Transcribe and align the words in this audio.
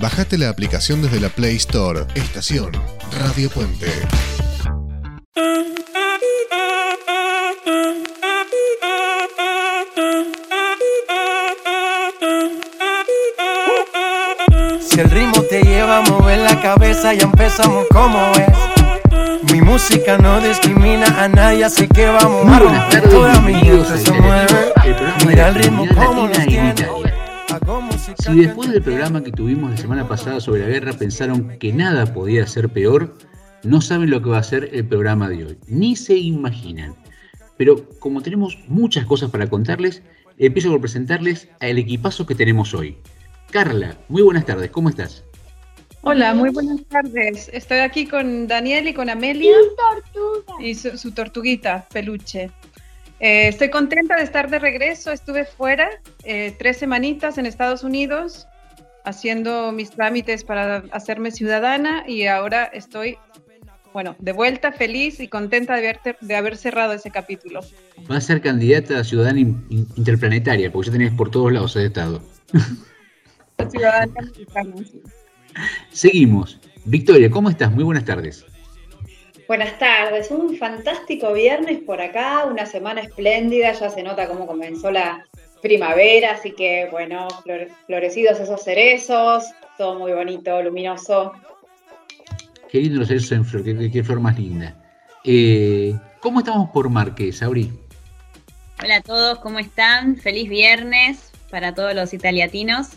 Bajate 0.00 0.38
la 0.38 0.48
aplicación 0.48 1.02
desde 1.02 1.18
la 1.18 1.28
Play 1.28 1.56
Store. 1.56 2.06
Estación 2.14 2.70
Radio 3.18 3.50
Puente. 3.50 3.90
Si 14.80 15.00
el 15.00 15.10
ritmo 15.10 15.42
te 15.42 15.62
lleva 15.62 15.98
a 15.98 16.02
mover 16.02 16.38
la 16.38 16.62
cabeza, 16.62 17.12
ya 17.14 17.24
empezamos 17.24 17.86
como 17.90 18.20
es. 18.36 19.52
Mi 19.52 19.60
música 19.60 20.16
no 20.16 20.40
discrimina 20.40 21.06
a 21.24 21.26
nadie, 21.26 21.64
así 21.64 21.88
que 21.88 22.06
vamos 22.06 22.46
a 22.46 23.00
toda 23.00 23.40
mi 23.40 23.54
gente 23.54 23.98
se 23.98 24.12
mueve. 24.12 24.72
Mira 25.26 25.48
el 25.48 25.54
ritmo 25.56 25.86
como 25.88 26.28
nos 26.28 26.38
en 26.38 26.48
tiene. 26.48 27.07
Si 28.16 28.34
después 28.34 28.70
del 28.70 28.82
programa 28.82 29.22
que 29.22 29.30
tuvimos 29.30 29.70
la 29.70 29.76
semana 29.76 30.08
pasada 30.08 30.40
sobre 30.40 30.62
la 30.62 30.68
guerra 30.68 30.92
pensaron 30.92 31.58
que 31.58 31.72
nada 31.72 32.12
podía 32.12 32.46
ser 32.46 32.68
peor, 32.70 33.16
no 33.62 33.80
saben 33.80 34.10
lo 34.10 34.22
que 34.22 34.30
va 34.30 34.38
a 34.38 34.42
ser 34.42 34.70
el 34.72 34.86
programa 34.86 35.28
de 35.28 35.44
hoy, 35.44 35.58
ni 35.66 35.94
se 35.94 36.16
imaginan. 36.16 36.94
Pero 37.56 37.88
como 37.98 38.22
tenemos 38.22 38.58
muchas 38.68 39.04
cosas 39.04 39.30
para 39.30 39.48
contarles, 39.48 40.02
empiezo 40.38 40.70
por 40.70 40.80
presentarles 40.80 41.48
al 41.60 41.78
equipazo 41.78 42.24
que 42.24 42.34
tenemos 42.34 42.72
hoy. 42.72 42.96
Carla, 43.50 43.96
muy 44.08 44.22
buenas 44.22 44.46
tardes, 44.46 44.70
¿cómo 44.70 44.88
estás? 44.88 45.24
Hola, 46.02 46.32
muy 46.32 46.50
buenas 46.50 46.84
tardes. 46.86 47.50
Estoy 47.52 47.78
aquí 47.78 48.06
con 48.06 48.46
Daniel 48.46 48.88
y 48.88 48.94
con 48.94 49.10
Amelia 49.10 49.56
y 50.60 50.74
su, 50.74 50.96
su 50.96 51.10
tortuguita, 51.12 51.86
peluche. 51.92 52.50
Eh, 53.20 53.48
estoy 53.48 53.70
contenta 53.70 54.16
de 54.16 54.22
estar 54.22 54.48
de 54.50 54.58
regreso. 54.58 55.10
Estuve 55.12 55.44
fuera 55.44 55.88
eh, 56.24 56.54
tres 56.58 56.76
semanitas 56.78 57.38
en 57.38 57.46
Estados 57.46 57.82
Unidos 57.82 58.46
haciendo 59.04 59.72
mis 59.72 59.90
trámites 59.90 60.44
para 60.44 60.84
hacerme 60.92 61.30
ciudadana 61.30 62.04
y 62.06 62.26
ahora 62.26 62.64
estoy, 62.64 63.16
bueno, 63.92 64.14
de 64.18 64.32
vuelta, 64.32 64.70
feliz 64.70 65.18
y 65.20 65.28
contenta 65.28 65.76
de 65.76 65.88
haber, 65.88 66.16
de 66.20 66.36
haber 66.36 66.56
cerrado 66.56 66.92
ese 66.92 67.10
capítulo. 67.10 67.60
Va 68.10 68.18
a 68.18 68.20
ser 68.20 68.40
candidata 68.42 68.98
a 69.00 69.04
ciudadana 69.04 69.40
in- 69.40 69.64
in- 69.70 69.88
interplanetaria, 69.96 70.70
porque 70.70 70.86
ya 70.88 70.92
tenés 70.92 71.12
por 71.12 71.30
todos 71.30 71.50
lados 71.52 71.74
de 71.74 71.86
estado. 71.86 72.22
Ciudadana. 73.70 74.12
Seguimos. 75.90 76.60
Victoria, 76.84 77.30
¿cómo 77.30 77.50
estás? 77.50 77.72
Muy 77.72 77.84
buenas 77.84 78.04
tardes. 78.04 78.44
Buenas 79.48 79.78
tardes, 79.78 80.30
un 80.30 80.56
fantástico 80.58 81.32
viernes 81.32 81.78
por 81.80 82.02
acá, 82.02 82.44
una 82.44 82.66
semana 82.66 83.00
espléndida, 83.00 83.72
ya 83.72 83.88
se 83.88 84.02
nota 84.02 84.28
cómo 84.28 84.46
comenzó 84.46 84.90
la 84.90 85.24
primavera, 85.62 86.32
así 86.32 86.52
que 86.52 86.86
bueno, 86.90 87.26
flore- 87.44 87.70
florecidos 87.86 88.38
esos 88.40 88.62
cerezos, 88.62 89.44
todo 89.78 89.98
muy 89.98 90.12
bonito, 90.12 90.60
luminoso. 90.62 91.32
Qué 92.70 92.78
lindo 92.80 92.98
los 92.98 93.08
cerezos 93.08 93.32
en 93.32 93.44
flor, 93.46 93.64
qué, 93.64 93.76
qué- 93.76 93.90
qué 93.90 94.04
flor 94.04 94.20
más 94.20 94.38
linda. 94.38 94.74
Eh, 95.24 95.94
¿Cómo 96.20 96.40
estamos 96.40 96.68
por 96.70 96.90
Marqués, 96.90 97.42
Auri? 97.42 97.72
Hola 98.82 98.96
a 98.96 99.00
todos, 99.02 99.38
¿cómo 99.38 99.58
están? 99.58 100.16
Feliz 100.16 100.48
viernes 100.50 101.32
para 101.50 101.74
todos 101.74 101.94
los 101.94 102.12
italiatinos. 102.12 102.88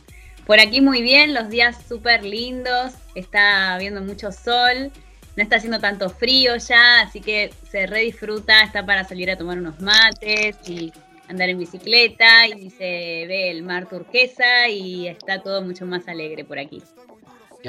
Por 0.46 0.60
aquí 0.60 0.82
muy 0.82 1.02
bien, 1.02 1.34
los 1.34 1.50
días 1.50 1.78
súper 1.88 2.26
lindos, 2.26 2.94
está 3.16 3.74
habiendo 3.74 4.02
mucho 4.02 4.32
sol, 4.34 4.92
no 5.36 5.44
está 5.44 5.56
haciendo 5.58 5.80
tanto 5.80 6.10
frío 6.10 6.56
ya, 6.58 7.02
así 7.02 7.22
que 7.22 7.52
se 7.70 7.88
re 7.88 8.02
disfruta, 8.02 8.62
está 8.64 8.86
para 8.86 9.04
salir 9.04 9.32
a 9.32 9.38
tomar 9.38 9.58
unos 9.58 9.80
mates 9.80 10.58
y 10.68 10.92
andar 11.30 11.48
en 11.50 11.60
bicicleta 11.60 12.48
y 12.48 12.70
se 12.70 13.26
ve 13.28 13.50
el 13.52 13.64
mar 13.64 13.88
turquesa 13.88 14.68
y 14.70 15.08
está 15.08 15.42
todo 15.42 15.62
mucho 15.62 15.86
más 15.86 16.08
alegre 16.08 16.44
por 16.44 16.60
aquí. 16.60 16.82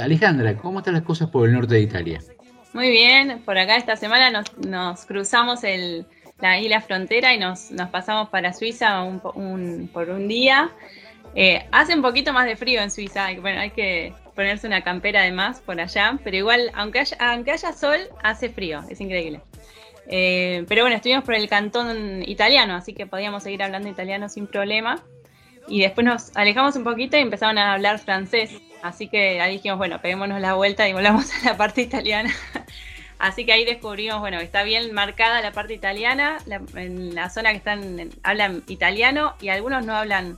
Alejandra, 0.00 0.56
¿cómo 0.56 0.78
están 0.80 0.94
las 0.94 1.02
cosas 1.02 1.28
por 1.30 1.46
el 1.48 1.54
norte 1.54 1.74
de 1.74 1.80
Italia? 1.82 2.20
Muy 2.72 2.90
bien, 2.90 3.40
por 3.44 3.58
acá 3.58 3.76
esta 3.76 3.96
semana 3.96 4.30
nos, 4.30 4.56
nos 4.58 5.04
cruzamos 5.04 5.62
el, 5.62 6.06
la 6.40 6.58
isla 6.58 6.80
frontera 6.80 7.34
y 7.34 7.38
nos, 7.38 7.70
nos 7.70 7.90
pasamos 7.90 8.30
para 8.30 8.52
Suiza 8.54 9.02
un 9.02 9.20
po- 9.20 9.32
un- 9.32 9.88
por 9.92 10.08
un 10.08 10.26
día. 10.26 10.70
Eh, 11.34 11.66
hace 11.70 11.94
un 11.94 12.00
poquito 12.02 12.32
más 12.32 12.46
de 12.46 12.56
frío 12.56 12.80
en 12.80 12.90
Suiza, 12.90 13.26
hay- 13.26 13.38
bueno, 13.38 13.60
hay 13.60 13.70
que 13.70 14.14
ponerse 14.34 14.66
una 14.66 14.82
campera 14.82 15.22
de 15.22 15.32
más 15.32 15.60
por 15.60 15.80
allá, 15.80 16.18
pero 16.24 16.36
igual, 16.36 16.70
aunque 16.74 17.00
haya, 17.00 17.16
aunque 17.20 17.52
haya 17.52 17.72
sol, 17.72 17.98
hace 18.22 18.48
frío, 18.48 18.82
es 18.88 19.00
increíble. 19.00 19.40
Eh, 20.08 20.64
pero 20.68 20.82
bueno, 20.82 20.96
estuvimos 20.96 21.24
por 21.24 21.34
el 21.34 21.48
cantón 21.48 22.22
italiano, 22.26 22.74
así 22.74 22.92
que 22.92 23.06
podíamos 23.06 23.42
seguir 23.42 23.62
hablando 23.62 23.88
italiano 23.88 24.28
sin 24.28 24.46
problema. 24.46 25.02
Y 25.68 25.80
después 25.80 26.04
nos 26.04 26.36
alejamos 26.36 26.74
un 26.74 26.82
poquito 26.84 27.16
y 27.16 27.20
empezaron 27.20 27.56
a 27.56 27.72
hablar 27.74 27.98
francés. 28.00 28.50
Así 28.82 29.06
que 29.08 29.40
ahí 29.40 29.52
dijimos, 29.56 29.78
bueno, 29.78 30.00
peguémonos 30.00 30.40
la 30.40 30.54
vuelta 30.54 30.88
y 30.88 30.92
volvamos 30.92 31.30
a 31.32 31.50
la 31.50 31.56
parte 31.56 31.82
italiana. 31.82 32.34
Así 33.20 33.44
que 33.46 33.52
ahí 33.52 33.64
descubrimos, 33.64 34.18
bueno, 34.18 34.40
está 34.40 34.64
bien 34.64 34.92
marcada 34.92 35.40
la 35.40 35.52
parte 35.52 35.74
italiana, 35.74 36.38
la- 36.46 36.60
en 36.74 37.14
la 37.14 37.30
zona 37.30 37.52
que 37.52 37.58
están, 37.58 38.10
hablan 38.24 38.64
italiano 38.66 39.34
y 39.40 39.50
algunos 39.50 39.86
no 39.86 39.94
hablan 39.94 40.36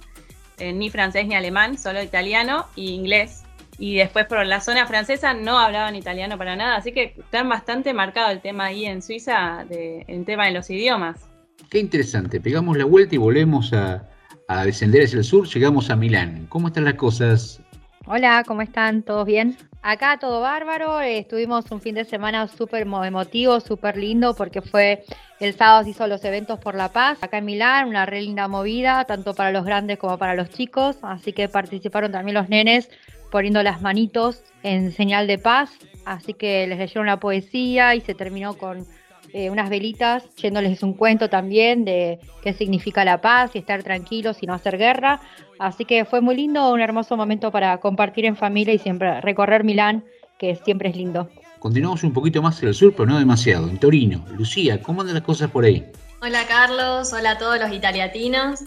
eh, 0.58 0.74
ni 0.74 0.90
francés 0.90 1.26
ni 1.26 1.34
alemán, 1.34 1.78
solo 1.78 2.02
italiano 2.02 2.66
y 2.76 2.92
inglés. 2.92 3.43
Y 3.78 3.96
después 3.96 4.26
por 4.26 4.44
la 4.46 4.60
zona 4.60 4.86
francesa 4.86 5.34
no 5.34 5.58
hablaban 5.58 5.96
italiano 5.96 6.38
para 6.38 6.54
nada, 6.54 6.76
así 6.76 6.92
que 6.92 7.14
están 7.18 7.48
bastante 7.48 7.92
marcado 7.92 8.30
el 8.30 8.40
tema 8.40 8.66
ahí 8.66 8.86
en 8.86 9.02
Suiza, 9.02 9.64
de, 9.68 10.04
el 10.06 10.24
tema 10.24 10.46
de 10.46 10.52
los 10.52 10.70
idiomas. 10.70 11.28
Qué 11.70 11.78
interesante, 11.80 12.40
pegamos 12.40 12.76
la 12.76 12.84
vuelta 12.84 13.14
y 13.16 13.18
volvemos 13.18 13.72
a, 13.72 14.08
a 14.48 14.64
descender 14.64 15.02
hacia 15.02 15.18
el 15.18 15.24
sur, 15.24 15.48
llegamos 15.48 15.90
a 15.90 15.96
Milán. 15.96 16.46
¿Cómo 16.48 16.68
están 16.68 16.84
las 16.84 16.94
cosas? 16.94 17.60
Hola, 18.06 18.44
¿cómo 18.46 18.62
están? 18.62 19.02
¿Todos 19.02 19.26
bien? 19.26 19.56
Acá 19.82 20.18
todo 20.18 20.40
bárbaro, 20.40 21.00
eh, 21.00 21.18
estuvimos 21.18 21.70
un 21.70 21.80
fin 21.80 21.94
de 21.94 22.04
semana 22.04 22.46
súper 22.48 22.86
mo- 22.86 23.04
emotivo, 23.04 23.60
súper 23.60 23.96
lindo, 23.96 24.34
porque 24.34 24.62
fue 24.62 25.04
el 25.40 25.54
sábado 25.54 25.84
se 25.84 25.90
hizo 25.90 26.06
los 26.06 26.24
eventos 26.24 26.58
por 26.58 26.74
la 26.74 26.90
paz, 26.90 27.22
acá 27.22 27.38
en 27.38 27.44
Milán, 27.46 27.88
una 27.88 28.06
re 28.06 28.22
linda 28.22 28.46
movida, 28.46 29.04
tanto 29.04 29.34
para 29.34 29.50
los 29.52 29.64
grandes 29.64 29.98
como 29.98 30.16
para 30.16 30.34
los 30.34 30.48
chicos, 30.50 30.96
así 31.02 31.32
que 31.32 31.48
participaron 31.48 32.12
también 32.12 32.34
los 32.34 32.48
nenes 32.48 32.88
poniendo 33.34 33.64
las 33.64 33.82
manitos 33.82 34.44
en 34.62 34.92
señal 34.92 35.26
de 35.26 35.38
paz, 35.38 35.72
así 36.04 36.34
que 36.34 36.68
les 36.68 36.78
leyeron 36.78 37.06
la 37.06 37.18
poesía 37.18 37.96
y 37.96 38.00
se 38.00 38.14
terminó 38.14 38.54
con 38.54 38.86
eh, 39.32 39.50
unas 39.50 39.70
velitas, 39.70 40.22
yéndoles 40.36 40.84
un 40.84 40.94
cuento 40.94 41.28
también 41.28 41.84
de 41.84 42.20
qué 42.44 42.52
significa 42.52 43.04
la 43.04 43.20
paz 43.20 43.50
y 43.54 43.58
estar 43.58 43.82
tranquilos 43.82 44.36
y 44.40 44.46
no 44.46 44.54
hacer 44.54 44.78
guerra. 44.78 45.20
Así 45.58 45.84
que 45.84 46.04
fue 46.04 46.20
muy 46.20 46.36
lindo, 46.36 46.72
un 46.72 46.80
hermoso 46.80 47.16
momento 47.16 47.50
para 47.50 47.78
compartir 47.78 48.24
en 48.24 48.36
familia 48.36 48.72
y 48.72 48.78
siempre 48.78 49.20
recorrer 49.20 49.64
Milán, 49.64 50.04
que 50.38 50.54
siempre 50.54 50.90
es 50.90 50.96
lindo. 50.96 51.28
Continuamos 51.58 52.04
un 52.04 52.12
poquito 52.12 52.40
más 52.40 52.54
hacia 52.54 52.68
el 52.68 52.74
sur, 52.76 52.92
pero 52.92 53.06
no 53.06 53.18
demasiado, 53.18 53.68
en 53.68 53.78
Torino. 53.78 54.24
Lucía, 54.36 54.80
¿cómo 54.80 55.00
andan 55.00 55.14
las 55.14 55.24
cosas 55.24 55.50
por 55.50 55.64
ahí? 55.64 55.84
Hola 56.22 56.46
Carlos, 56.46 57.12
hola 57.12 57.32
a 57.32 57.38
todos 57.38 57.58
los 57.58 57.72
italiatinos. 57.72 58.60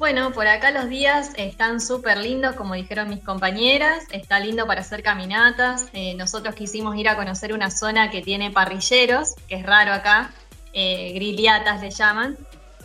Bueno, 0.00 0.32
por 0.32 0.46
acá 0.46 0.70
los 0.70 0.88
días 0.88 1.32
están 1.36 1.78
súper 1.78 2.16
lindos, 2.16 2.54
como 2.56 2.72
dijeron 2.72 3.10
mis 3.10 3.22
compañeras. 3.22 4.04
Está 4.10 4.40
lindo 4.40 4.66
para 4.66 4.80
hacer 4.80 5.02
caminatas. 5.02 5.88
Eh, 5.92 6.14
nosotros 6.14 6.54
quisimos 6.54 6.96
ir 6.96 7.06
a 7.06 7.16
conocer 7.16 7.52
una 7.52 7.70
zona 7.70 8.10
que 8.10 8.22
tiene 8.22 8.50
parrilleros, 8.50 9.34
que 9.46 9.56
es 9.56 9.66
raro 9.66 9.92
acá. 9.92 10.30
Eh, 10.72 11.12
le 11.82 11.90
llaman. 11.90 12.38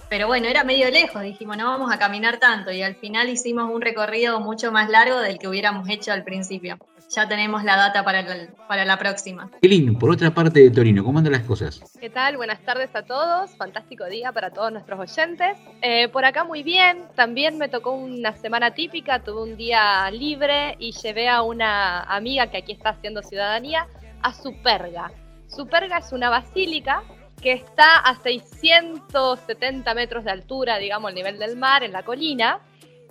Pero 0.09 0.27
bueno, 0.27 0.47
era 0.47 0.63
medio 0.63 0.89
lejos. 0.91 1.21
Dijimos, 1.21 1.57
no 1.57 1.65
vamos 1.65 1.91
a 1.91 1.97
caminar 1.97 2.37
tanto. 2.37 2.71
Y 2.71 2.81
al 2.81 2.95
final 2.95 3.29
hicimos 3.29 3.71
un 3.73 3.81
recorrido 3.81 4.39
mucho 4.39 4.71
más 4.71 4.89
largo 4.89 5.19
del 5.19 5.39
que 5.39 5.47
hubiéramos 5.47 5.89
hecho 5.89 6.11
al 6.11 6.23
principio. 6.23 6.77
Ya 7.09 7.27
tenemos 7.27 7.63
la 7.63 7.77
data 7.77 8.03
para 8.03 8.23
la, 8.23 8.47
para 8.67 8.83
la 8.83 8.97
próxima. 8.97 9.49
Qué 9.61 9.67
lindo, 9.67 9.97
por 9.97 10.09
otra 10.09 10.31
parte 10.31 10.59
de 10.59 10.71
Torino, 10.71 11.03
¿cómo 11.03 11.19
andan 11.19 11.33
las 11.33 11.43
cosas? 11.43 11.81
¿Qué 11.99 12.09
tal? 12.09 12.35
Buenas 12.35 12.59
tardes 12.61 12.89
a 12.95 13.03
todos. 13.03 13.51
Fantástico 13.57 14.05
día 14.05 14.31
para 14.31 14.49
todos 14.49 14.71
nuestros 14.71 14.99
oyentes. 14.99 15.57
Eh, 15.81 16.07
por 16.09 16.25
acá 16.25 16.43
muy 16.43 16.63
bien. 16.63 17.03
También 17.15 17.57
me 17.57 17.69
tocó 17.69 17.91
una 17.91 18.35
semana 18.37 18.71
típica. 18.73 19.23
Tuve 19.23 19.43
un 19.43 19.55
día 19.55 20.09
libre 20.11 20.75
y 20.79 20.93
llevé 20.93 21.29
a 21.29 21.43
una 21.43 22.01
amiga 22.03 22.47
que 22.47 22.57
aquí 22.57 22.71
está 22.71 22.89
haciendo 22.89 23.21
ciudadanía 23.21 23.87
a 24.21 24.33
Superga. 24.33 25.11
Superga 25.47 25.99
es 25.99 26.11
una 26.11 26.29
basílica 26.29 27.03
que 27.41 27.53
está 27.53 27.97
a 27.97 28.15
670 28.15 29.93
metros 29.93 30.23
de 30.23 30.31
altura, 30.31 30.77
digamos, 30.77 31.09
al 31.09 31.15
nivel 31.15 31.37
del 31.37 31.55
mar, 31.55 31.83
en 31.83 31.91
la 31.91 32.03
colina, 32.03 32.59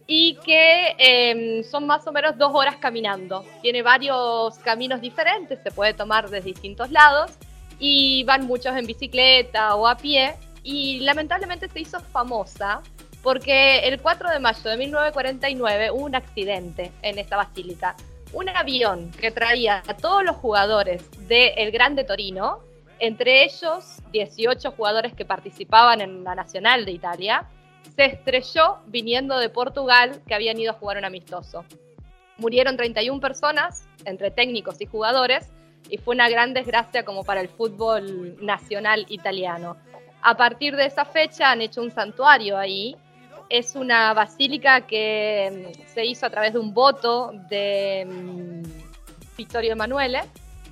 y 0.06 0.36
que 0.44 0.94
eh, 0.98 1.62
son 1.64 1.86
más 1.86 2.06
o 2.06 2.12
menos 2.12 2.36
dos 2.36 2.50
horas 2.54 2.76
caminando. 2.76 3.44
Tiene 3.62 3.82
varios 3.82 4.58
caminos 4.58 5.00
diferentes, 5.00 5.60
se 5.62 5.70
puede 5.70 5.94
tomar 5.94 6.28
desde 6.28 6.46
distintos 6.46 6.90
lados, 6.90 7.32
y 7.78 8.24
van 8.24 8.46
muchos 8.46 8.76
en 8.76 8.86
bicicleta 8.86 9.74
o 9.76 9.86
a 9.86 9.96
pie, 9.96 10.34
y 10.62 11.00
lamentablemente 11.00 11.68
se 11.68 11.80
hizo 11.80 12.00
famosa 12.00 12.82
porque 13.24 13.78
el 13.88 14.00
4 14.00 14.30
de 14.30 14.38
mayo 14.38 14.70
de 14.70 14.76
1949 14.76 15.90
hubo 15.90 16.04
un 16.04 16.14
accidente 16.14 16.92
en 17.00 17.18
esta 17.18 17.36
basílica. 17.36 17.96
Un 18.34 18.50
avión 18.50 19.10
que 19.12 19.30
traía 19.30 19.82
a 19.88 19.94
todos 19.96 20.22
los 20.22 20.36
jugadores 20.36 21.02
del 21.26 21.70
Grande 21.70 22.04
Torino, 22.04 22.60
entre 22.98 23.44
ellos 23.44 23.98
18 24.12 24.72
jugadores 24.72 25.14
que 25.14 25.24
participaban 25.24 26.00
en 26.00 26.24
la 26.24 26.34
Nacional 26.34 26.84
de 26.84 26.92
Italia, 26.92 27.48
se 27.96 28.06
estrelló 28.06 28.78
viniendo 28.86 29.38
de 29.38 29.48
Portugal 29.48 30.22
que 30.26 30.34
habían 30.34 30.58
ido 30.58 30.72
a 30.72 30.74
jugar 30.74 30.98
un 30.98 31.04
amistoso. 31.04 31.64
murieron 32.36 32.76
31 32.76 33.20
personas, 33.20 33.86
entre 34.04 34.32
técnicos 34.32 34.80
y 34.80 34.86
jugadores, 34.86 35.52
y 35.88 35.98
fue 35.98 36.14
una 36.14 36.28
gran 36.28 36.52
desgracia 36.52 37.04
como 37.04 37.22
para 37.22 37.40
el 37.40 37.48
fútbol 37.48 38.36
nacional 38.44 39.06
italiano. 39.08 39.76
A 40.22 40.36
partir 40.36 40.74
de 40.74 40.86
esa 40.86 41.04
fecha 41.04 41.50
han 41.50 41.60
hecho 41.60 41.82
un 41.82 41.90
santuario 41.90 42.56
ahí. 42.56 42.96
Es 43.50 43.76
una 43.76 44.14
basílica 44.14 44.80
que 44.86 45.70
mm, 45.76 45.94
se 45.94 46.06
hizo 46.06 46.24
a 46.26 46.30
través 46.30 46.54
de 46.54 46.58
un 46.58 46.72
voto 46.72 47.32
de 47.50 48.06
mm, 48.10 48.62
Vittorio 49.36 49.72
Emanuele. 49.72 50.22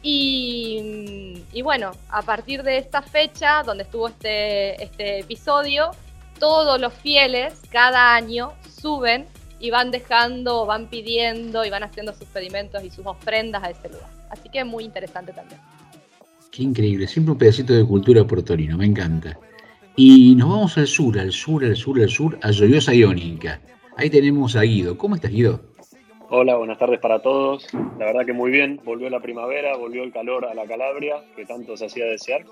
Y, 0.02 1.62
bueno, 1.62 1.92
a 2.08 2.22
partir 2.22 2.62
de 2.62 2.78
esta 2.78 3.02
fecha, 3.02 3.62
donde 3.62 3.84
estuvo 3.84 4.08
este, 4.08 4.82
este 4.82 5.20
episodio, 5.20 5.92
todos 6.38 6.80
los 6.80 6.92
fieles 6.92 7.54
cada 7.70 8.14
año 8.14 8.52
suben 8.68 9.26
y 9.60 9.70
van 9.70 9.92
dejando, 9.92 10.66
van 10.66 10.88
pidiendo 10.88 11.64
y 11.64 11.70
van 11.70 11.84
haciendo 11.84 12.12
sus 12.12 12.26
pedimentos 12.28 12.82
y 12.82 12.90
sus 12.90 13.06
ofrendas 13.06 13.62
a 13.62 13.70
ese 13.70 13.88
lugar. 13.88 14.10
Así 14.28 14.48
que 14.48 14.58
es 14.58 14.66
muy 14.66 14.84
interesante 14.84 15.32
también. 15.32 15.60
Qué 16.50 16.64
increíble, 16.64 17.06
siempre 17.06 17.32
un 17.32 17.38
pedacito 17.38 17.72
de 17.72 17.84
cultura 17.86 18.26
puertorino, 18.26 18.76
me 18.76 18.86
encanta. 18.86 19.38
Y 19.94 20.34
nos 20.34 20.48
vamos 20.48 20.78
al 20.78 20.86
sur, 20.86 21.18
al 21.18 21.32
sur, 21.32 21.64
al 21.64 21.76
sur, 21.76 22.00
al 22.00 22.08
sur, 22.08 22.38
a 22.42 22.50
Joyosa 22.50 22.92
Iónica. 22.92 23.60
Ahí 23.96 24.10
tenemos 24.10 24.56
a 24.56 24.62
Guido. 24.62 24.98
¿Cómo 24.98 25.14
estás, 25.14 25.30
Guido? 25.30 25.71
Hola, 26.34 26.56
buenas 26.56 26.78
tardes 26.78 26.98
para 26.98 27.18
todos. 27.20 27.66
La 27.98 28.06
verdad 28.06 28.24
que 28.24 28.32
muy 28.32 28.50
bien. 28.50 28.80
Volvió 28.84 29.10
la 29.10 29.20
primavera, 29.20 29.76
volvió 29.76 30.02
el 30.02 30.10
calor 30.10 30.46
a 30.46 30.54
la 30.54 30.64
Calabria, 30.64 31.16
que 31.36 31.44
tanto 31.44 31.76
se 31.76 31.84
hacía 31.84 32.06
desear. 32.06 32.46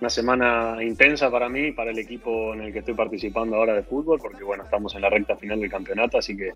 Una 0.00 0.10
semana 0.10 0.82
intensa 0.82 1.30
para 1.30 1.48
mí, 1.48 1.70
para 1.70 1.92
el 1.92 1.98
equipo 2.00 2.54
en 2.54 2.62
el 2.62 2.72
que 2.72 2.80
estoy 2.80 2.94
participando 2.94 3.54
ahora 3.54 3.74
de 3.74 3.84
fútbol, 3.84 4.18
porque 4.20 4.42
bueno, 4.42 4.64
estamos 4.64 4.96
en 4.96 5.02
la 5.02 5.10
recta 5.10 5.36
final 5.36 5.60
del 5.60 5.70
campeonato, 5.70 6.18
así 6.18 6.36
que 6.36 6.54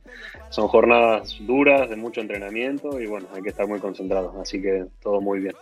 son 0.49 0.67
jornadas 0.67 1.37
duras, 1.47 1.88
de 1.88 1.94
mucho 1.94 2.21
entrenamiento 2.21 3.00
y 3.00 3.06
bueno, 3.06 3.29
hay 3.32 3.43
que 3.43 3.50
estar 3.50 3.69
muy 3.69 3.79
concentrados, 3.79 4.35
así 4.35 4.61
que 4.61 4.87
todo 5.00 5.21
muy 5.21 5.38
bien. 5.38 5.55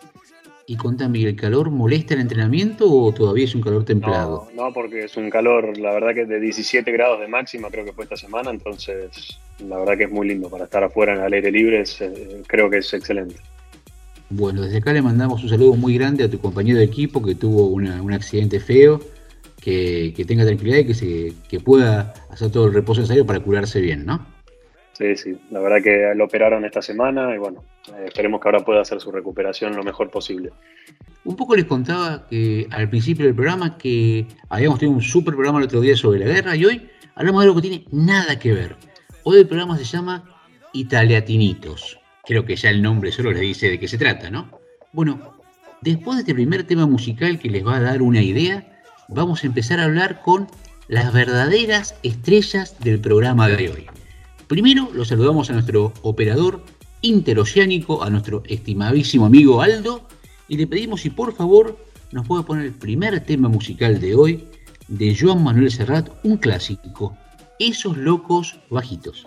Y 0.66 0.76
contame, 0.76 1.22
¿el 1.22 1.36
calor 1.36 1.70
molesta 1.70 2.14
el 2.14 2.20
entrenamiento 2.20 2.90
o 2.90 3.12
todavía 3.12 3.44
es 3.44 3.54
un 3.54 3.62
calor 3.62 3.84
templado? 3.84 4.48
No, 4.54 4.68
no, 4.68 4.72
porque 4.72 5.04
es 5.04 5.16
un 5.16 5.28
calor, 5.28 5.76
la 5.76 5.92
verdad 5.92 6.14
que 6.14 6.24
de 6.24 6.38
17 6.38 6.90
grados 6.92 7.20
de 7.20 7.28
máxima 7.28 7.68
creo 7.68 7.84
que 7.84 7.92
fue 7.92 8.04
esta 8.04 8.16
semana, 8.16 8.50
entonces 8.50 9.38
la 9.58 9.78
verdad 9.78 9.98
que 9.98 10.04
es 10.04 10.10
muy 10.10 10.28
lindo 10.28 10.48
para 10.48 10.64
estar 10.64 10.84
afuera 10.84 11.14
en 11.14 11.22
el 11.22 11.32
aire 11.32 11.50
libre, 11.50 11.82
eh, 12.00 12.42
creo 12.46 12.70
que 12.70 12.78
es 12.78 12.94
excelente. 12.94 13.36
Bueno, 14.30 14.62
desde 14.62 14.78
acá 14.78 14.92
le 14.92 15.02
mandamos 15.02 15.42
un 15.42 15.48
saludo 15.48 15.74
muy 15.74 15.94
grande 15.98 16.24
a 16.24 16.30
tu 16.30 16.38
compañero 16.38 16.78
de 16.78 16.84
equipo 16.84 17.22
que 17.22 17.34
tuvo 17.34 17.66
un 17.66 18.12
accidente 18.12 18.60
feo, 18.60 19.00
que, 19.60 20.24
tenga 20.26 20.44
tranquilidad 20.44 20.78
y 20.78 20.86
que, 20.86 20.94
se, 20.94 21.32
que 21.48 21.60
pueda 21.60 22.14
hacer 22.30 22.50
todo 22.50 22.66
el 22.66 22.74
reposo 22.74 23.00
necesario 23.00 23.26
para 23.26 23.40
curarse 23.40 23.80
bien, 23.80 24.06
¿no? 24.06 24.26
La 25.50 25.60
verdad 25.60 25.82
que 25.82 26.12
lo 26.14 26.24
operaron 26.24 26.64
esta 26.64 26.80
semana 26.80 27.34
y 27.34 27.38
bueno, 27.38 27.64
eh, 27.88 28.04
esperemos 28.06 28.40
que 28.40 28.48
ahora 28.48 28.60
pueda 28.60 28.82
hacer 28.82 29.00
su 29.00 29.10
recuperación 29.10 29.74
lo 29.74 29.82
mejor 29.82 30.10
posible. 30.10 30.50
Un 31.24 31.36
poco 31.36 31.56
les 31.56 31.64
contaba 31.64 32.26
que 32.28 32.66
al 32.70 32.88
principio 32.88 33.26
del 33.26 33.34
programa 33.34 33.76
que 33.78 34.26
habíamos 34.48 34.78
tenido 34.78 34.96
un 34.96 35.02
super 35.02 35.34
programa 35.34 35.58
el 35.58 35.64
otro 35.64 35.80
día 35.80 35.96
sobre 35.96 36.20
la 36.20 36.26
guerra 36.26 36.56
y 36.56 36.64
hoy 36.64 36.88
hablamos 37.14 37.42
de 37.42 37.48
algo 37.48 37.60
que 37.60 37.68
tiene 37.68 37.84
nada 37.90 38.38
que 38.38 38.52
ver. 38.52 38.76
Hoy 39.24 39.38
el 39.38 39.46
programa 39.46 39.76
se 39.76 39.84
llama 39.84 40.24
Italiatinitos. 40.72 41.98
Creo 42.24 42.44
que 42.44 42.56
ya 42.56 42.70
el 42.70 42.82
nombre 42.82 43.12
solo 43.12 43.32
les 43.32 43.40
dice 43.40 43.70
de 43.70 43.78
qué 43.78 43.88
se 43.88 43.98
trata, 43.98 44.30
¿no? 44.30 44.50
Bueno, 44.92 45.36
después 45.80 46.16
de 46.16 46.22
este 46.22 46.34
primer 46.34 46.64
tema 46.64 46.86
musical 46.86 47.38
que 47.38 47.50
les 47.50 47.66
va 47.66 47.76
a 47.76 47.80
dar 47.80 48.02
una 48.02 48.22
idea, 48.22 48.64
vamos 49.08 49.42
a 49.42 49.46
empezar 49.46 49.80
a 49.80 49.84
hablar 49.84 50.22
con 50.22 50.46
las 50.88 51.12
verdaderas 51.12 51.94
estrellas 52.02 52.78
del 52.80 53.00
programa 53.00 53.48
de 53.48 53.70
hoy. 53.70 53.86
Primero 54.52 54.90
lo 54.92 55.06
saludamos 55.06 55.48
a 55.48 55.54
nuestro 55.54 55.94
operador 56.02 56.62
interoceánico, 57.00 58.02
a 58.04 58.10
nuestro 58.10 58.42
estimadísimo 58.44 59.24
amigo 59.24 59.62
Aldo, 59.62 60.06
y 60.46 60.58
le 60.58 60.66
pedimos 60.66 61.00
si 61.00 61.08
por 61.08 61.34
favor 61.34 61.78
nos 62.10 62.26
puede 62.26 62.42
poner 62.42 62.66
el 62.66 62.74
primer 62.74 63.18
tema 63.24 63.48
musical 63.48 63.98
de 63.98 64.14
hoy 64.14 64.44
de 64.88 65.16
Joan 65.18 65.42
Manuel 65.42 65.70
Serrat, 65.70 66.10
un 66.22 66.36
clásico, 66.36 67.16
Esos 67.58 67.96
locos 67.96 68.60
bajitos. 68.68 69.26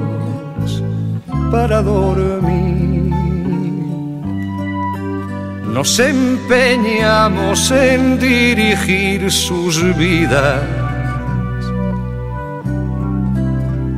para 1.51 1.81
dormir. 1.81 3.11
Nos 5.73 5.99
empeñamos 5.99 7.71
en 7.71 8.19
dirigir 8.19 9.31
sus 9.31 9.81
vidas 9.97 10.61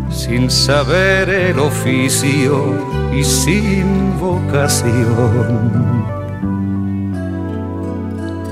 sin 0.10 0.50
saber 0.50 1.30
el 1.30 1.60
oficio 1.60 2.74
y 3.16 3.24
sin 3.24 4.18
vocación. 4.20 5.94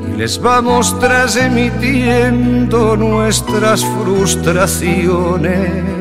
quienes 0.05 0.39
vamos 0.39 0.99
transmitiendo 0.99 2.95
nuestras 2.95 3.83
frustraciones 3.83 6.00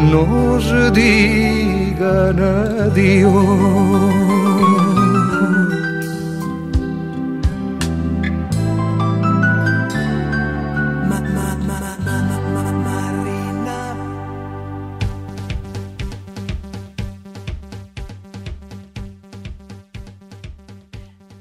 nos 0.00 0.94
digan 0.94 2.40
adiós. 2.40 4.14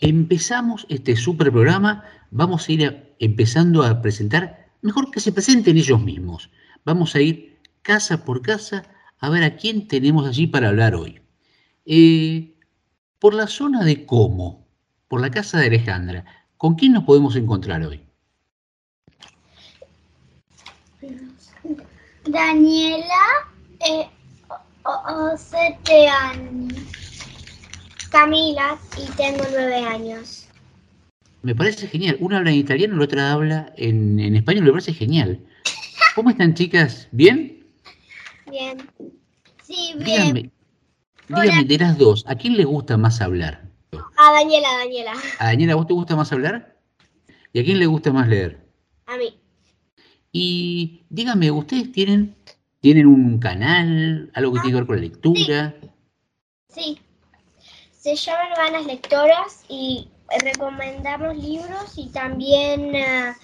Empezamos 0.00 0.86
este 0.88 1.16
super 1.16 1.50
programa, 1.50 2.04
vamos 2.30 2.68
a 2.68 2.72
ir 2.72 3.16
empezando 3.18 3.82
a 3.82 4.00
presentar 4.00 4.68
mejor 4.80 5.10
que 5.10 5.18
se 5.18 5.32
presenten 5.32 5.76
ellos 5.76 6.00
mismos. 6.00 6.52
Vamos 6.84 7.16
a 7.16 7.20
ir 7.20 7.58
casa 7.82 8.24
por 8.24 8.42
casa 8.42 8.84
a 9.20 9.30
ver 9.30 9.44
a 9.44 9.56
quién 9.56 9.88
tenemos 9.88 10.26
allí 10.26 10.46
para 10.46 10.68
hablar 10.68 10.94
hoy. 10.94 11.20
Eh, 11.86 12.54
por 13.18 13.34
la 13.34 13.46
zona 13.46 13.84
de 13.84 14.06
Como, 14.06 14.66
por 15.08 15.20
la 15.20 15.30
casa 15.30 15.58
de 15.58 15.66
Alejandra, 15.66 16.24
¿con 16.56 16.74
quién 16.74 16.92
nos 16.92 17.04
podemos 17.04 17.34
encontrar 17.36 17.82
hoy? 17.82 18.02
Daniela, 22.26 23.48
eh, 23.80 24.06
o, 24.84 25.36
siete 25.36 26.08
años. 26.08 26.74
Camila, 28.10 28.78
y 28.96 29.10
tengo 29.16 29.44
nueve 29.50 29.76
años 29.76 30.48
me 31.42 31.54
parece 31.54 31.86
genial. 31.86 32.16
Una 32.20 32.38
habla 32.38 32.50
en 32.50 32.56
italiano, 32.56 32.96
la 32.96 33.04
otra 33.04 33.32
habla 33.32 33.72
en, 33.76 34.18
español, 34.34 34.64
me 34.64 34.70
parece 34.70 34.92
genial. 34.92 35.40
¿Cómo 36.14 36.30
están, 36.30 36.54
chicas? 36.54 37.08
¿Bien? 37.12 37.57
Bien. 38.50 38.90
Sí, 39.62 39.92
bien. 39.96 40.04
Díganme, 40.04 40.50
díganme 41.28 41.64
de 41.64 41.78
las 41.78 41.98
dos, 41.98 42.24
¿a 42.26 42.34
quién 42.34 42.56
le 42.56 42.64
gusta 42.64 42.96
más 42.96 43.20
hablar? 43.20 43.68
A 44.16 44.32
Daniela, 44.32 44.68
Daniela. 44.78 45.12
¿A 45.38 45.46
Daniela 45.46 45.74
vos 45.74 45.86
te 45.86 45.92
gusta 45.92 46.16
más 46.16 46.32
hablar? 46.32 46.76
¿Y 47.52 47.60
a 47.60 47.64
quién 47.64 47.78
le 47.78 47.86
gusta 47.86 48.12
más 48.12 48.28
leer? 48.28 48.66
A 49.06 49.16
mí. 49.16 49.38
Y 50.32 51.04
díganme, 51.08 51.50
¿ustedes 51.50 51.92
tienen, 51.92 52.36
tienen 52.80 53.06
un 53.06 53.38
canal, 53.38 54.30
algo 54.34 54.52
que 54.52 54.60
tiene 54.60 54.72
que 54.72 54.80
ver 54.80 54.86
con 54.86 54.96
la 54.96 55.02
lectura? 55.02 55.74
Sí. 56.68 56.98
sí. 56.98 56.98
Se 57.92 58.14
llaman 58.14 58.52
Hermanas 58.52 58.86
Lectoras 58.86 59.64
y 59.68 60.08
recomendamos 60.42 61.36
libros 61.36 61.94
y 61.96 62.08
también, 62.10 62.94
uh, 62.94 63.34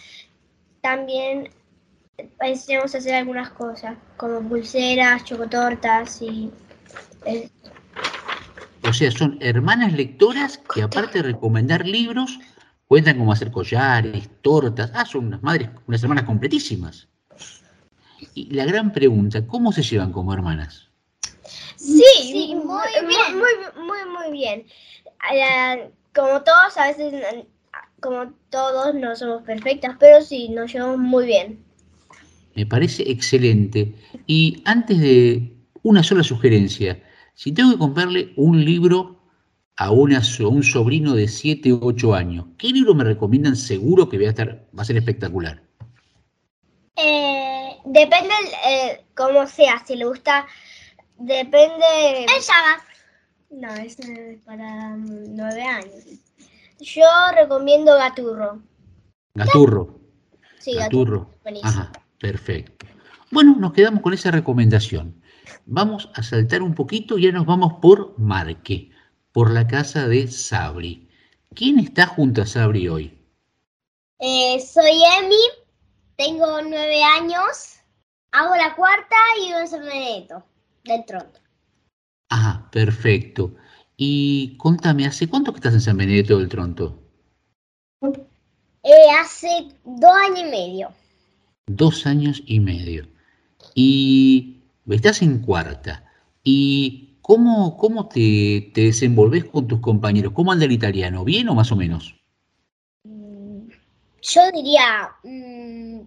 también 0.81 1.51
enseñamos 2.41 2.95
a 2.95 2.99
hacer 2.99 3.15
algunas 3.15 3.51
cosas, 3.51 3.97
como 4.17 4.41
pulseras, 4.49 5.25
chocotortas 5.25 6.23
y... 6.23 6.51
O 8.87 8.93
sea, 8.93 9.11
son 9.11 9.39
hermanas 9.41 9.93
lectoras 9.95 10.59
que 10.73 10.83
aparte 10.83 11.23
de 11.23 11.33
recomendar 11.33 11.87
libros, 11.87 12.39
cuentan 12.87 13.19
cómo 13.19 13.33
hacer 13.33 13.51
collares, 13.51 14.29
tortas. 14.43 14.91
Ah, 14.95 15.07
son 15.07 15.27
unas 15.29 15.43
madres, 15.43 15.71
unas 15.87 16.03
hermanas 16.03 16.25
completísimas. 16.25 17.09
Y 18.35 18.55
la 18.55 18.67
gran 18.67 18.93
pregunta, 18.93 19.47
¿cómo 19.47 19.73
se 19.73 19.83
llevan 19.83 20.13
como 20.13 20.35
hermanas? 20.35 20.91
Sí, 21.77 22.05
sí 22.21 22.55
muy, 22.55 22.89
bien. 23.07 23.39
Muy, 23.39 23.85
muy, 23.85 23.99
muy 24.11 24.39
bien 24.39 24.67
como 26.15 26.43
todos, 26.43 26.77
a 26.77 26.87
veces, 26.87 27.13
como 28.01 28.33
todos, 28.51 28.95
no 28.95 29.17
somos 29.17 29.43
perfectas, 29.43 29.97
pero 29.99 30.23
sí, 30.23 30.49
nos 30.49 30.73
llevamos 30.73 30.99
muy 30.99 31.27
bien. 31.27 31.64
Me 32.55 32.67
parece 32.67 33.11
excelente. 33.11 33.95
Y 34.27 34.63
antes 34.65 35.01
de 35.01 35.57
una 35.83 36.03
sola 36.03 36.23
sugerencia, 36.23 37.03
si 37.35 37.53
tengo 37.53 37.73
que 37.73 37.79
comprarle 37.79 38.33
un 38.37 38.65
libro 38.65 39.21
a, 39.77 39.91
una, 39.91 40.23
un 40.49 40.63
sobrino 40.63 41.15
de 41.15 41.27
7 41.27 41.73
u 41.73 41.81
8 41.83 42.15
años, 42.15 42.47
¿qué 42.59 42.69
libro 42.69 42.95
me 42.95 43.05
recomiendan 43.05 43.57
seguro 43.57 44.09
que 44.09 44.19
va 44.19 44.27
a, 44.27 44.29
estar, 44.31 44.67
va 44.77 44.83
a 44.83 44.85
ser 44.85 44.97
espectacular? 44.97 45.63
Eh, 46.97 47.77
depende 47.85 48.35
eh, 48.69 49.05
cómo 49.15 49.47
sea, 49.47 49.83
si 49.85 49.97
le 49.97 50.05
gusta, 50.05 50.47
depende... 51.19 52.23
El 52.23 52.41
Shabbat. 52.41 52.95
No, 53.51 53.73
es 53.75 53.97
para 54.45 54.97
nueve 54.97 55.63
años. 55.63 56.05
Yo 56.81 57.07
recomiendo 57.37 57.95
Gaturro. 57.95 58.61
Gaturro. 59.35 60.01
Sí, 60.59 60.75
Gaturro. 60.75 61.31
Ajá, 61.63 61.93
perfecto. 62.19 62.87
Bueno, 63.31 63.57
nos 63.59 63.73
quedamos 63.73 64.03
con 64.03 64.15
esa 64.15 64.31
recomendación. 64.31 65.21
Vamos 65.67 66.11
a 66.15 66.23
saltar 66.23 66.63
un 66.63 66.75
poquito 66.75 67.19
y 67.19 67.23
ya 67.23 67.33
nos 67.33 67.47
vamos 67.47 67.75
por 67.81 68.19
Marque, 68.19 68.91
por 69.33 69.51
la 69.51 69.67
casa 69.67 70.07
de 70.09 70.29
Sabri. 70.29 71.09
¿Quién 71.55 71.79
está 71.79 72.07
junto 72.07 72.43
a 72.43 72.47
Sabri 72.47 72.89
hoy? 72.89 73.19
Eh, 74.21 74.61
soy 74.61 75.03
Emi, 75.19 75.37
tengo 76.17 76.63
nueve 76.63 77.03
años, 77.03 77.81
hago 78.33 78.57
la 78.57 78.75
cuarta 78.75 79.17
y 79.39 79.47
vivo 79.47 79.59
en 79.59 79.69
San 79.69 79.81
Benedetto, 79.81 80.45
del 80.85 81.05
Tronto. 81.05 81.41
Ah, 82.31 82.69
perfecto. 82.73 83.55
Y 83.97 84.57
contame, 84.57 85.07
¿hace 85.07 85.29
cuánto 85.29 85.53
que 85.53 85.59
estás 85.59 85.75
en 85.75 85.81
San 85.81 85.97
Benedetto 85.97 86.39
del 86.39 86.49
Tronto? 86.49 87.01
Eh, 88.83 89.11
hace 89.19 89.69
dos 89.85 90.13
años 90.13 90.41
y 90.41 90.51
medio. 90.51 90.93
Dos 91.67 92.07
años 92.07 92.43
y 92.47 92.61
medio. 92.61 93.09
Y 93.75 94.61
estás 94.89 95.23
en 95.23 95.39
cuarta. 95.41 96.05
¿Y 96.43 97.15
cómo, 97.23 97.77
cómo 97.79 98.09
te, 98.09 98.71
te 98.75 98.83
desenvolves 98.83 99.47
con 99.47 99.67
tus 99.67 99.81
compañeros? 99.81 100.33
¿Cómo 100.35 100.53
anda 100.53 100.67
el 100.67 100.73
italiano? 100.73 101.25
¿Bien 101.25 101.49
o 101.49 101.55
más 101.55 101.73
o 101.73 101.77
menos? 101.77 102.15
Mm, 103.05 103.69
yo 104.21 104.41
diría 104.53 105.11
mm, 105.23 106.01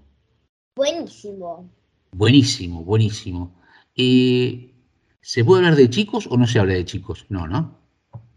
buenísimo. 0.75 1.69
Buenísimo, 2.11 2.83
buenísimo. 2.83 3.55
Eh, 3.95 4.73
¿Se 5.21 5.43
puede 5.43 5.59
hablar 5.65 5.75
de 5.75 5.89
chicos 5.89 6.27
o 6.29 6.37
no 6.37 6.45
se 6.45 6.59
habla 6.59 6.73
de 6.73 6.85
chicos? 6.85 7.25
No, 7.29 7.47
¿no? 7.47 7.79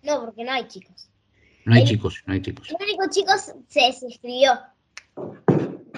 No, 0.03 0.25
porque 0.25 0.43
no 0.45 0.53
hay 0.53 0.67
chicos. 0.67 1.11
No 1.67 1.75
hay 1.75 1.83
El- 1.83 1.89
chicos, 1.89 2.23
no 2.27 2.33
hay 2.33 2.41
chicos. 2.41 2.71
El 2.71 2.77
único 2.83 3.05
chico 3.11 3.33
se 3.69 3.93
suscribió. 3.93 4.53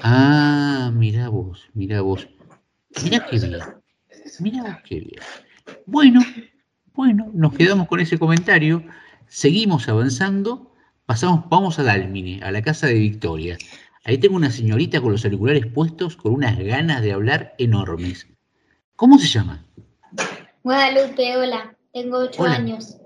Ah, 0.03 0.91
mira 0.95 1.29
vos, 1.29 1.69
mira 1.75 2.01
vos. 2.01 2.29
Mira 3.03 3.27
qué 3.27 3.39
bien. 3.39 3.61
Mira 4.41 4.63
vos 4.63 4.77
qué 4.85 5.01
bien. 5.01 5.21
Bueno, 5.87 6.21
bueno, 6.95 7.31
nos 7.35 7.55
quedamos 7.55 7.89
con 7.89 8.01
ese 8.01 8.19
comentario. 8.19 8.85
Seguimos 9.27 9.89
avanzando. 9.89 10.73
Pasamos, 11.07 11.49
vamos 11.49 11.79
a 11.79 11.83
Dálmine, 11.83 12.41
a 12.43 12.51
la 12.51 12.63
casa 12.63 12.87
de 12.87 12.95
Victoria. 12.95 13.59
Ahí 14.05 14.19
tengo 14.19 14.37
una 14.37 14.51
señorita 14.51 15.01
con 15.01 15.13
los 15.13 15.25
auriculares 15.25 15.67
puestos, 15.67 16.17
con 16.17 16.33
unas 16.35 16.59
ganas 16.59 17.03
de 17.03 17.13
hablar 17.13 17.55
enormes. 17.59 18.27
¿Cómo 18.97 19.19
se 19.19 19.29
llama? 19.29 19.65
Guadalupe, 20.63 21.37
hola. 21.37 21.77
Tengo 21.93 22.19
ocho 22.19 22.43
Hola. 22.43 22.55
años. 22.55 22.97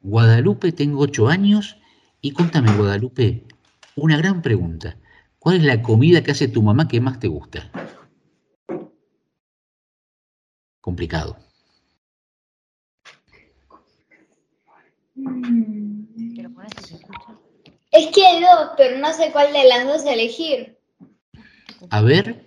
Guadalupe, 0.00 0.72
tengo 0.72 1.00
ocho 1.00 1.28
años. 1.28 1.76
Y 2.20 2.32
contame, 2.32 2.72
Guadalupe, 2.76 3.44
una 3.96 4.16
gran 4.16 4.42
pregunta. 4.42 4.96
¿Cuál 5.44 5.56
es 5.56 5.64
la 5.64 5.82
comida 5.82 6.22
que 6.22 6.30
hace 6.30 6.48
tu 6.48 6.62
mamá 6.62 6.88
que 6.88 7.02
más 7.02 7.20
te 7.20 7.28
gusta? 7.28 7.70
Complicado. 10.80 11.36
Es 17.92 18.06
que 18.14 18.26
hay 18.26 18.40
dos, 18.40 18.70
pero 18.78 18.96
no 18.96 19.12
sé 19.12 19.32
cuál 19.32 19.52
de 19.52 19.64
las 19.64 19.86
dos 19.86 20.06
elegir. 20.06 20.78
A 21.90 22.00
ver, 22.00 22.42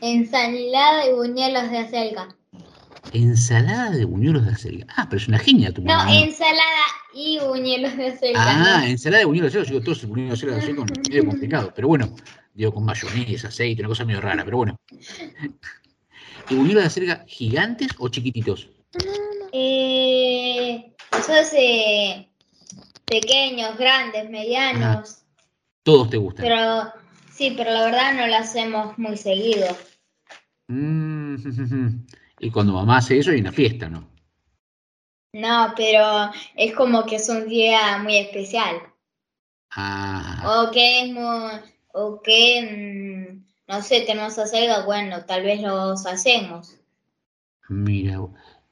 Ensalada 0.00 1.06
y 1.10 1.12
buñuelos 1.12 1.70
de 1.70 1.78
acelga. 1.78 2.35
Ensalada 3.16 3.90
de 3.90 4.04
buñuelos 4.04 4.44
de 4.46 4.52
acelga. 4.52 4.86
Ah, 4.96 5.06
pero 5.08 5.20
es 5.22 5.28
una 5.28 5.38
genia 5.38 5.72
tu 5.72 5.82
No, 5.82 5.88
mamá. 5.94 6.04
¿no? 6.06 6.24
ensalada 6.24 6.84
y 7.14 7.38
buñuelos 7.40 7.96
de 7.96 8.08
acelga. 8.08 8.40
Ah, 8.42 8.80
no. 8.80 8.86
ensalada 8.86 9.20
de 9.20 9.24
buñuelos 9.26 9.52
de 9.52 9.58
acelga. 9.60 9.68
Yo 9.70 9.74
digo, 9.74 9.84
todos 9.84 10.02
los 10.02 10.10
buñuelos 10.10 10.40
de 10.40 10.54
acelga 10.54 10.62
son 10.86 10.86
medio 11.10 11.26
complicado. 11.26 11.72
Pero 11.74 11.88
bueno, 11.88 12.14
digo, 12.54 12.72
con 12.74 12.84
mayonesa, 12.84 13.48
aceite, 13.48 13.82
una 13.82 13.88
cosa 13.88 14.04
medio 14.04 14.20
rara, 14.20 14.44
pero 14.44 14.58
bueno. 14.58 14.76
¿Y 16.48 16.54
buñuelos 16.54 16.82
de 16.82 16.86
acelga 16.86 17.24
gigantes 17.26 17.88
o 17.98 18.08
chiquititos? 18.08 18.68
Eh, 19.52 20.92
esos 21.12 21.52
eh, 21.56 22.28
pequeños, 23.04 23.76
grandes, 23.78 24.28
medianos. 24.30 25.22
Todos 25.82 26.10
te 26.10 26.16
gustan. 26.16 26.44
Pero 26.44 26.92
sí, 27.32 27.54
pero 27.56 27.70
la 27.72 27.84
verdad 27.84 28.14
no 28.14 28.26
lo 28.26 28.36
hacemos 28.36 28.98
muy 28.98 29.16
seguido. 29.16 29.66
Mm, 30.68 31.36
Y 32.40 32.50
cuando 32.50 32.72
mamá 32.72 32.98
hace 32.98 33.18
eso 33.18 33.30
hay 33.30 33.40
una 33.40 33.52
fiesta, 33.52 33.88
¿no? 33.90 34.08
No, 35.34 35.72
pero 35.76 36.32
es 36.56 36.74
como 36.74 37.06
que 37.06 37.14
es 37.16 37.28
un 37.28 37.46
día 37.48 37.98
muy 37.98 38.16
especial. 38.16 38.82
Ah, 39.70 40.56
O 40.58 40.70
que 40.72 41.02
es 41.02 41.12
muy, 41.12 41.52
o 41.92 42.20
que, 42.22 42.62
mm, 42.62 43.44
no 43.68 43.82
sé, 43.82 44.00
tenemos 44.00 44.38
acelga, 44.38 44.84
bueno, 44.84 45.24
tal 45.26 45.42
vez 45.44 45.60
los 45.62 46.06
hacemos. 46.06 46.76
mira. 47.68 48.18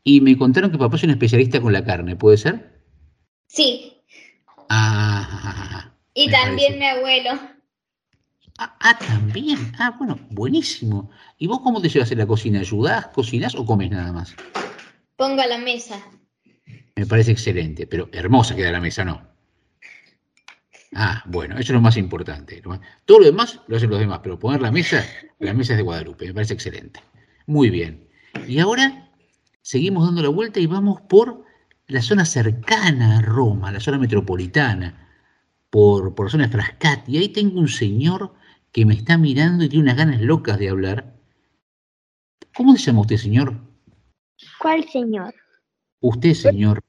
Y 0.02 0.20
me 0.20 0.36
contaron 0.36 0.70
que 0.70 0.78
papá 0.78 0.96
es 0.96 1.04
un 1.04 1.10
especialista 1.10 1.60
con 1.60 1.72
la 1.72 1.84
carne, 1.84 2.16
¿puede 2.16 2.36
ser? 2.36 2.80
Sí, 3.46 4.02
Ah, 4.68 5.92
y 6.14 6.30
también 6.30 6.78
mi 6.78 6.86
abuelo. 6.86 7.32
Ah, 8.58 8.98
también. 8.98 9.72
Ah, 9.78 9.94
bueno, 9.98 10.18
buenísimo. 10.30 11.10
¿Y 11.38 11.46
vos 11.46 11.60
cómo 11.60 11.80
te 11.80 11.88
llevas 11.88 12.10
en 12.12 12.18
la 12.18 12.26
cocina? 12.26 12.60
¿Ayudás, 12.60 13.08
cocinás 13.08 13.54
o 13.54 13.64
comes 13.64 13.90
nada 13.90 14.12
más? 14.12 14.34
Pongo 15.16 15.42
a 15.42 15.46
la 15.46 15.58
mesa. 15.58 16.00
Me 16.96 17.06
parece 17.06 17.32
excelente, 17.32 17.86
pero 17.86 18.08
hermosa 18.12 18.54
queda 18.54 18.70
la 18.70 18.80
mesa, 18.80 19.04
¿no? 19.04 19.34
Ah, 20.94 21.24
bueno, 21.26 21.54
eso 21.54 21.72
es 21.72 21.74
lo 21.74 21.80
más 21.80 21.96
importante. 21.96 22.62
Todo 23.04 23.18
lo 23.18 23.24
demás 23.24 23.60
lo 23.66 23.76
hacen 23.76 23.90
los 23.90 23.98
demás, 23.98 24.20
pero 24.22 24.38
poner 24.38 24.62
la 24.62 24.70
mesa, 24.70 25.04
la 25.40 25.52
mesa 25.52 25.72
es 25.72 25.78
de 25.78 25.82
Guadalupe, 25.82 26.26
me 26.26 26.34
parece 26.34 26.54
excelente. 26.54 27.00
Muy 27.46 27.68
bien. 27.68 28.08
Y 28.46 28.60
ahora 28.60 29.10
seguimos 29.60 30.06
dando 30.06 30.22
la 30.22 30.28
vuelta 30.28 30.60
y 30.60 30.66
vamos 30.66 31.00
por 31.02 31.44
la 31.88 32.00
zona 32.00 32.24
cercana 32.24 33.18
a 33.18 33.22
Roma, 33.22 33.72
la 33.72 33.80
zona 33.80 33.98
metropolitana, 33.98 35.08
por, 35.68 36.14
por 36.14 36.26
la 36.26 36.30
zona 36.30 36.46
de 36.46 36.52
Frascati. 36.52 37.12
Y 37.12 37.18
ahí 37.18 37.28
tengo 37.28 37.58
un 37.58 37.68
señor 37.68 38.32
que 38.74 38.84
me 38.84 38.94
está 38.94 39.16
mirando 39.16 39.64
y 39.64 39.68
tiene 39.68 39.84
unas 39.84 39.96
ganas 39.96 40.20
locas 40.20 40.58
de 40.58 40.68
hablar. 40.68 41.14
¿Cómo 42.56 42.72
se 42.72 42.86
llama 42.86 43.02
usted, 43.02 43.18
señor? 43.18 43.56
¿Cuál 44.58 44.88
señor? 44.88 45.32
Usted, 46.00 46.34
señor. 46.34 46.82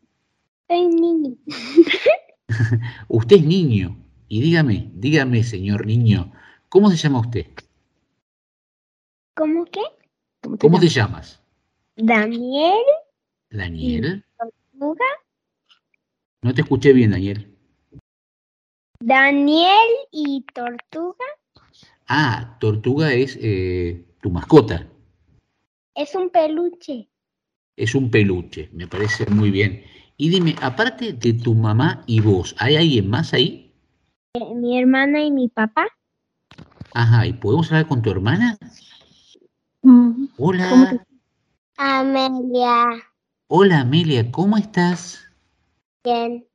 Soy 0.67 0.87
niño. 0.87 1.35
Usted 3.07 3.35
es 3.35 3.45
niño. 3.45 4.03
Y 4.27 4.41
dígame, 4.41 4.89
dígame, 4.95 5.43
señor 5.43 5.85
niño, 5.85 6.33
¿cómo 6.69 6.89
se 6.89 6.97
llama 6.97 7.19
usted? 7.19 7.45
¿Cómo 9.35 9.65
qué? 9.65 9.81
¿Cómo 10.59 10.79
te 10.79 10.87
llamas? 10.87 11.39
Daniel, 11.95 12.83
¿Daniel? 13.51 14.25
Tortuga. 14.37 15.05
No 16.41 16.51
te 16.51 16.61
escuché 16.61 16.93
bien, 16.93 17.11
Daniel. 17.11 17.55
Daniel 18.99 19.87
y 20.11 20.41
Tortuga. 20.51 21.25
Ah, 22.07 22.57
Tortuga 22.59 23.13
es 23.13 23.37
eh, 23.41 24.05
tu 24.21 24.29
mascota. 24.29 24.87
Es 25.95 26.13
un 26.15 26.29
peluche. 26.29 27.09
Es 27.77 27.95
un 27.95 28.09
peluche, 28.11 28.69
me 28.73 28.87
parece 28.87 29.25
muy 29.31 29.51
bien. 29.51 29.83
Y 30.17 30.29
dime, 30.29 30.55
aparte 30.61 31.13
de 31.13 31.33
tu 31.33 31.55
mamá 31.55 32.03
y 32.07 32.21
vos, 32.21 32.55
¿hay 32.59 32.75
alguien 32.75 33.09
más 33.09 33.33
ahí? 33.33 33.73
Eh, 34.33 34.53
Mi 34.55 34.79
hermana 34.79 35.23
y 35.23 35.31
mi 35.31 35.49
papá. 35.49 35.87
Ajá, 36.93 37.25
¿y 37.25 37.33
podemos 37.33 37.67
hablar 37.71 37.87
con 37.87 38.01
tu 38.01 38.11
hermana? 38.11 38.57
Hola. 40.37 40.69
¿Cómo 40.69 40.87
te- 40.87 41.01
Amelia. 41.77 42.85
Hola, 43.47 43.81
Amelia, 43.81 44.31
¿cómo 44.31 44.57
estás? 44.57 45.27
Bien. 46.03 46.45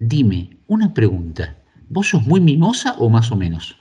Dime, 0.00 0.58
una 0.66 0.92
pregunta. 0.92 1.62
¿Vos 1.88 2.08
sos 2.08 2.26
muy 2.26 2.40
mimosa 2.40 2.94
o 2.98 3.08
más 3.08 3.30
o 3.30 3.36
menos? 3.36 3.76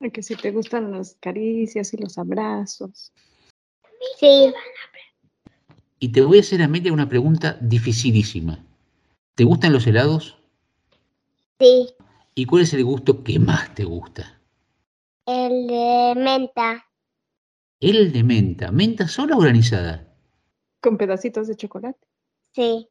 Que 0.00 0.22
si 0.22 0.36
te 0.36 0.52
gustan 0.52 0.92
las 0.92 1.16
caricias 1.20 1.92
y 1.92 1.96
los 1.96 2.18
abrazos. 2.18 3.12
Sí. 4.18 4.52
Y 5.98 6.12
te 6.12 6.20
voy 6.22 6.38
a 6.38 6.40
hacer, 6.40 6.62
Amelia, 6.62 6.92
una 6.92 7.08
pregunta 7.08 7.58
dificilísima. 7.60 8.64
¿Te 9.34 9.44
gustan 9.44 9.72
los 9.72 9.86
helados? 9.86 10.38
Sí. 11.58 11.88
¿Y 12.34 12.44
cuál 12.46 12.62
es 12.62 12.72
el 12.74 12.84
gusto 12.84 13.24
que 13.24 13.40
más 13.40 13.74
te 13.74 13.84
gusta? 13.84 14.40
El 15.26 15.66
de 15.66 16.14
menta. 16.16 16.86
El 17.80 18.12
de 18.12 18.22
menta. 18.22 18.70
¿Menta 18.70 19.08
sola 19.08 19.36
o 19.36 19.40
granizada? 19.40 20.14
Con 20.80 20.96
pedacitos 20.96 21.48
de 21.48 21.56
chocolate. 21.56 22.06
Sí. 22.52 22.88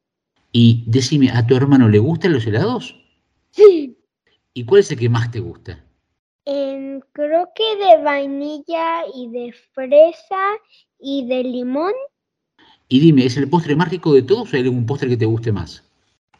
Y 0.52 0.84
decime, 0.86 1.30
¿a 1.30 1.46
tu 1.46 1.56
hermano 1.56 1.88
le 1.88 1.98
gustan 1.98 2.34
los 2.34 2.46
helados? 2.46 2.94
Sí. 3.50 3.98
¿Y 4.52 4.66
cuál 4.66 4.80
es 4.80 4.90
el 4.92 4.98
que 4.98 5.08
más 5.08 5.30
te 5.30 5.40
gusta? 5.40 5.82
Em, 6.50 7.00
creo 7.12 7.50
que 7.54 7.76
de 7.76 8.02
vainilla 8.02 9.04
y 9.14 9.28
de 9.28 9.52
fresa 9.74 10.56
y 10.98 11.26
de 11.26 11.44
limón. 11.44 11.92
Y 12.88 13.00
dime, 13.00 13.26
¿es 13.26 13.36
el 13.36 13.50
postre 13.50 13.76
más 13.76 13.90
rico 13.90 14.14
de 14.14 14.22
todos 14.22 14.50
o 14.50 14.56
hay 14.56 14.62
algún 14.62 14.86
postre 14.86 15.10
que 15.10 15.18
te 15.18 15.26
guste 15.26 15.52
más? 15.52 15.84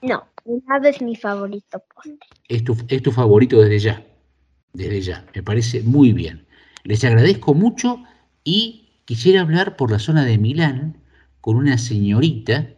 No, 0.00 0.26
el 0.46 0.62
helado 0.66 0.88
es 0.88 1.02
mi 1.02 1.14
favorito 1.14 1.82
postre. 1.94 2.26
Es 2.48 2.64
tu, 2.64 2.74
es 2.88 3.02
tu 3.02 3.12
favorito 3.12 3.60
desde 3.60 3.78
ya. 3.80 4.06
Desde 4.72 5.02
ya. 5.02 5.26
Me 5.34 5.42
parece 5.42 5.82
muy 5.82 6.14
bien. 6.14 6.46
Les 6.84 7.04
agradezco 7.04 7.52
mucho 7.52 8.02
y 8.44 9.02
quisiera 9.04 9.42
hablar 9.42 9.76
por 9.76 9.90
la 9.90 9.98
zona 9.98 10.24
de 10.24 10.38
Milán 10.38 11.02
con 11.42 11.56
una 11.56 11.76
señorita 11.76 12.70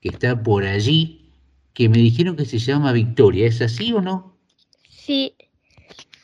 que 0.00 0.10
está 0.10 0.44
por 0.44 0.62
allí 0.62 1.32
que 1.74 1.88
me 1.88 1.98
dijeron 1.98 2.36
que 2.36 2.44
se 2.44 2.60
llama 2.60 2.92
Victoria. 2.92 3.48
¿Es 3.48 3.60
así 3.62 3.92
o 3.92 4.00
no? 4.00 4.38
Sí. 4.88 5.34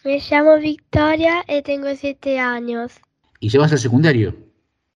Me 0.04 0.20
llamo 0.20 0.58
Victoria 0.58 1.44
y 1.48 1.62
tengo 1.62 1.94
siete 1.96 2.38
años. 2.38 2.92
¿Y 3.40 3.48
ya 3.48 3.60
vas 3.60 3.72
al 3.72 3.78
secundario? 3.78 4.36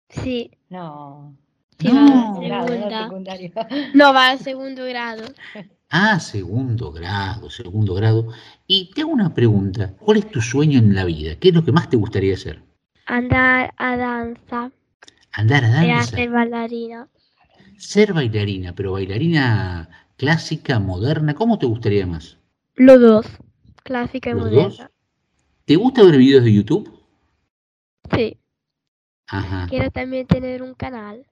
Sí. 0.08 0.50
No. 0.68 1.36
Sí, 1.78 1.88
No. 1.88 2.40
va 2.50 2.64
Grado, 2.64 3.04
secundario. 3.04 3.52
No, 3.94 4.12
va 4.14 4.30
a 4.30 4.38
segundo 4.38 4.84
grado. 4.84 5.24
Ah, 5.90 6.18
segundo 6.20 6.92
grado, 6.92 7.50
segundo 7.50 7.94
grado. 7.94 8.28
Y 8.66 8.90
te 8.92 9.02
hago 9.02 9.12
una 9.12 9.34
pregunta. 9.34 9.94
¿Cuál 9.98 10.18
es 10.18 10.30
tu 10.30 10.40
sueño 10.40 10.78
en 10.78 10.94
la 10.94 11.04
vida? 11.04 11.36
¿Qué 11.36 11.48
es 11.48 11.54
lo 11.54 11.64
que 11.64 11.72
más 11.72 11.88
te 11.88 11.96
gustaría 11.96 12.34
hacer? 12.34 12.62
Andar 13.06 13.72
a 13.76 13.96
danza. 13.96 14.70
Andar 15.32 15.64
a 15.64 15.68
Y 15.68 15.88
danza. 15.88 16.16
hacer 16.16 16.30
bailarina. 16.30 17.08
Ser 17.78 18.12
bailarina, 18.12 18.74
pero 18.74 18.92
bailarina 18.92 19.88
clásica, 20.16 20.80
moderna, 20.80 21.34
¿cómo 21.34 21.58
te 21.58 21.66
gustaría 21.66 22.06
más? 22.06 22.38
Los 22.76 23.00
dos. 23.00 23.26
Clásica 23.82 24.30
y 24.30 24.34
¿Los 24.34 24.44
moderna. 24.44 24.62
dos? 24.62 24.90
¿Te 25.64 25.76
gusta 25.76 26.02
ver 26.02 26.18
videos 26.18 26.44
de 26.44 26.52
YouTube? 26.52 26.92
Sí. 28.14 28.36
Ajá. 29.28 29.66
Quiero 29.68 29.90
también 29.90 30.26
tener 30.26 30.62
un 30.62 30.74
canal. 30.74 31.24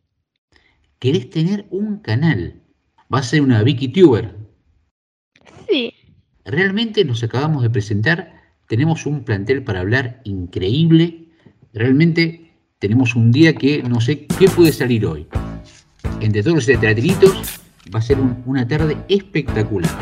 ¿Querés 0.99 1.29
tener 1.29 1.67
un 1.71 1.99
canal? 1.99 2.63
¿Vas 3.11 3.27
a 3.27 3.31
ser 3.31 3.43
una 3.43 3.63
VickyTuber? 3.63 4.35
Sí. 5.69 5.93
Realmente 6.47 7.05
nos 7.05 7.23
acabamos 7.23 7.63
de 7.63 7.69
presentar. 7.69 8.41
Tenemos 8.69 9.05
un 9.05 9.23
plantel 9.23 9.63
para 9.65 9.81
hablar 9.81 10.23
increíble. 10.25 11.29
Realmente 11.75 12.53
tenemos 12.79 13.15
un 13.15 13.33
día 13.33 13.55
que 13.55 13.83
no 13.83 14.01
sé 14.01 14.27
qué 14.27 14.49
puede 14.49 14.73
salir 14.73 15.05
hoy. 15.05 15.27
Entre 16.21 16.43
todos 16.43 16.57
los 16.57 16.67
teatralitos 16.67 17.61
va 17.95 17.99
a 17.99 18.03
ser 18.03 18.19
un, 18.19 18.43
una 18.47 18.67
tarde 18.67 18.97
espectacular. 19.09 19.93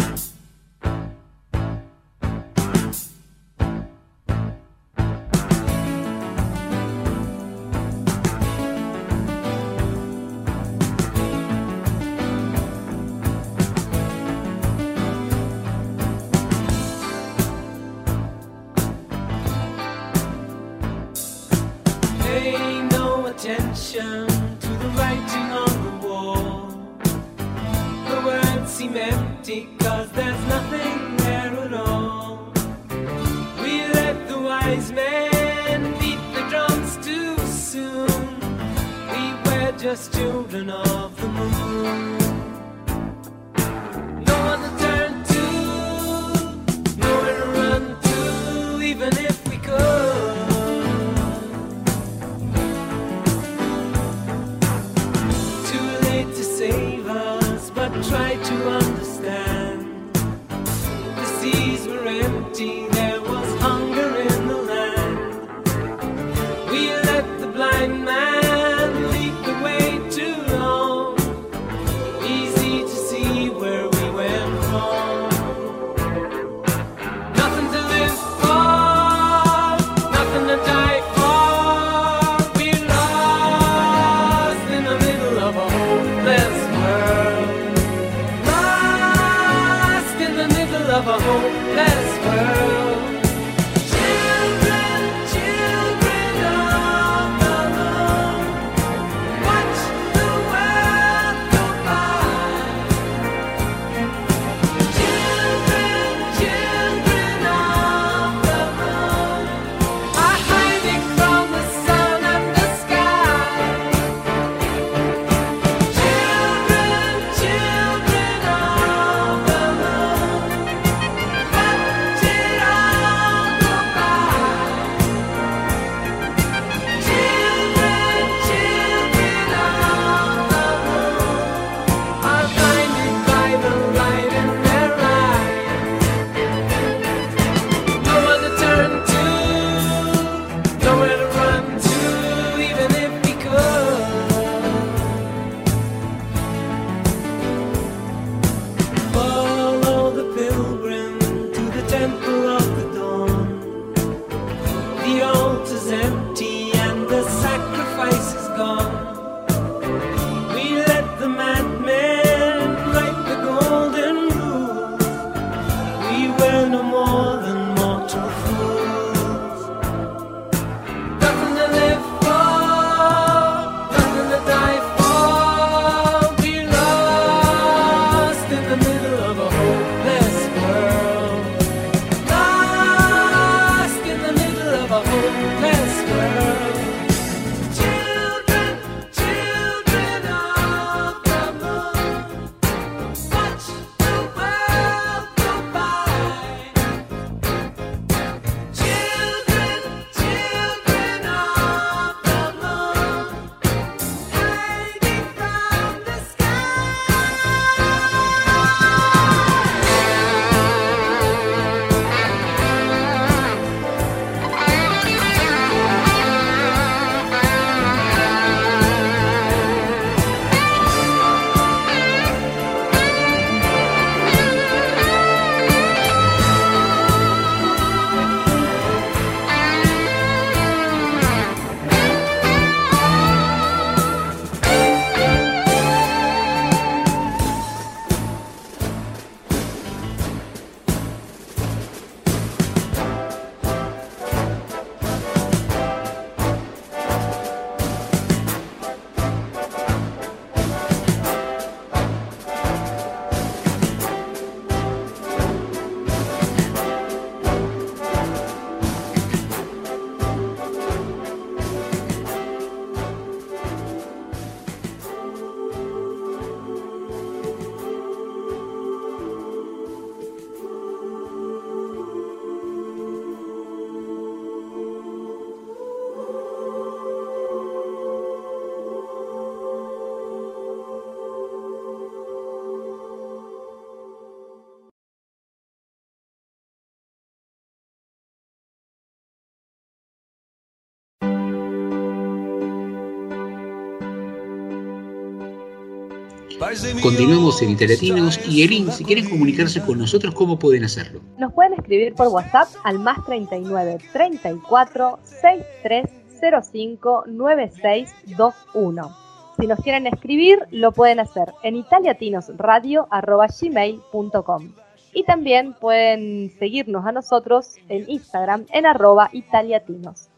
Continuamos 297.03 297.61
en 297.63 297.71
Italiatinos 297.71 298.39
y 298.49 298.63
Elin, 298.63 298.93
si 298.93 299.05
quieren 299.05 299.29
comunicarse 299.29 299.81
con 299.81 299.99
nosotros, 299.99 300.33
¿cómo 300.35 300.57
pueden 300.57 300.85
hacerlo? 300.85 301.21
Nos 301.37 301.53
pueden 301.53 301.73
escribir 301.75 302.15
por 302.15 302.29
WhatsApp 302.29 302.69
al 302.85 303.01
más 303.01 303.27
39 303.27 303.99
34 304.13 305.19
6305 305.25 307.25
9621. 307.27 309.17
Si 309.59 309.67
nos 309.67 309.81
quieren 309.81 310.07
escribir, 310.07 310.61
lo 310.71 310.93
pueden 310.93 311.19
hacer 311.19 311.49
en 311.65 311.75
italiatinosradio.gmail.com 311.75 314.73
y 315.13 315.25
también 315.25 315.75
pueden 315.75 316.53
seguirnos 316.57 317.05
a 317.05 317.11
nosotros 317.11 317.79
en 317.89 318.09
Instagram 318.09 318.67
en 318.73 318.87
arroba 318.87 319.29
italiatinos. 319.33 320.29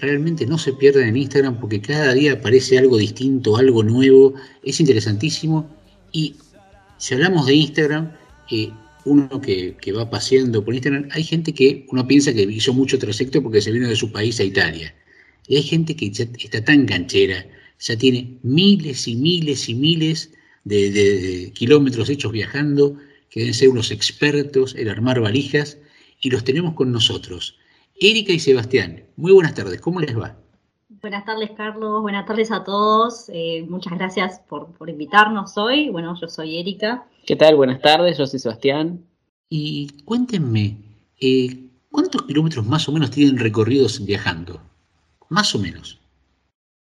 Realmente 0.00 0.46
no 0.46 0.58
se 0.58 0.72
pierdan 0.72 1.04
en 1.04 1.16
Instagram 1.16 1.60
porque 1.60 1.80
cada 1.80 2.12
día 2.12 2.32
aparece 2.32 2.76
algo 2.76 2.96
distinto, 2.98 3.56
algo 3.56 3.84
nuevo, 3.84 4.34
es 4.64 4.80
interesantísimo. 4.80 5.75
Y 6.16 6.34
si 6.96 7.12
hablamos 7.14 7.44
de 7.46 7.54
Instagram, 7.54 8.04
eh, 8.50 8.70
uno 9.04 9.38
que, 9.40 9.76
va 9.98 10.08
paseando 10.08 10.64
por 10.64 10.72
Instagram, 10.74 11.08
hay 11.12 11.24
gente 11.32 11.52
que 11.52 11.84
uno 11.92 12.06
piensa 12.06 12.32
que 12.32 12.42
hizo 12.60 12.72
mucho 12.72 12.98
trayecto 12.98 13.42
porque 13.42 13.60
se 13.60 13.70
vino 13.70 13.86
de 13.86 13.96
su 14.02 14.10
país 14.10 14.40
a 14.40 14.44
Italia. 14.44 14.94
Y 15.46 15.56
hay 15.56 15.62
gente 15.62 15.94
que 15.94 16.10
ya 16.10 16.24
está 16.24 16.64
tan 16.64 16.86
canchera, 16.86 17.46
ya 17.78 17.94
tiene 17.98 18.38
miles 18.42 19.06
y 19.06 19.14
miles 19.14 19.68
y 19.68 19.74
miles 19.74 20.30
de, 20.64 20.90
de- 20.90 21.20
de 21.20 21.50
kilómetros 21.52 22.08
hechos 22.08 22.32
viajando, 22.32 22.96
que 23.30 23.40
deben 23.40 23.54
ser 23.54 23.68
unos 23.68 23.90
expertos 23.90 24.74
en 24.74 24.88
armar 24.88 25.20
valijas, 25.20 25.76
y 26.22 26.30
los 26.30 26.44
tenemos 26.44 26.72
con 26.74 26.90
nosotros. 26.92 27.58
Erika 28.00 28.32
y 28.32 28.38
Sebastián, 28.40 29.04
muy 29.16 29.32
buenas 29.32 29.54
tardes, 29.54 29.80
¿cómo 29.82 30.00
les 30.00 30.16
va? 30.16 30.40
Buenas 31.06 31.24
tardes, 31.24 31.52
Carlos. 31.52 32.02
Buenas 32.02 32.26
tardes 32.26 32.50
a 32.50 32.64
todos. 32.64 33.30
Eh, 33.32 33.64
muchas 33.68 33.92
gracias 33.92 34.40
por, 34.40 34.72
por 34.72 34.90
invitarnos 34.90 35.56
hoy. 35.56 35.88
Bueno, 35.88 36.18
yo 36.20 36.26
soy 36.26 36.58
Erika. 36.58 37.06
¿Qué 37.24 37.36
tal? 37.36 37.54
Buenas 37.54 37.80
tardes, 37.80 38.18
yo 38.18 38.26
soy 38.26 38.40
Sebastián. 38.40 39.04
Y 39.48 40.02
cuéntenme, 40.04 40.76
eh, 41.20 41.68
¿cuántos 41.92 42.22
kilómetros 42.22 42.66
más 42.66 42.88
o 42.88 42.92
menos 42.92 43.12
tienen 43.12 43.38
recorridos 43.38 44.04
viajando? 44.04 44.60
Más 45.28 45.54
o 45.54 45.60
menos. 45.60 46.00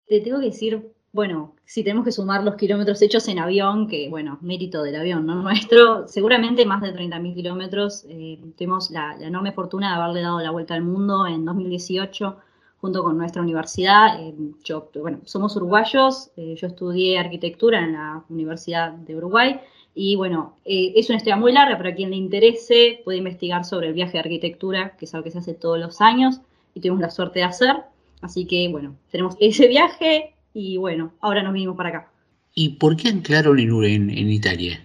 Te 0.05 0.19
tengo 0.19 0.41
que 0.41 0.47
decir, 0.47 0.91
bueno, 1.13 1.55
si 1.63 1.85
tenemos 1.85 2.03
que 2.03 2.11
sumar 2.11 2.43
los 2.43 2.55
kilómetros 2.55 3.01
hechos 3.01 3.25
en 3.29 3.39
avión, 3.39 3.87
que 3.87 4.09
bueno, 4.09 4.37
mérito 4.41 4.83
del 4.83 4.97
avión, 4.97 5.25
¿no? 5.25 5.35
Nuestro, 5.43 6.09
seguramente 6.09 6.65
más 6.65 6.81
de 6.81 6.93
30.000 6.93 7.35
kilómetros. 7.35 8.03
Eh, 8.09 8.37
tuvimos 8.57 8.91
la, 8.91 9.15
la 9.15 9.27
enorme 9.27 9.53
fortuna 9.53 9.95
de 9.95 10.01
haberle 10.01 10.21
dado 10.23 10.41
la 10.41 10.51
vuelta 10.51 10.73
al 10.73 10.83
mundo 10.83 11.25
en 11.25 11.45
2018 11.45 12.48
junto 12.81 13.03
con 13.03 13.17
nuestra 13.17 13.41
universidad. 13.41 14.21
Eh, 14.21 14.33
yo, 14.63 14.89
bueno, 15.01 15.19
somos 15.25 15.55
uruguayos, 15.55 16.31
eh, 16.37 16.55
yo 16.59 16.67
estudié 16.67 17.19
arquitectura 17.19 17.83
en 17.83 17.93
la 17.93 18.23
Universidad 18.29 18.91
de 18.91 19.15
Uruguay 19.15 19.59
y 19.95 20.15
bueno, 20.15 20.55
eh, 20.65 20.93
es 20.95 21.09
una 21.09 21.17
historia 21.17 21.35
muy 21.35 21.51
larga, 21.51 21.77
pero 21.77 21.89
a 21.89 21.93
quien 21.93 22.11
le 22.11 22.15
interese 22.15 23.01
puede 23.03 23.17
investigar 23.17 23.65
sobre 23.65 23.87
el 23.87 23.93
viaje 23.93 24.13
de 24.13 24.19
arquitectura, 24.19 24.95
que 24.97 25.05
es 25.05 25.13
algo 25.13 25.25
que 25.25 25.31
se 25.31 25.39
hace 25.39 25.53
todos 25.53 25.79
los 25.79 25.99
años 26.01 26.39
y 26.73 26.79
tuvimos 26.79 27.01
la 27.01 27.09
suerte 27.09 27.39
de 27.39 27.45
hacer. 27.45 27.75
Así 28.21 28.45
que 28.45 28.67
bueno, 28.69 28.95
tenemos 29.11 29.35
ese 29.39 29.67
viaje 29.67 30.33
y 30.53 30.77
bueno, 30.77 31.11
ahora 31.19 31.43
nos 31.43 31.53
vinimos 31.53 31.75
para 31.75 31.89
acá. 31.89 32.11
¿Y 32.55 32.69
por 32.69 32.95
qué 32.95 33.09
anclaron 33.09 33.59
en, 33.59 33.71
en, 33.83 34.09
en 34.09 34.29
Italia? 34.29 34.81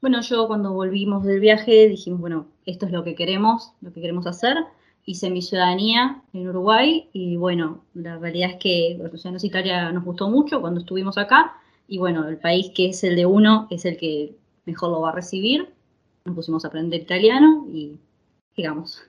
Bueno, 0.00 0.20
yo 0.20 0.46
cuando 0.46 0.72
volvimos 0.72 1.24
del 1.24 1.40
viaje 1.40 1.88
dijimos, 1.88 2.20
bueno, 2.20 2.46
esto 2.66 2.86
es 2.86 2.92
lo 2.92 3.02
que 3.04 3.14
queremos, 3.14 3.72
lo 3.80 3.92
que 3.92 4.00
queremos 4.00 4.26
hacer. 4.26 4.56
Hice 5.08 5.30
mi 5.30 5.40
ciudadanía 5.40 6.20
en 6.32 6.48
Uruguay 6.48 7.08
y 7.12 7.36
bueno, 7.36 7.84
la 7.94 8.18
realidad 8.18 8.50
es 8.50 8.56
que 8.56 8.98
Océanos 9.14 9.44
Italia 9.44 9.92
nos 9.92 10.04
gustó 10.04 10.28
mucho 10.28 10.60
cuando 10.60 10.80
estuvimos 10.80 11.16
acá 11.16 11.54
y 11.86 11.98
bueno, 11.98 12.28
el 12.28 12.38
país 12.38 12.72
que 12.74 12.90
es 12.90 13.04
el 13.04 13.14
de 13.14 13.24
uno 13.24 13.68
es 13.70 13.84
el 13.84 13.96
que 13.96 14.34
mejor 14.64 14.90
lo 14.90 15.02
va 15.02 15.10
a 15.10 15.14
recibir. 15.14 15.68
Nos 16.24 16.34
pusimos 16.34 16.64
a 16.64 16.68
aprender 16.68 17.00
italiano 17.00 17.66
y 17.72 17.98
digamos. 18.56 19.00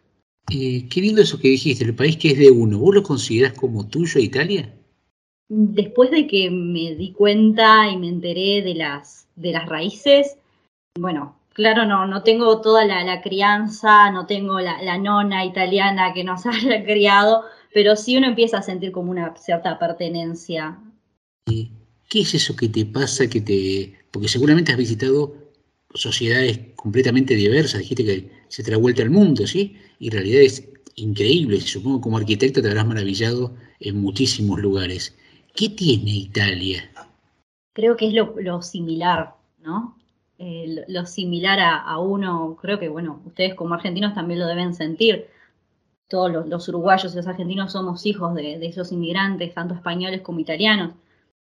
Eh, 0.51 0.87
qué 0.87 1.01
lindo 1.01 1.21
eso 1.21 1.39
que 1.39 1.49
dijiste, 1.49 1.83
el 1.83 1.95
país 1.95 2.15
que 2.17 2.29
es 2.29 2.37
de 2.37 2.51
uno. 2.51 2.77
¿Vos 2.77 2.93
lo 2.93 3.03
considerás 3.03 3.53
como 3.53 3.87
tuyo 3.87 4.21
Italia? 4.21 4.73
Después 5.49 6.11
de 6.11 6.27
que 6.27 6.51
me 6.51 6.95
di 6.95 7.11
cuenta 7.13 7.89
y 7.89 7.97
me 7.97 8.09
enteré 8.09 8.61
de 8.61 8.75
las, 8.75 9.27
de 9.35 9.51
las 9.51 9.67
raíces, 9.67 10.37
bueno, 10.99 11.36
claro, 11.57 11.87
no, 11.87 12.05
no 12.05 12.21
tengo 12.21 12.61
toda 12.61 12.85
la, 12.85 13.03
la 13.03 13.19
crianza, 13.19 14.11
no 14.11 14.27
tengo 14.27 14.59
la, 14.59 14.79
la, 14.83 14.99
nona 14.99 15.43
italiana 15.43 16.13
que 16.13 16.23
nos 16.23 16.45
haya 16.45 16.83
criado, 16.85 17.43
pero 17.73 17.95
sí 17.95 18.15
uno 18.15 18.27
empieza 18.27 18.59
a 18.59 18.61
sentir 18.61 18.91
como 18.91 19.09
una 19.09 19.35
cierta 19.35 19.79
pertenencia. 19.79 20.77
¿Qué 21.45 22.21
es 22.21 22.33
eso 22.35 22.55
que 22.55 22.69
te 22.69 22.85
pasa 22.85 23.27
que 23.27 23.41
te... 23.41 23.97
Porque 24.11 24.27
seguramente 24.27 24.71
has 24.71 24.77
visitado 24.77 25.35
sociedades 25.95 26.59
completamente 26.75 27.33
diversas, 27.33 27.79
dijiste 27.79 28.05
que 28.05 28.31
se 28.49 28.63
te 28.63 28.71
da 28.71 28.77
vuelta 28.77 29.01
al 29.01 29.09
mundo, 29.09 29.47
¿sí? 29.47 29.77
Y 29.99 30.11
realidades 30.11 30.69
increíbles, 30.95 31.63
supongo 31.63 31.97
que 31.97 32.03
como 32.03 32.17
arquitecta 32.17 32.61
te 32.61 32.67
habrás 32.67 32.85
maravillado 32.85 33.55
en 33.79 33.99
muchísimos 33.99 34.59
lugares. 34.59 35.15
¿Qué 35.55 35.69
tiene 35.69 36.11
Italia? 36.11 36.91
Creo 37.73 37.97
que 37.97 38.09
es 38.09 38.13
lo, 38.13 38.35
lo 38.39 38.61
similar, 38.61 39.35
¿no? 39.59 39.97
Eh, 40.39 40.85
lo, 40.87 41.05
similar 41.05 41.59
a, 41.59 41.97
uno, 41.99 42.57
creo 42.61 42.79
que, 42.79 42.89
bueno, 42.89 43.21
ustedes 43.25 43.55
como 43.55 43.73
argentinos 43.73 44.13
también 44.13 44.39
lo 44.39 44.47
deben 44.47 44.73
sentir. 44.73 45.27
Todos 46.07 46.47
los, 46.47 46.69
uruguayos 46.69 47.13
y 47.13 47.17
los 47.17 47.27
argentinos 47.27 47.71
somos 47.71 48.05
hijos 48.05 48.33
de, 48.35 48.59
de, 48.59 48.67
esos 48.67 48.91
inmigrantes, 48.91 49.53
tanto 49.53 49.73
españoles 49.73 50.21
como 50.21 50.39
italianos. 50.39 50.93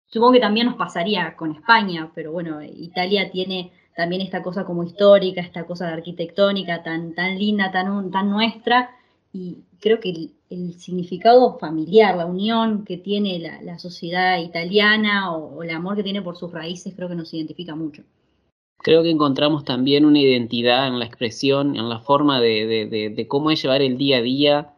Supongo 0.07 0.33
que 0.33 0.39
también 0.39 0.67
nos 0.67 0.75
pasaría 0.75 1.35
con 1.35 1.51
España, 1.51 2.11
pero 2.15 2.31
bueno, 2.31 2.61
Italia 2.61 3.31
tiene 3.31 3.71
también 3.95 4.21
esta 4.21 4.41
cosa 4.41 4.65
como 4.65 4.83
histórica, 4.83 5.41
esta 5.41 5.65
cosa 5.65 5.89
arquitectónica 5.89 6.83
tan, 6.83 7.13
tan 7.13 7.37
linda, 7.37 7.71
tan, 7.71 8.11
tan 8.11 8.29
nuestra, 8.29 8.91
y 9.31 9.63
creo 9.79 9.99
que 9.99 10.29
el, 10.49 10.73
significado 10.79 11.57
familiar, 11.57 12.15
la 12.15 12.27
unión 12.27 12.85
que 12.85 12.97
tiene 12.97 13.39
la, 13.39 13.79
sociedad 13.79 14.37
italiana 14.37 15.35
o, 15.35 15.63
el 15.63 15.71
amor 15.71 15.95
que 15.95 16.03
tiene 16.03 16.21
por 16.21 16.37
sus 16.37 16.51
raíces, 16.51 16.93
creo 16.95 17.09
que 17.09 17.15
nos 17.15 17.33
identifica 17.33 17.75
mucho. 17.75 18.03
Creo 18.83 19.01
que 19.01 19.09
encontramos 19.09 19.65
también 19.65 20.05
una 20.05 20.19
identidad 20.19 20.87
en 20.87 20.99
la 20.99 21.05
expresión, 21.05 21.75
en 21.75 21.89
la 21.89 21.99
forma 21.99 22.39
de, 22.39 22.67
de, 22.67 22.85
de, 22.85 23.09
de 23.09 23.27
cómo 23.27 23.49
es 23.49 23.61
llevar 23.61 23.81
el 23.81 23.97
día 23.97 24.17
a 24.17 24.21
día, 24.21 24.73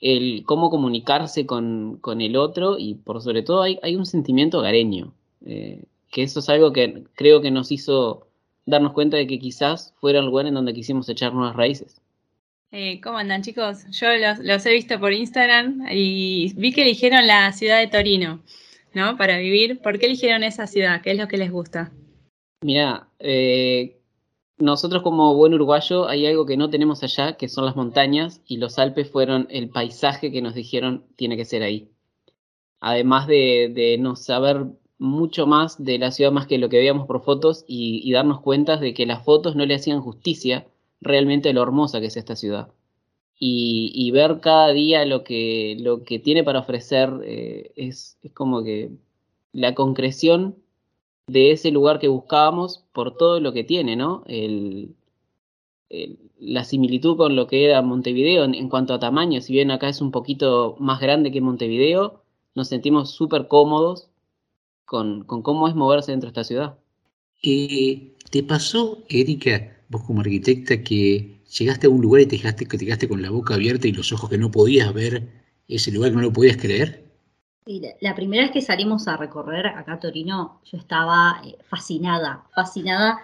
el 0.00 0.44
cómo 0.46 0.70
comunicarse 0.70 1.46
con, 1.46 2.00
el 2.20 2.36
otro 2.36 2.78
y 2.78 2.94
por 2.94 3.22
sobre 3.22 3.42
todo 3.42 3.62
hay, 3.62 3.78
hay 3.82 3.96
un 3.96 4.06
sentimiento 4.06 4.58
hogareño, 4.58 5.12
eh, 5.44 5.84
que 6.10 6.22
eso 6.22 6.40
es 6.40 6.48
algo 6.48 6.72
que 6.72 7.04
creo 7.14 7.40
que 7.40 7.50
nos 7.50 7.70
hizo 7.70 8.26
darnos 8.66 8.92
cuenta 8.92 9.16
de 9.16 9.26
que 9.26 9.38
quizás 9.38 9.94
fuera 10.00 10.20
el 10.20 10.26
lugar 10.26 10.46
en 10.46 10.54
donde 10.54 10.72
quisimos 10.72 11.08
echar 11.08 11.34
nuevas 11.34 11.54
raíces. 11.54 12.00
Eh, 12.72 13.00
¿Cómo 13.02 13.18
andan 13.18 13.42
chicos? 13.42 13.84
Yo 13.90 14.08
los, 14.16 14.38
los, 14.38 14.64
he 14.64 14.72
visto 14.72 14.98
por 15.00 15.12
Instagram 15.12 15.86
y 15.90 16.52
vi 16.56 16.72
que 16.72 16.82
eligieron 16.82 17.26
la 17.26 17.52
ciudad 17.52 17.80
de 17.80 17.88
Torino, 17.88 18.40
¿no? 18.94 19.16
Para 19.16 19.38
vivir. 19.38 19.80
¿Por 19.80 19.98
qué 19.98 20.06
eligieron 20.06 20.44
esa 20.44 20.68
ciudad? 20.68 21.02
¿Qué 21.02 21.10
es 21.10 21.18
lo 21.18 21.26
que 21.26 21.36
les 21.36 21.50
gusta? 21.50 21.90
Mira, 22.62 23.08
eh, 23.18 23.98
nosotros 24.58 25.02
como 25.02 25.34
buen 25.34 25.54
uruguayo 25.54 26.08
hay 26.08 26.26
algo 26.26 26.44
que 26.44 26.56
no 26.58 26.68
tenemos 26.70 27.02
allá, 27.02 27.36
que 27.36 27.48
son 27.48 27.64
las 27.64 27.76
montañas, 27.76 28.42
y 28.46 28.58
los 28.58 28.78
Alpes 28.78 29.10
fueron 29.10 29.46
el 29.50 29.70
paisaje 29.70 30.30
que 30.30 30.42
nos 30.42 30.54
dijeron 30.54 31.06
tiene 31.16 31.36
que 31.36 31.46
ser 31.46 31.62
ahí. 31.62 31.90
Además 32.80 33.26
de, 33.26 33.72
de 33.74 33.98
no 33.98 34.16
saber 34.16 34.66
mucho 34.98 35.46
más 35.46 35.82
de 35.82 35.98
la 35.98 36.10
ciudad 36.12 36.32
más 36.32 36.46
que 36.46 36.58
lo 36.58 36.68
que 36.68 36.78
veíamos 36.78 37.06
por 37.06 37.24
fotos 37.24 37.64
y, 37.66 38.12
darnos 38.12 38.40
cuenta 38.42 38.76
de 38.76 38.94
que 38.94 39.06
las 39.06 39.24
fotos 39.24 39.56
no 39.56 39.64
le 39.66 39.74
hacían 39.74 40.02
justicia 40.02 40.66
realmente 41.00 41.52
lo 41.54 41.62
hermosa 41.62 42.00
que 42.00 42.06
es 42.06 42.16
esta 42.18 42.36
ciudad. 42.36 42.68
Y, 43.38 43.92
y 43.94 44.10
ver 44.10 44.40
cada 44.40 44.68
día 44.72 45.06
lo 45.06 45.24
que, 45.24 45.76
lo 45.80 46.04
que 46.04 46.18
tiene 46.18 46.44
para 46.44 46.60
ofrecer 46.60 47.10
eh, 47.24 47.72
es, 47.76 48.18
es 48.22 48.32
como 48.32 48.62
que 48.62 48.90
la 49.52 49.74
concreción 49.74 50.56
de 51.32 51.52
ese 51.52 51.70
lugar 51.70 51.98
que 51.98 52.08
buscábamos 52.08 52.84
por 52.92 53.16
todo 53.16 53.40
lo 53.40 53.52
que 53.52 53.64
tiene, 53.64 53.96
¿no? 53.96 54.24
El, 54.26 54.94
la 56.38 56.64
similitud 56.64 57.16
con 57.16 57.36
lo 57.36 57.46
que 57.46 57.64
era 57.64 57.82
Montevideo 57.82 58.44
en, 58.44 58.68
cuanto 58.68 58.94
a 58.94 59.00
tamaño, 59.00 59.40
si 59.40 59.52
bien 59.52 59.70
acá 59.70 59.88
es 59.88 60.00
un 60.00 60.10
poquito 60.10 60.76
más 60.78 61.00
grande 61.00 61.32
que 61.32 61.40
Montevideo, 61.40 62.22
nos 62.54 62.68
sentimos 62.68 63.10
súper 63.10 63.48
cómodos 63.48 64.08
con, 64.84 65.24
cómo 65.24 65.68
es 65.68 65.74
moverse 65.74 66.12
dentro 66.12 66.28
de 66.28 66.30
esta 66.30 66.44
ciudad. 66.44 66.78
Eh, 67.42 68.14
¿Te 68.30 68.42
pasó, 68.42 69.04
Erika, 69.08 69.78
vos 69.88 70.02
como 70.02 70.20
arquitecta, 70.20 70.82
que 70.82 71.40
llegaste 71.58 71.86
a 71.86 71.90
un 71.90 72.00
lugar 72.00 72.22
y 72.22 72.26
te 72.26 72.38
quedaste, 72.38 72.66
que 72.66 72.78
te 72.78 72.84
quedaste 72.84 73.08
con 73.08 73.22
la 73.22 73.30
boca 73.30 73.54
abierta 73.54 73.88
y 73.88 73.92
los 73.92 74.12
ojos 74.12 74.30
que 74.30 74.38
no 74.38 74.50
podías 74.50 74.92
ver 74.94 75.28
ese 75.68 75.92
lugar 75.92 76.10
que 76.10 76.16
no 76.16 76.22
lo 76.22 76.32
podías 76.32 76.56
creer? 76.56 76.99
La 78.00 78.16
primera 78.16 78.42
vez 78.42 78.52
que 78.52 78.62
salimos 78.62 79.06
a 79.06 79.16
recorrer 79.16 79.66
acá 79.68 79.92
a 79.92 80.00
Torino, 80.00 80.60
yo 80.64 80.78
estaba 80.78 81.40
eh, 81.44 81.56
fascinada, 81.68 82.44
fascinada. 82.52 83.20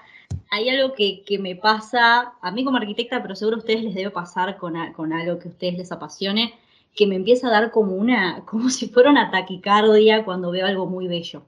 Hay 0.51 0.69
algo 0.69 0.95
que, 0.95 1.25
me 1.41 1.57
pasa, 1.57 2.35
a 2.41 2.51
mí 2.53 2.65
como 2.65 2.77
arquitecta, 2.77 3.23
pero 3.23 3.35
seguro 3.35 3.57
a 3.57 3.59
ustedes 3.61 3.83
les 3.83 3.95
debe 3.95 4.11
pasar 4.11 4.57
con, 4.57 4.77
algo 4.77 5.39
que 5.41 5.49
a 5.49 5.51
ustedes 5.51 5.79
les 5.79 5.91
apasione, 5.91 6.55
que 6.95 7.09
me 7.09 7.17
empieza 7.17 7.49
a 7.49 7.51
dar 7.51 7.71
como 7.73 7.95
una, 7.95 8.45
como 8.47 8.71
si 8.71 8.89
fuera 8.89 9.11
una 9.11 9.31
taquicardia 9.33 10.25
cuando 10.25 10.53
veo 10.53 10.67
algo 10.67 10.87
muy 10.87 11.09
bello. 11.09 11.43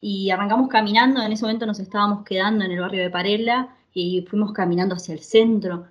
Y 0.00 0.30
arrancamos 0.30 0.68
caminando, 0.68 1.20
en 1.22 1.32
ese 1.32 1.44
momento 1.44 1.66
nos 1.66 1.80
estábamos 1.80 2.24
quedando 2.24 2.64
en 2.64 2.72
el 2.72 2.80
barrio 2.80 3.02
de 3.02 3.10
Parela 3.10 3.76
y 3.92 4.22
fuimos 4.22 4.52
caminando 4.52 4.94
hacia 4.94 5.14
el 5.14 5.20
centro. 5.20 5.86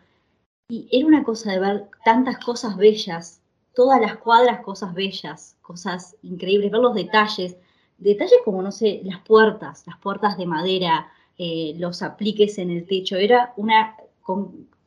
Y 0.70 0.88
era 0.92 1.06
una 1.06 1.24
cosa 1.24 1.52
de 1.52 1.60
ver 1.60 1.90
tantas 2.04 2.44
cosas 2.44 2.78
bellas, 2.78 3.41
todas 3.76 4.02
las 4.02 4.18
cuadras 4.18 4.62
cosas 4.62 4.94
bellas, 4.94 5.58
cosas 5.62 6.16
increíbles, 6.22 6.72
ver 6.72 6.82
los 6.82 6.96
detalles, 6.96 7.58
detalles 7.98 8.40
como, 8.44 8.62
no 8.62 8.72
sé, 8.72 9.02
las 9.04 9.20
puertas, 9.22 9.84
las 9.88 9.98
puertas 9.98 10.38
de 10.38 10.46
madera, 10.46 11.12
eh, 11.38 11.74
los 11.78 12.02
apliques 12.02 12.58
en 12.58 12.72
el 12.72 12.86
techo, 12.86 13.16
era 13.16 13.54
una 13.58 13.96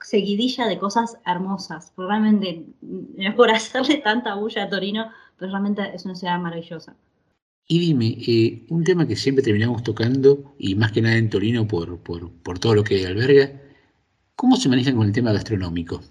seguidilla 0.00 0.66
de 0.66 0.78
cosas 0.78 1.18
hermosas. 1.26 1.92
Realmente, 1.96 2.66
no 2.80 3.28
es 3.28 3.34
por 3.36 3.50
hacerle 3.50 3.96
tanta 3.98 4.34
bulla 4.34 4.64
a 4.64 4.68
Torino, 4.68 5.10
pero 5.38 5.50
realmente 5.50 5.82
es 5.94 6.04
una 6.04 6.14
ciudad 6.14 6.38
maravillosa. 6.38 6.96
Y 7.66 7.78
dime, 7.78 8.18
eh, 8.26 8.66
un 8.68 8.84
tema 8.84 9.06
que 9.06 9.16
siempre 9.16 9.42
terminamos 9.42 9.82
tocando, 9.82 10.54
y 10.58 10.74
más 10.74 10.92
que 10.92 11.00
nada 11.00 11.16
en 11.16 11.30
Torino 11.30 11.66
por, 11.66 11.98
por, 12.00 12.30
por 12.30 12.58
todo 12.58 12.74
lo 12.74 12.84
que 12.84 13.06
alberga, 13.06 13.58
¿cómo 14.36 14.56
se 14.56 14.68
manejan 14.68 14.96
con 14.96 15.06
el 15.06 15.12
tema 15.12 15.32
gastronómico? 15.32 16.02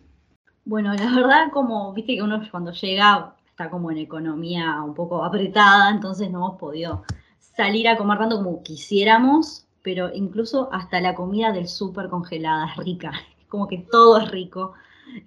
Bueno, 0.66 0.94
la 0.94 1.14
verdad, 1.16 1.52
como 1.52 1.94
viste 1.94 2.16
que 2.16 2.22
uno 2.22 2.42
cuando 2.50 2.72
llega 2.72 3.36
está 3.46 3.70
como 3.70 3.92
en 3.92 3.98
economía 3.98 4.82
un 4.82 4.94
poco 4.94 5.24
apretada, 5.24 5.90
entonces 5.90 6.32
no 6.32 6.40
hemos 6.40 6.60
podido 6.60 7.04
salir 7.38 7.88
a 7.88 7.98
comer 7.98 8.18
tanto 8.18 8.38
como 8.38 8.64
quisiéramos, 8.64 9.68
pero 9.84 10.14
incluso 10.14 10.70
hasta 10.72 11.02
la 11.02 11.16
comida 11.16 11.52
del 11.52 11.68
súper 11.68 12.08
congelada 12.08 12.68
es 12.68 12.78
rica, 12.78 13.12
como 13.50 13.68
que 13.68 13.86
todo 13.92 14.20
es 14.20 14.32
rico, 14.32 14.74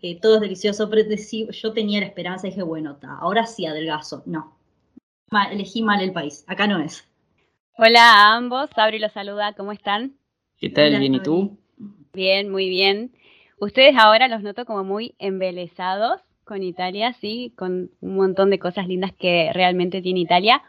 eh, 0.02 0.18
todo 0.20 0.36
es 0.36 0.40
delicioso, 0.40 0.88
pero 0.88 1.02
yo 1.50 1.72
tenía 1.72 2.00
la 2.00 2.06
esperanza 2.06 2.46
y 2.46 2.50
dije, 2.50 2.62
bueno, 2.62 2.96
ta, 2.96 3.18
ahora 3.20 3.46
sí 3.46 3.66
adelgazo, 3.66 4.22
no, 4.24 4.56
elegí 5.52 5.82
mal 5.82 6.00
el 6.00 6.12
país, 6.12 6.44
acá 6.48 6.66
no 6.66 6.80
es. 6.80 7.06
Hola 7.76 8.00
a 8.00 8.36
ambos, 8.36 8.70
Sabri 8.74 8.98
los 8.98 9.12
saluda, 9.12 9.52
¿cómo 9.52 9.70
están? 9.70 10.16
¿Qué 10.56 10.70
tal? 10.70 10.88
Hola, 10.88 10.98
¿Bien 10.98 11.14
y 11.14 11.22
tú? 11.22 11.58
Bien, 12.14 12.50
muy 12.50 12.70
bien. 12.70 13.12
Ustedes 13.58 13.94
ahora 13.96 14.28
los 14.28 14.42
noto 14.42 14.66
como 14.66 14.84
muy 14.84 15.14
embelesados 15.18 16.20
con 16.44 16.62
Italia, 16.62 17.14
sí, 17.14 17.54
con 17.56 17.90
un 18.00 18.16
montón 18.16 18.50
de 18.50 18.58
cosas 18.58 18.86
lindas 18.86 19.12
que 19.18 19.50
realmente 19.52 20.02
tiene 20.02 20.20
Italia, 20.20 20.62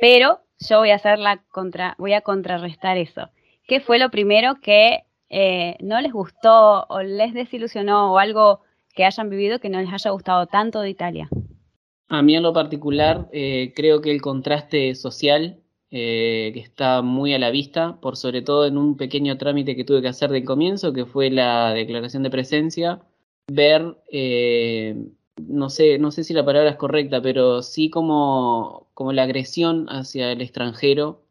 pero 0.00 0.40
yo 0.58 0.78
voy 0.78 0.90
a 0.90 0.96
hacer 0.96 1.18
la 1.18 1.42
contra, 1.50 1.94
voy 1.98 2.14
a 2.14 2.22
contrarrestar 2.22 2.96
eso. 2.96 3.28
¿Qué 3.66 3.80
fue 3.80 3.98
lo 3.98 4.10
primero 4.10 4.56
que 4.60 5.04
eh, 5.28 5.76
no 5.80 6.00
les 6.00 6.12
gustó 6.12 6.86
o 6.88 7.02
les 7.02 7.34
desilusionó 7.34 8.12
o 8.12 8.18
algo 8.18 8.60
que 8.94 9.04
hayan 9.04 9.30
vivido 9.30 9.60
que 9.60 9.68
no 9.68 9.80
les 9.80 9.92
haya 9.92 10.10
gustado 10.10 10.46
tanto 10.46 10.80
de 10.80 10.90
Italia? 10.90 11.28
A 12.08 12.22
mí 12.22 12.34
en 12.34 12.42
lo 12.42 12.52
particular 12.52 13.28
eh, 13.32 13.72
creo 13.76 14.00
que 14.00 14.10
el 14.10 14.20
contraste 14.20 14.94
social 14.96 15.59
eh, 15.90 16.50
que 16.54 16.60
está 16.60 17.02
muy 17.02 17.34
a 17.34 17.38
la 17.38 17.50
vista, 17.50 18.00
por 18.00 18.16
sobre 18.16 18.42
todo 18.42 18.66
en 18.66 18.78
un 18.78 18.96
pequeño 18.96 19.36
trámite 19.38 19.74
que 19.76 19.84
tuve 19.84 20.02
que 20.02 20.08
hacer 20.08 20.30
del 20.30 20.44
comienzo, 20.44 20.92
que 20.92 21.04
fue 21.06 21.30
la 21.30 21.72
declaración 21.74 22.22
de 22.22 22.30
presencia, 22.30 23.02
ver, 23.48 23.96
eh, 24.12 24.96
no 25.48 25.70
sé, 25.70 25.98
no 25.98 26.10
sé 26.10 26.24
si 26.24 26.34
la 26.34 26.44
palabra 26.44 26.70
es 26.70 26.76
correcta, 26.76 27.20
pero 27.22 27.62
sí 27.62 27.90
como, 27.90 28.88
como 28.94 29.12
la 29.12 29.24
agresión 29.24 29.86
hacia 29.88 30.32
el 30.32 30.40
extranjero, 30.42 31.22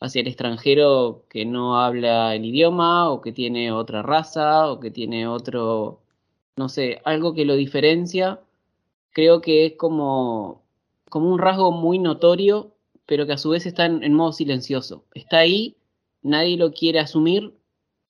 hacia 0.00 0.22
el 0.22 0.28
extranjero 0.28 1.26
que 1.28 1.44
no 1.46 1.80
habla 1.80 2.34
el 2.34 2.44
idioma 2.44 3.10
o 3.10 3.20
que 3.20 3.32
tiene 3.32 3.72
otra 3.72 4.02
raza 4.02 4.70
o 4.70 4.80
que 4.80 4.90
tiene 4.90 5.28
otro, 5.28 6.00
no 6.56 6.68
sé, 6.68 7.00
algo 7.04 7.34
que 7.34 7.44
lo 7.44 7.54
diferencia. 7.56 8.40
Creo 9.12 9.40
que 9.40 9.66
es 9.66 9.74
como, 9.76 10.62
como 11.10 11.30
un 11.32 11.38
rasgo 11.38 11.72
muy 11.72 11.98
notorio, 11.98 12.72
pero 13.10 13.26
que 13.26 13.32
a 13.32 13.38
su 13.38 13.50
vez 13.50 13.66
está 13.66 13.86
en, 13.86 14.04
en 14.04 14.14
modo 14.14 14.32
silencioso. 14.32 15.04
Está 15.14 15.38
ahí, 15.38 15.74
nadie 16.22 16.56
lo 16.56 16.70
quiere 16.70 17.00
asumir, 17.00 17.52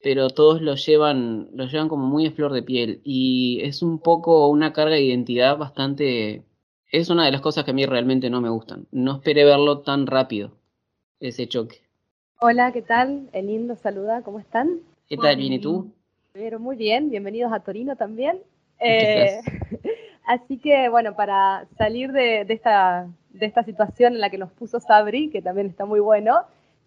pero 0.03 0.29
todos 0.29 0.61
lo 0.61 0.75
llevan, 0.75 1.49
lo 1.55 1.65
llevan 1.65 1.89
como 1.89 2.07
muy 2.07 2.27
a 2.27 2.33
flor 2.33 2.53
de 2.53 2.63
piel. 2.63 3.01
Y 3.03 3.61
es 3.63 3.81
un 3.81 3.99
poco 3.99 4.49
una 4.49 4.75
carga 4.75 4.97
de 4.97 5.01
identidad 5.01 5.57
bastante. 5.57 6.45
Es 6.93 7.09
una 7.09 7.25
de 7.25 7.33
las 7.33 7.41
cosas 7.41 7.65
que 7.65 7.71
a 7.71 7.75
mí 7.75 7.87
realmente 7.87 8.29
no 8.29 8.43
me 8.43 8.51
gustan. 8.51 8.89
No 8.91 9.15
esperé 9.15 9.47
verlo 9.47 9.79
tan 9.79 10.07
rápido, 10.07 10.53
ese 11.19 11.49
choque. 11.49 11.79
Hola, 12.39 12.71
¿qué 12.71 12.83
tal? 12.83 13.31
El 13.33 13.47
lindo 13.47 13.77
saluda, 13.77 14.21
¿cómo 14.21 14.39
están? 14.39 14.81
¿Qué 15.09 15.17
tal? 15.17 15.35
¿Bien 15.37 15.55
y 15.55 15.61
tú? 15.61 15.91
Pero 16.35 16.61
muy 16.61 16.77
bien, 16.77 17.09
bienvenidos 17.09 17.55
a 17.55 17.61
Torino 17.61 17.97
también. 17.97 18.43
Eh, 18.81 19.41
así 20.27 20.59
que 20.59 20.91
bueno, 20.91 21.17
para 21.17 21.67
salir 21.79 22.13
de, 22.13 22.45
de 22.45 22.53
esta, 22.53 23.09
de 23.31 23.47
esta 23.47 23.63
situación 23.63 24.15
en 24.15 24.21
la 24.21 24.31
que 24.31 24.39
nos 24.39 24.53
puso 24.53 24.81
Sabri, 24.81 25.31
que 25.31 25.43
también 25.43 25.69
está 25.69 25.85
muy 25.85 26.01
bueno, 26.01 26.41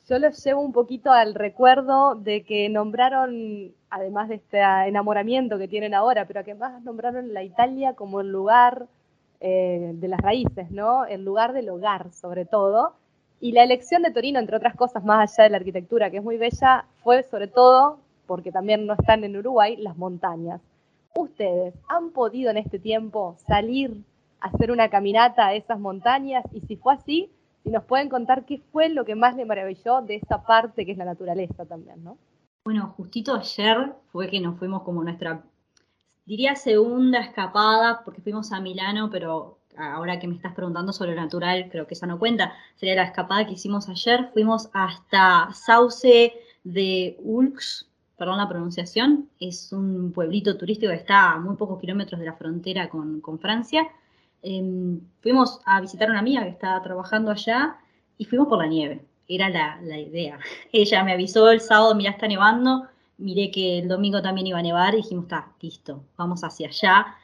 yo 0.09 0.19
los 0.19 0.43
llevo 0.43 0.61
un 0.61 0.73
poquito 0.73 1.11
al 1.11 1.33
recuerdo 1.33 2.15
de 2.15 2.43
que 2.43 2.67
nombraron, 2.67 3.71
además 3.89 4.27
de 4.27 4.35
este 4.35 4.59
enamoramiento 4.59 5.57
que 5.57 5.69
tienen 5.69 5.93
ahora, 5.93 6.25
pero 6.25 6.43
que 6.43 6.55
más 6.55 6.83
nombraron 6.83 7.33
la 7.33 7.43
Italia 7.43 7.93
como 7.93 8.19
el 8.19 8.29
lugar 8.29 8.87
eh, 9.39 9.91
de 9.93 10.07
las 10.09 10.19
raíces, 10.19 10.71
¿no? 10.71 11.05
El 11.05 11.23
lugar 11.23 11.53
del 11.53 11.69
hogar, 11.69 12.11
sobre 12.11 12.45
todo. 12.45 12.95
Y 13.39 13.53
la 13.53 13.63
elección 13.63 14.03
de 14.03 14.11
Torino, 14.11 14.39
entre 14.39 14.57
otras 14.57 14.75
cosas, 14.75 15.05
más 15.05 15.31
allá 15.37 15.45
de 15.45 15.49
la 15.51 15.57
arquitectura, 15.57 16.11
que 16.11 16.17
es 16.17 16.23
muy 16.23 16.37
bella, 16.37 16.85
fue 17.01 17.23
sobre 17.23 17.47
todo, 17.47 17.99
porque 18.27 18.51
también 18.51 18.85
no 18.85 18.93
están 18.93 19.23
en 19.23 19.37
Uruguay, 19.37 19.77
las 19.77 19.95
montañas. 19.95 20.59
¿Ustedes 21.15 21.75
han 21.87 22.09
podido 22.11 22.51
en 22.51 22.57
este 22.57 22.79
tiempo 22.79 23.37
salir 23.47 24.03
hacer 24.43 24.71
una 24.71 24.89
caminata 24.89 25.47
a 25.47 25.53
esas 25.53 25.79
montañas? 25.79 26.43
Y 26.53 26.61
si 26.61 26.75
fue 26.75 26.93
así, 26.93 27.31
si 27.63 27.69
nos 27.69 27.83
pueden 27.85 28.09
contar 28.09 28.45
qué 28.45 28.61
fue 28.71 28.89
lo 28.89 29.05
que 29.05 29.15
más 29.15 29.35
les 29.35 29.47
maravilló 29.47 30.01
de 30.01 30.15
esa 30.15 30.43
parte 30.43 30.85
que 30.85 30.91
es 30.91 30.97
la 30.97 31.05
naturaleza 31.05 31.65
también, 31.65 32.03
¿no? 32.03 32.17
Bueno, 32.65 32.93
justito 32.95 33.35
ayer 33.35 33.93
fue 34.11 34.29
que 34.29 34.39
nos 34.39 34.57
fuimos 34.57 34.83
como 34.83 35.03
nuestra, 35.03 35.43
diría 36.25 36.55
segunda 36.55 37.19
escapada, 37.19 38.01
porque 38.05 38.21
fuimos 38.21 38.51
a 38.51 38.61
Milano, 38.61 39.09
pero 39.09 39.59
ahora 39.77 40.19
que 40.19 40.27
me 40.27 40.35
estás 40.35 40.53
preguntando 40.53 40.93
sobre 40.93 41.15
lo 41.15 41.21
natural, 41.21 41.69
creo 41.71 41.87
que 41.87 41.93
esa 41.93 42.07
no 42.07 42.19
cuenta. 42.19 42.53
Sería 42.75 42.95
la 42.95 43.03
escapada 43.03 43.45
que 43.45 43.53
hicimos 43.53 43.89
ayer. 43.89 44.29
Fuimos 44.33 44.69
hasta 44.73 45.49
Sauce 45.53 46.33
de 46.63 47.17
Ulx, 47.19 47.89
perdón 48.17 48.37
la 48.37 48.47
pronunciación, 48.47 49.29
es 49.39 49.73
un 49.73 50.11
pueblito 50.13 50.57
turístico 50.57 50.91
que 50.91 50.97
está 50.97 51.31
a 51.31 51.39
muy 51.39 51.55
pocos 51.55 51.79
kilómetros 51.79 52.19
de 52.19 52.27
la 52.27 52.33
frontera 52.33 52.89
con, 52.89 53.19
con 53.19 53.39
Francia. 53.39 53.87
Em, 54.43 54.99
fuimos 55.21 55.61
a 55.65 55.79
visitar 55.79 56.09
a 56.09 56.11
una 56.11 56.19
amiga 56.19 56.43
que 56.43 56.49
estaba 56.49 56.81
trabajando 56.81 57.31
allá 57.31 57.77
y 58.17 58.25
fuimos 58.25 58.47
por 58.49 58.59
la 58.59 58.67
nieve. 58.67 59.05
Era 59.27 59.49
la, 59.49 59.97
idea. 59.97 60.37
Ella 60.73 61.03
me 61.03 61.13
avisó 61.13 61.49
el 61.49 61.61
sábado, 61.61 61.95
mira, 61.95 62.11
está 62.11 62.27
nevando. 62.27 62.87
Miré 63.17 63.51
que 63.51 63.79
el 63.79 63.87
domingo 63.87 64.21
también 64.21 64.47
iba 64.47 64.59
a 64.59 64.61
nevar 64.61 64.93
y 64.93 64.97
dijimos, 64.97 65.25
está, 65.25 65.53
listo, 65.61 66.03
vamos 66.17 66.43
hacia 66.43 66.67
allá. 66.67 67.15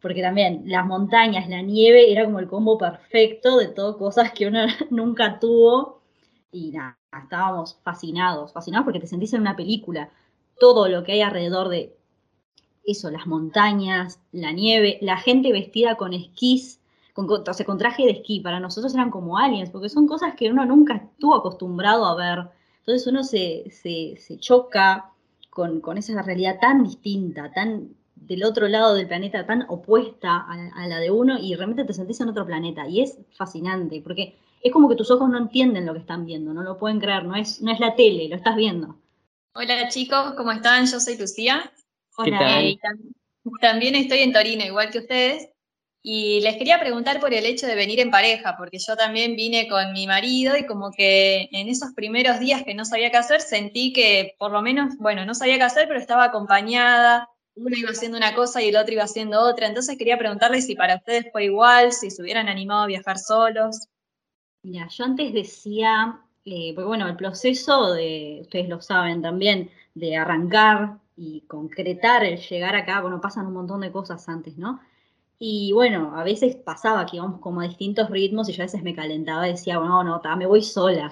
Porque 0.00 0.20
también 0.20 0.64
las 0.66 0.84
montañas, 0.84 1.48
la 1.48 1.62
nieve, 1.62 2.10
era 2.12 2.24
como 2.24 2.40
el 2.40 2.48
combo 2.48 2.76
perfecto 2.76 3.56
de 3.58 3.68
todo, 3.68 3.96
cosas 3.96 4.32
que 4.32 4.48
uno 4.48 4.66
nunca 4.90 5.38
tuvo. 5.38 6.02
Y 6.50 6.72
nada, 6.72 6.98
estábamos 7.22 7.78
fascinados, 7.84 8.52
fascinados 8.52 8.84
porque 8.84 9.00
te 9.00 9.06
sentís 9.06 9.32
en 9.34 9.42
una 9.42 9.56
película. 9.56 10.10
Todo 10.58 10.88
lo 10.88 11.04
que 11.04 11.12
hay 11.12 11.20
alrededor 11.22 11.68
de 11.68 11.96
eso, 12.86 13.10
las 13.10 13.26
montañas, 13.26 14.20
la 14.32 14.52
nieve, 14.52 14.98
la 15.02 15.16
gente 15.18 15.52
vestida 15.52 15.96
con 15.96 16.12
esquís, 16.12 16.80
con, 17.12 17.26
con- 17.26 17.78
traje 17.78 18.04
de 18.04 18.12
esquí, 18.12 18.40
para 18.40 18.60
nosotros 18.60 18.94
eran 18.94 19.10
como 19.10 19.38
aliens, 19.38 19.70
porque 19.70 19.88
son 19.88 20.06
cosas 20.06 20.34
que 20.34 20.50
uno 20.50 20.64
nunca 20.66 20.94
estuvo 20.96 21.34
acostumbrado 21.34 22.04
a 22.06 22.14
ver. 22.16 22.46
Entonces 22.80 23.06
uno 23.06 23.22
se, 23.24 23.70
se, 23.70 24.16
se 24.18 24.38
choca 24.38 25.10
con, 25.50 25.80
con 25.80 25.98
esa 25.98 26.20
realidad 26.22 26.58
tan 26.60 26.82
distinta, 26.84 27.52
tan 27.52 27.94
del 28.16 28.44
otro 28.44 28.68
lado 28.68 28.94
del 28.94 29.06
planeta, 29.08 29.46
tan 29.46 29.64
opuesta 29.68 30.36
a, 30.36 30.70
a 30.74 30.86
la 30.88 30.98
de 31.00 31.10
uno, 31.10 31.38
y 31.38 31.54
realmente 31.54 31.84
te 31.84 31.92
sentís 31.92 32.20
en 32.20 32.28
otro 32.30 32.46
planeta. 32.46 32.88
Y 32.88 33.00
es 33.02 33.18
fascinante, 33.36 34.00
porque 34.02 34.36
es 34.62 34.72
como 34.72 34.88
que 34.88 34.96
tus 34.96 35.10
ojos 35.10 35.28
no 35.30 35.38
entienden 35.38 35.86
lo 35.86 35.92
que 35.92 36.00
están 36.00 36.24
viendo, 36.26 36.52
no 36.54 36.62
lo 36.62 36.78
pueden 36.78 37.00
creer, 37.00 37.24
no 37.24 37.34
es, 37.36 37.60
no 37.62 37.70
es 37.72 37.80
la 37.80 37.94
tele, 37.96 38.28
lo 38.28 38.36
estás 38.36 38.56
viendo. 38.56 38.96
Hola 39.54 39.88
chicos, 39.88 40.34
¿cómo 40.36 40.52
están? 40.52 40.86
Yo 40.86 41.00
soy 41.00 41.16
Lucía. 41.16 41.72
¿Qué 42.22 42.32
tal? 42.32 42.64
Eh, 42.66 42.78
tam- 42.82 43.14
también 43.60 43.94
estoy 43.94 44.20
en 44.20 44.32
Torino, 44.32 44.64
igual 44.64 44.90
que 44.90 44.98
ustedes. 44.98 45.48
Y 46.02 46.40
les 46.42 46.56
quería 46.56 46.78
preguntar 46.80 47.18
por 47.18 47.32
el 47.32 47.46
hecho 47.46 47.66
de 47.66 47.74
venir 47.74 47.98
en 48.00 48.10
pareja, 48.10 48.56
porque 48.58 48.78
yo 48.78 48.94
también 48.96 49.36
vine 49.36 49.68
con 49.68 49.92
mi 49.94 50.06
marido 50.06 50.54
y 50.56 50.66
como 50.66 50.90
que 50.92 51.48
en 51.50 51.68
esos 51.68 51.92
primeros 51.94 52.40
días 52.40 52.62
que 52.62 52.74
no 52.74 52.84
sabía 52.84 53.10
qué 53.10 53.16
hacer, 53.16 53.40
sentí 53.40 53.92
que 53.94 54.34
por 54.38 54.50
lo 54.52 54.60
menos, 54.60 54.96
bueno, 54.98 55.24
no 55.24 55.34
sabía 55.34 55.56
qué 55.56 55.62
hacer, 55.64 55.88
pero 55.88 55.98
estaba 55.98 56.24
acompañada. 56.24 57.28
Uno 57.56 57.74
iba 57.76 57.90
haciendo 57.90 58.18
una 58.18 58.34
cosa 58.34 58.60
y 58.62 58.68
el 58.68 58.76
otro 58.76 58.92
iba 58.92 59.04
haciendo 59.04 59.40
otra. 59.40 59.66
Entonces 59.66 59.96
quería 59.96 60.18
preguntarles 60.18 60.66
si 60.66 60.74
para 60.74 60.96
ustedes 60.96 61.26
fue 61.32 61.44
igual, 61.44 61.92
si 61.92 62.10
se 62.10 62.20
hubieran 62.22 62.48
animado 62.48 62.82
a 62.82 62.86
viajar 62.86 63.18
solos. 63.18 63.88
Mira, 64.62 64.88
yo 64.88 65.04
antes 65.04 65.32
decía, 65.32 66.20
eh, 66.44 66.72
porque 66.74 66.86
bueno, 66.88 67.08
el 67.08 67.16
proceso 67.16 67.92
de, 67.94 68.40
ustedes 68.42 68.68
lo 68.68 68.80
saben 68.80 69.22
también, 69.22 69.70
de 69.94 70.16
arrancar 70.16 70.98
y 71.16 71.42
concretar 71.42 72.24
el 72.24 72.38
llegar 72.38 72.74
acá, 72.76 73.00
bueno, 73.00 73.20
pasan 73.20 73.46
un 73.46 73.54
montón 73.54 73.80
de 73.80 73.92
cosas 73.92 74.28
antes, 74.28 74.56
¿no? 74.58 74.80
Y 75.38 75.72
bueno, 75.72 76.12
a 76.16 76.24
veces 76.24 76.56
pasaba 76.56 77.06
que 77.06 77.16
íbamos 77.16 77.40
como 77.40 77.60
a 77.60 77.64
distintos 77.68 78.10
ritmos 78.10 78.48
y 78.48 78.52
yo 78.52 78.62
a 78.62 78.66
veces 78.66 78.82
me 78.82 78.94
calentaba 78.94 79.48
y 79.48 79.52
decía, 79.52 79.78
bueno, 79.78 80.02
no, 80.04 80.20
ta, 80.20 80.36
me 80.36 80.46
voy 80.46 80.62
sola. 80.62 81.10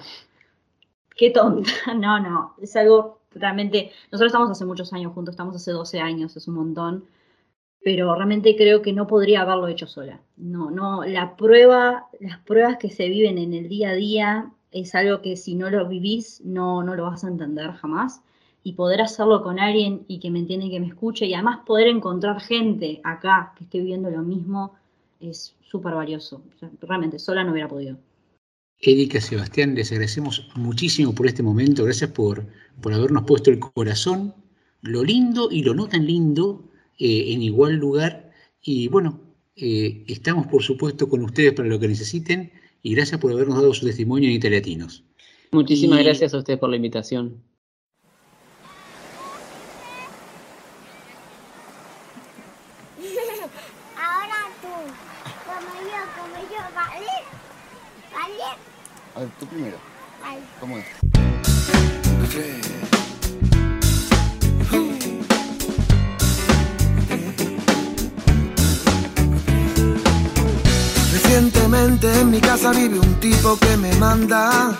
qué 1.15 1.29
tonta. 1.31 1.69
No, 1.95 2.19
no, 2.19 2.55
es 2.61 2.75
algo 2.75 3.21
realmente. 3.31 3.91
Nosotros 4.11 4.31
estamos 4.31 4.49
hace 4.51 4.65
muchos 4.65 4.93
años 4.93 5.13
juntos, 5.13 5.33
estamos 5.33 5.55
hace 5.55 5.71
12 5.71 5.99
años, 5.99 6.35
es 6.37 6.47
un 6.47 6.55
montón. 6.55 7.05
Pero 7.83 8.15
realmente 8.15 8.55
creo 8.55 8.81
que 8.81 8.93
no 8.93 9.07
podría 9.07 9.41
haberlo 9.41 9.67
hecho 9.67 9.87
sola. 9.87 10.21
No, 10.37 10.71
no, 10.71 11.03
la 11.05 11.35
prueba, 11.35 12.07
las 12.19 12.39
pruebas 12.39 12.77
que 12.77 12.89
se 12.89 13.09
viven 13.09 13.37
en 13.37 13.53
el 13.53 13.67
día 13.69 13.89
a 13.89 13.93
día 13.95 14.51
es 14.71 14.95
algo 14.95 15.21
que 15.21 15.35
si 15.37 15.55
no 15.55 15.69
lo 15.69 15.87
vivís, 15.87 16.41
no, 16.45 16.83
no 16.83 16.95
lo 16.95 17.03
vas 17.03 17.23
a 17.23 17.27
entender 17.27 17.71
jamás. 17.73 18.23
Y 18.63 18.73
poder 18.73 19.01
hacerlo 19.01 19.43
con 19.43 19.59
alguien 19.59 20.05
y 20.07 20.19
que 20.19 20.29
me 20.31 20.39
entienda 20.39 20.65
y 20.65 20.71
que 20.71 20.79
me 20.79 20.87
escuche, 20.87 21.25
y 21.25 21.33
además 21.33 21.59
poder 21.65 21.87
encontrar 21.87 22.39
gente 22.41 23.01
acá 23.03 23.53
que 23.57 23.65
esté 23.65 23.79
viviendo 23.79 24.09
lo 24.09 24.21
mismo, 24.21 24.73
es 25.19 25.55
súper 25.61 25.93
valioso. 25.93 26.41
O 26.55 26.59
sea, 26.59 26.69
realmente, 26.81 27.19
sola 27.19 27.43
no 27.43 27.51
hubiera 27.51 27.67
podido. 27.67 27.97
Erika, 28.79 29.19
Sebastián, 29.21 29.75
les 29.75 29.91
agradecemos 29.91 30.47
muchísimo 30.55 31.13
por 31.13 31.27
este 31.27 31.43
momento. 31.43 31.83
Gracias 31.85 32.11
por, 32.11 32.45
por 32.81 32.93
habernos 32.93 33.23
puesto 33.23 33.49
el 33.49 33.59
corazón, 33.59 34.33
lo 34.81 35.03
lindo 35.03 35.49
y 35.51 35.63
lo 35.63 35.73
no 35.73 35.87
tan 35.87 36.05
lindo 36.05 36.63
eh, 36.99 37.33
en 37.33 37.41
igual 37.41 37.75
lugar. 37.75 38.31
Y 38.61 38.87
bueno, 38.89 39.19
eh, 39.55 40.03
estamos 40.07 40.47
por 40.47 40.63
supuesto 40.63 41.07
con 41.09 41.21
ustedes 41.23 41.53
para 41.53 41.67
lo 41.69 41.79
que 41.79 41.87
necesiten 41.87 42.51
y 42.81 42.95
gracias 42.95 43.19
por 43.19 43.31
habernos 43.31 43.55
dado 43.55 43.73
su 43.73 43.85
testimonio 43.85 44.29
en 44.29 44.35
Italiatinos. 44.35 45.03
Muchísimas 45.51 45.99
Y- 46.01 46.03
gracias 46.03 46.33
a 46.33 46.37
ustedes 46.39 46.59
por 46.59 46.69
la 46.69 46.75
invitación. 46.77 47.41
Ahora 53.97 54.49
tú, 54.61 54.73
como 55.45 55.73
yo, 55.89 55.99
como 56.17 56.35
yo, 56.49 56.61
¿vale? 56.75 57.05
¿Vale? 58.13 58.57
A 59.12 59.12
ver, 59.23 59.31
tú 59.39 59.45
primero. 59.47 59.77
¿Cómo 60.59 60.77
es? 60.77 60.85
Recientemente 71.11 72.19
en 72.19 72.31
mi 72.31 72.39
casa 72.39 72.71
vive 72.71 72.99
un 72.99 73.19
tipo 73.19 73.57
que 73.57 73.77
me 73.77 73.93
manda, 73.95 74.77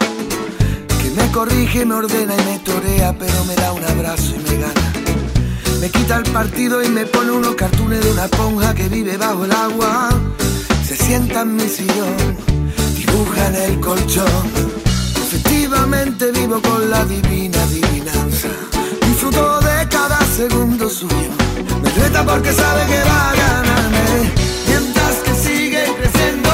que 1.02 1.10
me 1.12 1.32
corrige, 1.32 1.86
me 1.86 1.96
ordena 1.96 2.34
y 2.36 2.46
me 2.46 2.60
torea, 2.60 3.14
pero 3.18 3.44
me 3.46 3.56
da 3.56 3.74
un 3.74 3.84
abrazo 3.84 4.34
y 4.36 4.40
me 4.50 4.58
gana. 4.58 4.94
Me 5.80 5.90
quita 5.90 6.18
el 6.18 6.24
partido 6.32 6.84
y 6.84 6.90
me 6.90 7.06
pone 7.06 7.32
unos 7.32 7.56
cartones 7.56 8.04
de 8.04 8.12
una 8.12 8.26
esponja 8.26 8.74
que 8.74 8.88
vive 8.88 9.18
bajo 9.18 9.46
el 9.46 9.52
agua. 9.52 10.10
Se 10.86 10.96
sienta 10.96 11.42
en 11.42 11.56
mi 11.56 11.68
sillón, 11.68 12.38
en 13.14 13.56
el 13.56 13.80
colchón. 13.80 14.52
Efectivamente 15.16 16.32
vivo 16.32 16.60
con 16.62 16.90
la 16.90 17.06
divina 17.06 17.62
adivinanza. 17.64 18.50
Disfruto 19.08 19.60
de 19.60 19.88
cada 19.88 20.20
segundo 20.36 20.90
suyo. 20.90 21.32
Me 21.84 21.90
reta 21.92 22.26
porque 22.26 22.52
sabe 22.52 22.86
que 22.88 23.02
va 23.04 23.30
a 23.30 23.36
ganarme. 23.36 24.32
Mientras 24.68 25.16
que 25.26 25.36
sigue 25.36 25.84
creciendo, 25.98 26.50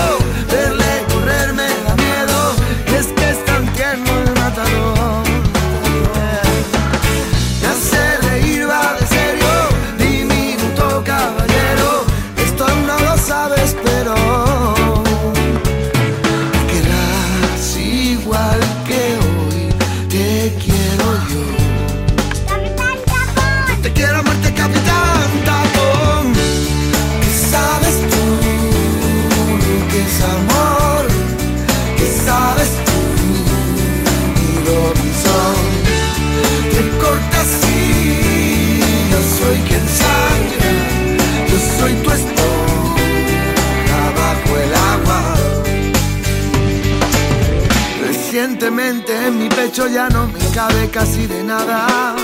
Recientemente 48.70 49.28
en 49.28 49.40
mi 49.40 49.50
pecho 49.50 49.88
ya 49.88 50.10
no 50.10 50.28
me 50.28 50.40
cabe 50.54 50.92
casi 50.92 51.26
de 51.26 51.44
nada. 51.44 52.16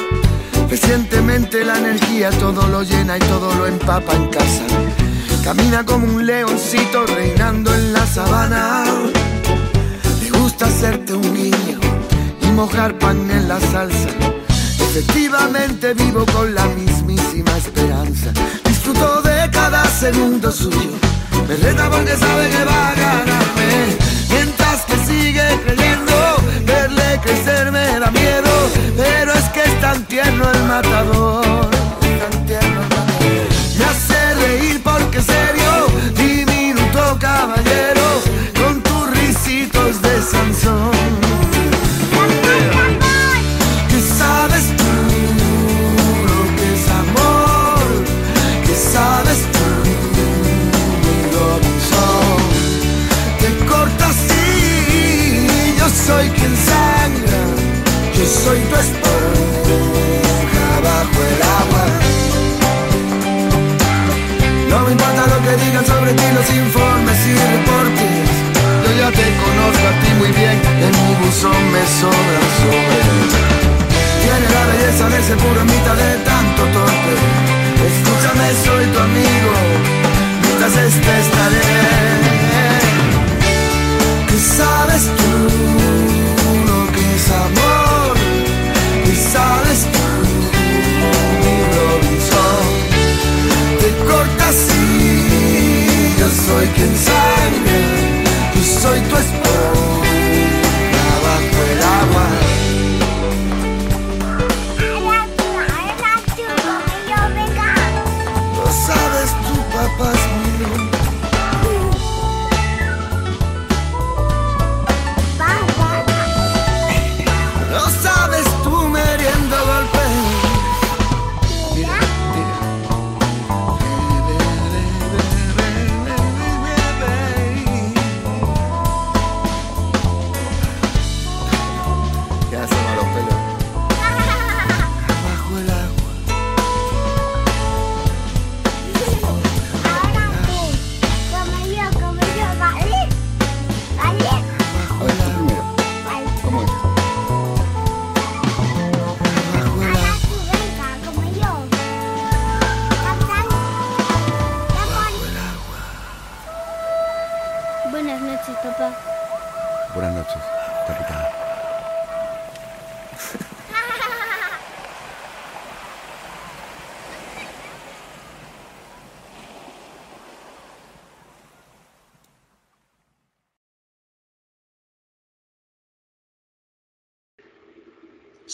Recientemente 0.70 1.66
la 1.66 1.76
energía 1.80 2.30
todo 2.30 2.68
lo 2.68 2.84
llena 2.84 3.18
y 3.18 3.20
todo 3.22 3.52
lo 3.56 3.66
empapa 3.66 4.14
en 4.14 4.28
casa. 4.28 4.62
Camina 5.43 5.84
como 5.84 6.06
un 6.06 6.24
leoncito 6.24 7.08
reinando 7.08 7.74
en 7.74 7.93
la 7.93 8.06
sabana. 8.06 8.84
Me 10.22 10.38
gusta 10.38 10.68
hacerte 10.68 11.16
un 11.16 11.34
niño 11.34 11.80
y 12.43 12.48
mojar 12.52 12.96
pan 13.00 13.32
en 13.32 13.48
la 13.48 13.60
salsa. 13.60 14.10
Efectivamente 14.48 15.96
vivo 15.96 16.28
con 16.28 16.54
la 16.54 16.66
mismísima 16.68 17.58
esperanza. 17.58 18.32
Disfruto 18.64 19.24
de 19.24 19.50
cada 19.50 19.84
segundo 19.86 20.52
suyo. 20.52 20.91
Me 21.48 21.56
porque 21.56 22.16
sabe 22.16 22.50
que 22.50 22.66
va 22.66 22.89
a 22.89 22.93
ganarme. 22.93 24.16
Creyendo, 25.66 26.38
verle 26.66 27.20
crecer 27.24 27.72
me 27.72 28.00
da 28.00 28.12
miedo. 28.12 28.54
Pero 28.96 29.34
es 29.34 29.46
que 29.54 29.64
es 29.64 29.82
tan 29.82 30.04
tierno 30.06 30.50
el 30.52 30.64
matador. 30.64 31.70
Tan 32.22 32.46
tierno. 32.46 32.82
Me 33.78 33.86
hace 33.86 34.36
reír 34.36 34.82
porque 34.84 35.18
es 35.20 35.26
serio, 35.26 35.88
diminuto 36.16 37.18
caballero, 37.20 38.08
con 38.62 38.82
tus 38.82 39.10
risitos 39.20 40.02
de 40.02 40.22
Sansón. 40.22 40.95
Soy 55.96 56.30
quien 56.30 56.56
sangra, 56.56 57.41
yo 58.18 58.26
soy 58.26 58.60
tu 58.70 58.76
esponja 58.76 60.68
bajo 60.84 61.20
el 61.32 61.41
agua. 61.62 61.86
No 64.70 64.78
me 64.86 64.91
importa 64.91 65.22
lo 65.34 65.38
que 65.46 65.54
digan 65.64 65.86
sobre 65.86 66.14
ti 66.14 66.28
los 66.36 66.50
informes 66.64 67.18
y 67.32 67.34
reportes. 67.56 68.28
Yo 68.84 68.91
ya 69.02 69.10
te 69.12 69.26
conozco 69.43 69.86
a 69.88 69.93
ti 70.02 70.10
muy 70.20 70.32
bien, 70.32 70.58
en 70.86 70.93
mi 71.02 71.14
buzón 71.24 71.62
me 71.72 71.84
sobran 72.00 72.48
sobres. 72.60 73.08
Tiene 74.22 74.48
la 74.56 74.64
belleza 74.70 75.06
de 75.10 75.18
ese 75.20 75.36
puro 75.38 75.64
mitad 75.64 75.96
de 75.96 76.12
tanto 76.30 76.62
torpe. 76.76 77.14
Escúchame, 77.88 78.48
soy 78.66 78.86
tu 78.93 79.00
amigo, 79.00 79.54
mientras 80.43 80.76
este 80.76 81.12
estaré. 81.24 82.74
¿Qué 84.36 84.41
sabes 84.41 85.03
tú 85.15 85.31
lo 86.67 86.91
que 86.91 87.15
es 87.15 87.31
amor? 87.31 88.17
¿Qué 89.05 89.15
sabes 89.15 89.88
tú, 89.93 90.07
mi 91.41 91.55
Robinson? 91.75 92.65
Te 93.79 93.89
cortas 94.05 94.57
y 94.75 96.19
yo 96.19 96.27
soy 96.45 96.67
quien 96.75 96.93
sangra, 97.07 97.79
yo 98.55 98.63
soy 98.81 98.99
tu 99.03 99.15
esponja 99.15 100.05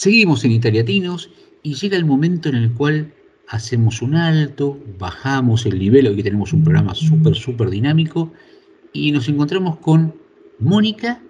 Seguimos 0.02 0.44
en 0.44 0.50
Italiatinos 0.50 1.30
y 1.62 1.74
llega 1.74 1.96
el 1.96 2.04
momento 2.04 2.48
en 2.48 2.56
el 2.56 2.74
cual 2.74 3.14
hacemos 3.46 4.02
un 4.02 4.16
alto, 4.16 4.76
bajamos 4.98 5.64
el 5.64 5.78
nivel, 5.78 6.08
hoy 6.08 6.20
tenemos 6.24 6.52
un 6.52 6.64
programa 6.64 6.92
súper, 6.92 7.36
súper 7.36 7.70
dinámico 7.70 8.32
y 8.92 9.12
nos 9.12 9.28
encontramos 9.28 9.76
con 9.78 10.12
Mónica 10.58 11.22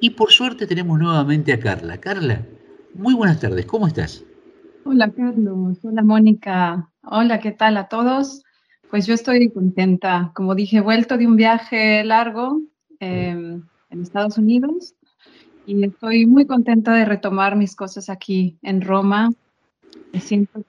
y 0.00 0.10
por 0.10 0.32
suerte 0.32 0.66
tenemos 0.66 0.98
nuevamente 0.98 1.52
a 1.52 1.60
Carla. 1.60 1.98
Carla, 1.98 2.44
muy 2.94 3.14
buenas 3.14 3.38
tardes, 3.38 3.64
¿cómo 3.64 3.86
estás? 3.86 4.24
Hola 4.84 5.08
Carlos, 5.12 5.78
hola 5.84 6.02
Mónica, 6.02 6.90
hola, 7.04 7.38
¿qué 7.38 7.52
tal 7.52 7.76
a 7.76 7.86
todos? 7.86 8.42
Pues 8.90 9.06
yo 9.06 9.14
estoy 9.14 9.52
contenta, 9.52 10.32
como 10.34 10.56
dije, 10.56 10.80
vuelto 10.80 11.16
de 11.16 11.28
un 11.28 11.36
viaje 11.36 12.02
largo 12.02 12.60
eh, 12.98 13.60
en 13.90 14.02
Estados 14.02 14.36
Unidos 14.36 14.95
y 15.66 15.84
estoy 15.84 16.26
muy 16.26 16.46
contenta 16.46 16.94
de 16.94 17.04
retomar 17.04 17.56
mis 17.56 17.74
cosas 17.74 18.08
aquí 18.08 18.56
en 18.62 18.80
Roma. 18.80 19.30
Me 20.12 20.20
siento, 20.20 20.64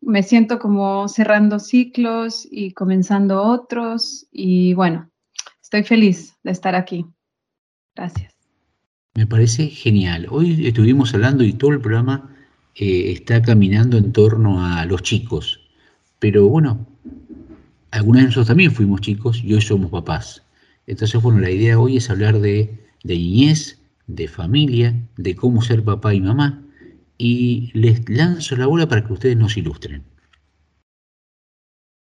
me 0.00 0.22
siento 0.22 0.58
como 0.58 1.08
cerrando 1.08 1.58
ciclos 1.58 2.46
y 2.50 2.72
comenzando 2.72 3.42
otros 3.42 4.26
y 4.30 4.74
bueno, 4.74 5.10
estoy 5.62 5.82
feliz 5.82 6.36
de 6.44 6.52
estar 6.52 6.74
aquí. 6.74 7.06
Gracias. 7.96 8.32
Me 9.14 9.26
parece 9.26 9.66
genial. 9.66 10.26
Hoy 10.30 10.66
estuvimos 10.66 11.12
hablando 11.14 11.42
y 11.42 11.54
todo 11.54 11.72
el 11.72 11.80
programa 11.80 12.36
eh, 12.76 13.12
está 13.12 13.42
caminando 13.42 13.96
en 13.96 14.12
torno 14.12 14.64
a 14.64 14.84
los 14.84 15.02
chicos. 15.02 15.60
Pero 16.18 16.48
bueno, 16.48 16.86
algunos 17.90 18.20
de 18.20 18.26
nosotros 18.26 18.48
también 18.48 18.70
fuimos 18.70 19.00
chicos 19.00 19.42
y 19.42 19.54
hoy 19.54 19.60
somos 19.60 19.90
papás. 19.90 20.44
Entonces, 20.86 21.20
bueno, 21.20 21.40
la 21.40 21.50
idea 21.50 21.78
hoy 21.78 21.96
es 21.96 22.10
hablar 22.10 22.38
de, 22.38 22.86
de 23.02 23.14
niñez, 23.14 23.77
de 24.08 24.26
familia, 24.26 24.94
de 25.16 25.36
cómo 25.36 25.62
ser 25.62 25.84
papá 25.84 26.14
y 26.14 26.20
mamá. 26.20 26.64
Y 27.16 27.70
les 27.74 28.08
lanzo 28.08 28.56
la 28.56 28.66
bola 28.66 28.88
para 28.88 29.04
que 29.04 29.12
ustedes 29.12 29.36
nos 29.36 29.56
ilustren. 29.56 30.04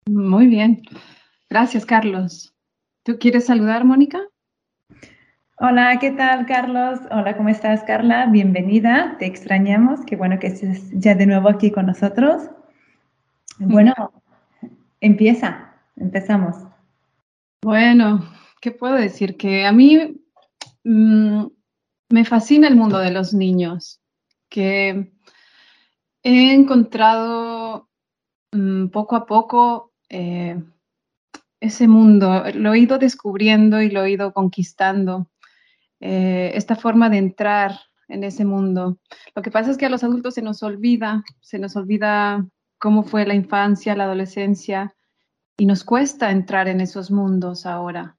Muy 0.10 0.48
bien. 0.48 0.82
Gracias, 1.50 1.86
Carlos. 1.86 2.54
¿Tú 3.04 3.18
quieres 3.20 3.46
saludar, 3.46 3.86
Mónica? 3.86 4.22
Hola, 5.58 5.98
¿qué 6.00 6.12
tal, 6.12 6.46
Carlos? 6.46 7.00
Hola, 7.12 7.38
¿cómo 7.38 7.50
estás, 7.50 7.84
Carla? 7.84 8.26
Bienvenida, 8.26 9.16
te 9.20 9.26
extrañamos. 9.26 10.02
Qué 10.06 10.16
bueno 10.16 10.40
que 10.40 10.48
estés 10.48 10.90
ya 10.94 11.16
de 11.16 11.26
nuevo 11.26 11.48
aquí 11.48 11.72
con 11.72 11.86
nosotros. 11.86 12.50
Bueno, 13.60 13.94
empieza, 15.00 15.76
empezamos. 15.96 16.56
Bueno, 17.62 18.26
¿qué 18.62 18.72
puedo 18.72 18.96
decir? 18.96 19.38
Que 19.38 19.66
a 19.66 19.72
mí 19.72 20.22
mm, 20.84 21.46
me 22.14 22.26
fascina 22.26 22.68
el 22.68 22.76
mundo 22.76 23.00
de 23.00 23.10
los 23.10 23.34
niños, 23.34 24.00
que 24.48 25.12
he 26.22 26.54
encontrado 26.54 27.90
mm, 28.52 28.90
poco 28.90 29.16
a 29.16 29.26
poco 29.26 29.94
eh, 30.10 30.64
ese 31.60 31.88
mundo, 31.88 32.44
lo 32.54 32.74
he 32.76 32.78
ido 32.78 33.00
descubriendo 33.00 33.82
y 33.82 33.90
lo 33.90 34.04
he 34.04 34.12
ido 34.12 34.32
conquistando, 34.32 35.28
eh, 36.02 36.52
esta 36.54 36.76
forma 36.76 37.10
de 37.10 37.18
entrar 37.18 37.80
en 38.08 38.24
ese 38.24 38.46
mundo. 38.46 39.00
Lo 39.34 39.42
que 39.42 39.50
pasa 39.50 39.72
es 39.72 39.78
que 39.78 39.88
a 39.88 39.90
los 39.90 40.04
adultos 40.04 40.36
se 40.36 40.44
nos 40.44 40.62
olvida, 40.62 41.24
se 41.42 41.58
nos 41.58 41.76
olvida 41.76 42.46
cómo 42.78 43.02
fue 43.02 43.26
la 43.26 43.34
infancia, 43.34 43.96
la 43.96 44.04
adolescencia, 44.04 44.94
y 45.58 45.66
nos 45.66 45.84
cuesta 45.84 46.30
entrar 46.30 46.68
en 46.68 46.80
esos 46.80 47.10
mundos 47.10 47.66
ahora. 47.66 48.18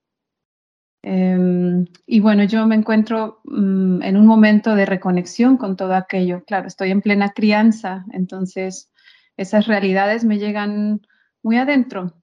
Em, 1.06 1.84
y 2.06 2.20
bueno, 2.20 2.44
yo 2.44 2.66
me 2.66 2.76
encuentro 2.76 3.42
mm, 3.44 4.02
en 4.02 4.16
un 4.16 4.24
momento 4.24 4.74
de 4.74 4.86
reconexión 4.86 5.58
con 5.58 5.76
todo 5.76 5.94
aquello. 5.94 6.42
Claro, 6.46 6.66
estoy 6.66 6.92
en 6.92 7.02
plena 7.02 7.34
crianza, 7.34 8.06
entonces 8.10 8.90
esas 9.36 9.66
realidades 9.66 10.24
me 10.24 10.38
llegan 10.38 11.06
muy 11.42 11.58
adentro. 11.58 12.14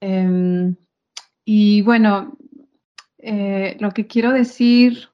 Em, 0.00 0.74
y 1.44 1.82
bueno, 1.82 2.36
eh, 3.18 3.76
lo 3.78 3.92
que 3.92 4.08
quiero 4.08 4.32
decir 4.32 5.10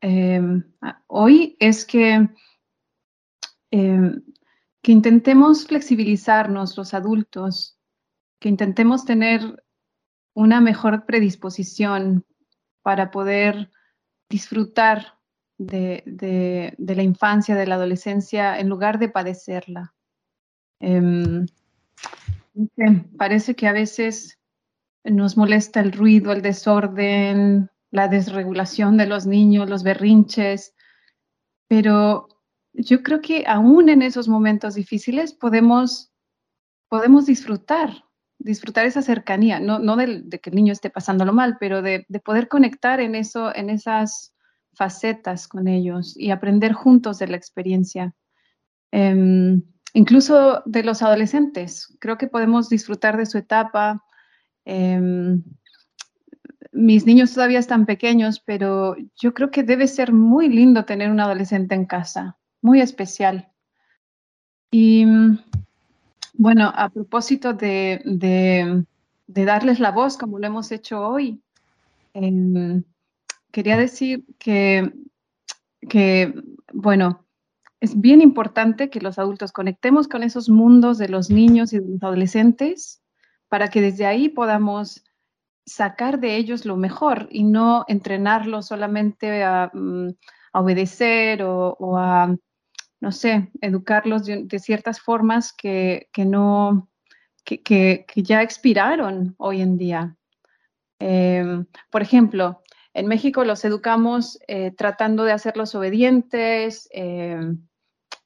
em, 0.00 0.62
hoy 1.08 1.56
es 1.58 1.84
que, 1.84 2.28
que 3.68 4.92
intentemos 4.92 5.66
flexibilizarnos 5.66 6.76
los 6.76 6.94
adultos, 6.94 7.80
que 8.38 8.48
intentemos 8.48 9.04
tener 9.04 9.61
una 10.34 10.60
mejor 10.60 11.04
predisposición 11.06 12.24
para 12.82 13.10
poder 13.10 13.70
disfrutar 14.28 15.18
de, 15.58 16.74
la 16.78 17.02
infancia, 17.02 17.54
de 17.54 17.66
la 17.66 17.76
adolescencia, 17.76 18.58
en 18.58 18.68
lugar 18.68 18.98
de 18.98 19.08
padecerla. 19.08 19.94
Em, 20.80 21.46
parece 23.16 23.54
que 23.54 23.68
a 23.68 23.72
veces 23.72 24.38
nos 25.04 25.36
molesta 25.36 25.80
el 25.80 25.92
ruido, 25.92 26.32
el 26.32 26.42
desorden, 26.42 27.70
la 27.90 28.08
desregulación 28.08 28.96
de 28.96 29.06
los 29.06 29.26
niños, 29.26 29.68
los 29.68 29.82
berrinches, 29.82 30.74
pero 31.68 32.28
yo 32.72 33.02
creo 33.02 33.20
que 33.20 33.44
aún 33.46 33.88
en 33.88 34.02
esos 34.02 34.28
momentos 34.28 34.74
difíciles 34.74 35.34
podemos, 35.34 36.12
podemos 36.88 37.26
disfrutar, 37.26 38.04
disfrutar 38.44 38.86
esa 38.86 39.02
cercanía, 39.02 39.60
no, 39.60 39.78
no 39.78 39.96
del- 39.96 40.28
de 40.28 40.38
que 40.40 40.50
el 40.50 40.56
niño 40.56 40.72
esté 40.72 40.90
pasándolo 40.90 41.32
mal, 41.32 41.56
pero 41.58 41.82
de, 41.82 42.04
de 42.08 42.20
poder 42.20 42.48
conectar 42.48 43.00
en, 43.00 43.14
eso, 43.14 43.54
en 43.54 43.70
esas 43.70 44.34
facetas 44.74 45.48
con 45.48 45.68
ellos 45.68 46.16
y 46.16 46.30
aprender 46.30 46.72
juntos 46.72 47.18
de 47.18 47.28
la 47.28 47.36
experiencia. 47.36 48.14
Em, 48.90 49.62
incluso 49.94 50.62
de 50.66 50.82
los 50.82 51.02
adolescentes, 51.02 51.96
creo 52.00 52.18
que 52.18 52.26
podemos 52.28 52.68
disfrutar 52.68 53.16
de 53.16 53.26
su 53.26 53.38
etapa. 53.38 54.04
Em, 54.64 55.42
mis 56.72 57.06
niños 57.06 57.34
todavía 57.34 57.58
están 57.58 57.86
pequeños, 57.86 58.40
pero 58.40 58.96
yo 59.20 59.34
creo 59.34 59.50
que 59.50 59.62
debe 59.62 59.86
ser 59.86 60.12
muy 60.12 60.48
lindo 60.48 60.84
tener 60.84 61.10
un 61.10 61.20
adolescente 61.20 61.74
en 61.74 61.84
casa, 61.84 62.38
muy 62.62 62.80
especial. 62.80 63.48
Y 64.70 65.04
bueno, 66.42 66.72
a 66.74 66.88
propósito 66.88 67.52
de, 67.52 68.84
darles 69.28 69.78
la 69.78 69.92
voz, 69.92 70.16
como 70.16 70.40
lo 70.40 70.46
hemos 70.48 70.72
hecho 70.72 71.00
hoy, 71.00 71.40
em, 72.14 72.82
quería 73.52 73.76
decir 73.76 74.24
que, 74.40 74.90
bueno, 76.72 77.24
es 77.78 78.00
bien 78.00 78.20
importante 78.20 78.90
que 78.90 79.00
los 79.00 79.20
adultos 79.20 79.52
conectemos 79.52 80.08
con 80.08 80.24
esos 80.24 80.48
mundos 80.48 80.98
de 80.98 81.08
los 81.08 81.30
niños 81.30 81.72
y 81.72 81.78
de 81.78 81.86
los 81.86 82.02
adolescentes 82.02 83.00
para 83.48 83.68
que 83.68 83.80
desde 83.80 84.06
ahí 84.06 84.28
podamos 84.28 85.04
sacar 85.64 86.18
de 86.18 86.36
ellos 86.36 86.64
lo 86.64 86.76
mejor 86.76 87.28
y 87.30 87.44
no 87.44 87.84
entrenarlos 87.86 88.66
solamente 88.66 89.44
a, 89.44 89.70
mm, 89.72 90.08
obedecer 90.54 91.44
o 91.44 91.96
a, 91.96 92.34
no 93.02 93.10
sé, 93.10 93.50
educarlos 93.60 94.24
de, 94.24 94.46
ciertas 94.60 95.00
formas 95.00 95.52
que, 95.52 96.08
que 96.12 96.24
no, 96.24 96.88
que, 97.44 97.60
que- 97.60 98.06
ya 98.14 98.42
expiraron 98.42 99.34
hoy 99.38 99.60
en 99.60 99.76
día. 99.76 100.16
Em, 101.00 101.66
por 101.90 102.00
ejemplo, 102.00 102.62
en 102.94 103.08
México 103.08 103.44
los 103.44 103.64
educamos 103.64 104.38
eh, 104.46 104.70
tratando 104.70 105.24
de 105.24 105.32
hacerlos 105.32 105.74
obedientes, 105.74 106.88
em, 106.92 107.66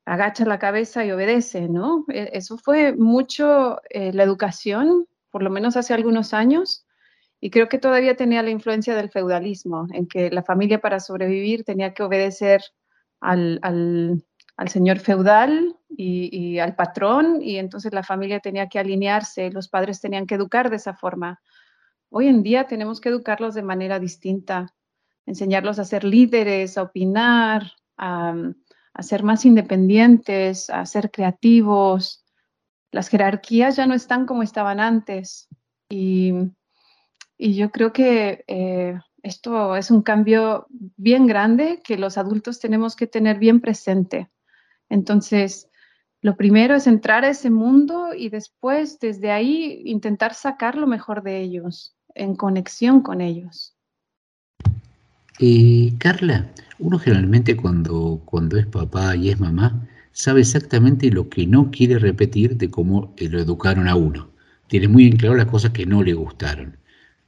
agacha 0.05 0.45
la 0.45 0.59
cabeza 0.59 1.07
y 1.07 1.11
obedece, 1.11 1.71
¿no? 1.71 2.05
E- 2.09 2.31
Eso 2.35 2.59
fue 2.59 2.93
mucho 2.95 3.81
eh, 3.89 4.13
la 4.13 4.25
educación, 4.25 5.07
por 5.31 5.43
lo 5.43 5.49
menos 5.49 5.79
hace 5.79 5.95
algunos 5.95 6.35
años, 6.35 6.87
y 7.41 7.49
creo 7.49 7.71
que 7.71 7.79
todavía 7.79 8.15
tenía 8.15 8.43
la 8.43 8.51
influencia 8.51 8.95
del 8.95 9.09
feudalismo, 9.11 9.87
en 9.95 10.07
que 10.07 10.31
la 10.31 10.43
familia 10.43 10.83
para 10.83 11.01
sobrevivir 11.01 11.65
tenía 11.65 11.95
que 11.95 12.03
obedecer 12.03 12.61
al- 13.21 13.59
al 14.57 14.69
señor 14.69 15.01
feudal 15.01 15.77
y, 15.89 16.59
al 16.59 16.75
patrón, 16.75 17.43
y 17.43 17.57
entonces 17.57 17.93
la 17.93 18.03
familia 18.03 18.41
tenía 18.41 18.69
que 18.69 18.79
alinearse, 18.79 19.51
los 19.51 19.69
padres 19.69 20.01
tenían 20.01 20.27
que 20.27 20.35
educar 20.35 20.71
de 20.71 20.77
esa 20.77 20.95
forma. 20.95 21.41
Hoy 22.11 22.29
en 22.29 22.43
día 22.43 22.67
tenemos 22.67 23.01
que 23.01 23.11
educarlos 23.11 23.55
de 23.55 23.63
manera 23.63 23.99
distinta, 23.99 24.75
enseñarlos 25.27 25.79
a 25.79 25.85
ser 25.85 26.05
líderes, 26.05 26.79
a 26.79 26.83
opinar, 26.83 27.73
a, 27.99 28.35
ser 29.01 29.23
más 29.23 29.45
independientes, 29.45 30.71
a 30.71 30.87
ser 30.87 31.11
creativos. 31.11 32.25
Las 32.93 33.09
jerarquías 33.09 33.77
ya 33.77 33.87
no 33.87 33.93
están 33.93 34.25
como 34.25 34.43
estaban 34.43 34.81
antes 34.81 35.49
y, 35.91 36.33
y 37.37 37.55
yo 37.57 37.71
creo 37.71 37.93
que 37.93 38.43
eh, 38.47 38.99
esto 39.23 39.77
es 39.77 39.91
un 39.91 40.01
cambio 40.01 40.67
bien 40.71 41.27
grande 41.27 41.83
que 41.85 41.99
los 41.99 42.17
adultos 42.17 42.59
tenemos 42.59 42.97
que 42.97 43.07
tener 43.07 43.39
bien 43.39 43.61
presente. 43.61 44.31
Entonces, 44.89 45.69
lo 46.23 46.37
primero 46.37 46.75
es 46.75 46.87
entrar 46.87 47.25
a 47.25 47.31
ese 47.31 47.51
mundo 47.51 48.15
y 48.17 48.31
después 48.31 48.99
desde 49.01 49.31
ahí 49.31 49.83
intentar 49.85 50.35
sacar 50.35 50.77
lo 50.77 50.87
mejor 50.87 51.23
de 51.23 51.41
ellos, 51.41 51.95
en 52.15 52.35
conexión 52.35 53.01
con 53.01 53.21
ellos. 53.21 53.77
Eh, 55.39 55.93
Carla, 55.99 56.51
uno 56.79 56.99
generalmente 56.99 57.57
cuando, 57.57 58.23
cuando 58.25 58.57
es 58.57 58.67
papá 58.67 59.15
y 59.17 59.31
es 59.31 59.39
mamá, 59.39 59.87
sabe 60.13 60.41
exactamente 60.41 61.11
lo 61.11 61.29
que 61.29 61.47
no 61.47 61.71
quiere 61.71 61.99
repetir 61.99 62.57
de 62.57 62.71
cómo 62.71 63.15
eh, 63.19 63.29
lo 63.29 63.39
educaron 63.39 63.87
a 63.87 63.97
uno. 63.97 64.31
Tiene 64.67 64.89
muy 64.89 65.07
en 65.07 65.17
claro 65.17 65.37
las 65.37 65.47
cosas 65.47 65.73
que 65.73 65.87
no 65.87 66.03
le 66.03 66.15
gustaron. 66.15 66.79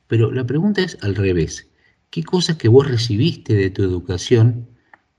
Pero 0.06 0.32
la 0.32 0.46
pregunta 0.46 0.80
es 0.80 0.96
al 1.02 1.14
revés. 1.14 1.68
¿Qué 2.10 2.22
cosas 2.24 2.56
que 2.56 2.68
vos 2.68 2.88
recibiste 2.88 3.54
de 3.54 3.68
tu 3.68 3.82
educación 3.82 4.66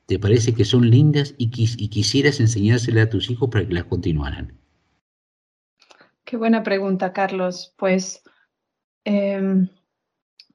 te 0.10 0.18
parece 0.18 0.56
que 0.56 0.66
son 0.66 0.90
lindas 0.90 1.36
y, 1.38 1.52
quis- 1.52 1.76
y 1.78 1.88
quisieras 1.90 2.40
enseñárselas 2.40 3.06
a 3.06 3.10
tus 3.12 3.30
hijos 3.30 3.48
para 3.50 3.68
que 3.68 3.76
las 3.76 3.84
continuaran? 3.84 4.58
Qué 6.26 6.36
buena 6.36 6.64
pregunta, 6.64 7.14
Carlos. 7.14 7.76
Pues 7.78 8.24
em, 9.06 9.70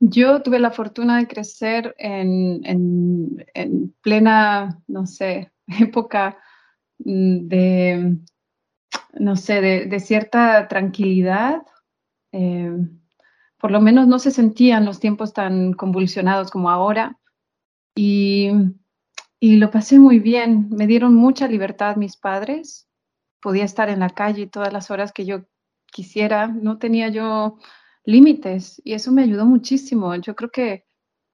yo 0.01 0.43
tuve 0.43 0.59
la 0.59 0.73
fortuna 0.73 1.19
de 1.19 1.29
crecer 1.29 1.95
en, 1.99 2.67
en- 2.67 3.47
en 3.55 3.95
plena, 4.03 4.83
no 4.89 5.07
sé, 5.07 5.53
época 5.81 6.37
mm, 6.99 7.47
de, 7.47 8.19
no 9.21 9.37
sé, 9.37 9.61
de 9.61 10.01
cierta 10.01 10.67
tranquilidad. 10.67 11.63
Em, 12.33 12.99
por 13.59 13.71
lo 13.71 13.81
menos 13.81 14.09
no 14.09 14.19
se 14.19 14.33
sentían 14.33 14.85
los 14.85 14.99
tiempos 14.99 15.33
tan 15.33 15.75
convulsionados 15.75 16.51
como 16.51 16.71
ahora. 16.71 17.21
Y, 17.97 18.51
y 19.45 19.57
lo 19.57 19.71
pasé 19.71 19.99
muy 19.99 20.21
bien. 20.21 20.71
Me 20.71 20.87
dieron 20.87 21.15
mucha 21.15 21.47
libertad 21.47 21.97
mis 21.97 22.17
padres. 22.17 22.89
Podía 23.43 23.65
estar 23.65 23.91
en 23.91 24.01
la 24.01 24.09
calle 24.09 24.47
todas 24.47 24.73
las 24.73 24.91
horas 24.91 25.13
que 25.13 25.27
yo 25.27 25.45
quisiera. 25.85 26.47
No 26.47 26.79
tenía 26.79 27.11
yo 27.11 27.59
límites 28.07 28.81
y 28.87 28.95
eso 28.95 29.13
me 29.13 29.23
ayudó 29.23 29.45
muchísimo. 29.45 30.15
Yo 30.15 30.35
creo 30.35 30.51
que 30.51 30.87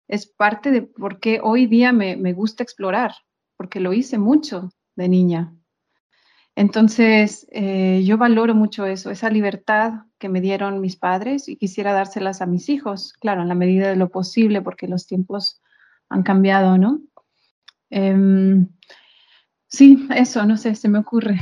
es 0.08 0.26
parte 0.26 0.72
de 0.72 0.82
por 0.82 1.20
qué 1.20 1.38
hoy 1.40 1.66
día 1.66 1.92
me, 1.92 2.16
me 2.16 2.32
gusta 2.32 2.64
explorar, 2.64 3.12
porque 3.56 3.78
lo 3.78 3.92
hice 3.92 4.18
mucho 4.18 4.70
de 4.96 5.08
niña. 5.08 5.54
Entonces, 6.56 7.46
eh, 7.52 8.02
yo 8.04 8.18
valoro 8.18 8.56
mucho 8.56 8.86
eso, 8.86 9.12
esa 9.12 9.30
libertad 9.30 10.06
que 10.18 10.28
me 10.28 10.40
dieron 10.40 10.80
mis 10.80 10.96
padres 10.96 11.48
y 11.48 11.54
quisiera 11.54 11.92
dárselas 11.92 12.42
a 12.42 12.46
mis 12.46 12.70
hijos, 12.70 13.12
claro, 13.12 13.42
en 13.42 13.48
la 13.48 13.54
medida 13.54 13.88
de 13.88 13.94
lo 13.94 14.08
posible, 14.08 14.62
porque 14.62 14.88
los 14.88 15.06
tiempos 15.06 15.62
han 16.08 16.24
cambiado, 16.24 16.76
¿no? 16.76 17.00
Em, 17.90 18.68
sí, 19.68 20.06
eso, 20.14 20.46
no 20.46 20.56
sé, 20.56 20.74
se 20.74 20.88
me 20.88 20.98
ocurre. 20.98 21.40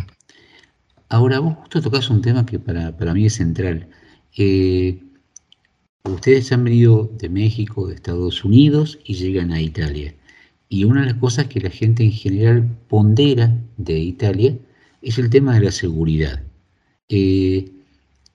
Ahora, 1.11 1.39
vos 1.41 1.57
justo 1.57 1.81
tocas 1.83 2.11
un 2.11 2.23
tema 2.23 2.45
que 2.45 2.59
para, 2.59 2.97
para 2.97 3.15
mí 3.15 3.27
es 3.27 3.35
central. 3.35 3.89
Eh, 4.37 5.03
ustedes 6.05 6.53
han 6.53 6.65
venido 6.65 7.11
de 7.19 7.29
México, 7.29 7.87
de 7.87 7.95
Estados 7.95 8.45
Unidos 8.45 8.99
y 9.05 9.15
llegan 9.15 9.53
a 9.53 9.61
Italia. 9.61 10.15
Y 10.69 10.85
una 10.85 11.01
de 11.01 11.07
las 11.09 11.21
cosas 11.21 11.47
que 11.47 11.61
la 11.61 11.71
gente 11.71 12.03
en 12.03 12.13
general 12.13 12.69
pondera 12.89 13.57
de 13.79 13.99
Italia 13.99 14.59
es 15.01 15.19
el 15.19 15.31
tema 15.31 15.55
de 15.55 15.65
la 15.65 15.73
seguridad. 15.73 16.43
Eh, 17.09 17.73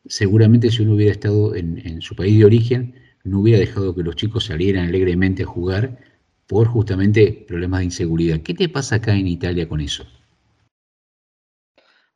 seguramente 0.05 0.71
si 0.71 0.81
uno 0.81 0.95
hubiera 0.95 1.11
estado 1.11 1.55
en, 1.55 1.79
en 1.85 2.01
su 2.01 2.15
país 2.15 2.37
de 2.39 2.45
origen, 2.45 2.95
no 3.23 3.39
hubiera 3.39 3.59
dejado 3.59 3.95
que 3.95 4.03
los 4.03 4.15
chicos 4.15 4.45
salieran 4.45 4.87
alegremente 4.87 5.43
a 5.43 5.47
jugar 5.47 5.99
por 6.47 6.67
justamente 6.67 7.45
problemas 7.47 7.79
de 7.79 7.85
inseguridad. 7.85 8.41
¿Qué 8.41 8.53
te 8.53 8.69
pasa 8.69 8.95
acá 8.95 9.13
en 9.13 9.27
Italia 9.27 9.67
con 9.67 9.81
eso? 9.81 10.05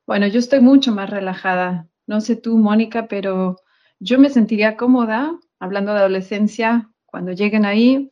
Bueno, 0.06 0.28
yo 0.28 0.40
estoy 0.40 0.62
mucho 0.62 0.92
más 0.94 1.10
relajada. 1.10 1.88
No 2.06 2.22
sé 2.22 2.36
tú, 2.36 2.58
Mónica, 2.58 3.08
pero 3.08 3.58
yo 4.00 4.20
me 4.20 4.30
sentiría 4.30 4.78
cómoda, 4.78 5.38
hablando 5.60 5.94
de 5.94 6.00
adolescencia, 6.00 6.90
cuando 7.06 7.32
lleguen 7.32 7.66
ahí, 7.66 8.10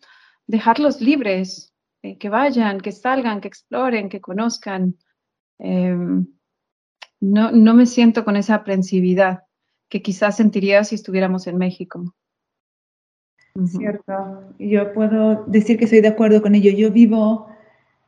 dejarlos 0.47 0.99
libres, 0.99 1.73
eh, 2.01 2.17
que 2.17 2.29
vayan, 2.29 2.81
que 2.81 2.91
salgan, 2.91 3.39
que 3.39 3.47
exploren, 3.47 4.09
que 4.09 4.19
conozcan. 4.19 4.97
Em, 5.59 6.27
no, 7.21 7.51
no 7.51 7.73
me 7.73 7.85
siento 7.85 8.25
con 8.25 8.35
esa 8.35 8.55
aprensividad 8.55 9.43
que 9.89 10.01
quizás 10.01 10.37
sentiría 10.37 10.83
si 10.83 10.95
estuviéramos 10.95 11.47
en 11.47 11.57
México. 11.57 12.13
Cierto. 13.63 14.43
Yo 14.59 14.93
puedo 14.93 15.45
decir 15.45 15.77
que 15.77 15.85
estoy 15.85 16.01
de 16.01 16.09
acuerdo 16.09 16.41
con 16.41 16.55
ello. 16.55 16.71
Yo 16.71 16.91
vivo 16.91 17.47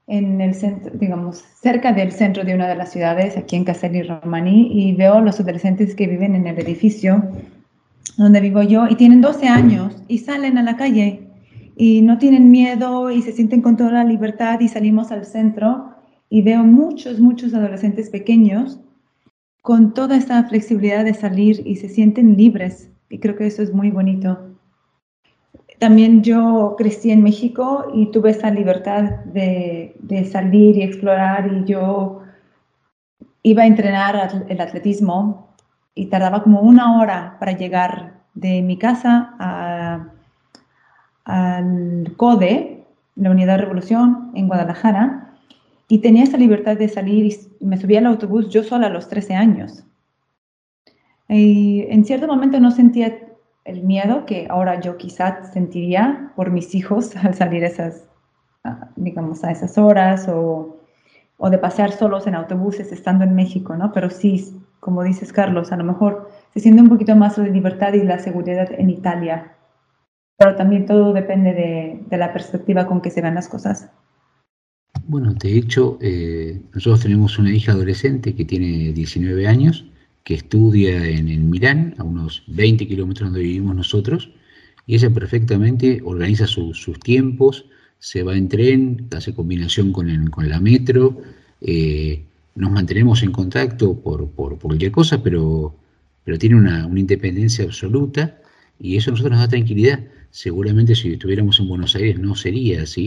en 0.08 0.42
el 0.42 0.54
centro, 0.54 0.92
digamos, 0.94 1.38
cerca 1.38 1.94
del 1.94 2.12
centro 2.12 2.44
de 2.44 2.54
una 2.54 2.68
de 2.68 2.76
las 2.76 2.92
ciudades, 2.92 3.38
aquí 3.38 3.56
en 3.56 3.64
Castelli 3.64 4.04
Romani, 4.04 4.70
y 4.72 4.94
veo 4.94 5.22
los 5.22 5.40
adolescentes 5.40 5.96
que 5.96 6.08
viven 6.08 6.36
en 6.36 6.48
el 6.48 6.60
edificio 6.60 7.24
donde 8.18 8.42
vivo 8.42 8.64
yo 8.64 8.88
y 8.90 8.96
tienen 8.96 9.22
12 9.22 9.48
años 9.48 9.96
y 10.08 10.20
salen 10.20 10.58
a 10.58 10.64
la 10.64 10.76
calle 10.76 11.28
y 11.76 12.02
no 12.02 12.18
tienen 12.18 12.50
miedo 12.50 13.12
y 13.12 13.22
se 13.22 13.32
sienten 13.32 13.62
con 13.62 13.78
toda 13.78 13.92
la 13.92 14.04
libertad 14.04 14.60
y 14.60 14.68
salimos 14.68 15.12
al 15.12 15.26
centro 15.26 15.92
y 16.30 16.42
veo 16.42 16.64
muchos, 16.64 17.20
muchos 17.20 17.54
adolescentes 17.54 18.10
pequeños 18.10 18.80
con 19.62 19.94
toda 19.94 20.18
esta 20.18 20.44
flexibilidad 20.46 21.06
de 21.06 21.14
salir 21.14 21.62
y 21.66 21.76
se 21.76 21.90
sienten 21.90 22.36
libres 22.36 22.90
y 23.10 23.20
creo 23.20 23.36
que 23.36 23.46
eso 23.46 23.62
es 23.62 23.74
muy 23.74 23.92
bonito. 23.92 24.57
También 25.80 26.24
yo 26.24 26.76
crecí 26.78 27.12
en 27.12 27.22
México 27.22 27.92
y 27.94 28.08
tuve 28.08 28.32
esa 28.32 28.50
libertad 28.50 29.04
de, 29.26 29.94
salir 30.32 30.76
y 30.76 30.82
explorar 30.82 31.52
y 31.54 31.66
yo 31.66 32.24
iba 33.44 33.64
a 33.64 33.68
entrenar 33.68 34.46
el 34.50 34.60
atletismo 34.60 35.54
y 35.94 36.08
tardaba 36.08 36.42
como 36.44 36.62
una 36.62 37.00
hora 37.00 37.38
para 37.40 37.52
llegar 37.52 38.22
de 38.34 38.62
mi 38.62 38.78
casa 38.78 39.36
a- 39.40 40.08
al 41.26 42.14
CODE, 42.18 42.84
la 43.16 43.32
Unidad 43.32 43.58
de 43.58 43.64
Revolución 43.64 44.32
en 44.36 44.48
Guadalajara, 44.48 45.34
y 45.90 46.00
tenía 46.00 46.24
esa 46.24 46.38
libertad 46.38 46.78
de 46.78 46.90
salir 46.90 47.26
y 47.26 47.66
me 47.66 47.78
subía 47.78 48.00
al 48.00 48.08
autobús 48.08 48.50
yo 48.50 48.64
sola 48.64 48.88
a 48.88 48.90
los 48.90 49.08
13 49.10 49.36
años. 49.36 49.84
Y 51.30 51.86
en 51.90 52.04
cierto 52.06 52.28
momento 52.28 52.60
no 52.60 52.72
sentía 52.72 53.27
el 53.68 53.84
miedo 53.84 54.26
que 54.26 54.48
ahora 54.50 54.80
yo 54.80 54.98
quizás 54.98 55.52
sentiría 55.54 56.32
por 56.36 56.52
mis 56.52 56.74
hijos 56.74 57.16
al 57.24 57.36
salir 57.36 57.64
esas, 57.64 58.06
digamos, 58.96 59.44
a 59.44 59.52
esas 59.52 59.78
horas 59.78 60.28
o, 60.28 60.78
o 61.38 61.50
de 61.50 61.58
pasear 61.58 61.92
solos 61.92 62.26
en 62.26 62.36
autobuses 62.36 62.92
estando 62.92 63.24
en 63.24 63.36
México, 63.36 63.76
¿no? 63.76 63.92
Pero 63.92 64.10
sí, 64.10 64.58
como 64.80 65.04
dices 65.04 65.34
Carlos, 65.34 65.72
a 65.72 65.78
lo 65.78 65.84
mejor 65.84 66.30
se 66.54 66.62
siente 66.62 66.82
un 66.82 66.90
poquito 66.90 67.16
más 67.16 67.38
la 67.38 67.48
libertad 67.48 67.94
y 67.94 68.04
la 68.04 68.20
seguridad 68.20 68.70
en 68.72 68.90
Italia. 68.90 69.54
Pero 70.38 70.56
también 70.56 70.86
todo 70.86 71.14
depende 71.14 71.54
de, 71.54 72.02
de 72.08 72.18
la 72.18 72.32
perspectiva 72.32 72.88
con 72.88 73.02
que 73.02 73.12
se 73.12 73.22
ven 73.22 73.36
las 73.36 73.50
cosas. 73.50 73.90
Bueno, 75.08 75.34
de 75.34 75.58
hecho, 75.58 75.98
eh, 76.02 76.62
nosotros 76.74 77.02
tenemos 77.02 77.40
una 77.40 77.54
hija 77.54 77.72
adolescente 77.72 78.36
que 78.36 78.46
tiene 78.46 78.92
19 78.94 79.48
años, 79.48 79.86
que 80.28 80.36
estudia 80.42 80.94
en, 81.18 81.26
en 81.36 81.42
Milán, 81.54 81.80
a 82.00 82.04
unos 82.14 82.32
20 82.48 82.84
kilómetros 82.92 83.30
donde 83.30 83.44
vivimos 83.50 83.76
nosotros, 83.84 84.20
y 84.86 84.96
ella 84.98 85.10
perfectamente 85.20 86.02
organiza 86.14 86.46
su- 86.56 86.74
sus 86.74 87.00
tiempos, 87.00 87.54
se 88.10 88.20
va 88.28 88.34
en 88.42 88.48
tren, 88.56 89.08
hace 89.18 89.32
combinación 89.40 89.88
con, 89.96 90.06
el- 90.10 90.30
con 90.36 90.50
la 90.50 90.60
metro, 90.60 91.04
eh, 91.62 92.24
nos 92.56 92.72
mantenemos 92.72 93.24
en 93.24 93.32
contacto 93.32 93.86
por, 94.06 94.20
por- 94.38 94.60
cualquier 94.60 94.92
cosa, 95.00 95.16
pero, 95.26 95.74
pero 96.26 96.38
tiene 96.38 96.56
una, 96.64 96.86
una 96.88 97.00
independencia 97.00 97.64
absoluta 97.66 98.24
y 98.86 98.98
eso 98.98 99.10
a 99.10 99.12
nosotros 99.14 99.32
nos 99.32 99.42
da 99.46 99.48
tranquilidad. 99.56 100.00
Seguramente 100.32 100.94
si 100.96 101.14
estuviéramos 101.14 101.60
en 101.62 101.68
Buenos 101.70 101.96
Aires 101.96 102.20
no 102.20 102.36
sería 102.36 102.82
así, 102.84 103.06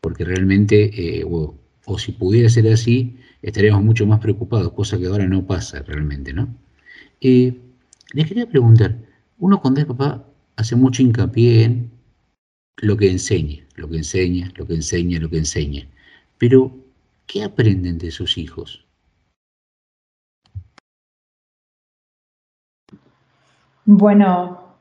porque 0.00 0.24
realmente, 0.24 0.76
eh, 1.20 1.24
o, 1.24 1.54
o 1.86 1.98
si 1.98 2.10
pudiera 2.12 2.48
ser 2.48 2.66
así, 2.72 3.16
estaríamos 3.42 3.82
mucho 3.82 4.06
más 4.06 4.20
preocupados, 4.20 4.72
cosa 4.72 4.98
que 4.98 5.06
ahora 5.06 5.26
no 5.26 5.46
pasa 5.46 5.82
realmente, 5.82 6.32
¿no? 6.32 6.48
Eh, 7.20 7.58
les 8.12 8.26
quería 8.26 8.48
preguntar, 8.48 8.96
uno 9.38 9.60
cuando 9.60 9.80
es 9.80 9.86
papá 9.86 10.24
hace 10.56 10.76
mucho 10.76 11.02
hincapié 11.02 11.64
en 11.64 11.90
lo 12.76 12.96
que 12.96 13.10
enseña, 13.10 13.64
lo 13.76 13.88
que 13.88 13.98
enseña, 13.98 14.52
lo 14.56 14.66
que 14.66 14.74
enseña, 14.74 15.18
lo 15.18 15.30
que 15.30 15.38
enseña, 15.38 15.86
pero 16.38 16.72
¿qué 17.26 17.44
aprenden 17.44 17.98
de 17.98 18.10
sus 18.10 18.36
hijos? 18.38 18.84
Bueno, 23.84 24.76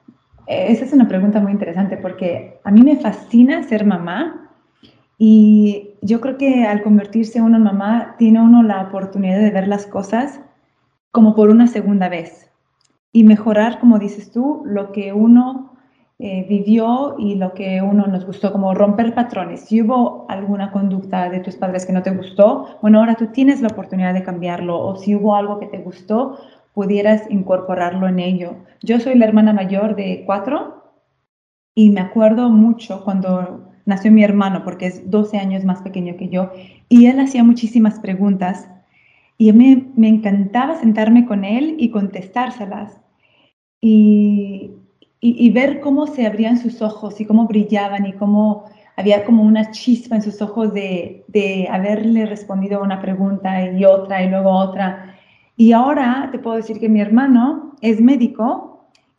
eh, 0.48 0.68
esa 0.70 0.86
es 0.86 0.94
una 0.94 1.08
pregunta 1.08 1.40
muy 1.40 1.52
interesante 1.52 1.98
porque 1.98 2.60
a 2.64 2.72
mí 2.72 2.82
me 2.82 2.98
fascina 2.98 3.64
ser 3.64 3.86
mamá 3.86 4.52
y 5.18 5.89
yo 6.02 6.22
creo 6.22 6.38
que 6.38 6.66
al 6.66 6.82
convertirse 6.82 7.42
uno 7.42 7.58
en 7.58 7.64
mamá 7.64 8.16
tiene 8.18 8.42
uno 8.42 8.64
la 8.64 8.82
oportunidad 8.82 9.40
de 9.40 9.52
ver 9.52 9.68
las 9.68 9.86
cosas 9.86 10.40
como 11.12 11.36
por 11.36 11.50
una 11.50 11.68
segunda 11.68 12.10
vez 12.10 12.50
y 13.12 13.24
mejorar, 13.24 13.80
como 13.80 14.00
dices 14.00 14.32
tú, 14.32 14.62
lo 14.66 14.92
que 14.92 15.14
uno 15.14 15.74
eh, 16.20 16.46
vivió 16.48 17.16
y 17.18 17.36
lo 17.36 17.54
que 17.54 17.82
uno 17.82 18.06
nos 18.06 18.26
gustó, 18.26 18.52
como 18.52 18.74
romper 18.74 19.16
patrones. 19.16 19.62
Si 19.62 19.82
hubo 19.82 20.26
alguna 20.30 20.72
conducta 20.72 21.30
de 21.30 21.40
tus 21.40 21.56
padres 21.56 21.86
que 21.86 21.94
no 21.94 22.04
te 22.04 22.12
gustó, 22.12 22.78
bueno, 22.82 23.00
ahora 23.00 23.16
tú 23.16 23.28
tienes 23.28 23.62
la 23.62 23.70
oportunidad 23.70 24.14
de 24.14 24.24
cambiarlo. 24.24 24.80
O 24.80 24.96
si 24.98 25.16
hubo 25.16 25.36
algo 25.36 25.60
que 25.60 25.68
te 25.68 25.80
gustó, 25.80 26.38
pudieras 26.74 27.24
incorporarlo 27.30 28.08
en 28.08 28.20
ello. 28.20 28.56
Yo 28.82 29.00
soy 29.00 29.16
la 29.16 29.26
hermana 29.26 29.54
mayor 29.54 29.96
de 29.96 30.24
cuatro 30.26 30.84
y 31.74 31.90
me 31.90 32.02
acuerdo 32.02 32.50
mucho 32.50 33.04
cuando 33.04 33.69
nació 33.86 34.12
mi 34.12 34.24
hermano, 34.24 34.64
porque 34.64 34.88
es 34.88 35.10
12 35.10 35.38
años 35.38 35.66
más 35.66 35.82
pequeño 35.82 36.16
que 36.18 36.30
yo, 36.30 36.52
y 36.90 37.08
él 37.08 37.20
hacía 37.20 37.44
muchísimas 37.44 38.00
preguntas 38.00 38.70
y 39.38 39.54
mí 39.54 39.92
me 39.96 40.10
encantaba 40.10 40.76
sentarme 40.76 41.26
con 41.26 41.46
él 41.46 41.76
y 41.80 41.92
contestárselas. 41.92 43.00
Y, 43.82 44.72
y, 45.22 45.46
y 45.48 45.50
ver 45.52 45.80
cómo 45.80 46.08
se 46.08 46.26
abrían 46.26 46.58
sus 46.58 46.82
ojos 46.82 47.22
y 47.22 47.26
cómo 47.26 47.48
brillaban 47.48 48.06
y 48.06 48.12
cómo 48.14 48.66
había 48.98 49.24
como 49.24 49.44
una 49.44 49.72
chispa 49.72 50.18
en 50.18 50.22
sus 50.22 50.42
ojos 50.42 50.74
de, 50.74 51.24
de 51.30 51.70
haberle 51.72 52.26
respondido 52.26 52.84
una 52.84 53.02
pregunta 53.02 53.72
y 53.72 53.86
otra 53.86 54.22
y 54.22 54.30
luego 54.30 54.52
otra. 54.52 55.16
Y 55.56 55.72
ahora 55.72 56.28
te 56.34 56.40
puedo 56.40 56.58
decir 56.58 56.82
que 56.82 56.90
mi 56.90 57.00
hermano 57.00 57.76
es 57.82 58.02
médico 58.02 58.69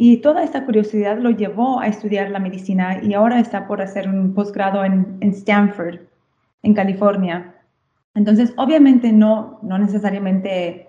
y 0.03 0.17
toda 0.23 0.43
esta 0.43 0.65
curiosidad 0.65 1.19
lo 1.19 1.29
llevó 1.29 1.79
a 1.79 1.87
estudiar 1.87 2.31
la 2.31 2.39
medicina 2.39 3.03
y 3.03 3.13
ahora 3.13 3.39
está 3.39 3.67
por 3.67 3.83
hacer 3.83 4.09
un 4.09 4.33
posgrado 4.33 4.83
en, 4.83 5.19
en 5.21 5.29
Stanford, 5.29 5.99
en 6.63 6.73
California. 6.73 7.57
Entonces, 8.15 8.55
obviamente 8.57 9.13
no, 9.13 9.59
no 9.61 9.77
necesariamente 9.77 10.89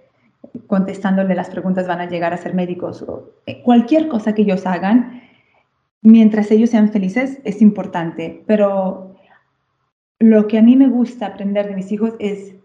contestándole 0.66 1.36
las 1.36 1.49
preguntas 1.49 1.89
van 1.89 1.99
a 1.99 2.07
llegar 2.07 2.34
a 2.34 2.38
ser 2.38 2.53
médicos. 2.53 3.05
eh, 3.47 3.62
Cualquier 3.64 4.07
cosa 4.07 4.34
que 4.34 4.43
ellos 4.43 4.66
hagan, 4.66 5.24
mientras 6.01 6.49
ellos 6.49 6.70
sean 6.70 6.88
felices, 6.88 7.41
es 7.43 7.62
importante. 7.62 8.45
Pero 8.47 9.18
lo 10.20 10.47
que 10.47 10.57
a 10.57 10.62
mí 10.62 10.78
me 10.78 10.88
gusta 10.88 11.26
aprender 11.26 11.68
de 11.68 11.76
mis 11.76 11.91
hijos 11.91 12.14
es 12.20 12.55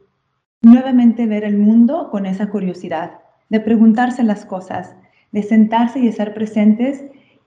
nuevamente 0.62 1.26
ver 1.26 1.42
el 1.42 1.58
mundo 1.58 2.08
con 2.12 2.24
esa 2.24 2.50
curiosidad, 2.50 3.18
de 3.48 3.58
preguntarse 3.58 4.22
las 4.22 4.44
cosas, 4.44 4.94
de 5.36 5.42
sentarse 5.42 5.98
y 6.00 6.08
estar 6.08 6.32
presentes 6.32 7.04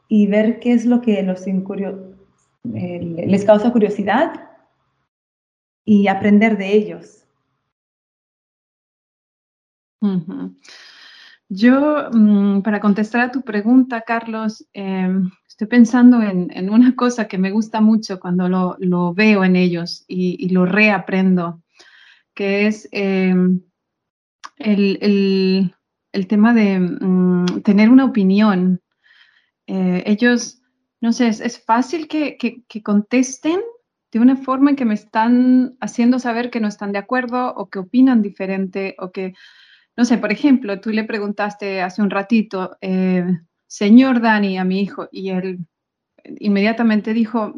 y 0.07 0.27
ver 0.27 0.59
qué 0.59 0.73
es 0.73 0.85
lo 0.85 1.01
que 1.01 1.23
los 1.23 1.47
eh, 1.47 3.15
les 3.27 3.45
causa 3.45 3.71
curiosidad 3.71 4.31
y 5.85 6.07
aprender 6.07 6.55
de 6.59 6.71
ellos. 6.71 7.25
Yo, 11.49 12.11
mm, 12.11 12.61
para 12.61 12.79
contestar 12.79 13.21
a 13.21 13.31
tu 13.31 13.41
pregunta, 13.41 14.01
Carlos, 14.01 14.67
em, 14.73 15.31
estoy 15.47 15.65
pensando 15.65 16.21
en, 16.21 16.69
una 16.69 16.95
cosa 16.95 17.27
que 17.27 17.39
me 17.39 17.49
gusta 17.49 17.81
mucho 17.81 18.19
cuando 18.19 18.47
lo, 18.47 18.77
lo 18.77 19.15
veo 19.15 19.43
en 19.43 19.55
ellos 19.55 20.05
y, 20.07 20.47
lo 20.49 20.67
reaprendo, 20.67 21.63
que 22.35 22.67
es 22.67 22.87
em, 22.91 23.61
el- 24.57 25.73
el 26.12 26.28
tema 26.28 26.53
de 26.53 26.80
mm, 26.80 27.62
tener 27.64 27.89
una 27.89 28.05
opinión. 28.05 28.82
Eh, 29.68 30.03
ellos, 30.05 30.62
no 31.01 31.14
sé, 31.14 31.28
es, 31.30 31.64
fácil 31.66 32.07
que, 32.07 32.38
que- 32.38 32.64
que 32.68 32.82
contesten 32.84 33.60
de 34.12 34.20
una 34.20 34.36
forma 34.36 34.72
en 34.72 34.76
que 34.76 34.86
me 34.86 34.95
están 34.95 35.78
haciendo 35.82 36.20
saber 36.20 36.49
que 36.49 36.60
no 36.60 36.68
están 36.68 36.91
de 36.91 36.99
acuerdo 36.99 37.53
o 37.55 37.70
que 37.70 37.80
opinan 37.80 38.22
diferente 38.24 38.95
o 38.99 39.12
que, 39.12 39.34
no 39.97 40.05
sé, 40.05 40.18
por 40.18 40.32
ejemplo, 40.32 40.80
tú 40.82 40.91
le 40.91 41.03
preguntaste 41.03 41.82
hace 41.82 42.01
un 42.01 42.10
ratito, 42.10 42.78
eh, 42.82 43.26
señor 43.68 44.22
Dani, 44.22 44.57
a 44.57 44.64
mi 44.66 44.82
hijo, 44.82 45.10
y 45.12 45.30
él 45.30 45.60
inmediatamente 46.39 47.14
dijo, 47.14 47.55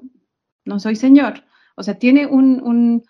no 0.66 0.80
soy 0.80 0.96
señor. 0.96 1.44
O 1.76 1.84
sea, 1.84 1.96
tiene 2.00 2.26
un, 2.28 2.62
un- 2.64 3.04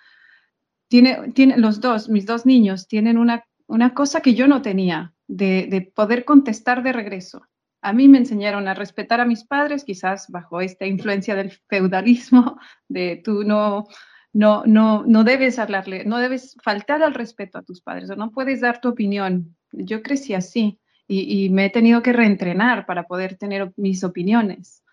tiene, 0.90 1.32
tiene 1.34 1.58
los 1.58 1.82
dos, 1.82 2.10
mis 2.10 2.26
dos 2.26 2.46
niños, 2.46 2.88
tienen 2.88 3.18
una, 3.18 3.46
una 3.68 3.94
cosa 3.94 4.22
que 4.22 4.34
yo 4.36 4.48
no 4.48 4.62
tenía, 4.62 5.14
de, 5.32 5.68
de 5.70 5.82
poder 5.82 6.26
contestar 6.26 6.84
de 6.84 6.92
regreso. 6.92 7.42
A 7.82 7.94
mí 7.94 8.08
me 8.08 8.18
enseñaron 8.20 8.68
a 8.68 8.74
respetar 8.74 9.22
a 9.22 9.26
mis 9.26 9.44
padres, 9.44 9.86
quizás 9.86 10.28
bajo 10.30 10.62
esta 10.62 10.86
influencia 10.86 11.36
del 11.36 11.52
feudalismo, 11.70 12.60
de 12.88 13.22
tú 13.24 13.44
no, 13.44 13.86
no, 14.34 14.64
no, 14.66 15.04
no 15.06 15.24
debes 15.24 15.58
hablarle, 15.58 16.04
no 16.06 16.20
debes 16.20 16.58
faltar 16.64 17.02
al 17.02 17.14
respeto 17.14 17.58
a 17.58 17.64
tus 17.64 17.82
padres 17.82 18.10
o 18.10 18.16
no 18.16 18.32
puedes 18.32 18.62
dar 18.62 18.82
tu 18.82 18.90
opinión. 18.90 19.56
Yo 19.72 20.04
crecí 20.04 20.34
así 20.34 20.80
y, 21.08 21.50
me 21.50 21.66
he 21.66 21.70
tenido 21.70 22.02
que 22.02 22.14
reentrenar 22.14 22.86
para 22.86 23.04
poder 23.04 23.38
tener 23.38 23.74
mis 23.78 24.04
opiniones. 24.04 24.84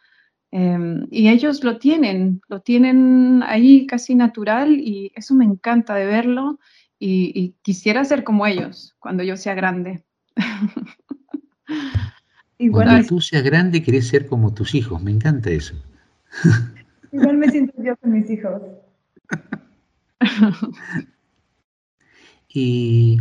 Em, 0.51 1.07
y 1.11 1.29
ellos 1.29 1.63
lo 1.63 1.79
tienen, 1.79 2.41
lo 2.49 2.61
tienen 2.63 3.43
ahí 3.45 3.87
casi 3.87 4.15
natural 4.15 4.81
y 4.81 5.13
eso 5.15 5.35
me 5.35 5.45
encanta 5.45 5.95
de 5.95 6.07
verlo 6.07 6.59
y 7.01 7.55
quisiera 7.63 8.05
ser 8.05 8.25
como 8.25 8.47
ellos 8.47 8.97
cuando 8.99 9.23
yo 9.23 9.37
sea 9.37 9.55
grande. 9.55 10.05
Cuando 12.71 13.07
tú 13.07 13.21
seas 13.21 13.45
grande, 13.45 13.83
querés 13.83 14.09
ser 14.09 14.27
como 14.27 14.53
tus 14.53 14.75
hijos. 14.75 15.03
Me 15.03 15.11
encanta 15.11 15.51
eso. 15.51 15.75
Igual 17.13 17.39
me 17.39 17.51
siento 17.51 17.73
yo 17.83 17.97
con 17.97 18.13
mis 18.13 18.29
hijos. 18.31 18.61
Y, 22.51 23.19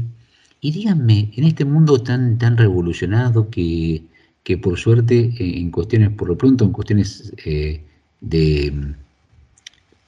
y 0.61 0.72
díganme, 0.72 1.32
en 1.36 1.43
este 1.43 1.65
mundo 1.65 2.01
tan, 2.01 2.38
tan 2.38 2.55
revolucionado 2.57 3.49
que, 3.49 4.03
que 4.43 4.57
por 4.57 4.78
suerte 4.80 5.34
eh, 5.38 5.59
en 5.59 5.70
cuestiones, 5.70 6.11
por 6.11 6.30
lo 6.30 6.38
pronto 6.38 6.63
en 6.63 6.72
cuestiones 6.72 7.34
eh, 7.45 7.82
de, 8.22 8.95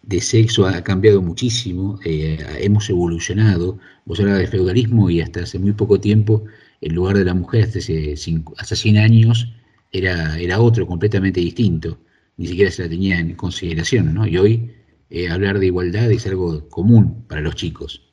de 0.04 0.22
sexo 0.22 0.66
ha 0.66 0.82
cambiado 0.82 1.22
muchísimo, 1.22 2.00
eh, 2.06 2.38
hemos 2.62 2.90
evolucionado. 2.90 3.78
Vos 4.06 4.20
hablabas 4.22 4.42
de 4.42 4.48
feudalismo 4.48 5.10
y 5.10 5.20
hasta 5.20 5.42
hace 5.42 5.60
muy 5.60 5.74
poco 5.74 6.00
tiempo 6.00 6.46
el 6.82 6.94
lugar 6.94 7.18
de 7.18 7.26
la 7.26 7.34
mujer, 7.34 7.64
hasta 7.66 7.80
hace, 7.80 8.16
cinco- 8.18 8.54
hasta 8.58 8.76
100 8.76 8.98
años, 8.98 9.48
era, 9.92 10.60
otro, 10.60 10.88
completamente 10.88 11.40
distinto. 11.42 12.00
Ni 12.38 12.48
siquiera 12.48 12.72
se 12.72 12.84
la 12.84 12.90
tenía 12.90 13.20
en 13.20 13.36
consideración, 13.36 14.14
¿no? 14.14 14.28
Y 14.28 14.38
hoy 14.38 14.72
eh, 15.10 15.30
hablar 15.30 15.60
de 15.60 15.68
igualdad 15.68 16.12
es 16.12 16.26
algo 16.28 16.70
común 16.70 17.26
para 17.28 17.42
los 17.42 17.56
chicos. 17.56 18.04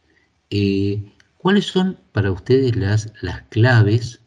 Eh, 0.51 1.12
¿Cuáles 1.39 1.67
son 1.67 1.99
para 2.12 2.33
ustedes 2.33 2.77
las, 2.77 3.12
claves 3.51 4.21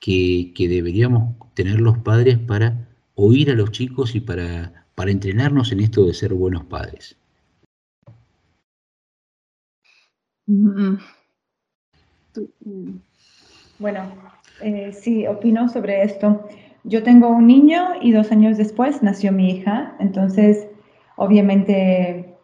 que, 0.00 0.52
deberíamos 0.56 1.36
tener 1.54 1.80
los 1.80 1.98
padres 1.98 2.38
para 2.38 2.88
oír 3.14 3.50
a 3.50 3.54
los 3.54 3.70
chicos 3.72 4.14
y 4.14 4.20
para, 4.20 4.86
entrenarnos 5.06 5.72
en 5.72 5.80
esto 5.80 6.04
de 6.06 6.14
ser 6.14 6.34
buenos 6.34 6.64
padres? 6.64 7.16
Mm. 10.46 10.98
Tú- 12.32 12.50
mm. 12.64 13.09
Bueno, 13.80 14.02
eh, 14.60 14.92
sí, 14.92 15.26
opino 15.26 15.70
sobre 15.70 16.02
esto. 16.02 16.46
Yo 16.84 17.02
tengo 17.02 17.28
un 17.28 17.46
niño 17.46 17.92
y 18.02 18.12
dos 18.12 18.30
años 18.30 18.58
después 18.58 19.02
nació 19.02 19.32
mi 19.32 19.52
hija, 19.52 19.96
entonces 19.98 20.68
obviamente 21.16 22.36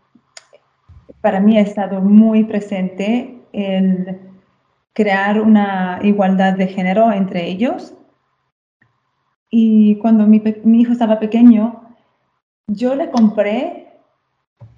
para 1.20 1.40
mí 1.40 1.58
ha 1.58 1.60
estado 1.60 2.00
muy 2.00 2.44
presente 2.44 3.38
el 3.52 4.18
crear 4.94 5.42
una 5.42 6.00
igualdad 6.02 6.54
de 6.54 6.68
género 6.68 7.12
entre 7.12 7.46
ellos. 7.46 7.94
Y 9.50 9.96
cuando 9.96 10.26
mi, 10.26 10.42
hijo 10.80 10.92
estaba 10.92 11.20
pequeño, 11.20 11.82
yo 12.66 12.94
le 12.94 13.10
compré, 13.10 14.00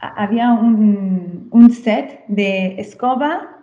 había 0.00 0.50
un, 0.54 1.46
un 1.52 1.70
set 1.70 2.24
de 2.26 2.80
escoba, 2.80 3.60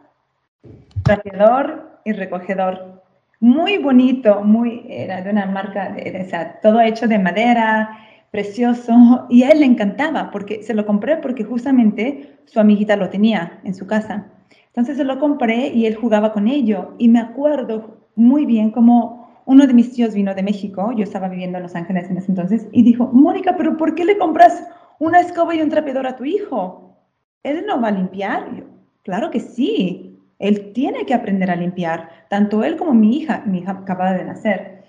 trapeador 1.04 1.95
y 2.06 2.14
recogedor. 2.14 3.03
Muy 3.41 3.78
bonito, 3.78 4.41
muy, 4.43 4.86
era 4.89 5.22
de 5.22 5.30
una 5.32 5.45
marca, 5.45 5.89
de, 5.89 6.03
de- 6.12 6.49
todo 6.62 6.80
hecho 6.82 7.08
de 7.08 7.20
madera, 7.20 7.97
precioso. 8.32 8.93
Y 9.30 9.43
a 9.43 9.49
él 9.51 9.60
le 9.60 9.66
encantaba, 9.66 10.32
porque 10.32 10.64
se 10.64 10.74
lo 10.74 10.86
compré 10.86 11.18
porque 11.18 11.43
justamente 11.43 12.38
su 12.45 12.60
amiguita 12.60 12.95
lo 12.95 13.10
tenía 13.10 13.60
en 13.64 13.74
su 13.76 13.86
casa. 13.88 14.28
Entonces 14.68 14.97
se 14.97 15.03
lo 15.03 15.20
compré 15.20 15.68
y 15.70 15.86
él 15.86 15.95
jugaba 15.95 16.32
con 16.34 16.47
ello. 16.47 16.93
Y 16.97 17.10
me 17.10 17.20
acuerdo 17.20 17.97
muy 18.16 18.45
bien 18.45 18.72
como 18.72 19.41
uno 19.45 19.68
de 19.68 19.74
mis 19.74 19.91
tíos 19.93 20.14
vino 20.16 20.34
de 20.34 20.43
México, 20.43 20.91
yo 20.95 21.03
estaba 21.03 21.28
viviendo 21.30 21.58
en 21.58 21.64
Los 21.64 21.76
Ángeles 21.76 22.10
en 22.10 22.18
ese 22.18 22.32
entonces, 22.32 22.68
y 22.72 22.82
dijo, 22.82 23.06
Mónica, 23.14 23.56
pero 23.58 23.78
¿por 23.78 23.93
qué 23.93 24.03
le 24.03 24.18
compras 24.18 24.64
una 24.97 25.20
escoba 25.20 25.53
y 25.53 25.62
un 25.62 25.70
trapeador 25.70 26.08
a 26.08 26.16
tu 26.16 26.26
hijo? 26.26 26.95
¿Él 27.43 27.64
no 27.68 27.80
va 27.80 27.89
a 27.89 27.91
limpiar? 27.91 28.64
Claro 29.03 29.30
que 29.30 29.39
sí, 29.39 30.05
él 30.40 30.74
tiene 30.74 31.06
que 31.06 31.14
aprender 31.14 31.50
a 31.52 31.56
limpiar, 31.56 32.10
tanto 32.30 32.64
él 32.64 32.76
como 32.78 32.94
mi 32.94 33.18
hija, 33.18 33.44
mi 33.46 33.60
hija 33.60 33.72
acaba 33.72 34.14
de 34.14 34.26
nacer. 34.26 34.84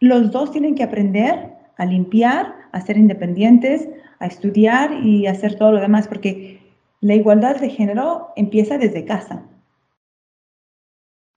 Los 0.00 0.30
dos 0.30 0.52
tienen 0.52 0.74
que 0.74 0.84
aprender 0.84 1.54
a 1.76 1.84
limpiar, 1.84 2.54
a 2.72 2.80
ser 2.80 2.96
independientes, 2.96 3.88
a 4.18 4.26
estudiar 4.26 4.92
y 5.04 5.26
hacer 5.26 5.56
todo 5.56 5.72
lo 5.72 5.80
demás, 5.80 6.08
porque 6.08 6.60
la 7.00 7.14
igualdad 7.14 7.56
de 7.56 7.70
género 7.70 8.28
empieza 8.36 8.78
desde 8.78 9.04
casa. 9.04 9.42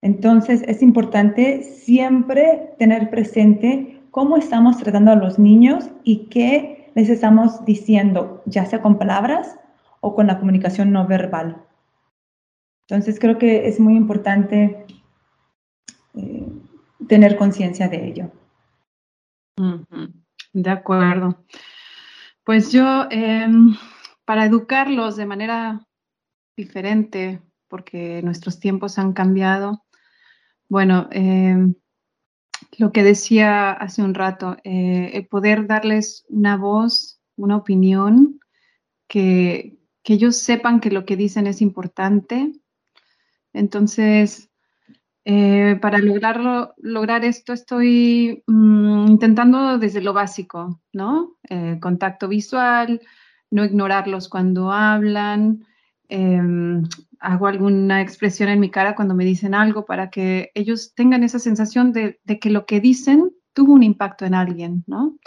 Entonces 0.01 0.63
es 0.67 0.81
importante 0.81 1.61
siempre 1.61 2.73
tener 2.79 3.09
presente 3.11 4.01
cómo 4.09 4.37
estamos 4.37 4.77
tratando 4.77 5.11
a 5.11 5.15
los 5.15 5.37
niños 5.37 5.89
y 6.03 6.25
qué 6.29 6.91
les 6.95 7.09
estamos 7.09 7.63
diciendo, 7.65 8.41
ya 8.45 8.65
sea 8.65 8.81
con 8.81 8.97
palabras 8.97 9.57
o 10.01 10.15
con 10.15 10.27
la 10.27 10.39
comunicación 10.39 10.91
no 10.91 11.07
verbal. 11.07 11.63
Entonces 12.87 13.19
creo 13.19 13.37
que 13.37 13.67
es 13.67 13.79
muy 13.79 13.95
importante 13.95 14.85
eh, 16.15 16.47
tener 17.07 17.37
conciencia 17.37 17.87
de 17.87 18.07
ello. 18.07 18.31
De 20.53 20.69
acuerdo. 20.69 21.45
Pues 22.43 22.71
yo, 22.71 23.07
em, 23.09 23.75
para 24.25 24.45
educarlos 24.45 25.15
de 25.15 25.25
manera 25.25 25.87
diferente, 26.57 27.41
porque 27.67 28.21
nuestros 28.23 28.59
tiempos 28.59 28.97
han 28.97 29.13
cambiado, 29.13 29.85
bueno, 30.67 31.07
em, 31.11 31.75
lo 32.77 32.91
que 32.91 33.03
decía 33.03 33.71
hace 33.71 34.01
un 34.01 34.13
rato, 34.13 34.57
eh, 34.63 35.11
el 35.13 35.27
poder 35.27 35.67
darles 35.67 36.25
una 36.29 36.57
voz, 36.57 37.21
una 37.35 37.57
opinión, 37.57 38.39
que, 39.07 39.77
que 40.03 40.13
ellos 40.13 40.37
sepan 40.37 40.79
que 40.79 40.91
lo 40.91 41.05
que 41.05 41.17
dicen 41.17 41.47
es 41.47 41.61
importante. 41.61 42.51
Entonces, 43.53 44.49
eh, 45.23 45.77
para 45.81 45.99
lograrlo, 45.99 46.73
lograr 46.77 47.23
esto 47.25 47.53
estoy 47.53 48.43
mm, 48.47 49.07
intentando 49.07 49.77
desde 49.77 50.01
lo 50.01 50.13
básico, 50.13 50.81
¿no? 50.93 51.37
Eh, 51.49 51.77
contacto 51.79 52.27
visual, 52.27 53.01
no 53.51 53.63
ignorarlos 53.63 54.29
cuando 54.29 54.71
hablan, 54.71 55.65
em, 56.09 56.83
hago 57.19 57.47
alguna 57.47 58.01
expresión 58.01 58.49
en 58.49 58.59
mi 58.59 58.71
cara 58.71 58.95
cuando 58.95 59.13
me 59.13 59.25
dicen 59.25 59.53
algo 59.53 59.85
para 59.85 60.09
que 60.09 60.51
ellos 60.55 60.93
tengan 60.95 61.23
esa 61.23 61.37
sensación 61.37 61.91
de, 61.93 62.19
que 62.41 62.49
lo 62.49 62.65
que 62.65 62.79
dicen 62.79 63.31
tuvo 63.53 63.73
un 63.73 63.83
impacto 63.83 64.25
en 64.25 64.33
alguien, 64.33 64.83
¿no? 64.87 65.17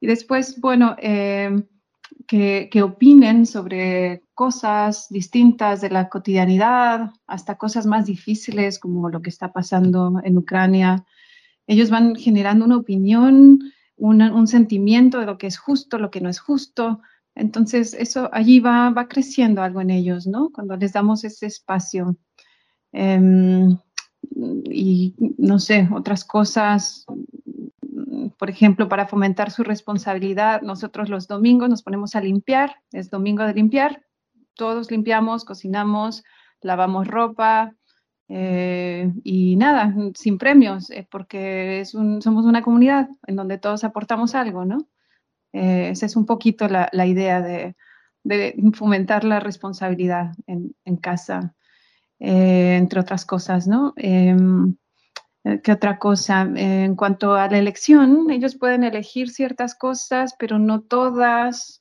Y 0.00 0.06
después, 0.06 0.60
bueno, 0.60 0.94
em, 0.98 1.64
que, 2.26 2.82
opinen 2.82 3.46
sobre 3.46 4.22
cosas 4.34 5.06
distintas 5.10 5.80
de 5.80 5.90
la 5.90 6.08
cotidianidad, 6.08 7.10
hasta 7.26 7.56
cosas 7.56 7.86
más 7.86 8.06
difíciles 8.06 8.78
como 8.78 9.08
lo 9.08 9.22
que 9.22 9.30
está 9.30 9.52
pasando 9.52 10.20
en 10.24 10.38
Ucrania. 10.38 11.04
Ellos 11.66 11.90
van 11.90 12.16
generando 12.16 12.64
una 12.64 12.76
opinión, 12.76 13.60
un 13.96 14.46
sentimiento 14.46 15.20
de 15.20 15.26
lo 15.26 15.38
que 15.38 15.46
es 15.46 15.58
justo, 15.58 15.98
lo 15.98 16.10
que 16.10 16.20
no 16.20 16.28
es 16.28 16.40
justo. 16.40 17.00
Entonces, 17.34 17.94
eso 17.94 18.28
allí 18.32 18.60
va, 18.60 18.90
va 18.90 19.08
creciendo 19.08 19.62
algo 19.62 19.80
en 19.80 19.90
ellos, 19.90 20.26
¿no? 20.26 20.50
Cuando 20.50 20.76
les 20.76 20.92
damos 20.92 21.24
ese 21.24 21.46
espacio. 21.46 22.16
Em, 22.92 23.76
y 24.64 25.14
no 25.38 25.58
sé, 25.58 25.88
otras 25.92 26.24
cosas, 26.24 27.04
por 28.38 28.50
ejemplo, 28.50 28.88
para 28.88 29.06
fomentar 29.06 29.50
su 29.50 29.62
responsabilidad, 29.64 30.62
nosotros 30.62 31.08
los 31.08 31.26
domingos 31.28 31.68
nos 31.68 31.82
ponemos 31.82 32.14
a 32.16 32.20
limpiar, 32.20 32.76
es 32.92 33.10
domingo 33.10 33.44
de 33.44 33.54
limpiar, 33.54 34.02
todos 34.54 34.90
limpiamos, 34.90 35.44
cocinamos, 35.44 36.22
lavamos 36.60 37.06
ropa 37.08 37.74
eh, 38.28 39.12
y 39.22 39.56
nada, 39.56 39.94
sin 40.14 40.38
premios, 40.38 40.90
eh, 40.90 41.06
porque 41.10 41.80
es 41.80 41.94
un- 41.94 42.22
somos 42.22 42.46
una 42.46 42.62
comunidad 42.62 43.08
en 43.26 43.36
donde 43.36 43.58
todos 43.58 43.84
aportamos 43.84 44.34
algo, 44.34 44.64
¿no? 44.64 44.88
Eh, 45.52 45.90
esa 45.90 46.06
es 46.06 46.16
un 46.16 46.26
poquito 46.26 46.68
la, 46.68 46.88
la 46.92 47.06
idea 47.06 47.40
de, 47.42 47.76
de 48.24 48.54
fomentar 48.74 49.24
la 49.24 49.40
responsabilidad 49.40 50.32
en, 50.46 50.74
en 50.84 50.96
casa, 50.96 51.54
eh, 52.18 52.76
entre 52.78 53.00
otras 53.00 53.24
cosas, 53.26 53.66
¿no? 53.68 53.92
Eh, 55.44 55.60
¿Qué 55.62 55.72
otra 55.72 55.98
cosa? 55.98 56.42
Eh, 56.56 56.84
en 56.84 56.96
cuanto 56.96 57.34
a 57.34 57.48
la 57.48 57.58
elección, 57.58 58.30
ellos 58.30 58.56
pueden 58.56 58.84
elegir 58.84 59.30
ciertas 59.30 59.74
cosas, 59.74 60.34
pero 60.38 60.58
no 60.58 60.82
todas. 60.82 61.80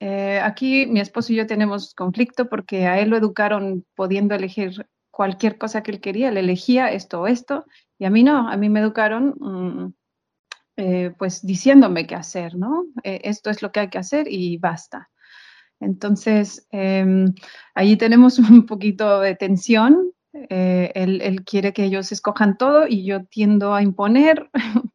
Eh, 0.00 0.40
aquí 0.42 0.86
mi 0.86 1.00
esposo 1.00 1.32
y 1.32 1.36
yo 1.36 1.46
tenemos 1.46 1.94
conflicto 1.94 2.48
porque 2.48 2.86
a 2.86 2.98
él 3.00 3.10
lo 3.10 3.16
educaron 3.16 3.84
pudiendo 3.94 4.34
elegir 4.34 4.86
cualquier 5.10 5.58
cosa 5.58 5.82
que 5.82 5.92
él 5.92 6.00
quería, 6.00 6.28
él 6.28 6.36
elegía 6.36 6.90
esto 6.90 7.22
o 7.22 7.26
esto, 7.28 7.64
y 7.98 8.04
a 8.04 8.10
mí 8.10 8.24
no, 8.24 8.48
a 8.48 8.56
mí 8.56 8.68
me 8.68 8.80
educaron 8.80 9.34
mm, 9.38 9.94
eh, 10.76 11.12
pues 11.18 11.46
diciéndome 11.46 12.06
qué 12.06 12.16
hacer, 12.16 12.56
¿no? 12.56 12.86
Eh, 13.04 13.20
esto 13.24 13.50
es 13.50 13.62
lo 13.62 13.70
que 13.70 13.80
hay 13.80 13.90
que 13.90 13.98
hacer 13.98 14.26
y 14.28 14.58
basta. 14.58 15.08
Entonces, 15.80 16.66
em, 16.70 17.32
ahí 17.74 17.96
tenemos 17.96 18.38
un 18.40 18.66
poquito 18.66 19.20
de 19.20 19.36
tensión. 19.36 20.12
Eh, 20.34 20.92
él, 20.94 21.44
quiere 21.44 21.72
que 21.72 21.84
ellos 21.84 22.12
escojan 22.12 22.56
todo 22.56 22.86
y 22.88 23.04
yo 23.04 23.24
tiendo 23.24 23.74
a 23.74 23.82
imponer. 23.82 24.50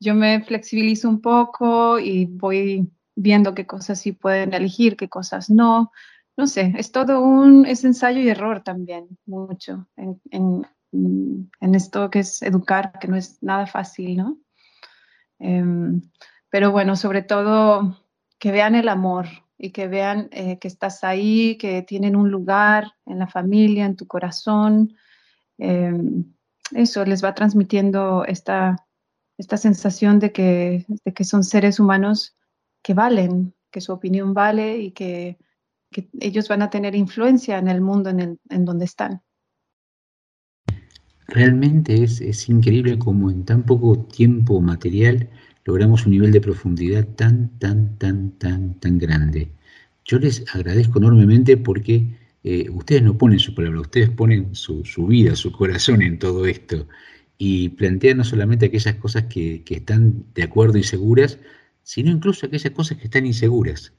yo 0.00 0.14
me 0.14 0.42
flexibilizo 0.42 1.08
un 1.08 1.20
poco 1.20 1.98
y 1.98 2.26
voy 2.26 2.90
viendo 3.14 3.54
qué 3.54 3.66
cosas 3.66 4.00
sí 4.00 4.12
pueden 4.12 4.54
elegir, 4.54 4.96
qué 4.96 5.08
cosas 5.08 5.50
no. 5.50 5.92
No 6.36 6.46
sé, 6.46 6.74
es 6.78 6.92
todo 6.92 7.22
un 7.22 7.66
es 7.66 7.84
ensayo 7.84 8.20
y 8.20 8.28
error 8.28 8.62
también, 8.62 9.08
mucho, 9.26 9.88
en, 9.96 10.20
en 10.92 11.74
esto 11.74 12.10
que 12.10 12.20
es 12.20 12.42
educar, 12.42 12.98
que 12.98 13.08
no 13.08 13.16
es 13.16 13.42
nada 13.42 13.66
fácil, 13.66 14.16
¿no? 14.16 14.38
Em, 15.38 16.02
pero 16.50 16.70
bueno, 16.70 16.96
sobre 16.96 17.22
todo 17.22 18.06
que 18.38 18.52
vean 18.52 18.74
el 18.74 18.88
amor 18.88 19.26
y 19.62 19.72
que 19.72 19.88
vean 19.88 20.28
eh, 20.32 20.58
que 20.58 20.68
estás 20.68 21.04
ahí, 21.04 21.58
que 21.58 21.82
tienen 21.82 22.16
un 22.16 22.30
lugar 22.30 22.92
en 23.04 23.18
la 23.18 23.26
familia, 23.26 23.84
en 23.84 23.94
tu 23.94 24.06
corazón. 24.06 24.94
Em, 25.58 26.24
eso 26.72 27.04
les 27.04 27.22
va 27.22 27.34
transmitiendo 27.34 28.24
esta, 28.24 28.76
esta 29.36 29.58
sensación 29.58 30.18
de 30.18 30.32
que, 30.32 30.86
de 31.04 31.12
que 31.12 31.24
son 31.24 31.44
seres 31.44 31.78
humanos 31.78 32.38
que 32.82 32.94
valen, 32.94 33.52
que 33.70 33.82
su 33.82 33.92
opinión 33.92 34.32
vale 34.32 34.78
y 34.78 34.92
que, 34.92 35.36
que 35.92 36.08
ellos 36.20 36.48
van 36.48 36.62
a 36.62 36.70
tener 36.70 36.94
influencia 36.94 37.58
en 37.58 37.68
el 37.68 37.82
mundo 37.82 38.08
en, 38.08 38.20
el- 38.20 38.40
en 38.48 38.64
donde 38.64 38.86
están. 38.86 39.20
Realmente 41.28 42.02
es, 42.02 42.22
es 42.22 42.48
increíble 42.48 42.98
cómo 42.98 43.30
en 43.30 43.44
tan 43.44 43.62
poco 43.64 43.98
tiempo 44.06 44.58
material 44.62 45.28
logramos 45.64 46.04
un 46.06 46.12
nivel 46.12 46.32
de 46.32 46.40
profundidad 46.40 47.06
tan, 47.16 47.58
tan, 47.58 47.98
tan, 47.98 48.32
tan, 48.38 48.78
tan 48.80 48.98
grande. 48.98 49.48
Yo 50.04 50.18
les 50.18 50.44
agradezco 50.54 50.98
enormemente 50.98 51.56
porque 51.56 52.06
eh, 52.44 52.68
ustedes 52.70 53.02
no 53.02 53.18
ponen 53.18 53.38
su 53.38 53.54
palabra, 53.54 53.80
ustedes 53.80 54.10
ponen 54.10 54.54
su, 54.54 54.84
su 54.84 55.06
vida, 55.06 55.36
su 55.36 55.52
corazón 55.52 56.02
en 56.02 56.18
todo 56.18 56.46
esto 56.46 56.88
y 57.38 57.70
plantean 57.70 58.18
no 58.18 58.24
solamente 58.24 58.66
aquellas 58.66 58.96
cosas 58.96 59.24
que, 59.24 59.62
que 59.64 59.76
están 59.76 60.24
de 60.34 60.42
acuerdo 60.42 60.78
y 60.78 60.82
seguras, 60.82 61.38
sino 61.82 62.10
incluso 62.10 62.46
aquellas 62.46 62.72
cosas 62.72 62.98
que 62.98 63.04
están 63.04 63.26
inseguras 63.26 63.92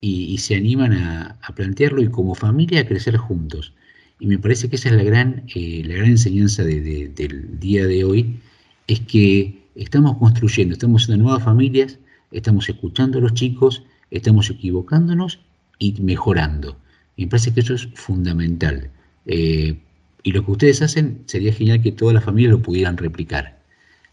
y, 0.00 0.38
se 0.38 0.54
animan 0.56 0.92
a, 0.92 1.38
a 1.42 1.54
plantearlo 1.54 2.02
y 2.02 2.08
como 2.08 2.34
familia 2.34 2.80
a 2.82 2.86
crecer 2.86 3.16
juntos. 3.16 3.74
Y 4.18 4.26
me 4.26 4.38
parece 4.38 4.68
que 4.68 4.76
esa 4.76 4.88
es 4.90 4.94
la 4.96 5.02
gran, 5.04 5.44
eh, 5.54 5.82
la 5.86 5.94
gran 5.96 6.10
enseñanza 6.10 6.64
de- 6.64 6.80
de- 6.80 7.08
del 7.08 7.58
día 7.60 7.86
de 7.86 8.04
hoy, 8.04 8.40
es 8.86 9.00
que 9.00 9.65
estamos 9.76 10.18
construyendo, 10.18 10.74
estamos 10.74 11.02
haciendo 11.02 11.24
nuevas 11.24 11.44
familias, 11.44 11.98
estamos 12.30 12.68
escuchando 12.68 13.18
a 13.18 13.20
los 13.20 13.34
chicos, 13.34 13.84
estamos 14.10 14.50
equivocándonos 14.50 15.40
y 15.78 16.00
mejorando. 16.00 16.76
Me 17.16 17.26
parece 17.26 17.52
que 17.52 17.60
eso 17.60 17.74
es 17.74 17.86
fundamental. 17.94 18.90
Eh, 19.26 19.78
y 20.22 20.32
lo 20.32 20.44
que 20.44 20.50
ustedes 20.50 20.82
hacen 20.82 21.22
sería 21.26 21.52
genial 21.52 21.82
que 21.82 21.92
todas 21.92 22.14
las 22.14 22.24
familias 22.24 22.52
lo 22.52 22.62
pudieran 22.62 22.96
replicar. 22.96 23.58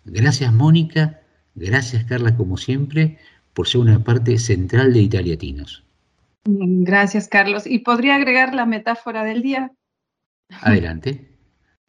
Gracias 0.05 0.53
Mónica, 0.53 1.21
gracias 1.55 2.03
Carla 2.05 2.35
como 2.35 2.57
siempre, 2.57 3.17
por 3.53 3.67
ser 3.67 3.81
una 3.81 4.03
parte 4.03 4.37
central 4.37 4.93
de 4.93 5.01
Italiatinos. 5.01 5.83
Mm, 6.45 6.83
Gracias, 6.83 7.27
Carlos. 7.27 7.65
¿Y 7.65 7.79
podría 7.79 8.15
agregar 8.15 8.53
la 8.53 8.65
metáfora 8.65 9.23
del 9.23 9.41
día? 9.41 9.71
Adelante. 10.61 11.29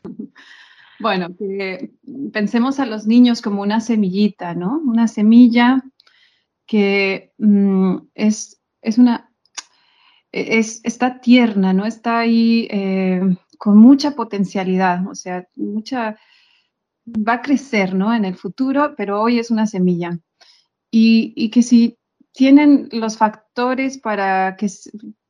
Bueno, 1.01 1.37
que 1.37 1.91
pensemos 2.33 2.79
a 2.81 2.87
los 2.87 3.07
niños 3.07 3.43
como 3.43 3.63
una 3.63 3.81
semillita, 3.81 4.55
¿no? 4.55 4.81
Una 4.85 5.09
semilla 5.09 5.83
que 6.67 7.33
mm, 7.39 7.97
es, 8.15 8.61
es 8.83 8.99
una, 8.99 9.31
es, 10.33 10.81
está 10.85 11.21
tierna, 11.21 11.73
¿no? 11.73 11.85
Está 11.85 12.21
ahí 12.21 12.69
eh, 12.71 13.21
con 13.59 13.79
mucha 13.79 14.13
potencialidad, 14.13 15.07
o 15.09 15.15
sea, 15.15 15.47
mucha, 15.57 16.17
va 17.07 17.35
a 17.35 17.43
crecer, 17.43 17.95
¿no? 17.95 18.15
En 18.15 18.25
el 18.25 18.37
futuro, 18.37 18.95
pero 18.97 19.21
hoy 19.21 19.39
es 19.39 19.51
una 19.51 19.67
semilla. 19.67 20.19
Y, 20.91 21.33
y 21.37 21.51
que 21.51 21.63
si 21.63 21.99
tienen 22.33 22.89
los 22.93 23.17
factores 23.17 23.99
para 23.99 24.57
que, 24.57 24.69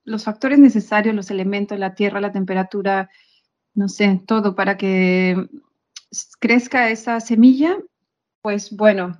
los 0.05 0.25
factores 0.25 0.59
necesarios, 0.59 1.15
los 1.15 1.31
elementos, 1.31 1.79
la 1.79 1.95
tierra, 1.95 2.21
la 2.21 2.33
temperatura, 2.33 3.11
no 3.75 3.89
sé, 3.89 4.22
todo 4.27 4.55
para 4.55 4.77
que 4.77 5.49
crezca 6.39 6.91
esa 6.91 7.20
semilla, 7.20 7.77
pues 8.41 8.75
bueno, 8.77 9.18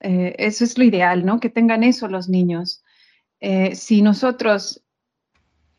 eh, 0.00 0.34
eso 0.38 0.64
es 0.64 0.76
lo 0.76 0.84
ideal, 0.84 1.24
¿no? 1.24 1.40
Que 1.40 1.48
tengan 1.50 1.84
eso 1.84 2.08
los 2.08 2.28
niños. 2.28 2.82
Eh, 3.40 3.74
si 3.74 4.02
nosotros 4.02 4.82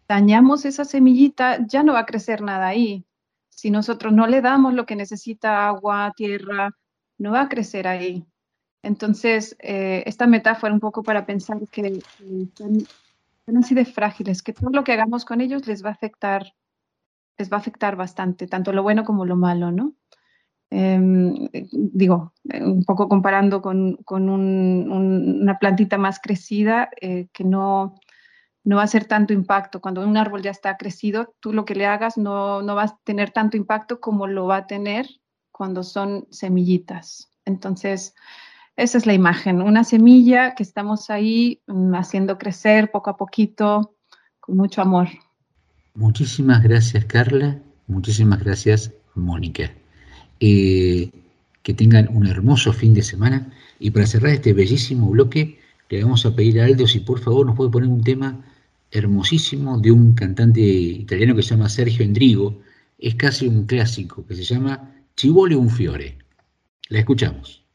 dañamos 0.07 0.65
esa 0.65 0.85
semillita, 0.85 1.65
ya 1.67 1.83
no 1.83 1.93
va 1.93 1.99
a 1.99 2.05
crecer 2.05 2.41
nada 2.41 2.67
ahí. 2.67 3.05
Si 3.49 3.71
nosotros 3.71 4.13
no 4.13 4.27
le 4.27 4.41
damos 4.41 4.73
lo 4.73 4.85
que 4.85 4.95
necesita, 4.95 5.67
agua, 5.67 6.13
tierra, 6.15 6.71
no 7.17 7.31
va 7.31 7.41
a 7.41 7.49
crecer 7.49 7.87
ahí. 7.87 8.25
Entonces, 8.83 9.57
eh, 9.59 10.03
esta 10.05 10.27
metáfora 10.27 10.73
un 10.73 10.79
poco 10.79 11.03
para 11.03 11.25
pensar 11.25 11.59
que, 11.71 11.99
que 12.55 12.85
son 13.45 13.57
así 13.57 13.75
de 13.75 13.85
frágiles, 13.85 14.41
que 14.41 14.53
todo 14.53 14.69
lo 14.69 14.83
que 14.83 14.93
hagamos 14.93 15.25
con 15.25 15.41
ellos 15.41 15.65
les 15.67 15.83
va 15.83 15.89
a 15.89 15.93
afectar, 15.93 16.53
les 17.37 17.51
va 17.51 17.57
a 17.57 17.59
afectar 17.59 17.95
bastante, 17.95 18.47
tanto 18.47 18.73
lo 18.73 18.83
bueno 18.83 19.03
como 19.03 19.25
lo 19.25 19.35
malo, 19.35 19.71
¿no? 19.71 19.93
Em, 20.69 21.47
digo, 21.71 22.33
eh, 22.49 22.63
un 22.63 22.83
poco 22.83 23.07
comparando 23.07 23.61
con, 23.61 23.97
con 24.05 24.29
un- 24.29 24.89
un- 24.91 25.41
una 25.43 25.59
plantita 25.59 25.97
más 25.97 26.19
crecida 26.19 26.89
eh, 27.01 27.27
que 27.33 27.43
no, 27.45 27.95
no 28.63 28.75
va 28.77 28.81
a 28.83 28.85
hacer 28.85 29.05
tanto 29.05 29.33
impacto. 29.33 29.81
Cuando 29.81 30.05
un 30.05 30.17
árbol 30.17 30.41
ya 30.41 30.51
está 30.51 30.77
crecido, 30.77 31.35
tú 31.39 31.53
lo 31.53 31.65
que 31.65 31.75
le 31.75 31.85
hagas 31.85 32.17
no, 32.17 32.61
no 32.61 32.75
va 32.75 32.83
a 32.83 32.97
tener 33.05 33.31
tanto 33.31 33.57
impacto 33.57 33.99
como 34.01 34.27
lo 34.27 34.45
va 34.47 34.57
a 34.57 34.67
tener 34.67 35.07
cuando 35.51 35.83
son 35.83 36.27
semillitas. 36.31 37.31
Entonces, 37.45 38.13
esa 38.77 38.97
es 38.97 39.05
la 39.05 39.13
imagen, 39.13 39.61
una 39.61 39.83
semilla 39.83 40.55
que 40.55 40.63
estamos 40.63 41.09
ahí 41.09 41.61
mm, 41.67 41.95
haciendo 41.95 42.37
crecer 42.37 42.91
poco 42.91 43.09
a 43.11 43.17
poquito, 43.17 43.95
con 44.39 44.57
mucho 44.57 44.81
amor. 44.81 45.07
Muchísimas 45.97 46.61
gracias, 46.61 47.05
Carla. 47.05 47.59
Muchísimas 47.87 48.39
gracias, 48.43 48.93
Mónica. 49.15 49.73
Eh, 50.39 51.09
que 51.63 51.73
tengan 51.73 52.07
un 52.15 52.27
hermoso 52.27 52.71
fin 52.71 52.93
de 52.93 53.01
semana. 53.01 53.51
Y 53.79 53.89
para 53.89 54.05
cerrar 54.05 54.31
este 54.31 54.53
bellísimo 54.53 55.09
bloque, 55.09 55.57
le 55.89 56.03
vamos 56.03 56.23
a 56.27 56.35
pedir 56.35 56.61
a 56.61 56.65
Aldo 56.65 56.85
si 56.85 56.99
por 56.99 57.19
favor 57.19 57.47
nos 57.47 57.55
puede 57.55 57.71
poner 57.71 57.89
un 57.89 58.03
tema 58.03 58.45
hermosísimo 58.91 59.79
de 59.79 59.91
un 59.91 60.13
cantante 60.13 60.61
italiano 60.61 61.35
que 61.35 61.41
se 61.41 61.55
llama 61.55 61.67
Sergio 61.67 62.05
Endrigo. 62.05 62.61
Es 62.99 63.15
casi 63.15 63.47
un 63.47 63.65
clásico 63.65 64.23
que 64.27 64.35
se 64.35 64.43
llama 64.43 64.93
Ci 65.15 65.29
vuole 65.31 65.55
un 65.55 65.71
fiore. 65.71 66.19
La 66.89 66.99
escuchamos. 66.99 67.66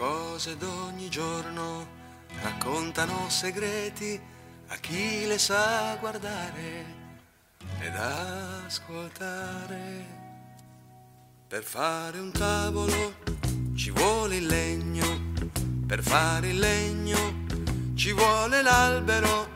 Cose 0.00 0.56
d'ogni 0.56 1.10
giorno 1.10 1.86
raccontano 2.40 3.28
segreti 3.28 4.18
a 4.68 4.76
chi 4.76 5.26
le 5.26 5.36
sa 5.36 5.94
guardare 6.00 6.86
ed 7.80 7.94
ascoltare. 8.64 9.78
Per 11.46 11.62
fare 11.62 12.18
un 12.18 12.32
tavolo 12.32 13.12
ci 13.74 13.90
vuole 13.90 14.36
il 14.36 14.46
legno, 14.46 15.34
per 15.86 16.02
fare 16.02 16.48
il 16.48 16.58
legno 16.58 17.44
ci 17.94 18.12
vuole 18.12 18.62
l'albero, 18.62 19.48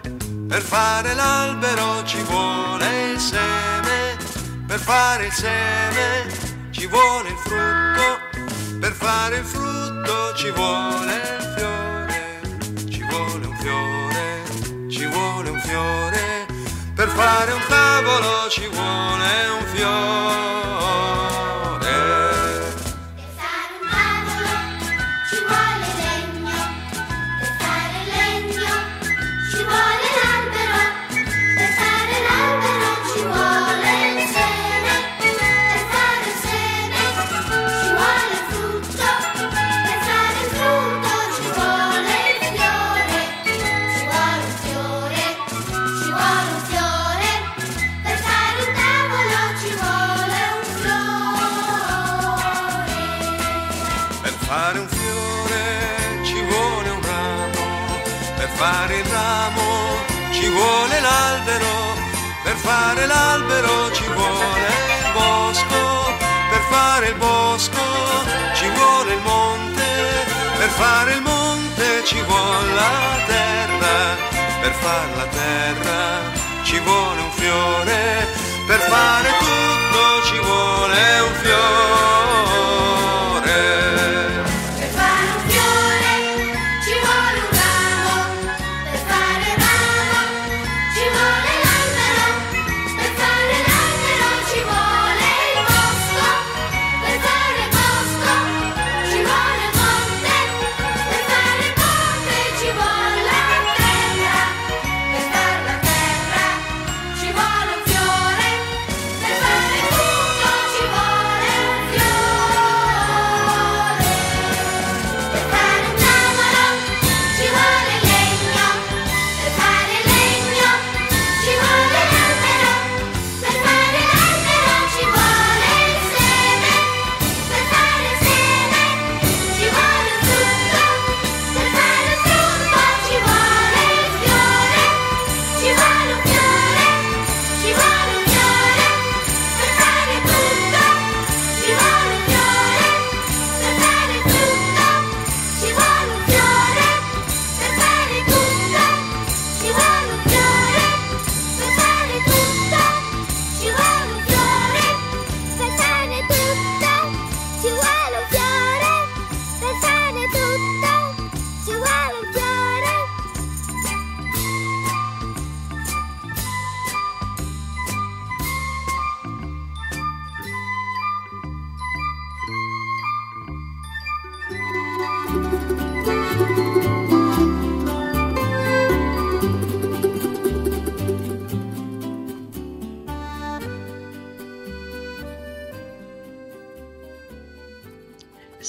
per 0.46 0.60
fare 0.60 1.14
l'albero 1.14 2.04
ci 2.04 2.20
vuole 2.20 3.12
il 3.12 3.18
seme, 3.18 4.18
per 4.66 4.78
fare 4.78 5.24
il 5.24 5.32
seme 5.32 6.70
ci 6.70 6.86
vuole 6.86 7.30
il 7.30 7.38
frutto, 7.38 8.78
per 8.78 8.92
fare 8.92 9.38
il 9.38 9.44
frutto 9.46 9.83
ci 10.34 10.50
vuole 10.50 11.14
il 11.38 11.52
fiore, 11.56 12.40
ci 12.90 13.02
vuole 13.08 13.46
un 13.46 13.56
fiore, 13.56 14.88
ci 14.90 15.06
vuole 15.06 15.48
un 15.50 15.60
fiore, 15.60 16.46
per 16.94 17.08
fare 17.08 17.52
un 17.52 17.60
tavolo 17.68 18.48
ci 18.50 18.66
vuole 18.68 19.48
un 19.58 19.66
fiore. 19.74 20.63
Fare 62.64 63.06
l'albero 63.06 63.92
ci 63.92 64.06
vuole 64.16 64.68
il 65.04 65.12
bosco, 65.12 65.80
per 66.50 66.62
fare 66.70 67.06
il 67.08 67.16
bosco 67.16 67.84
ci 68.54 68.68
vuole 68.70 69.12
il 69.12 69.20
monte, 69.20 69.88
per 70.58 70.70
fare 70.70 71.12
il 71.12 71.20
monte 71.20 72.04
ci 72.04 72.20
vuole 72.22 72.72
la 72.72 72.96
terra, 73.26 73.96
per 74.62 74.72
fare 74.84 75.12
la 75.16 75.26
terra 75.26 76.00
ci 76.62 76.78
vuole 76.80 77.20
un 77.20 77.32
fiore, 77.32 78.28
per 78.66 78.80
fare 78.80 79.28
tutto 79.44 80.02
ci 80.28 80.38
vuole 80.38 81.20
un 81.28 81.33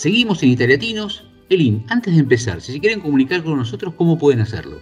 Seguimos 0.06 0.38
en 0.44 0.50
Italiatinos. 0.50 1.26
Elin, 1.50 1.84
antes 1.90 2.14
de 2.14 2.20
empezar, 2.20 2.62
si 2.62 2.74
se 2.74 2.80
quieren 2.80 3.02
comunicar 3.02 3.44
con 3.44 3.58
nosotros, 3.58 3.96
¿cómo 3.96 4.20
pueden 4.20 4.40
hacerlo? 4.40 4.80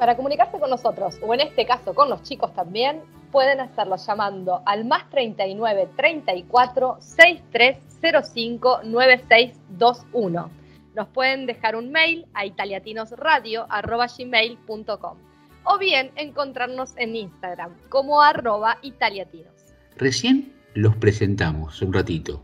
Para 0.00 0.16
comunicarse 0.16 0.58
con 0.58 0.68
nosotros, 0.68 1.14
o 1.22 1.32
en 1.32 1.42
este 1.42 1.64
caso 1.64 1.94
con 1.94 2.10
los 2.10 2.24
chicos 2.24 2.52
también, 2.56 3.00
pueden 3.30 3.60
hacerlo 3.60 3.94
llamando 3.94 4.62
al 4.66 4.84
más 4.84 5.08
39 5.10 5.90
34 5.94 6.96
6305 6.98 8.80
9621. 8.82 10.50
Nos 10.96 11.06
pueden 11.06 11.46
dejar 11.46 11.76
un 11.76 11.92
mail 11.92 12.26
a 12.34 12.44
italiatinosradio.gmail.com 12.44 15.18
o 15.66 15.78
bien 15.78 16.10
encontrarnos 16.16 16.94
en 16.96 17.14
Instagram 17.14 17.76
como 17.90 18.20
arroba 18.20 18.78
italiatinos. 18.82 19.54
Recién 19.96 20.52
los 20.74 20.96
presentamos 20.96 21.80
un 21.80 21.92
ratito. 21.92 22.42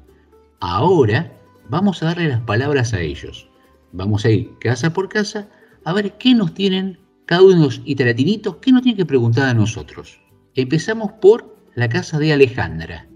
Ahora 0.60 1.39
vamos 1.70 2.02
a 2.02 2.06
darle 2.06 2.28
las 2.28 2.40
palabras 2.40 2.92
a 2.92 3.00
ellos. 3.00 3.48
Vamos 3.92 4.24
a 4.24 4.30
ir 4.30 4.58
casa 4.58 4.92
por 4.92 5.08
casa 5.08 5.48
a 5.84 5.92
ver 5.92 6.18
qué 6.18 6.34
nos 6.34 6.52
tienen 6.52 6.98
cada 7.26 7.42
uno 7.42 7.54
de 7.54 7.60
los 7.60 7.80
italiatinitos, 7.84 8.56
qué 8.56 8.72
nos 8.72 8.82
tienen 8.82 8.98
que 8.98 9.06
preguntar 9.06 9.48
a 9.48 9.54
nosotros. 9.54 10.20
Empezamos 10.56 11.12
por 11.12 11.56
la 11.76 11.88
casa 11.88 12.18
de 12.18 12.32
Alejandra, 12.32 13.06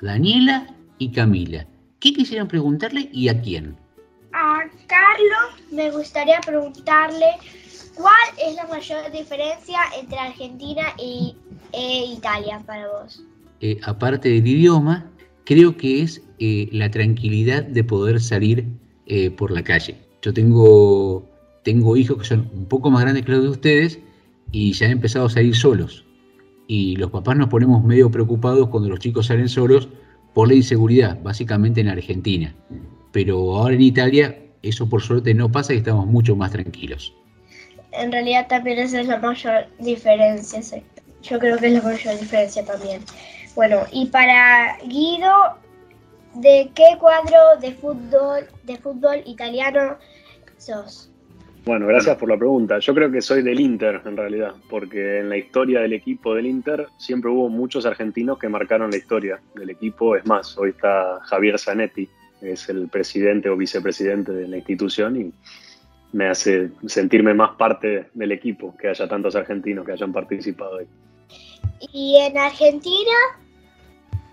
Daniela 0.00 0.74
y 0.98 1.12
Camila. 1.12 1.66
¿Qué 2.00 2.14
quisieran 2.14 2.48
preguntarle 2.48 3.10
y 3.12 3.28
a 3.28 3.40
quién? 3.40 3.76
A 4.32 4.60
Carlos 4.86 5.70
me 5.70 5.90
gustaría 5.90 6.40
preguntarle 6.40 7.26
cuál 7.94 8.14
es 8.42 8.56
la 8.56 8.66
mayor 8.66 9.12
diferencia 9.12 9.78
entre 10.00 10.18
Argentina 10.18 10.82
y 10.98 11.36
e 11.72 12.06
Italia 12.14 12.62
para 12.66 12.88
vos. 12.88 13.22
Eh, 13.60 13.78
aparte 13.84 14.30
del 14.30 14.46
idioma, 14.46 15.10
creo 15.50 15.76
que 15.76 16.02
es 16.02 16.22
eh, 16.38 16.68
la 16.70 16.92
tranquilidad 16.92 17.64
de 17.64 17.82
poder 17.82 18.20
salir 18.20 18.66
eh, 19.06 19.32
por 19.32 19.50
la 19.50 19.64
calle. 19.64 19.96
Yo 20.22 20.32
tengo, 20.32 21.28
tengo 21.64 21.96
hijos 21.96 22.18
que 22.18 22.24
son 22.24 22.48
un 22.54 22.66
poco 22.66 22.88
más 22.88 23.02
grandes 23.02 23.24
que 23.24 23.32
los 23.32 23.42
de 23.42 23.48
ustedes 23.48 23.98
y 24.52 24.72
ya 24.74 24.86
han 24.86 24.92
empezado 24.92 25.26
a 25.26 25.30
salir 25.30 25.56
solos. 25.56 26.04
Y 26.68 26.94
los 26.94 27.10
papás 27.10 27.36
nos 27.36 27.48
ponemos 27.48 27.82
medio 27.82 28.12
preocupados 28.12 28.68
cuando 28.68 28.90
los 28.90 29.00
chicos 29.00 29.26
salen 29.26 29.48
solos 29.48 29.88
por 30.34 30.46
la 30.46 30.54
inseguridad, 30.54 31.20
básicamente 31.20 31.80
en 31.80 31.88
Argentina. 31.88 32.54
Pero 33.10 33.56
ahora 33.56 33.74
en 33.74 33.80
Italia 33.80 34.38
eso 34.62 34.88
por 34.88 35.02
suerte 35.02 35.34
no 35.34 35.50
pasa 35.50 35.74
y 35.74 35.78
estamos 35.78 36.06
mucho 36.06 36.36
más 36.36 36.52
tranquilos. 36.52 37.12
En 37.90 38.12
realidad 38.12 38.46
también 38.46 38.78
esa 38.78 39.00
es 39.00 39.08
la 39.08 39.18
mayor 39.18 39.66
diferencia. 39.80 40.60
Yo 41.24 41.40
creo 41.40 41.58
que 41.58 41.66
es 41.66 41.72
la 41.72 41.82
mayor 41.82 42.20
diferencia 42.20 42.64
también. 42.64 43.00
Bueno, 43.60 43.82
y 43.92 44.06
para 44.06 44.78
Guido, 44.86 45.30
¿de 46.32 46.70
qué 46.74 46.96
cuadro 46.98 47.60
de 47.60 47.72
fútbol, 47.72 48.46
de 48.62 48.78
fútbol 48.78 49.18
italiano 49.26 49.98
sos? 50.56 51.12
Bueno, 51.66 51.86
gracias 51.86 52.16
por 52.16 52.30
la 52.30 52.38
pregunta. 52.38 52.78
Yo 52.78 52.94
creo 52.94 53.12
que 53.12 53.20
soy 53.20 53.42
del 53.42 53.60
Inter, 53.60 54.00
en 54.06 54.16
realidad, 54.16 54.54
porque 54.70 55.18
en 55.18 55.28
la 55.28 55.36
historia 55.36 55.80
del 55.80 55.92
equipo 55.92 56.34
del 56.34 56.46
Inter 56.46 56.86
siempre 56.96 57.30
hubo 57.30 57.50
muchos 57.50 57.84
argentinos 57.84 58.38
que 58.38 58.48
marcaron 58.48 58.92
la 58.92 58.96
historia 58.96 59.42
del 59.54 59.68
equipo. 59.68 60.16
Es 60.16 60.24
más, 60.24 60.56
hoy 60.56 60.70
está 60.70 61.18
Javier 61.24 61.58
Zanetti, 61.58 62.08
es 62.40 62.66
el 62.70 62.88
presidente 62.88 63.50
o 63.50 63.58
vicepresidente 63.58 64.32
de 64.32 64.48
la 64.48 64.56
institución 64.56 65.20
y 65.20 65.34
me 66.14 66.28
hace 66.28 66.70
sentirme 66.86 67.34
más 67.34 67.56
parte 67.56 68.06
del 68.14 68.32
equipo, 68.32 68.74
que 68.78 68.88
haya 68.88 69.06
tantos 69.06 69.36
argentinos 69.36 69.84
que 69.84 69.92
hayan 69.92 70.14
participado 70.14 70.78
ahí. 70.78 70.86
Y 71.92 72.16
en 72.16 72.38
Argentina, 72.38 73.12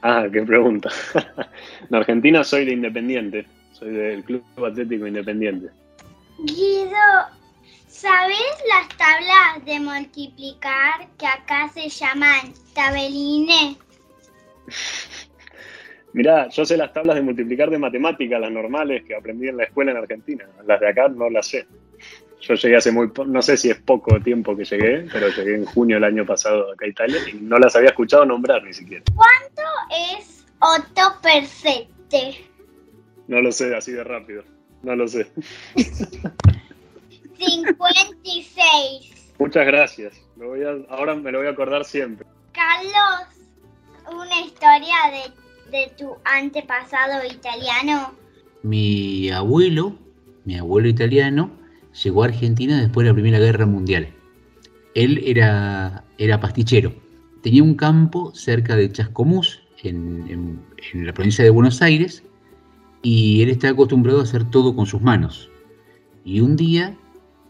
Ah, 0.10 0.26
qué 0.32 0.42
pregunta. 0.42 0.90
en 1.90 1.96
Argentina 1.96 2.42
soy 2.42 2.64
de 2.64 2.72
Independiente, 2.72 3.46
soy 3.74 3.92
del 3.92 4.24
Club 4.24 4.42
Atlético 4.66 5.06
Independiente. 5.06 5.68
Guido, 6.40 6.96
¿sabes 7.90 8.64
las 8.70 8.88
tablas 8.98 9.66
de 9.66 9.82
multiplicar 9.82 11.10
que 11.18 11.28
acá 11.28 11.68
se 11.74 11.90
llaman 11.90 12.54
tabelines? 12.74 13.76
Mirá, 16.14 16.48
yo 16.48 16.66
sé 16.66 16.78
las 16.78 16.94
tablas 16.94 17.18
de 17.18 17.22
multiplicar 17.24 17.70
de 17.70 17.78
matemáticas, 17.78 18.40
las 18.40 18.52
normales 18.52 19.04
que 19.04 19.14
aprendí 19.14 19.50
en 19.50 19.58
la 19.58 19.66
escuela 19.66 19.92
en 19.92 19.98
Argentina. 19.98 20.46
Las 20.66 20.80
de 20.80 20.88
acá 20.88 21.10
no 21.10 21.30
las 21.30 21.48
sé. 21.48 21.68
Yo 22.42 22.54
llegué 22.54 22.76
hace 22.78 22.92
muy, 22.92 23.08
po- 23.10 23.26
no 23.26 23.42
sé 23.42 23.58
si 23.58 23.70
es 23.70 23.78
poco 23.80 24.20
tiempo 24.22 24.56
que 24.56 24.64
llegué, 24.64 25.08
pero 25.12 25.28
llegué 25.30 25.56
en 25.56 25.66
junio 25.66 25.96
del 25.98 26.04
año 26.06 26.26
pasado 26.26 26.72
acá 26.72 26.86
a 26.86 26.90
Italia 26.90 27.18
y 27.32 27.38
no 27.38 27.58
las 27.58 27.76
había 27.76 27.90
escuchado 27.90 28.26
nombrar 28.26 28.64
ni 28.64 28.74
siquiera. 28.74 29.04
¿Cuánto 29.16 29.64
es 30.20 30.46
8 30.60 31.20
per 31.22 31.46
7? 31.46 31.88
No 33.28 33.42
lo 33.42 33.52
sé 33.52 33.76
así 33.76 33.92
de 33.92 34.04
rápido. 34.04 34.44
No 34.84 34.96
lo 34.96 35.08
sé. 35.08 35.28
56. 37.38 39.34
Muchas 39.40 39.66
gracias. 39.66 40.14
Lo 40.38 40.50
voy 40.50 40.64
a- 40.64 40.78
ahora 40.90 41.16
me 41.16 41.32
lo 41.32 41.40
voy 41.40 41.48
a 41.48 41.52
acordar 41.52 41.86
siempre. 41.86 42.26
Carlos, 42.54 43.28
una 44.12 44.42
historia 44.42 44.96
de, 45.12 45.78
de 45.78 45.92
tu 45.98 46.16
antepasado 46.24 47.24
italiano. 47.26 48.14
Mi 48.64 49.30
abuelo, 49.30 49.94
mi 50.46 50.58
abuelo 50.58 50.88
italiano, 50.88 51.52
llegó 52.04 52.24
a 52.24 52.28
Argentina 52.28 52.80
después 52.80 53.06
de 53.06 53.12
la 53.12 53.14
Primera 53.14 53.40
Guerra 53.40 53.66
Mundial. 53.66 54.10
Él 54.96 55.22
era, 55.26 56.04
era 56.18 56.40
pastichero. 56.40 56.94
Tenía 57.42 57.64
un 57.64 57.76
campo 57.76 58.34
cerca 58.34 58.76
de 58.76 58.92
Chascomús, 58.92 59.62
en, 59.84 60.60
la 60.94 61.14
provincia 61.14 61.44
de 61.44 61.50
Buenos 61.50 61.82
Aires, 61.82 62.24
y 63.04 63.42
él 63.42 63.50
estaba 63.50 63.74
acostumbrado 63.74 64.20
a 64.20 64.24
hacer 64.24 64.50
todo 64.50 64.76
con 64.76 64.86
sus 64.86 65.02
manos. 65.02 65.50
Y 66.26 66.40
un 66.42 66.56
día 66.56 66.98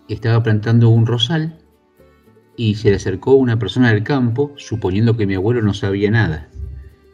estaba 0.10 0.44
plantando 0.44 0.90
un 0.90 1.06
rosal 1.06 1.58
y 2.58 2.76
se 2.76 2.90
le 2.90 2.98
acercó 2.98 3.34
una 3.34 3.58
persona 3.58 3.94
del 3.94 4.04
campo, 4.04 4.52
suponiendo 4.58 5.16
que 5.16 5.28
mi 5.28 5.36
abuelo 5.36 5.62
no 5.62 5.74
sabía 5.74 6.12
nada. 6.12 6.50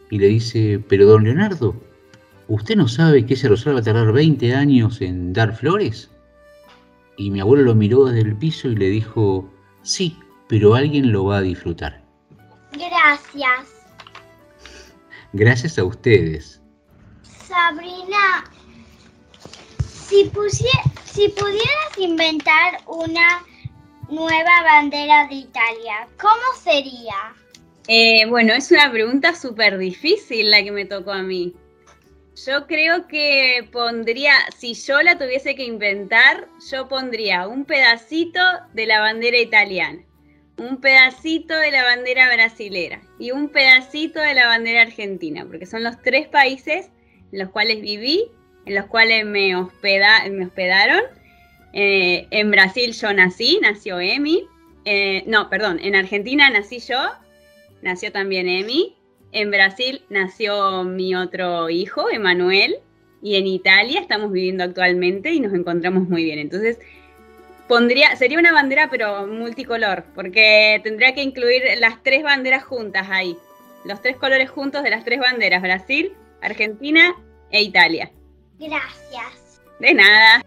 Y 0.10 0.20
le 0.20 0.28
dice, 0.28 0.84
pero 0.88 1.06
don 1.06 1.24
Leonardo, 1.24 1.76
¿usted 2.48 2.76
no 2.76 2.88
sabe 2.88 3.26
que 3.26 3.36
ese 3.36 3.50
rosal 3.50 3.76
va 3.76 3.80
a 3.80 3.84
tardar 3.84 4.12
20 4.12 4.56
años 4.56 5.02
en 5.02 5.34
dar 5.34 5.56
flores? 5.56 6.13
Y 7.18 7.30
mi 7.30 7.40
abuelo 7.40 7.64
lo 7.64 7.76
miró 7.76 8.06
desde 8.06 8.28
el 8.28 8.36
piso 8.36 8.68
y 8.70 8.76
le 8.76 8.90
dijo, 8.90 9.50
sí, 9.84 10.18
pero 10.48 10.76
alguien 10.76 11.12
lo 11.12 11.26
va 11.26 11.38
a 11.38 11.42
disfrutar. 11.42 12.04
Gracias. 12.72 13.74
Gracias 15.34 15.78
a 15.78 15.84
ustedes. 15.84 16.62
Sabrina, 17.24 18.44
si, 19.80 20.32
si 21.06 21.30
pudieras 21.30 21.98
inventar 21.98 22.82
una 22.88 23.44
nueva 24.10 24.64
bandera 24.64 25.28
de 25.28 25.36
Italia, 25.36 26.08
¿cómo 26.20 26.42
sería? 26.62 27.34
Eh, 27.88 28.26
bueno, 28.28 28.54
es 28.54 28.72
una 28.72 28.92
pregunta 28.92 29.36
súper 29.36 29.78
difícil 29.78 30.50
la 30.50 30.64
que 30.64 30.72
me 30.72 30.86
tocó 30.86 31.12
a 31.12 31.22
mí. 31.22 31.54
Yo 32.36 32.66
creo 32.66 33.08
que 33.08 33.68
pondría, 33.72 34.34
si 34.58 34.74
yo 34.74 35.02
la 35.04 35.18
tuviese 35.20 35.56
que 35.56 35.64
inventar, 35.64 36.48
yo 36.72 36.88
pondría 36.88 37.48
un 37.48 37.64
pedacito 37.64 38.40
de 38.74 38.88
la 38.88 39.00
bandera 39.02 39.38
italiana, 39.38 40.02
un 40.58 40.82
pedacito 40.82 41.56
de 41.56 41.70
la 41.72 41.84
bandera 41.84 42.34
brasilera 42.34 43.02
y 43.20 43.32
un 43.32 43.50
pedacito 43.50 44.20
de 44.20 44.34
la 44.34 44.48
bandera 44.48 44.82
argentina, 44.82 45.46
porque 45.46 45.68
son 45.68 45.84
los 45.84 46.02
tres 46.02 46.28
países 46.28 46.90
en 47.32 47.40
los 47.40 47.50
cuales 47.50 47.82
viví, 47.82 48.32
en 48.66 48.76
los 48.76 48.86
cuales 48.88 49.26
me, 49.26 49.56
hospeda- 49.56 50.28
me 50.32 50.46
hospedaron. 50.46 51.02
Eh, 51.74 52.28
en 52.32 52.50
Brasil 52.50 52.94
yo 52.94 53.14
nací, 53.14 53.60
nació 53.62 54.00
Emi. 54.00 54.48
Eh, 54.86 55.24
no, 55.28 55.50
perdón, 55.50 55.80
en 55.82 55.96
Argentina 55.96 56.50
nací 56.50 56.80
yo, 56.80 57.12
nació 57.84 58.12
también 58.12 58.48
Emi. 58.50 58.96
En 59.34 59.50
Brasil 59.50 60.04
nació 60.10 60.84
mi 60.84 61.16
otro 61.16 61.70
hijo, 61.70 62.10
Emanuel. 62.10 62.76
Y 63.22 63.36
en 63.36 63.48
Italia 63.48 64.00
estamos 64.00 64.32
viviendo 64.32 64.64
actualmente 64.64 65.32
y 65.32 65.40
nos 65.40 65.54
encontramos 65.54 66.08
muy 66.08 66.24
bien. 66.24 66.40
Entonces, 66.40 66.78
pondría, 67.68 68.16
sería 68.16 68.38
una 68.38 68.52
bandera 68.52 68.90
pero 68.92 69.26
multicolor, 69.26 70.04
porque 70.14 70.80
tendría 70.84 71.16
que 71.16 71.24
incluir 71.24 71.64
las 71.80 72.04
tres 72.04 72.22
banderas 72.22 72.64
juntas 72.64 73.08
ahí. 73.10 73.36
Los 73.86 74.02
tres 74.02 74.18
colores 74.18 74.50
juntos 74.50 74.84
de 74.84 74.90
las 74.90 75.04
tres 75.04 75.20
banderas, 75.20 75.62
Brasil, 75.62 76.12
Argentina 76.42 77.16
e 77.50 77.64
Italia. 77.64 78.12
Gracias. 78.60 79.62
De 79.80 79.94
nada. 79.94 80.44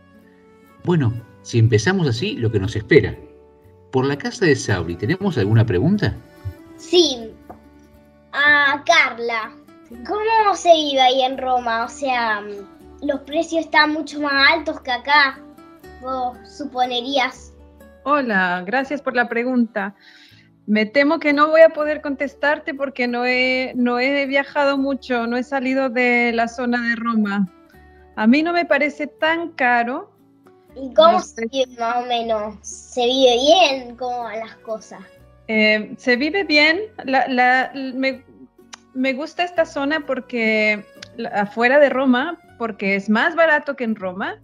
Bueno, 0.85 1.13
si 1.43 1.59
empezamos 1.59 2.07
así, 2.07 2.37
lo 2.37 2.53
que 2.53 2.61
nos 2.61 2.77
espera. 2.77 3.17
Por 3.91 4.07
la 4.07 4.17
casa 4.17 4.45
de 4.45 4.55
Sauri, 4.55 4.95
¿tenemos 4.95 5.39
alguna 5.39 5.65
pregunta? 5.67 6.15
Sí. 6.77 7.31
Ah, 8.39 8.83
Carla, 8.85 9.51
¿cómo 10.07 10.55
se 10.55 10.71
vive 10.71 11.01
ahí 11.01 11.23
en 11.23 11.39
Roma? 11.39 11.87
O 11.87 11.89
sea, 11.89 12.43
los 13.01 13.21
precios 13.21 13.65
están 13.65 13.95
mucho 13.95 14.21
más 14.21 14.53
altos 14.53 14.79
que 14.83 14.93
acá. 14.93 15.41
Vos 16.03 16.37
suponerías. 16.47 17.55
Hola, 18.05 18.63
gracias 18.67 19.01
por 19.01 19.17
la 19.17 19.27
pregunta. 19.27 19.95
Me 20.67 20.85
temo 20.85 21.19
que 21.19 21.33
no 21.33 21.49
voy 21.49 21.63
a 21.63 21.71
poder 21.71 22.03
contestarte 22.03 22.75
porque 22.75 23.09
no 23.09 23.25
he, 23.25 23.73
no 23.75 23.99
he 23.99 24.27
viajado 24.27 24.77
mucho, 24.77 25.27
no 25.27 25.39
he 25.39 25.43
salido 25.43 25.89
de 25.89 26.33
la 26.35 26.47
zona 26.47 26.91
de 26.91 26.97
Roma. 26.97 27.51
A 28.17 28.27
mí 28.27 28.43
no 28.43 28.53
me 28.53 28.67
parece 28.67 29.07
tan 29.07 29.53
caro. 29.53 30.11
¿Y 30.75 30.93
cómo 30.93 31.13
No 31.13 31.21
se 31.21 31.47
vive 31.47 31.75
más 31.79 32.05
o 32.05 32.07
menos? 32.07 32.55
¿Se 32.61 33.03
vive 33.07 33.37
bien? 33.37 33.97
¿Cómo 33.97 34.25
van 34.25 34.41
las 34.41 34.57
cosas? 34.57 35.01
Eh, 35.49 35.95
se 35.97 36.17
vive 36.17 36.45
bien. 36.45 36.81
Me, 37.95 38.25
me 38.95 39.13
gusta 39.13 39.45
esta 39.45 39.65
zona 39.65 40.01
porque 40.07 40.85
afuera 41.33 41.79
de 41.79 41.89
Roma, 41.89 42.39
porque 42.59 42.97
es 42.97 43.09
más 43.09 43.35
barato 43.37 43.77
que 43.77 43.85
en 43.85 43.95
Roma 43.97 44.41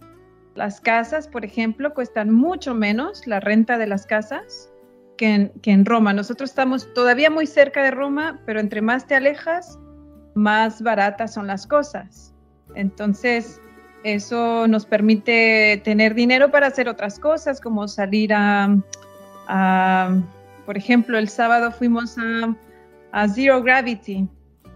Las 0.55 0.79
casas, 0.79 1.27
por 1.27 1.43
ejemplo, 1.45 1.93
cuestan 1.93 2.31
mucho 2.31 2.73
menos 2.75 3.25
la 3.27 3.39
renta 3.39 3.77
de 3.77 3.87
las 3.87 4.05
casas 4.05 4.69
que 5.17 5.33
en, 5.33 5.49
que 5.61 5.71
en 5.71 5.85
Roma. 5.85 6.13
Nosotros 6.13 6.51
estamos 6.51 6.93
todavía 6.93 7.29
muy 7.29 7.47
cerca 7.47 7.83
de 7.83 7.91
Roma, 7.91 8.39
pero 8.45 8.59
entre 8.59 8.81
más 8.81 9.07
te 9.07 9.15
alejas, 9.15 9.79
más 10.35 10.81
baratas 10.81 11.33
son 11.33 11.47
las 11.47 11.65
cosas. 11.67 12.33
Entonces, 12.75 13.59
eso 14.03 14.67
nos 14.67 14.85
permite 14.85 15.81
tener 15.83 16.13
dinero 16.13 16.51
para 16.51 16.67
hacer 16.67 16.87
otras 16.87 17.19
cosas, 17.19 17.59
como 17.61 17.87
salir 17.87 18.31
a- 18.33 18.77
por 20.65 20.77
ejemplo, 20.77 21.17
el 21.17 21.29
sábado 21.29 21.71
fuimos 21.71 22.15
a, 23.11 23.27
Zero 23.27 23.61
Gravity, 23.61 24.27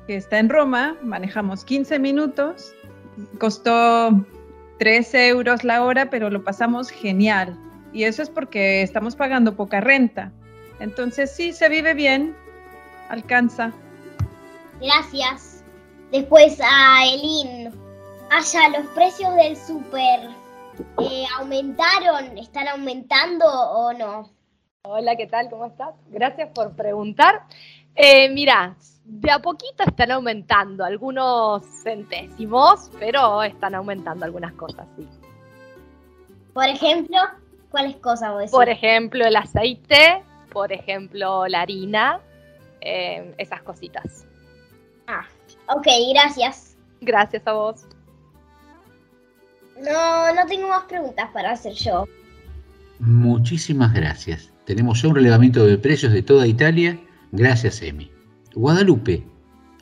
que 0.06 0.16
está 0.16 0.40
en 0.40 0.50
Roma, 0.50 0.96
manejamos 1.02 1.64
15 1.64 2.00
minutos, 2.00 2.74
costó 3.40 4.26
13 4.80 5.30
euros 5.30 5.64
la 5.64 5.84
hora, 5.84 6.10
pero 6.10 6.30
lo 6.30 6.44
pasamos 6.44 6.90
genial. 6.90 7.58
Y 7.94 8.04
eso 8.04 8.22
es 8.22 8.30
porque 8.30 8.84
estamos 8.84 9.16
pagando 9.16 9.56
poca 9.56 9.82
renta. 9.82 10.32
Entonces 10.80 11.32
sí, 11.32 11.52
se 11.54 11.70
vive 11.70 11.94
bien, 11.94 12.36
alcanza. 13.10 13.72
Gracias. 14.80 15.64
Después 16.12 16.60
a 16.62 17.06
Elin. 17.06 17.72
Allá, 18.30 18.70
los 18.78 18.88
precios 18.88 19.34
del 19.36 19.56
súper 19.56 20.30
eh, 21.02 21.24
aumentaron, 21.40 22.38
están 22.38 22.68
aumentando 22.68 23.46
o 23.46 23.94
no? 23.94 24.37
Hola, 24.90 25.18
¿qué 25.18 25.28
tal? 25.28 25.50
¿Cómo 25.50 25.66
estás? 25.66 25.94
Gracias 26.10 26.50
por 26.56 26.74
preguntar. 26.74 27.42
Eh, 27.94 28.30
mira, 28.30 28.78
de 29.04 29.30
a 29.30 29.40
poquito 29.40 29.84
están 29.86 30.12
aumentando 30.12 30.86
algunos 30.86 31.66
centésimos, 31.84 32.90
pero 32.98 33.44
están 33.44 33.76
aumentando 33.76 34.24
algunas 34.24 34.54
cosas, 34.54 34.88
sí. 34.96 35.06
Por 36.54 36.70
ejemplo, 36.70 37.18
¿cuáles 37.70 37.98
cosas 37.98 38.30
vos 38.30 38.40
decís? 38.40 38.52
Por 38.52 38.70
ejemplo, 38.70 39.26
el 39.26 39.36
aceite, 39.36 40.24
por 40.54 40.72
ejemplo, 40.72 41.48
la 41.48 41.62
harina, 41.62 42.22
eh, 42.80 43.36
esas 43.38 43.62
cositas. 43.64 44.26
Ah, 45.06 45.26
ok, 45.68 45.88
gracias. 46.14 46.78
Gracias 47.02 47.46
a 47.46 47.52
vos. 47.52 47.86
No, 49.82 50.34
no 50.34 50.46
tengo 50.48 50.70
más 50.70 50.86
preguntas 50.86 51.30
para 51.34 51.52
hacer 51.52 51.74
yo. 51.74 52.06
Muchísimas 53.00 53.94
gracias. 53.94 54.54
Tenemos 54.68 55.02
ya 55.02 55.08
un 55.08 55.16
relevamiento 55.16 55.66
de 55.66 55.78
precios 55.78 56.12
de 56.12 56.22
toda 56.22 56.46
Italia. 56.46 57.00
Gracias, 57.32 57.82
Emi. 57.82 58.12
Guadalupe, 58.54 59.24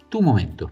tu 0.09 0.21
momento. 0.21 0.69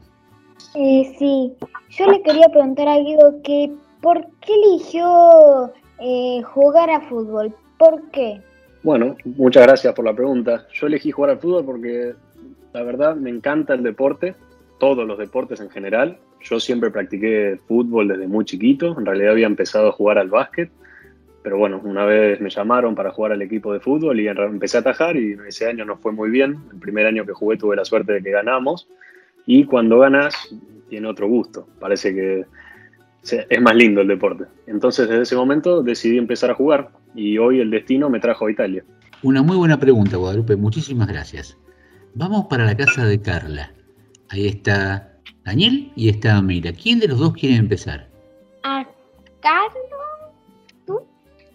Eh, 0.76 1.16
sí, 1.18 1.52
yo 1.90 2.12
le 2.12 2.22
quería 2.22 2.48
preguntar 2.50 2.88
a 2.90 3.00
Guido 3.00 3.42
que 3.44 3.72
¿por 4.02 4.24
qué 4.42 4.54
eligió 4.54 5.74
eh, 6.00 6.44
jugar 6.44 6.92
a 6.92 7.02
fútbol? 7.10 7.56
¿Por 7.80 8.08
qué? 8.12 8.40
Bueno, 8.84 9.16
muchas 9.26 9.64
gracias 9.64 9.96
por 9.96 10.06
la 10.06 10.14
pregunta. 10.14 10.68
Yo 10.72 10.86
elegí 10.86 11.10
jugar 11.10 11.32
al 11.32 11.40
fútbol 11.40 11.66
porque 11.66 12.14
la 12.72 12.84
verdad 12.84 13.16
me 13.16 13.32
encanta 13.32 13.74
el 13.74 13.82
deporte, 13.82 14.36
todos 14.80 15.08
los 15.08 15.18
deportes 15.18 15.60
en 15.60 15.72
general. 15.72 16.20
Yo 16.40 16.60
siempre 16.60 16.92
practiqué 16.92 17.58
fútbol 17.68 18.10
desde 18.10 18.28
muy 18.28 18.46
chiquito, 18.46 18.96
en 18.96 19.08
realidad 19.08 19.32
había 19.32 19.48
empezado 19.48 19.88
a 19.88 19.92
jugar 19.92 20.20
al 20.20 20.30
básquet, 20.30 20.70
pero 21.44 21.58
bueno, 21.58 21.82
una 21.84 22.06
vez 22.06 22.40
me 22.40 22.50
llamaron 22.50 22.96
para 22.96 23.12
jugar 23.12 23.34
al 23.34 23.42
equipo 23.42 23.74
de 23.74 23.82
fútbol 23.82 24.20
y 24.20 24.28
empecé 24.28 24.78
a 24.78 24.80
atajar 24.80 25.18
y 25.18 25.38
ese 25.46 25.68
año 25.68 25.84
no 25.84 25.98
fue 25.98 26.14
muy 26.14 26.30
bien. 26.32 26.58
El 26.72 26.80
primer 26.80 27.06
año 27.06 27.26
que 27.26 27.34
jugué 27.34 27.58
tuve 27.58 27.76
la 27.76 27.84
suerte 27.84 28.14
de 28.14 28.24
que 28.24 28.32
ganamos 28.32 28.88
y 29.46 29.66
cuando 29.66 30.00
ganas 30.00 30.56
tiene 30.90 31.08
otro 31.08 31.28
gusto, 31.28 31.68
parece 31.80 32.14
que 32.14 32.46
es 33.50 33.62
más 33.62 33.76
lindo 33.76 34.02
el 34.02 34.08
deporte. 34.08 34.46
Entonces 34.68 35.10
desde 35.10 35.24
ese 35.24 35.36
momento 35.36 35.84
decidí 35.84 36.18
empezar 36.18 36.50
a 36.50 36.56
jugar 36.56 36.90
y 37.14 37.38
hoy 37.38 37.60
el 37.60 37.70
destino 37.70 38.10
me 38.10 38.22
trajo 38.22 38.46
a 38.46 38.52
Italia. 38.52 38.84
Una 39.22 39.42
muy 39.42 39.58
buena 39.58 39.78
pregunta, 39.80 40.18
Guadalupe. 40.18 40.56
Muchísimas 40.56 41.08
gracias. 41.08 41.58
Vamos 42.16 42.46
para 42.50 42.66
la 42.66 42.76
casa 42.76 43.06
de 43.06 43.22
Carla. 43.22 43.74
Ahí 44.30 44.48
está 44.48 45.18
Daniel 45.44 45.92
y 45.96 46.10
está 46.10 46.42
Mira. 46.42 46.72
¿Quién 46.72 47.00
de 47.00 47.10
los 47.10 47.20
dos 47.20 47.34
quiere 47.34 47.56
empezar? 47.56 48.08
A 48.64 48.86
Carlos. 49.42 50.13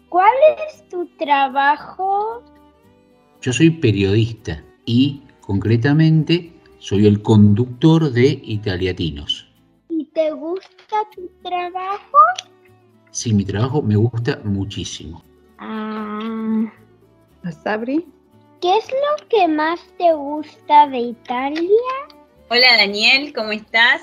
¿Cuál 0.09 0.33
es 0.67 0.89
tu 0.89 1.05
trabajo? 1.17 2.43
Yo 3.41 3.53
soy 3.53 3.69
periodista 3.69 4.63
y 4.85 5.21
concretamente 5.39 6.51
soy 6.79 7.05
el 7.05 7.21
conductor 7.21 8.11
de 8.11 8.39
Italiatinos. 8.43 9.47
¿Y 9.89 10.05
te 10.05 10.31
gusta 10.31 11.07
tu 11.15 11.29
trabajo? 11.47 12.17
Sí, 13.11 13.35
mi 13.35 13.45
trabajo 13.45 13.83
me 13.83 13.95
gusta 13.97 14.41
muchísimo. 14.43 15.23
Ah, 15.59 16.73
Sabri? 17.63 18.03
¿Qué 18.61 18.77
es 18.77 18.87
lo 18.89 19.27
que 19.29 19.47
más 19.47 19.79
te 19.99 20.11
gusta 20.13 20.87
de 20.87 20.97
Italia? 20.97 21.69
Hola 22.49 22.77
Daniel, 22.77 23.31
¿cómo 23.31 23.51
estás? 23.51 24.01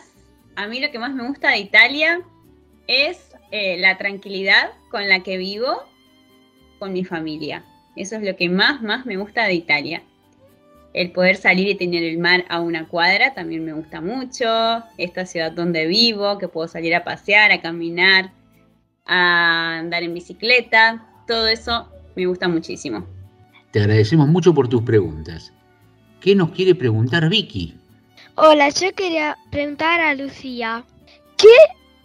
A 0.54 0.68
mí 0.68 0.78
lo 0.78 0.92
que 0.92 1.00
más 1.00 1.12
me 1.12 1.26
gusta 1.26 1.50
de 1.50 1.58
Italia 1.58 2.22
es 2.86 3.34
eh, 3.50 3.76
la 3.78 3.98
tranquilidad 3.98 4.70
con 4.90 5.08
la 5.08 5.24
que 5.24 5.36
vivo 5.36 5.82
con 6.78 6.92
mi 6.92 7.04
familia. 7.04 7.64
Eso 7.96 8.16
es 8.16 8.22
lo 8.22 8.36
que 8.36 8.48
más, 8.48 8.82
más 8.82 9.06
me 9.06 9.16
gusta 9.16 9.44
de 9.44 9.54
Italia. 9.54 10.02
El 10.92 11.10
poder 11.10 11.36
salir 11.36 11.68
y 11.68 11.74
tener 11.74 12.02
el 12.04 12.18
mar 12.18 12.44
a 12.48 12.60
una 12.60 12.88
cuadra 12.88 13.34
también 13.34 13.64
me 13.64 13.72
gusta 13.72 14.00
mucho. 14.00 14.46
Esta 14.96 15.26
ciudad 15.26 15.52
donde 15.52 15.86
vivo, 15.86 16.38
que 16.38 16.48
puedo 16.48 16.68
salir 16.68 16.94
a 16.94 17.04
pasear, 17.04 17.52
a 17.52 17.60
caminar, 17.60 18.32
a 19.04 19.78
andar 19.78 20.02
en 20.02 20.14
bicicleta. 20.14 21.06
Todo 21.26 21.48
eso 21.48 21.88
me 22.14 22.26
gusta 22.26 22.48
muchísimo. 22.48 23.06
Te 23.72 23.80
agradecemos 23.80 24.28
mucho 24.28 24.54
por 24.54 24.68
tus 24.68 24.82
preguntas. 24.82 25.52
¿Qué 26.20 26.34
nos 26.34 26.50
quiere 26.50 26.74
preguntar 26.74 27.28
Vicky? 27.28 27.74
Hola, 28.36 28.70
yo 28.70 28.92
quería 28.94 29.36
preguntar 29.50 30.00
a 30.00 30.14
Lucía, 30.14 30.84
¿qué 31.36 31.56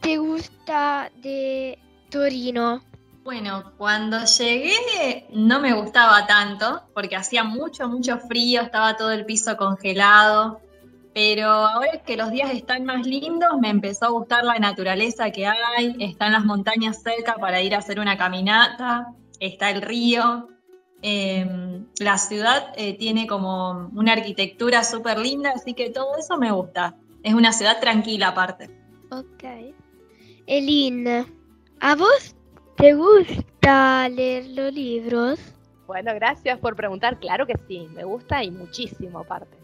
te 0.01 0.17
gusta 0.17 1.11
de 1.21 1.77
Torino? 2.09 2.81
Bueno, 3.23 3.73
cuando 3.77 4.17
llegué 4.25 5.27
no 5.31 5.59
me 5.59 5.73
gustaba 5.73 6.25
tanto 6.25 6.81
porque 6.95 7.15
hacía 7.15 7.43
mucho, 7.43 7.87
mucho 7.87 8.17
frío, 8.17 8.61
estaba 8.61 8.97
todo 8.97 9.11
el 9.11 9.25
piso 9.25 9.55
congelado, 9.57 10.59
pero 11.13 11.47
ahora 11.47 12.01
que 12.03 12.17
los 12.17 12.31
días 12.31 12.51
están 12.51 12.83
más 12.83 13.05
lindos 13.05 13.59
me 13.59 13.69
empezó 13.69 14.05
a 14.05 14.09
gustar 14.09 14.43
la 14.43 14.57
naturaleza 14.57 15.29
que 15.29 15.45
hay, 15.45 15.95
están 15.99 16.31
las 16.31 16.45
montañas 16.45 17.03
cerca 17.03 17.35
para 17.35 17.61
ir 17.61 17.75
a 17.75 17.77
hacer 17.77 17.99
una 17.99 18.17
caminata, 18.17 19.13
está 19.39 19.69
el 19.69 19.83
río, 19.83 20.47
eh, 21.03 21.83
la 21.99 22.17
ciudad 22.17 22.73
eh, 22.75 22.97
tiene 22.97 23.27
como 23.27 23.91
una 23.93 24.13
arquitectura 24.13 24.83
súper 24.83 25.19
linda, 25.19 25.51
así 25.55 25.75
que 25.75 25.91
todo 25.91 26.17
eso 26.17 26.37
me 26.37 26.51
gusta. 26.51 26.95
Es 27.21 27.35
una 27.35 27.53
ciudad 27.53 27.79
tranquila 27.79 28.29
aparte. 28.29 28.69
Ok. 29.11 29.43
Elin, 30.47 31.07
¿a 31.79 31.95
vos 31.95 32.35
te 32.81 32.95
gusta 32.95 34.09
leer 34.09 34.47
los 34.47 34.73
libros? 34.73 35.39
Bueno, 35.85 36.15
gracias 36.15 36.57
por 36.57 36.75
preguntar. 36.75 37.19
Claro 37.19 37.45
que 37.45 37.53
sí, 37.67 37.87
me 37.93 38.03
gusta 38.03 38.43
y 38.43 38.49
muchísimo 38.49 39.19
aparte. 39.19 39.55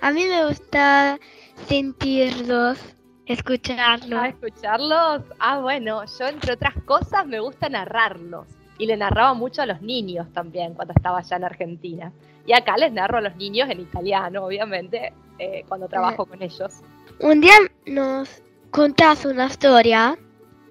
A 0.00 0.12
mí 0.12 0.24
me 0.26 0.46
gusta 0.46 1.18
sentirlos, 1.66 2.78
escucharlos. 3.26 4.20
¿A 4.20 4.28
escucharlos? 4.28 5.22
Ah, 5.40 5.58
bueno, 5.58 6.04
yo 6.04 6.28
entre 6.28 6.52
otras 6.52 6.74
cosas 6.84 7.26
me 7.26 7.40
gusta 7.40 7.68
narrarlos. 7.68 8.46
Y 8.78 8.86
le 8.86 8.96
narraba 8.96 9.34
mucho 9.34 9.62
a 9.62 9.66
los 9.66 9.82
niños 9.82 10.32
también 10.32 10.74
cuando 10.74 10.94
estaba 10.94 11.18
allá 11.18 11.36
en 11.36 11.44
Argentina. 11.44 12.12
Y 12.46 12.52
acá 12.52 12.76
les 12.76 12.92
narro 12.92 13.18
a 13.18 13.22
los 13.22 13.34
niños 13.34 13.68
en 13.70 13.80
italiano, 13.80 14.44
obviamente, 14.44 15.12
eh, 15.40 15.64
cuando 15.66 15.88
trabajo 15.88 16.26
con 16.26 16.40
ellos. 16.42 16.80
Un 17.18 17.40
día 17.40 17.54
nos 17.86 18.40
contás 18.70 19.24
una 19.24 19.46
historia. 19.46 20.16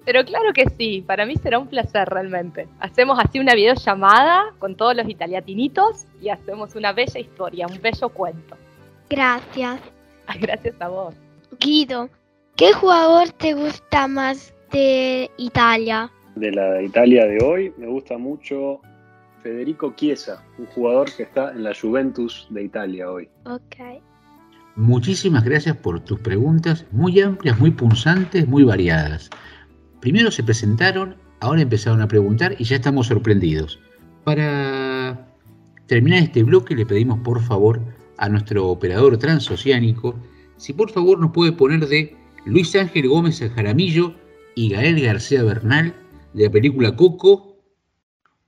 Pero 0.04 0.24
claro 0.24 0.52
que 0.52 0.68
sí, 0.76 1.02
para 1.06 1.24
mí 1.24 1.36
será 1.36 1.58
un 1.58 1.68
placer 1.68 2.08
realmente. 2.08 2.68
Hacemos 2.78 3.18
así 3.18 3.38
una 3.38 3.54
videollamada 3.54 4.54
con 4.58 4.76
todos 4.76 4.94
los 4.94 5.08
italiatinitos 5.08 6.04
y 6.20 6.28
hacemos 6.28 6.74
una 6.74 6.92
bella 6.92 7.18
historia, 7.18 7.66
un 7.66 7.80
bello 7.80 8.08
cuento. 8.10 8.56
Gracias. 9.08 9.80
Ay, 10.26 10.40
gracias 10.40 10.74
a 10.80 10.88
vos. 10.88 11.14
Guido, 11.58 12.10
¿qué 12.56 12.72
jugador 12.72 13.30
te 13.30 13.54
gusta 13.54 14.06
más 14.06 14.52
de 14.72 15.30
Italia? 15.38 16.10
De 16.34 16.50
la 16.50 16.82
Italia 16.82 17.26
de 17.26 17.42
hoy 17.42 17.72
me 17.78 17.86
gusta 17.86 18.18
mucho 18.18 18.80
Federico 19.42 19.94
Chiesa, 19.94 20.42
un 20.58 20.66
jugador 20.66 21.14
que 21.14 21.22
está 21.22 21.52
en 21.52 21.62
la 21.62 21.72
Juventus 21.74 22.46
de 22.50 22.64
Italia 22.64 23.10
hoy. 23.10 23.28
Ok. 23.44 24.02
Muchísimas 24.76 25.44
gracias 25.44 25.76
por 25.76 26.00
tus 26.00 26.18
preguntas, 26.18 26.84
muy 26.90 27.20
amplias, 27.20 27.58
muy 27.60 27.70
punzantes, 27.70 28.48
muy 28.48 28.64
variadas. 28.64 29.30
Primero 30.04 30.30
se 30.30 30.44
presentaron, 30.44 31.16
ahora 31.40 31.62
empezaron 31.62 32.02
a 32.02 32.08
preguntar 32.08 32.56
y 32.58 32.64
ya 32.64 32.76
estamos 32.76 33.06
sorprendidos. 33.06 33.80
Para 34.22 35.34
terminar 35.86 36.24
este 36.24 36.42
bloque 36.42 36.76
le 36.76 36.84
pedimos 36.84 37.20
por 37.20 37.42
favor 37.42 37.80
a 38.18 38.28
nuestro 38.28 38.68
operador 38.68 39.16
transoceánico 39.16 40.14
si 40.58 40.74
por 40.74 40.90
favor 40.90 41.18
nos 41.18 41.30
puede 41.32 41.52
poner 41.52 41.88
de 41.88 42.14
Luis 42.44 42.76
Ángel 42.76 43.08
Gómez 43.08 43.40
Jaramillo 43.54 44.14
y 44.54 44.68
Gael 44.68 45.00
García 45.00 45.42
Bernal 45.42 45.94
de 46.34 46.44
la 46.44 46.50
película 46.50 46.94
Coco, 46.94 47.56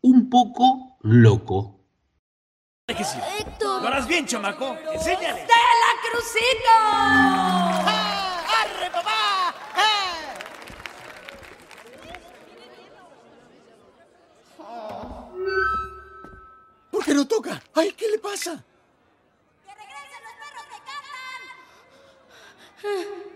un 0.02 0.28
poco 0.28 0.98
loco. 1.00 1.80
¿Lo 3.62 3.88
harás 3.88 4.06
bien, 4.06 4.26
chamaco? 4.26 4.76
Enséñale. 4.92 5.40
¡Stella 5.40 5.90
Crucito! 6.12 8.05
¿Por 17.06 17.14
qué 17.14 17.18
no 17.18 17.28
toca? 17.28 17.62
¡Ay, 17.72 17.92
qué 17.92 18.08
le 18.08 18.18
pasa! 18.18 18.64
Que 22.82 23.35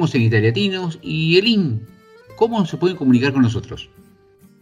En 0.00 0.22
Italiatinos 0.22 0.98
y 1.02 1.36
Elin, 1.36 1.86
¿cómo 2.36 2.64
se 2.64 2.78
pueden 2.78 2.96
comunicar 2.96 3.34
con 3.34 3.42
nosotros? 3.42 3.90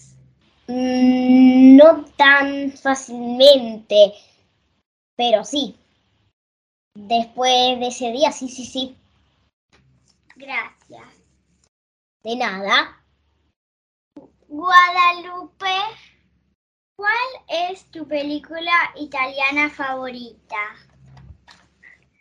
Mm, 0.70 1.76
no 1.76 2.05
tan 2.16 2.70
fácilmente, 2.70 4.12
pero 5.16 5.44
sí. 5.44 5.76
Después 6.94 7.80
de 7.80 7.88
ese 7.88 8.12
día, 8.12 8.30
sí, 8.30 8.48
sí, 8.48 8.64
sí. 8.64 8.97
Gracias. 10.36 11.09
De 12.22 12.36
nada. 12.36 13.02
Guadalupe, 14.47 15.74
¿cuál 16.94 17.30
es 17.48 17.84
tu 17.90 18.06
película 18.06 18.92
italiana 18.94 19.70
favorita? 19.70 20.76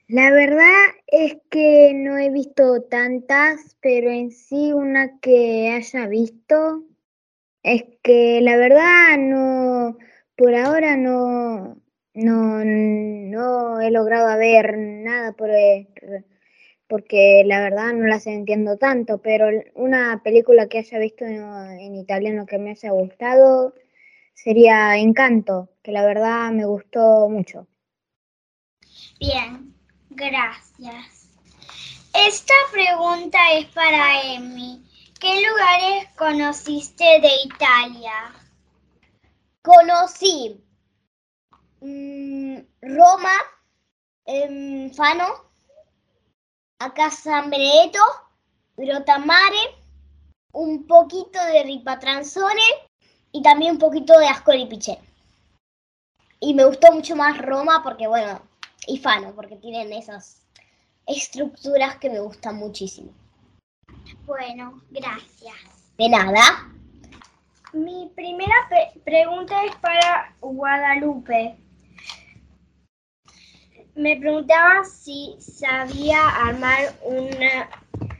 La 0.07 0.31
verdad 0.31 0.95
es 1.05 1.37
que 1.51 1.91
no 1.93 2.17
he 2.17 2.31
visto 2.31 2.81
tantas, 2.89 3.77
pero 3.79 4.09
en 4.09 4.31
sí 4.31 4.73
una 4.73 5.19
que 5.19 5.71
haya 5.71 6.07
visto 6.07 6.88
es 7.73 7.83
que 8.03 8.41
la 8.41 8.57
verdad 8.57 9.17
no, 9.17 9.97
por 10.35 10.55
ahora 10.55 10.97
no, 10.97 11.77
no, 12.13 12.63
no 12.65 13.81
he 13.81 13.91
logrado 13.91 14.37
ver 14.37 14.77
nada 14.77 15.33
por 15.33 15.49
el- 15.51 15.87
porque 16.87 17.43
la 17.45 17.61
verdad 17.61 17.93
no 17.93 18.07
las 18.07 18.25
entiendo 18.27 18.77
tanto, 18.77 19.19
pero 19.21 19.47
una 19.75 20.21
película 20.23 20.67
que 20.67 20.79
haya 20.79 20.97
visto 20.99 21.25
en, 21.25 21.41
en 21.79 21.95
italiano 21.95 22.45
que 22.47 22.57
me 22.57 22.71
haya 22.71 22.91
gustado 22.91 23.75
sería 24.33 24.97
Encanto, 24.97 25.69
que 25.83 25.91
la 25.91 26.05
verdad 26.05 26.51
me 26.51 26.65
gustó 26.65 27.29
mucho. 27.29 27.67
Bien, 29.19 29.73
gracias. 30.09 31.29
Esta 32.13 32.53
pregunta 32.71 33.37
es 33.53 33.67
para 33.67 34.21
Emi. 34.33 34.81
¿Qué 35.19 35.45
lugares 35.45 36.07
conociste 36.15 37.03
de 37.03 37.29
Italia? 37.43 38.33
Conocí 39.61 40.63
mm, 41.81 42.59
Roma, 42.81 43.33
em, 44.23 44.89
Fano, 44.93 45.25
acá 46.79 47.11
San 47.11 47.49
Benedetto, 47.49 47.99
Grotamare, 48.77 49.75
un 50.53 50.87
poquito 50.87 51.37
de 51.47 51.63
Ripatranzone 51.63 52.63
y 53.33 53.41
también 53.41 53.73
un 53.73 53.79
poquito 53.79 54.17
de 54.17 54.27
Ascoli 54.27 54.67
Piceno. 54.67 55.01
Y 56.39 56.53
me 56.53 56.63
gustó 56.63 56.93
mucho 56.93 57.17
más 57.17 57.37
Roma 57.39 57.83
porque, 57.83 58.07
bueno, 58.07 58.41
y 58.87 58.97
Fano, 58.99 59.35
porque 59.35 59.57
tienen 59.57 59.91
esas 59.91 60.45
estructuras 61.05 61.97
que 61.97 62.09
me 62.09 62.21
gustan 62.21 62.55
muchísimo. 62.55 63.11
Bueno, 64.29 64.79
gracias. 64.91 65.55
De 65.97 66.07
nada. 66.07 66.39
Mi 67.73 68.11
primera 68.15 68.53
pe- 68.69 68.99
pregunta 69.03 69.55
es 69.65 69.75
para 69.77 70.35
Guadalupe. 70.39 71.55
Me 73.95 74.17
preguntaba 74.17 74.83
si 74.85 75.35
sabía 75.39 76.19
armar 76.45 76.93
un 77.03 77.27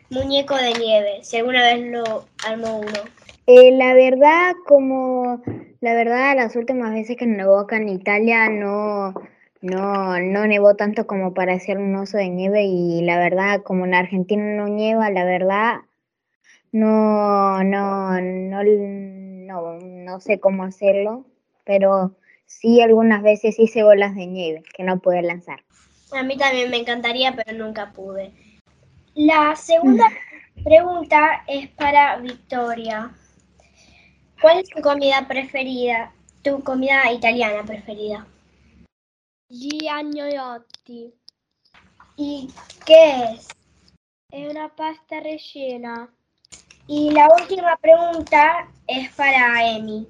muñeco 0.10 0.56
de 0.56 0.74
nieve, 0.80 1.20
si 1.22 1.38
alguna 1.38 1.62
vez 1.62 1.92
lo 1.92 2.26
armó 2.44 2.80
uno. 2.80 3.02
Eh, 3.46 3.72
la 3.74 3.94
verdad, 3.94 4.54
como 4.66 5.44
la 5.80 5.94
verdad, 5.94 6.36
las 6.36 6.56
últimas 6.56 6.92
veces 6.92 7.18
que 7.18 7.28
nevó 7.28 7.60
acá 7.60 7.78
en 7.78 7.88
Italia 7.88 8.50
no, 8.50 9.14
no, 9.62 10.20
no 10.20 10.48
nevó 10.48 10.76
tanto 10.76 11.06
como 11.06 11.36
para 11.36 11.54
hacer 11.54 11.78
un 11.78 11.96
oso 11.96 12.18
de 12.18 12.30
nieve 12.30 12.64
y 12.64 13.04
la 13.04 13.20
verdad, 13.20 13.62
como 13.62 13.86
en 13.86 13.94
Argentina 13.94 14.44
no 14.56 14.68
nieva, 14.68 15.12
la 15.12 15.24
verdad, 15.24 15.82
no, 16.72 17.64
no, 17.64 18.22
no, 18.22 18.64
no, 18.64 19.80
no 19.80 20.20
sé 20.20 20.40
cómo 20.40 20.64
hacerlo, 20.64 21.26
pero 21.66 22.16
sí 22.46 22.82
algunas 22.82 23.24
veces 23.24 23.60
hice 23.60 23.84
bolas 23.84 24.16
de 24.16 24.28
nieve 24.28 24.64
que 24.74 24.84
no 24.84 25.00
pude 25.00 25.22
lanzar. 25.22 25.64
A 26.12 26.24
mí 26.24 26.38
también 26.38 26.70
me 26.70 26.78
encantaría, 26.78 27.36
pero 27.36 27.58
nunca 27.58 27.92
pude. 27.92 28.32
La 29.16 29.56
segunda 29.56 30.06
pregunta 30.64 31.44
es 31.48 31.70
para 31.70 32.18
Victoria. 32.18 33.12
¿Cuál 34.42 34.60
es 34.60 34.70
tu 34.70 34.82
comida 34.82 35.28
preferida? 35.28 36.14
Tu 36.42 36.64
comida 36.64 37.12
italiana 37.12 37.64
preferida. 37.64 38.26
Gli 39.50 39.88
agnolotti. 39.88 41.14
¿Y 42.16 42.50
qué 42.86 43.34
es? 43.34 43.48
È 44.32 44.46
una 44.46 44.70
pasta 44.70 45.20
rellena. 45.20 46.08
Y 46.92 47.12
la 47.12 47.30
última 47.40 47.78
pregunta 47.78 48.68
es 48.88 49.14
para 49.14 49.64
Emi. 49.76 50.08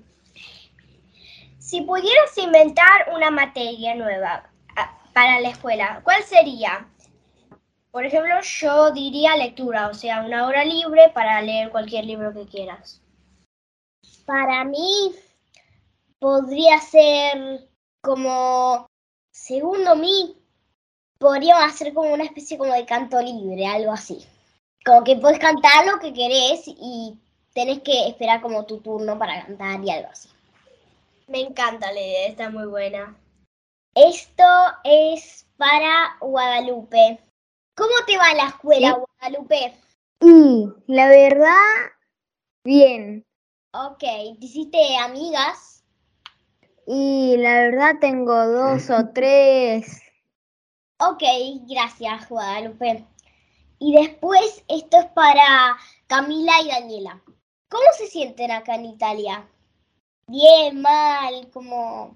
Si 1.57 1.81
pudieras 1.81 2.38
inventar 2.38 3.10
una 3.14 3.30
materia 3.30 3.95
nueva 3.95 4.49
ah, 4.77 4.97
para 5.14 5.41
la 5.41 5.49
escuela, 5.49 5.99
¿cuál 6.06 6.23
sería? 6.23 6.88
Por 7.91 8.06
ejemplo, 8.06 8.34
yo 8.41 8.91
diría 8.91 9.35
lectura, 9.35 9.89
o 9.89 9.93
sea, 9.93 10.22
una 10.22 10.47
hora 10.47 10.64
libre 10.64 11.11
para 11.14 11.41
leer 11.41 11.69
cualquier 11.69 12.06
libro 12.06 12.34
que 12.34 12.45
quieras. 12.45 13.01
Para 14.26 14.64
mí 14.64 15.14
podría 16.18 16.80
ser 16.80 17.68
como, 17.99 18.88
segundo 19.31 19.97
mí, 19.97 20.38
podríamos 21.18 21.65
hacer 21.65 21.93
como 21.93 22.14
una 22.14 22.23
especie 22.23 22.57
como 22.57 22.72
de 22.72 22.85
canto 22.85 23.22
libre, 23.22 23.68
algo 23.68 23.91
así. 23.91 24.26
Como 24.89 25.03
que 25.03 25.17
puedes 25.17 25.37
cantar 25.37 25.85
lo 25.85 25.99
que 25.99 26.11
querés 26.11 26.63
y 26.65 27.15
tenés 27.53 27.81
que 27.81 28.07
esperar 28.07 28.41
como 28.41 28.65
tu 28.65 28.79
turno 28.79 29.19
para 29.19 29.45
cantar 29.45 29.83
y 29.83 29.91
algo 29.91 30.09
así. 30.09 30.29
Me 31.27 31.41
encanta 31.41 31.91
la 31.91 32.01
idea, 32.01 32.27
está 32.27 32.49
muy 32.49 32.65
buena. 32.65 33.15
Esto 33.93 34.43
es 34.83 35.45
para 35.57 36.17
Guadalupe. 36.19 37.19
¿Cómo 37.75 37.91
te 38.07 38.17
va 38.17 38.33
la 38.33 38.47
escuela, 38.47 38.97
Guadalupe? 39.19 39.75
Y 40.21 40.65
la 40.87 41.07
verdad, 41.07 41.91
bien. 42.63 43.23
Ok, 43.73 43.99
¿te 43.99 44.37
hiciste 44.39 44.97
amigas? 44.97 45.83
Y 46.87 47.37
la 47.37 47.53
verdad 47.59 47.99
tengo 48.01 48.33
dos 48.47 48.89
o 48.89 49.07
tres. 49.13 50.01
Ok, 50.97 51.21
gracias, 51.67 52.27
Guadalupe. 52.27 53.05
Y 53.80 53.93
después 53.93 54.64
esto 54.68 54.99
es 54.99 55.06
para 55.07 55.77
Camila 56.07 56.53
y 56.61 56.68
Daniela. 56.68 57.22
¿Cómo 57.69 57.85
se 57.97 58.07
sienten 58.07 58.51
acá 58.51 58.76
en 58.76 58.85
Italia? 58.85 59.47
Bien, 60.27 60.81
mal, 60.81 61.49
como... 61.51 62.15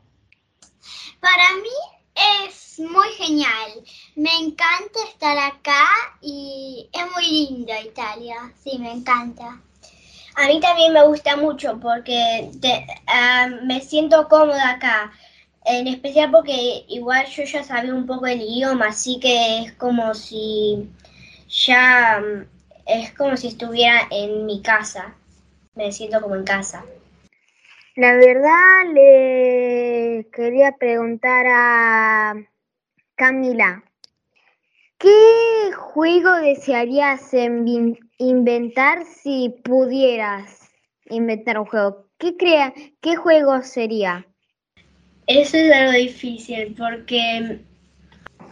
Para 1.19 1.53
mí 1.61 2.39
es 2.47 2.79
muy 2.79 3.07
genial. 3.17 3.83
Me 4.15 4.33
encanta 4.35 4.99
estar 5.07 5.37
acá 5.37 5.85
y 6.21 6.89
es 6.91 7.11
muy 7.11 7.25
linda 7.25 7.79
Italia. 7.81 8.35
Sí, 8.61 8.77
me 8.77 8.91
encanta. 8.91 9.61
A 10.35 10.47
mí 10.47 10.59
también 10.59 10.93
me 10.93 11.05
gusta 11.05 11.37
mucho 11.37 11.79
porque 11.79 12.51
te- 12.59 12.85
ah, 13.07 13.47
me 13.63 13.79
siento 13.81 14.27
cómoda 14.27 14.71
acá. 14.71 15.11
En 15.65 15.87
especial 15.87 16.29
porque 16.31 16.83
igual 16.89 17.25
yo 17.27 17.43
ya 17.43 17.63
sabía 17.63 17.93
un 17.93 18.05
poco 18.05 18.25
el 18.27 18.41
idioma, 18.41 18.87
así 18.87 19.19
que 19.19 19.59
es 19.59 19.73
como 19.73 20.13
si 20.13 20.89
ya 21.53 22.19
mm, 22.19 22.45
es 22.85 23.11
como 23.13 23.37
si 23.37 23.47
estuviera 23.47 24.07
en 24.09 24.45
mi 24.45 24.61
casa. 24.61 25.15
Me 25.75 25.91
siento 25.91 26.21
como 26.21 26.35
en 26.35 26.43
casa. 26.43 26.83
La 27.95 28.13
verdad 28.15 28.91
le 28.93 30.27
quería 30.33 30.71
preguntar 30.77 31.45
a 31.47 32.35
Camila, 33.15 33.83
¿qué 34.97 35.71
juego 35.77 36.33
desearías 36.37 37.31
inventar 38.17 39.05
si 39.05 39.53
pudieras 39.63 40.71
inventar 41.09 41.59
un 41.59 41.65
juego? 41.65 42.07
¿Qué 42.17 42.35
crea, 42.35 42.73
qué 43.01 43.15
juego 43.15 43.61
sería? 43.61 44.25
Eso 45.27 45.57
es 45.57 45.71
algo 45.71 45.91
difícil 45.91 46.75
porque 46.75 47.59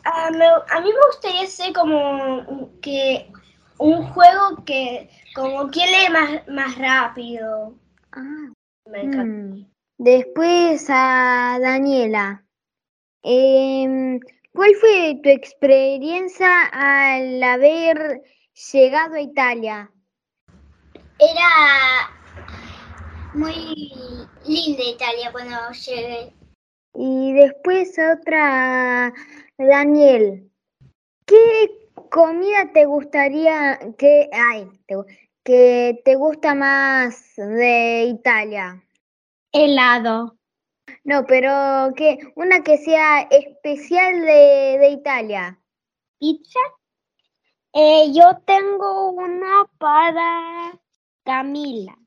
a, 0.03 0.31
me- 0.31 0.45
a 0.45 0.81
mí 0.81 0.89
me 0.89 1.05
gustaría 1.07 1.47
ser 1.47 1.73
como 1.73 2.69
que 2.81 3.31
un 3.77 4.03
juego 4.07 4.63
que 4.65 5.09
como 5.35 5.69
quien 5.69 5.89
lee 5.91 6.09
más, 6.11 6.47
más 6.47 6.77
rápido. 6.77 7.75
Me 8.85 9.03
encanta. 9.03 9.67
Después 9.97 10.85
a 10.89 11.57
Daniela. 11.61 12.43
Em, 13.23 14.19
¿cuál 14.53 14.73
fue 14.75 15.19
tu 15.23 15.29
experiencia 15.29 16.65
al 16.71 17.41
haber 17.43 18.23
llegado 18.73 19.15
a 19.15 19.21
Italia? 19.21 19.91
Era 21.19 22.09
muy 23.33 23.75
linda 24.45 24.83
Italia 24.83 25.31
cuando 25.31 25.55
llegué. 25.71 26.33
Y 26.93 27.33
después 27.33 27.97
otra, 27.97 29.13
Daniel. 29.57 30.51
¿Qué 31.25 31.89
comida 32.09 32.71
te 32.73 32.85
gustaría 32.85 33.79
que, 33.97 34.29
ay, 34.33 34.69
te 34.85 34.95
que 35.43 36.01
te 36.05 36.15
gusta 36.15 36.53
más 36.53 37.35
de 37.35 38.03
Italia? 38.03 38.83
Helado. 39.51 40.37
No, 41.03 41.25
pero 41.25 41.93
que 41.95 42.19
una 42.35 42.61
que 42.61 42.77
sea 42.77 43.21
especial 43.21 44.21
de, 44.21 44.77
de 44.79 44.89
Italia. 44.89 45.59
¿Pizza? 46.19 46.59
Eh, 47.73 48.11
yo 48.13 48.37
tengo 48.45 49.11
una 49.11 49.65
para 49.77 50.79
Camila. 51.23 51.97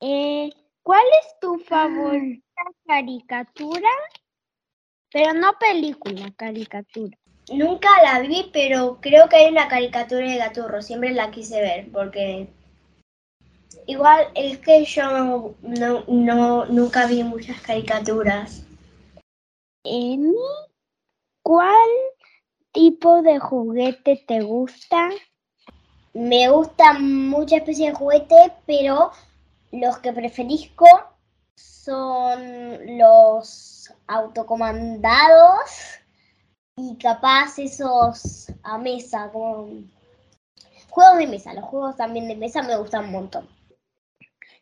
Eh, 0.00 0.50
¿cuál 0.82 1.04
es 1.22 1.40
tu 1.40 1.58
favorita 1.58 2.42
caricatura? 2.86 3.88
Pero 5.14 5.32
no 5.32 5.52
película, 5.60 6.32
caricatura. 6.36 7.16
Nunca 7.52 7.88
la 8.02 8.18
vi, 8.18 8.50
pero 8.52 8.98
creo 9.00 9.28
que 9.28 9.36
hay 9.36 9.52
una 9.52 9.68
caricatura 9.68 10.28
de 10.28 10.38
Gaturro. 10.38 10.82
Siempre 10.82 11.12
la 11.12 11.30
quise 11.30 11.60
ver, 11.60 11.88
porque 11.92 12.48
igual 13.86 14.26
es 14.34 14.58
que 14.58 14.84
yo 14.84 15.08
no, 15.08 15.54
no, 15.62 16.04
no- 16.08 16.64
nunca 16.66 17.06
vi 17.06 17.22
muchas 17.22 17.60
caricaturas. 17.60 18.64
Emi, 19.84 20.34
¿cuál 21.44 21.88
tipo 22.72 23.22
de 23.22 23.38
juguete 23.38 24.24
te 24.26 24.40
gusta? 24.40 25.10
me 26.12 26.48
gustan 26.48 27.28
muchas 27.28 27.60
especies 27.60 27.92
de 27.92 27.98
juguete, 27.98 28.52
pero 28.66 29.12
los 29.70 29.98
que 29.98 30.12
preferisco 30.12 30.86
son 31.54 32.98
los 32.98 33.73
autocomandados 34.06 36.00
y 36.76 36.96
capaz 36.98 37.58
esos 37.58 38.52
a 38.62 38.78
mesa, 38.78 39.30
como 39.32 39.68
juegos 40.90 41.18
de 41.18 41.26
mesa. 41.26 41.54
Los 41.54 41.64
juegos 41.64 41.96
también 41.96 42.28
de 42.28 42.36
mesa 42.36 42.62
me 42.62 42.76
gustan 42.76 43.06
un 43.06 43.12
montón. 43.12 43.48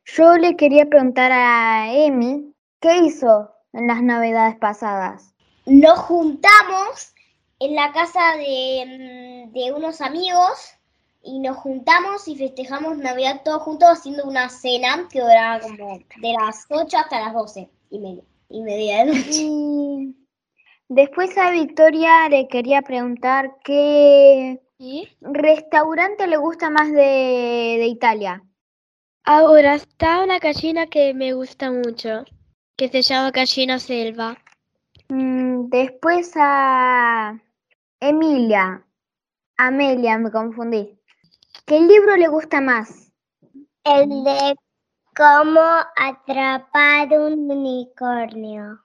Yo 0.04 0.36
le 0.36 0.56
quería 0.56 0.86
preguntar 0.86 1.30
a 1.32 1.92
Emi, 1.92 2.54
¿qué 2.80 2.98
hizo 2.98 3.54
en 3.72 3.86
las 3.86 4.02
navidades 4.02 4.56
pasadas? 4.56 5.34
Nos 5.66 5.98
juntamos 6.00 7.14
en 7.60 7.76
la 7.76 7.92
casa 7.92 8.36
de, 8.36 9.46
mm, 9.46 9.52
de 9.52 9.72
unos 9.72 10.00
amigos 10.00 10.74
y 11.22 11.38
nos 11.38 11.56
juntamos 11.58 12.26
y 12.26 12.36
festejamos 12.36 12.98
Navidad 12.98 13.42
todos 13.44 13.62
juntos 13.62 13.88
haciendo 13.88 14.24
una 14.24 14.48
cena 14.48 15.06
que 15.10 15.20
duraba 15.20 15.60
como 15.60 15.98
de 15.98 16.32
las 16.32 16.66
8 16.68 16.98
hasta 16.98 17.20
las 17.20 17.32
12 17.32 17.70
y 17.90 17.98
media, 18.00 18.24
y 18.52 18.62
media 18.62 19.04
de 19.04 19.04
noche. 19.06 20.14
Después 20.88 21.36
a 21.38 21.50
Victoria 21.50 22.28
le 22.28 22.48
quería 22.48 22.82
preguntar 22.82 23.56
qué 23.64 24.60
restaurante 25.20 26.26
le 26.26 26.36
gusta 26.36 26.70
más 26.70 26.92
de, 26.92 27.76
de 27.78 27.86
Italia. 27.86 28.42
Ahora 29.24 29.76
está 29.76 30.22
una 30.22 30.38
gallina 30.38 30.86
que 30.86 31.14
me 31.14 31.32
gusta 31.32 31.70
mucho, 31.70 32.24
que 32.76 32.88
se 32.88 33.02
llama 33.02 33.30
gallina 33.30 33.78
selva. 33.78 34.36
Mm, 35.08 35.68
después 35.68 36.32
a 36.36 37.40
Emilia, 38.00 38.84
Amelia, 39.56 40.18
me 40.18 40.30
confundí. 40.30 40.98
¿Qué 41.64 41.80
libro 41.80 42.16
le 42.16 42.28
gusta 42.28 42.60
más? 42.60 43.12
El 43.84 44.24
de 44.24 44.56
cómo 45.16 45.60
atrapar 45.96 47.08
un 47.18 47.50
unicornio. 47.50 48.80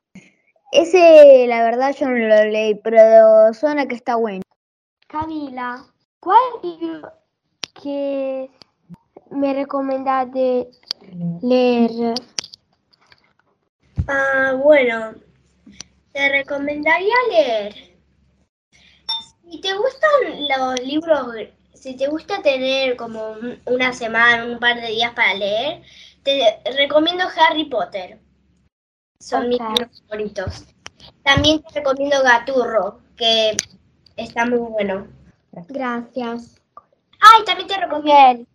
Ese, 0.72 1.46
la 1.48 1.64
verdad, 1.64 1.96
yo 1.98 2.08
no 2.08 2.16
lo 2.18 2.44
leí, 2.46 2.76
pero 2.76 3.54
suena 3.54 3.88
que 3.88 3.96
está 3.96 4.16
bueno. 4.16 4.42
Camila, 5.08 5.86
¿cuál 6.20 6.42
libro 6.62 7.12
que 7.82 8.50
me 9.32 9.54
recomendás 9.54 10.32
de 10.34 10.68
leer? 11.42 12.14
Ah, 14.08 14.54
bueno, 14.62 15.14
te 16.12 16.30
recomendaría 16.30 17.16
leer. 17.30 17.76
Si 19.50 19.62
te 19.62 19.74
gustan 19.74 20.10
los 20.50 20.80
libros, 20.82 21.34
si 21.74 21.96
te 21.96 22.08
gusta 22.08 22.42
tener 22.42 22.98
como 22.98 23.32
un- 23.32 23.62
una 23.66 23.94
semana, 23.94 24.46
un 24.46 24.60
par 24.60 24.82
de 24.82 24.88
días 24.88 25.14
para 25.14 25.34
leer, 25.34 25.82
te 26.28 26.72
recomiendo 26.72 27.24
Harry 27.38 27.66
Potter. 27.66 28.20
Son 29.20 29.48
mis 29.48 29.60
libros 29.60 30.02
favoritos. 30.02 30.66
También 31.24 31.64
te 31.64 31.80
recomiendo 31.80 32.22
Gaturro, 32.22 33.00
que 33.16 33.56
está 34.18 34.46
muy 34.46 34.58
bueno. 34.60 35.08
Gracias. 35.70 36.60
Ay, 37.22 37.46
también 37.46 37.68
te 37.70 37.78
recomiendo. 37.78 38.46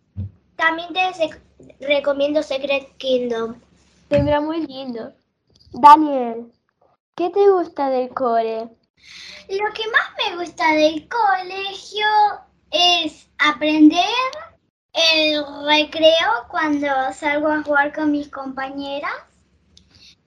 También 0.55 0.93
te 0.93 0.99
sec- 1.13 1.41
recomiendo 1.79 2.43
Secret 2.43 2.95
Kingdom. 2.97 3.59
Tendrá 4.07 4.39
muy 4.39 4.67
lindo. 4.67 5.11
Daniel, 5.71 6.51
¿qué 7.15 7.31
te 7.31 7.49
gusta 7.49 7.89
del 7.89 8.09
core? 8.13 8.69
Lo 9.49 9.73
que 9.73 9.83
más 9.91 10.11
me 10.29 10.37
gusta 10.37 10.73
del 10.73 11.09
colegio 11.09 12.05
es 12.69 13.27
aprender 13.39 14.05
el 14.93 15.43
recreo 15.65 16.47
cuando 16.49 16.87
salgo 17.13 17.49
a 17.49 17.63
jugar 17.63 17.93
con 17.93 18.11
mis 18.11 18.29
compañeras. 18.29 19.13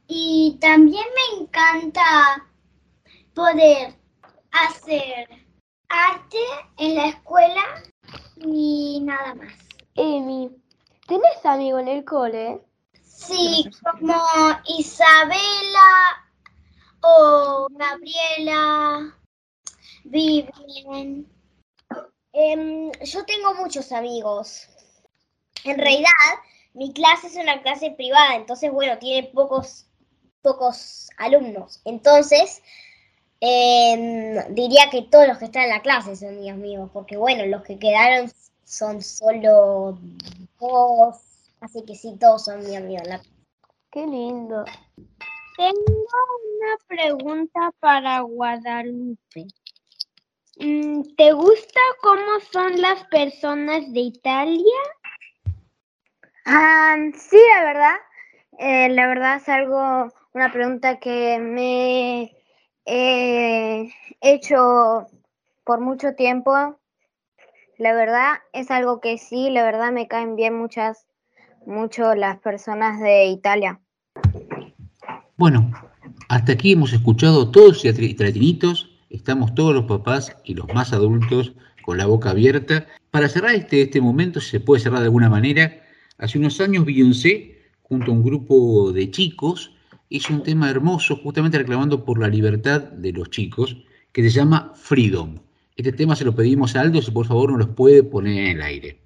Y 0.08 0.58
también 0.60 1.04
me 1.14 1.42
encanta 1.42 2.46
poder 3.34 3.94
hacer 4.52 5.28
arte 5.88 6.38
en 6.78 6.94
la 6.96 7.06
escuela 7.08 7.62
y 8.36 9.00
nada 9.02 9.34
más. 9.34 9.52
Emi, 9.94 10.50
¿tenés 11.06 11.44
amigo 11.44 11.78
en 11.78 11.88
el 11.88 12.04
cole? 12.04 12.62
Sí, 13.02 13.68
como 13.82 14.14
Isabela 14.66 16.26
o 17.00 17.66
Gabriela, 17.70 19.16
Vivian. 20.04 21.35
Em, 22.38 22.92
yo 23.02 23.24
tengo 23.24 23.54
muchos 23.54 23.92
amigos. 23.92 24.68
En 25.64 25.78
realidad, 25.78 26.10
mi 26.74 26.92
clase 26.92 27.28
es 27.28 27.36
una 27.36 27.62
clase 27.62 27.92
privada, 27.92 28.36
entonces, 28.36 28.70
bueno, 28.70 28.98
tiene 28.98 29.28
pocos, 29.28 29.86
pocos 30.42 31.08
alumnos. 31.16 31.80
Entonces, 31.86 32.62
em, 33.40 34.54
diría 34.54 34.90
que 34.90 35.02
todos 35.10 35.26
los 35.26 35.38
que 35.38 35.46
están 35.46 35.64
en 35.64 35.70
la 35.70 35.80
clase 35.80 36.14
son 36.14 36.38
mis 36.38 36.52
amigos, 36.52 36.90
porque, 36.92 37.16
bueno, 37.16 37.46
los 37.46 37.62
que 37.62 37.78
quedaron 37.78 38.30
son 38.64 39.00
solo 39.00 39.98
dos, 40.60 41.16
así 41.62 41.84
que 41.86 41.94
sí, 41.94 42.18
todos 42.20 42.44
son 42.44 42.58
mis 42.58 42.76
amigos. 42.76 43.04
en 43.04 43.10
la 43.10 43.22
Qué 43.90 44.06
lindo. 44.06 44.62
Tengo 45.56 46.18
una 46.52 46.76
pregunta 46.86 47.72
para 47.80 48.20
Guadalupe. 48.20 49.46
Mm, 50.58 51.02
¿Te 51.16 51.32
gusta 51.32 51.80
cómo 52.00 52.40
son 52.50 52.80
las 52.80 53.04
personas 53.04 53.92
de 53.92 54.00
Italia? 54.00 54.80
Ah, 56.46 56.96
sí, 57.14 57.38
la 57.54 57.64
verdad. 57.64 57.96
eh, 58.58 58.88
la 58.88 59.06
verdad 59.06 59.36
es 59.36 59.48
algo, 59.50 60.08
una 60.32 60.50
pregunta 60.52 60.98
que 60.98 61.38
me 61.38 62.32
he 62.86 63.92
hecho 64.22 65.06
por 65.64 65.80
mucho 65.80 66.14
tiempo. 66.14 66.78
La 67.76 67.92
verdad 67.92 68.36
es 68.54 68.70
algo 68.70 69.00
que 69.00 69.18
sí, 69.18 69.50
la 69.50 69.62
verdad 69.62 69.92
me 69.92 70.08
caen 70.08 70.36
bien 70.36 70.54
muchas, 70.54 71.06
mucho 71.66 72.14
las 72.14 72.38
personas 72.38 72.98
de 73.00 73.26
Italia. 73.26 73.80
Bueno, 75.36 75.70
hasta 76.30 76.52
aquí 76.52 76.72
hemos 76.72 76.94
escuchado 76.94 77.50
todos 77.50 77.84
los 77.84 78.00
italianitos, 78.00 78.95
estamos 79.16 79.54
todos 79.54 79.74
los 79.74 79.84
papás 79.84 80.36
y 80.44 80.54
los 80.54 80.66
más 80.74 80.92
adultos 80.92 81.52
con 81.82 81.98
la 81.98 82.06
boca 82.06 82.30
abierta. 82.30 82.86
Para 83.10 83.28
cerrar 83.28 83.54
este, 83.54 83.82
este 83.82 84.00
momento, 84.00 84.40
si 84.40 84.50
se 84.50 84.60
puede 84.60 84.82
cerrar 84.82 85.00
de 85.00 85.06
alguna 85.06 85.28
manera, 85.28 85.82
hace 86.18 86.38
unos 86.38 86.60
años 86.60 86.84
Beyoncé, 86.84 87.58
junto 87.82 88.10
a 88.10 88.14
un 88.14 88.22
grupo 88.22 88.92
de 88.92 89.10
chicos, 89.10 89.72
hizo 90.08 90.32
un 90.32 90.42
tema 90.42 90.70
hermoso 90.70 91.16
justamente 91.16 91.58
reclamando 91.58 92.04
por 92.04 92.18
la 92.18 92.28
libertad 92.28 92.82
de 92.82 93.12
los 93.12 93.30
chicos, 93.30 93.76
que 94.12 94.22
se 94.22 94.30
llama 94.30 94.72
Freedom. 94.74 95.38
Este 95.76 95.92
tema 95.92 96.16
se 96.16 96.24
lo 96.24 96.34
pedimos 96.34 96.74
a 96.74 96.80
Aldo, 96.80 97.02
si 97.02 97.10
por 97.10 97.26
favor 97.26 97.50
nos 97.50 97.60
lo 97.60 97.74
puede 97.74 98.02
poner 98.02 98.38
en 98.38 98.56
el 98.56 98.62
aire. 98.62 99.05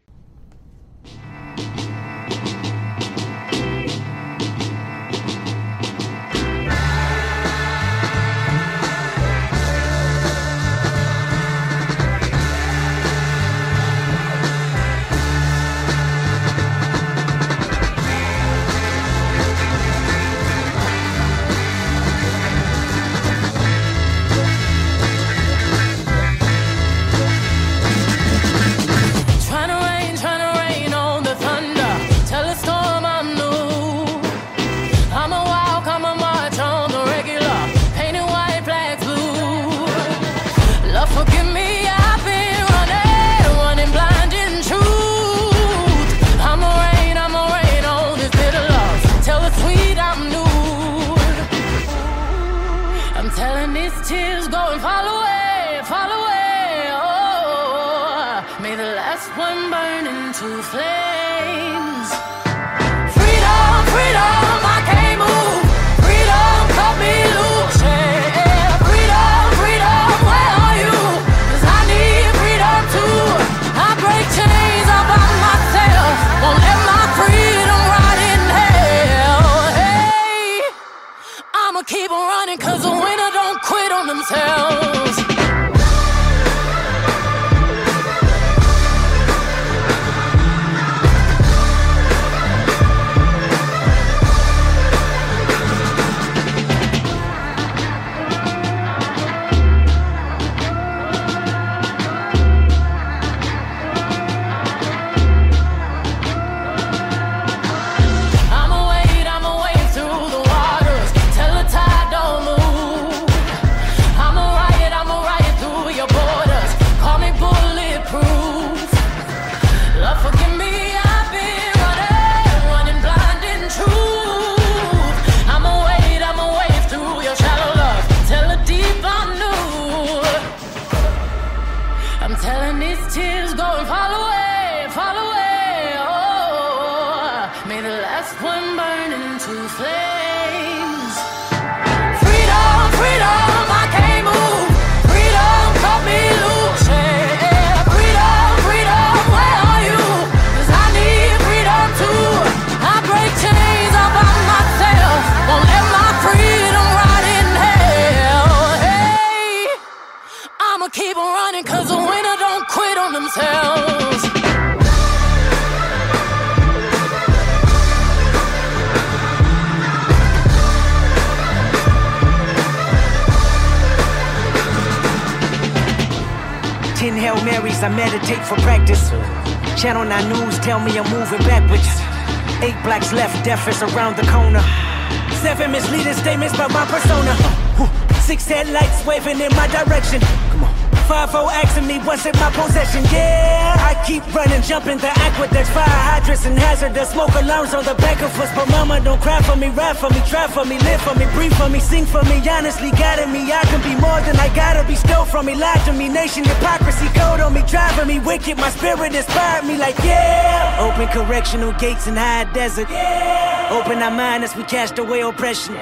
Me 192.11 192.31
in 192.31 192.37
my 192.41 192.51
possession. 192.51 193.03
Yeah, 193.13 193.77
I 193.79 193.95
keep 194.07 194.23
running, 194.35 194.63
jumping 194.63 194.99
the 194.99 195.11
aqueducts, 195.27 195.71
fire 195.71 195.87
hydrants 195.87 196.45
and 196.45 196.59
hazardous 196.59 197.11
smoke 197.11 197.35
alarms 197.35 197.73
on 197.75 197.85
the 197.85 197.95
back 197.95 198.21
of 198.23 198.35
us. 198.41 198.51
But 198.55 198.69
mama, 198.69 199.01
don't 199.01 199.21
cry 199.21 199.41
for 199.43 199.57
me, 199.57 199.69
ride 199.69 199.97
for 199.97 200.11
me, 200.11 200.21
try 200.27 200.49
for 200.49 200.65
me, 200.65 200.79
live 200.81 201.01
for 201.03 201.15
me, 201.15 201.27
breathe 201.35 201.55
for 201.55 201.69
me, 201.69 201.79
sing 201.79 202.07
for 202.07 202.23
me. 202.25 202.43
Honestly, 202.49 202.91
guiding 202.91 203.33
me, 203.33 203.53
I 203.53 203.63
can 203.71 203.81
be 203.83 203.95
more 204.01 204.21
than 204.27 204.37
I 204.37 204.53
gotta 204.55 204.87
be. 204.89 204.97
Stole 204.97 205.25
from 205.25 205.47
me, 205.47 205.55
lied 205.55 205.85
to 205.87 205.93
me, 205.93 206.09
nation 206.09 206.45
hypocrisy, 206.45 207.07
code 207.15 207.41
on 207.41 207.55
me, 207.55 207.63
driving 207.69 208.09
me 208.09 208.19
wicked. 208.19 208.57
My 208.57 208.71
spirit 208.71 209.15
inspired 209.15 209.65
me, 209.65 209.77
like 209.77 209.99
yeah. 210.03 210.79
Open 210.81 211.07
correctional 211.09 211.73
gates 211.75 212.07
in 212.07 212.17
high 212.17 212.45
desert. 212.53 212.91
yeah. 212.91 213.69
Open 213.71 214.03
our 214.03 214.11
mind 214.11 214.43
as 214.43 214.57
we 214.57 214.65
cast 214.65 214.99
away 214.99 215.21
oppression. 215.21 215.77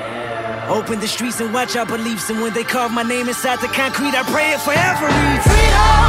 Open 0.68 1.00
the 1.00 1.08
streets 1.08 1.40
and 1.40 1.54
watch 1.54 1.74
our 1.76 1.86
beliefs. 1.86 2.28
And 2.28 2.42
when 2.42 2.52
they 2.52 2.64
carve 2.64 2.92
my 2.92 3.02
name 3.02 3.28
inside 3.28 3.60
the 3.60 3.68
concrete, 3.68 4.14
I 4.14 4.22
pray 4.24 4.52
it 4.52 4.60
forever. 4.60 5.08
Freedom, 5.08 6.07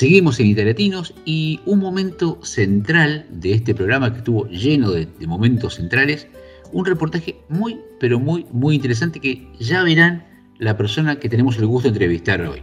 Seguimos 0.00 0.40
en 0.40 0.46
Italiatinos 0.46 1.12
y 1.26 1.60
un 1.66 1.78
momento 1.78 2.38
central 2.42 3.26
de 3.28 3.52
este 3.52 3.74
programa 3.74 4.10
que 4.10 4.20
estuvo 4.20 4.46
lleno 4.46 4.92
de, 4.92 5.06
momentos 5.26 5.74
centrales, 5.74 6.26
un 6.72 6.86
reportaje 6.86 7.36
muy, 7.50 7.78
pero 7.98 8.18
muy, 8.18 8.46
muy 8.50 8.76
interesante 8.76 9.20
que 9.20 9.46
ya 9.58 9.82
verán 9.82 10.26
la 10.56 10.74
persona 10.74 11.20
que 11.20 11.28
tenemos 11.28 11.58
el 11.58 11.66
gusto 11.66 11.88
de 11.90 11.92
entrevistar 11.92 12.40
hoy. 12.40 12.62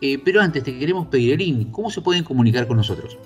Eh, 0.00 0.18
pero 0.24 0.40
antes 0.40 0.64
te 0.64 0.76
queremos 0.76 1.06
pedir, 1.06 1.34
Erin, 1.34 1.70
¿cómo 1.70 1.92
se 1.92 2.00
pueden 2.00 2.24
comunicar 2.24 2.66
con 2.66 2.78
nosotros? 2.78 3.16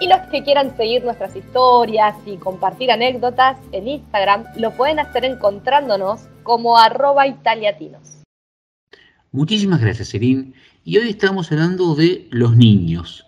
Y 0.01 0.09
los 0.09 0.20
que 0.31 0.43
quieran 0.43 0.74
seguir 0.74 1.05
nuestras 1.05 1.37
historias 1.37 2.16
y 2.24 2.39
compartir 2.39 2.91
anécdotas 2.91 3.59
en 3.73 3.89
Instagram 3.89 4.45
lo 4.57 4.70
pueden 4.70 5.01
hacer 5.01 5.27
encontrándonos 5.27 6.23
como 6.45 6.79
arroba 6.79 7.27
italiatinos. 7.27 8.23
Muchísimas 9.33 9.83
gracias, 9.83 10.15
Erin. 10.15 10.55
Y 10.83 10.97
hoy 10.97 11.11
estamos 11.11 11.53
hablando 11.53 11.95
de 11.95 12.29
los 12.31 12.57
niños. 12.57 13.27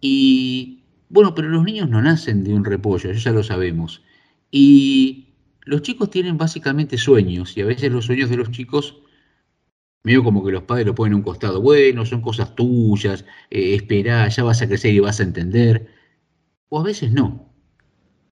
Y 0.00 0.82
bueno, 1.10 1.32
pero 1.32 1.48
los 1.48 1.62
niños 1.62 1.88
no 1.88 2.02
nacen 2.02 2.42
de 2.42 2.54
un 2.54 2.64
repollo, 2.64 3.12
ya 3.12 3.30
lo 3.30 3.44
sabemos. 3.44 4.02
Y 4.50 5.28
los 5.60 5.82
chicos 5.82 6.10
tienen 6.10 6.38
básicamente 6.38 6.98
sueños, 6.98 7.56
y 7.56 7.60
a 7.60 7.66
veces 7.66 7.92
los 7.92 8.06
sueños 8.06 8.30
de 8.30 8.36
los 8.36 8.50
chicos, 8.50 8.96
medio 10.02 10.24
como 10.24 10.44
que 10.44 10.52
los 10.52 10.62
padres 10.62 10.86
lo 10.86 10.94
ponen 10.94 11.14
a 11.14 11.16
un 11.16 11.22
costado, 11.22 11.60
bueno, 11.60 12.06
son 12.06 12.20
cosas 12.20 12.54
tuyas, 12.54 13.24
eh, 13.50 13.74
espera, 13.74 14.28
ya 14.28 14.42
vas 14.42 14.62
a 14.62 14.68
crecer 14.68 14.94
y 14.94 15.00
vas 15.00 15.20
a 15.20 15.24
entender. 15.24 15.88
O 16.68 16.80
a 16.80 16.82
veces 16.82 17.12
no. 17.12 17.52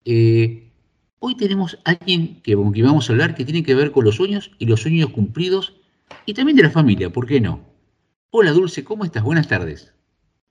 Eh, 0.05 0.71
hoy 1.19 1.37
tenemos 1.37 1.79
a 1.85 1.91
alguien 1.91 2.41
que, 2.43 2.55
con 2.55 2.73
quien 2.73 2.87
vamos 2.87 3.09
a 3.09 3.13
hablar 3.13 3.35
que 3.35 3.45
tiene 3.45 3.63
que 3.63 3.75
ver 3.75 3.93
con 3.93 4.05
los 4.05 4.17
sueños 4.17 4.53
y 4.59 4.67
los 4.67 4.81
sueños 4.81 5.11
cumplidos 5.11 5.75
y 6.25 6.35
también 6.35 6.57
de 6.57 6.63
la 6.63 6.71
familia, 6.71 7.11
¿por 7.11 7.27
qué 7.27 7.41
no? 7.41 7.61
Hola 8.31 8.53
Dulce, 8.53 8.85
¿cómo 8.85 9.05
estás? 9.05 9.23
Buenas 9.23 9.49
tardes. 9.49 9.93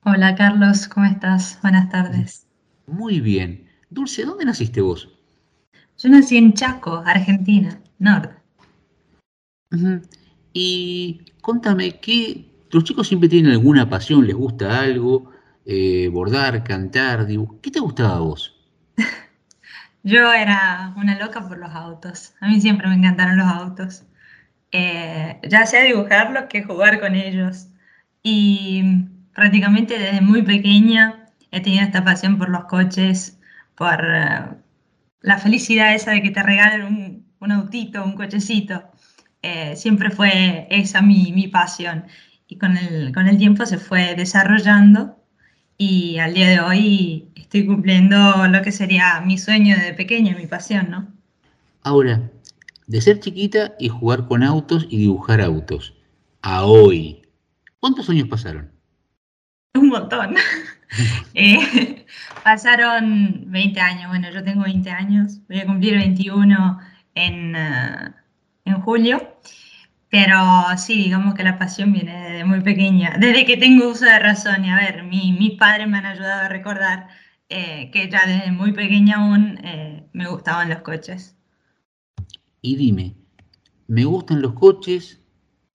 Hola 0.03 0.35
Carlos, 0.35 0.87
¿cómo 0.87 1.05
estás? 1.05 1.59
Buenas 1.61 1.89
tardes. 1.89 2.47
Muy 2.85 3.19
bien. 3.19 3.67
Dulce, 3.89 4.25
¿dónde 4.25 4.45
naciste 4.45 4.81
vos? 4.81 5.09
Yo 5.97 6.09
nací 6.09 6.37
en 6.37 6.53
Chaco, 6.53 7.03
Argentina. 7.05 7.81
Ujú. 9.71 10.01
Y 10.59 11.21
contame, 11.41 11.99
¿qué, 11.99 12.49
los 12.71 12.83
chicos 12.83 13.07
siempre 13.07 13.29
tienen 13.29 13.51
alguna 13.51 13.87
pasión, 13.87 14.25
les 14.25 14.35
gusta 14.35 14.79
algo, 14.79 15.29
eh, 15.67 16.09
bordar, 16.11 16.63
cantar, 16.63 17.27
dibujar. 17.27 17.61
¿Qué 17.61 17.69
te 17.69 17.79
gustaba 17.79 18.15
a 18.15 18.19
vos? 18.21 18.57
Yo 20.03 20.33
era 20.33 20.95
una 20.97 21.15
loca 21.19 21.47
por 21.47 21.59
los 21.59 21.69
autos. 21.69 22.33
A 22.41 22.47
mí 22.47 22.59
siempre 22.59 22.87
me 22.87 22.95
encantaron 22.95 23.37
los 23.37 23.45
autos. 23.45 24.03
Eh, 24.71 25.39
ya 25.47 25.67
sea 25.67 25.83
dibujarlos 25.83 26.45
que 26.49 26.63
jugar 26.63 26.99
con 26.99 27.13
ellos. 27.13 27.67
Y 28.23 29.05
prácticamente 29.35 29.99
desde 29.99 30.21
muy 30.21 30.41
pequeña 30.41 31.27
he 31.51 31.61
tenido 31.61 31.83
esta 31.83 32.03
pasión 32.03 32.39
por 32.39 32.49
los 32.49 32.65
coches, 32.65 33.39
por 33.75 34.03
eh, 34.03 34.41
la 35.21 35.37
felicidad 35.37 35.93
esa 35.93 36.13
de 36.13 36.23
que 36.23 36.31
te 36.31 36.41
regalen 36.41 37.27
un 37.39 37.51
autito, 37.51 38.03
un 38.03 38.15
cochecito. 38.15 38.91
Eh, 39.41 39.75
siempre 39.75 40.09
fue 40.09 40.67
esa 40.69 41.01
mi, 41.01 41.31
mi 41.31 41.47
pasión 41.47 42.05
y 42.47 42.57
con 42.57 42.77
el, 42.77 43.13
con 43.13 43.27
el 43.27 43.37
tiempo 43.37 43.65
se 43.65 43.77
fue 43.77 44.15
desarrollando 44.15 45.17
y 45.77 46.17
al 46.17 46.33
día 46.33 46.49
de 46.49 46.59
hoy 46.59 47.29
estoy 47.35 47.65
cumpliendo 47.65 48.47
lo 48.47 48.61
que 48.61 48.71
sería 48.71 49.21
mi 49.21 49.37
sueño 49.37 49.77
de 49.77 49.93
pequeña, 49.93 50.35
mi 50.35 50.47
pasión, 50.47 50.89
¿no? 50.89 51.07
Ahora, 51.83 52.31
de 52.87 53.01
ser 53.01 53.19
chiquita 53.19 53.75
y 53.79 53.89
jugar 53.89 54.27
con 54.27 54.43
autos 54.43 54.87
y 54.89 54.97
dibujar 54.97 55.41
autos, 55.41 55.93
a 56.41 56.65
hoy, 56.65 57.21
¿cuántos 57.79 58.09
años 58.09 58.27
pasaron? 58.27 58.71
Un 59.75 59.89
montón. 59.89 60.35
Eh, 61.33 62.05
pasaron 62.45 63.43
20 63.51 63.79
años, 63.81 64.07
bueno, 64.07 64.31
yo 64.31 64.41
tengo 64.41 64.63
20 64.63 64.89
años, 64.89 65.41
voy 65.49 65.59
a 65.59 65.65
cumplir 65.65 65.97
21 65.97 66.79
en, 67.13 67.55
eh, 67.57 68.13
en 68.67 68.81
julio, 68.81 69.35
pero 70.09 70.37
sí, 70.77 70.95
digamos 71.03 71.35
que 71.35 71.43
la 71.43 71.59
pasión 71.59 71.91
viene 71.93 72.29
desde 72.29 72.45
muy 72.45 72.61
pequeña, 72.61 73.17
desde 73.19 73.45
que 73.45 73.57
tengo 73.57 73.89
uso 73.89 74.05
de 74.05 74.19
razón, 74.19 74.63
y 74.65 74.69
a 74.69 74.75
ver, 74.77 75.03
mi, 75.03 75.33
mis 75.33 75.57
padres 75.57 75.87
me 75.87 75.97
han 75.97 76.05
ayudado 76.05 76.45
a 76.45 76.49
recordar 76.49 77.07
eh, 77.49 77.89
que 77.91 78.09
ya 78.09 78.25
desde 78.25 78.51
muy 78.51 78.73
pequeña 78.73 79.17
aún 79.17 79.59
eh, 79.63 80.07
me 80.13 80.27
gustaban 80.27 80.69
los 80.69 80.81
coches. 80.81 81.35
Y 82.61 82.75
dime, 82.75 83.15
me 83.87 84.05
gustan 84.05 84.41
los 84.41 84.53
coches, 84.53 85.19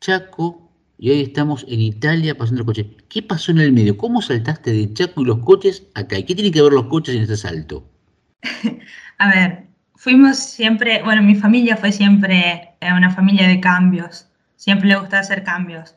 Chaco, 0.00 0.70
y 0.98 1.10
hoy 1.10 1.22
estamos 1.22 1.64
en 1.68 1.80
Italia 1.80 2.36
pasando 2.36 2.60
el 2.60 2.66
coche. 2.66 2.96
¿Qué 3.08 3.22
pasó 3.22 3.52
en 3.52 3.60
el 3.60 3.72
medio? 3.72 3.96
¿Cómo 3.96 4.22
saltaste 4.22 4.72
de 4.72 4.92
Chaco 4.92 5.22
y 5.22 5.24
los 5.24 5.38
coches 5.38 5.86
acá? 5.94 6.18
¿Y 6.18 6.24
qué 6.24 6.34
tienen 6.34 6.52
que 6.52 6.62
ver 6.62 6.72
los 6.72 6.86
coches 6.86 7.14
en 7.14 7.22
ese 7.22 7.36
salto? 7.36 7.90
A 9.18 9.28
ver, 9.28 9.71
fuimos 10.02 10.36
siempre, 10.38 11.00
bueno, 11.04 11.22
mi 11.22 11.36
familia 11.36 11.76
fue 11.76 11.92
siempre 11.92 12.74
eh, 12.80 12.92
una 12.92 13.10
familia 13.14 13.46
de 13.46 13.60
cambios, 13.60 14.28
siempre 14.56 14.88
le 14.88 14.96
gustaba 14.96 15.20
hacer 15.20 15.44
cambios, 15.44 15.94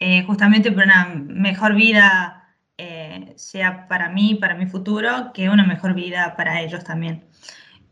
Eh, 0.00 0.24
justamente 0.26 0.72
por 0.72 0.84
una 0.84 1.06
mejor 1.26 1.74
vida, 1.76 2.44
eh, 2.78 3.32
sea 3.36 3.86
para 3.88 4.08
mí, 4.10 4.34
para 4.34 4.56
mi 4.56 4.66
futuro, 4.66 5.32
que 5.34 5.48
una 5.50 5.64
mejor 5.64 5.94
vida 5.94 6.34
para 6.36 6.60
ellos 6.62 6.84
también. 6.84 7.24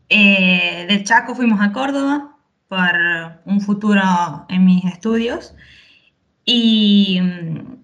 Eh, 0.09 0.85
del 0.89 1.03
Chaco 1.05 1.35
fuimos 1.35 1.61
a 1.61 1.71
Córdoba 1.71 2.37
por 2.67 2.93
un 3.45 3.61
futuro 3.61 4.45
en 4.49 4.65
mis 4.65 4.85
estudios. 4.85 5.55
Y 6.45 7.19
mm, 7.21 7.77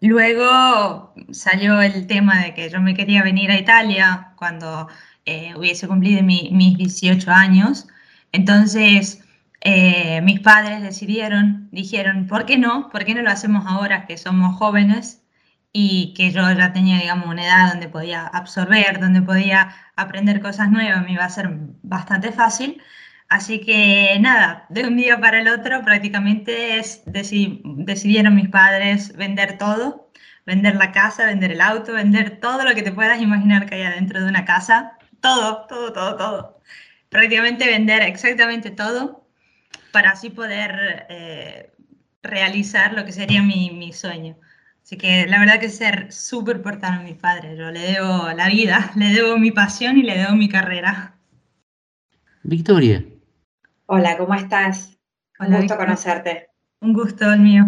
luego 0.00 1.14
salió 1.32 1.80
el 1.82 2.06
tema 2.06 2.42
de 2.42 2.54
que 2.54 2.70
yo 2.70 2.80
me 2.80 2.94
quería 2.94 3.22
venir 3.22 3.50
a 3.50 3.58
Italia 3.58 4.32
cuando 4.36 4.88
eh, 5.26 5.54
hubiese 5.56 5.88
cumplido 5.88 6.22
mi- 6.22 6.50
mis 6.52 6.76
18 6.78 7.30
años. 7.32 7.86
Entonces, 8.32 9.24
eh, 9.60 10.20
mis 10.22 10.40
padres 10.40 10.82
decidieron, 10.82 11.68
dijeron, 11.72 12.26
¿por 12.26 12.44
qué 12.46 12.58
no? 12.58 12.90
¿Por 12.90 13.04
qué 13.04 13.14
no 13.14 13.22
lo 13.22 13.30
hacemos 13.30 13.64
ahora 13.66 14.06
que 14.06 14.16
somos 14.18 14.56
jóvenes 14.56 15.22
y 15.72 16.14
que 16.16 16.30
yo 16.30 16.50
ya 16.52 16.72
tenía, 16.72 16.98
digamos, 16.98 17.26
una 17.26 17.44
edad 17.44 17.70
donde 17.72 17.88
podía 17.88 18.26
absorber, 18.26 19.00
donde 19.00 19.22
podía 19.22 19.74
aprender 19.96 20.40
cosas 20.40 20.70
nuevas, 20.70 21.02
me 21.04 21.12
iba 21.12 21.24
a 21.24 21.30
ser 21.30 21.50
bastante 21.82 22.30
fácil. 22.32 22.80
Así 23.28 23.60
que 23.60 24.16
nada, 24.20 24.66
de 24.68 24.86
un 24.86 24.96
día 24.96 25.18
para 25.20 25.40
el 25.40 25.48
otro 25.48 25.82
prácticamente 25.84 26.78
es- 26.78 27.04
deci- 27.06 27.60
decidieron 27.64 28.34
mis 28.34 28.48
padres 28.48 29.16
vender 29.16 29.58
todo, 29.58 30.10
vender 30.46 30.76
la 30.76 30.92
casa, 30.92 31.26
vender 31.26 31.52
el 31.52 31.60
auto, 31.60 31.92
vender 31.94 32.38
todo 32.40 32.64
lo 32.64 32.74
que 32.74 32.82
te 32.82 32.92
puedas 32.92 33.20
imaginar 33.20 33.66
que 33.66 33.76
hay 33.76 33.82
adentro 33.82 34.20
de 34.22 34.28
una 34.28 34.44
casa, 34.44 34.98
todo, 35.24 35.66
todo, 35.66 35.92
todo, 35.92 36.16
todo. 36.16 36.60
Prácticamente 37.08 37.66
vender 37.66 38.02
exactamente 38.02 38.70
todo 38.70 39.26
para 39.90 40.10
así 40.10 40.28
poder 40.28 41.06
eh, 41.08 41.72
realizar 42.22 42.92
lo 42.92 43.06
que 43.06 43.12
sería 43.12 43.42
mi, 43.42 43.70
mi 43.70 43.92
sueño. 43.94 44.36
Así 44.82 44.98
que 44.98 45.26
la 45.26 45.38
verdad 45.38 45.60
que 45.60 45.70
ser 45.70 46.12
súper 46.12 46.60
portaron 46.60 46.98
a 46.98 47.02
mis 47.04 47.16
padres. 47.16 47.56
Yo 47.58 47.70
le 47.70 47.80
debo 47.80 48.28
la 48.36 48.48
vida, 48.48 48.92
le 48.96 49.06
debo 49.14 49.38
mi 49.38 49.50
pasión 49.50 49.96
y 49.96 50.02
le 50.02 50.18
debo 50.18 50.32
mi 50.34 50.48
carrera. 50.50 51.14
Victoria, 52.42 53.02
Hola, 53.86 54.18
¿cómo 54.18 54.34
estás? 54.34 54.98
Un 55.38 55.54
gusto 55.54 55.60
Victoria. 55.60 55.76
conocerte. 55.76 56.48
Un 56.80 56.92
gusto 56.92 57.32
el 57.32 57.40
mío. 57.40 57.64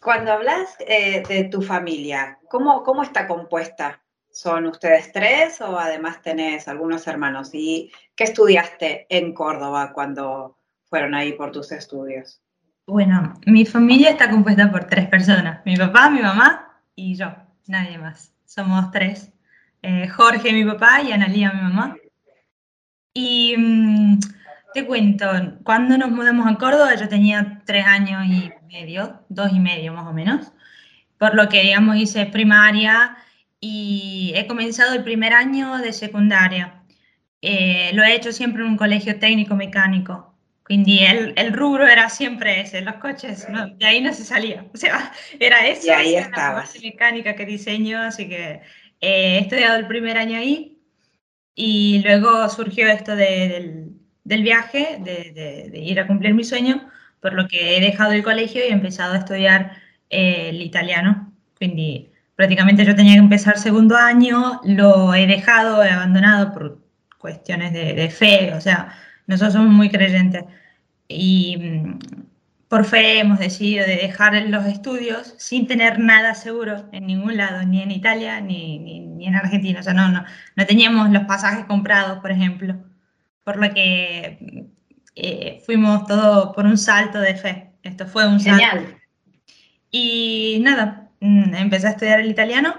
Cuando 0.00 0.32
hablas 0.32 0.76
eh, 0.80 1.22
de 1.28 1.44
tu 1.44 1.60
familia, 1.60 2.38
¿cómo, 2.48 2.82
¿cómo 2.84 3.02
está 3.02 3.26
compuesta? 3.26 3.99
¿Son 4.32 4.66
ustedes 4.66 5.12
tres 5.12 5.60
o 5.60 5.78
además 5.78 6.22
tenés 6.22 6.68
algunos 6.68 7.06
hermanos? 7.06 7.50
¿Y 7.52 7.92
qué 8.14 8.24
estudiaste 8.24 9.06
en 9.08 9.34
Córdoba 9.34 9.92
cuando 9.92 10.58
fueron 10.84 11.14
ahí 11.14 11.32
por 11.32 11.50
tus 11.50 11.72
estudios? 11.72 12.40
Bueno, 12.86 13.34
mi 13.46 13.66
familia 13.66 14.10
está 14.10 14.30
compuesta 14.30 14.70
por 14.70 14.84
tres 14.84 15.08
personas, 15.08 15.64
mi 15.64 15.76
papá, 15.76 16.10
mi 16.10 16.20
mamá 16.20 16.80
y 16.94 17.14
yo, 17.14 17.32
nadie 17.66 17.98
más. 17.98 18.32
Somos 18.44 18.90
tres. 18.90 19.32
Eh, 19.82 20.08
Jorge, 20.08 20.52
mi 20.52 20.64
papá, 20.64 21.00
y 21.02 21.12
Analía, 21.12 21.52
mi 21.52 21.62
mamá. 21.62 21.96
Y 23.14 23.54
mm, 23.56 24.18
te 24.74 24.86
cuento, 24.86 25.26
cuando 25.62 25.96
nos 25.98 26.10
mudamos 26.10 26.46
a 26.46 26.56
Córdoba 26.56 26.94
yo 26.94 27.08
tenía 27.08 27.62
tres 27.64 27.86
años 27.86 28.24
y 28.26 28.50
medio, 28.66 29.24
dos 29.28 29.52
y 29.52 29.60
medio 29.60 29.92
más 29.92 30.06
o 30.06 30.12
menos, 30.12 30.52
por 31.18 31.34
lo 31.34 31.48
que, 31.48 31.62
digamos, 31.62 31.96
hice 31.96 32.26
primaria 32.26 33.16
y 33.60 34.32
he 34.36 34.46
comenzado 34.46 34.94
el 34.94 35.04
primer 35.04 35.32
año 35.34 35.78
de 35.78 35.92
secundaria. 35.92 36.84
Eh, 37.42 37.90
lo 37.94 38.02
he 38.04 38.14
hecho 38.14 38.32
siempre 38.32 38.62
en 38.62 38.70
un 38.70 38.76
colegio 38.76 39.18
técnico 39.18 39.54
mecánico. 39.56 40.34
Quindi 40.66 41.00
el, 41.00 41.34
el 41.36 41.52
rubro 41.52 41.86
era 41.88 42.08
siempre 42.10 42.60
ese, 42.60 42.80
los 42.82 42.96
coches, 42.96 43.48
¿no? 43.48 43.68
de 43.76 43.86
ahí 43.86 44.00
no 44.00 44.12
se 44.14 44.24
salía. 44.24 44.66
O 44.72 44.76
sea, 44.76 45.12
era 45.40 45.66
eso, 45.66 45.86
Y 45.88 45.90
ahí 45.90 46.14
la 46.30 46.30
parte 46.30 46.80
mecánica 46.80 47.34
que 47.34 47.46
diseño, 47.46 48.00
así 48.00 48.28
que 48.28 48.62
eh, 49.00 49.36
he 49.36 49.38
estudiado 49.40 49.76
el 49.78 49.88
primer 49.88 50.16
año 50.18 50.38
ahí 50.38 50.78
y 51.54 52.02
luego 52.02 52.48
surgió 52.48 52.88
esto 52.88 53.16
de- 53.16 53.48
del, 53.48 53.92
del 54.24 54.42
viaje, 54.42 54.98
de, 55.00 55.32
de- 55.32 55.70
de 55.70 55.78
ir 55.80 56.00
a 56.00 56.06
cumplir 56.06 56.34
mi 56.34 56.44
sueño, 56.44 56.90
por 57.20 57.32
lo 57.34 57.48
que 57.48 57.76
he 57.76 57.80
dejado 57.80 58.12
el 58.12 58.22
colegio 58.22 58.60
y 58.64 58.68
he 58.68 58.72
empezado 58.72 59.14
a 59.14 59.18
estudiar 59.18 59.76
eh, 60.10 60.50
el 60.50 60.62
italiano. 60.62 61.32
Quindi 61.58 62.10
prácticamente 62.40 62.86
yo 62.86 62.96
tenía 62.96 63.12
que 63.12 63.18
empezar 63.18 63.58
segundo 63.58 63.98
año, 63.98 64.62
lo 64.64 65.12
he 65.12 65.26
dejado, 65.26 65.84
he 65.84 65.90
abandonado 65.90 66.54
por 66.54 66.82
cuestiones 67.18 67.74
de, 67.74 67.92
de 67.92 68.08
fe, 68.08 68.54
o 68.54 68.62
sea, 68.62 68.94
nosotros 69.26 69.52
somos 69.52 69.70
muy 69.70 69.90
creyentes 69.90 70.46
y 71.06 71.58
mm, 71.58 71.98
por 72.66 72.86
fe 72.86 73.18
hemos 73.18 73.40
decidido 73.40 73.86
de 73.86 73.96
dejar 73.96 74.32
los 74.48 74.64
estudios 74.64 75.34
sin 75.36 75.66
tener 75.66 75.98
nada 75.98 76.34
seguro 76.34 76.88
en 76.92 77.08
ningún 77.08 77.36
lado, 77.36 77.62
ni 77.64 77.82
en 77.82 77.90
Italia 77.90 78.40
ni, 78.40 78.78
ni, 78.78 79.00
ni 79.00 79.26
en 79.26 79.34
Argentina. 79.34 79.80
O 79.80 79.82
sea, 79.82 79.92
no, 79.92 80.08
no, 80.08 80.24
no 80.56 80.66
teníamos 80.66 81.10
los 81.10 81.24
pasajes 81.24 81.66
comprados, 81.66 82.20
por 82.20 82.30
ejemplo. 82.30 82.74
Por 83.44 83.58
lo 83.58 83.74
que 83.74 84.38
mm, 84.40 84.60
eh, 85.14 85.62
fuimos 85.66 86.06
todo 86.06 86.52
por 86.52 86.64
un 86.64 86.78
salto 86.78 87.20
de 87.20 87.34
fe. 87.34 87.72
Esto 87.82 88.06
fue 88.06 88.26
un 88.26 88.40
salto. 88.40 88.64
Genial. 88.64 88.96
Y 89.90 90.60
nada, 90.62 91.09
empecé 91.20 91.86
a 91.86 91.90
estudiar 91.90 92.20
el 92.20 92.30
italiano 92.30 92.74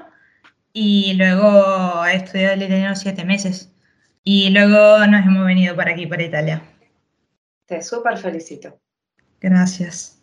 y 0.73 1.13
luego 1.13 2.05
he 2.05 2.15
estudiado 2.15 2.53
el 2.53 2.63
italiano 2.63 2.95
siete 2.95 3.23
meses. 3.26 3.73
Y 4.23 4.49
luego 4.51 5.05
nos 5.07 5.26
hemos 5.26 5.45
venido 5.45 5.76
para 5.76 5.91
aquí, 5.91 6.05
para 6.05 6.23
Italia. 6.23 6.61
Te 7.65 7.81
súper 7.81 8.18
felicito. 8.18 8.80
Gracias. 9.39 10.22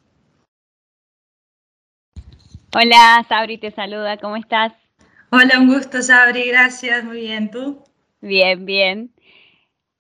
Hola, 2.74 3.24
Sabri 3.28 3.58
te 3.58 3.70
saluda, 3.70 4.18
¿cómo 4.18 4.36
estás? 4.36 4.72
Hola, 5.30 5.58
un 5.58 5.68
gusto, 5.68 6.02
Sabri, 6.02 6.48
gracias, 6.48 7.02
muy 7.02 7.20
bien, 7.20 7.50
¿tú? 7.50 7.82
Bien, 8.20 8.64
bien. 8.66 9.14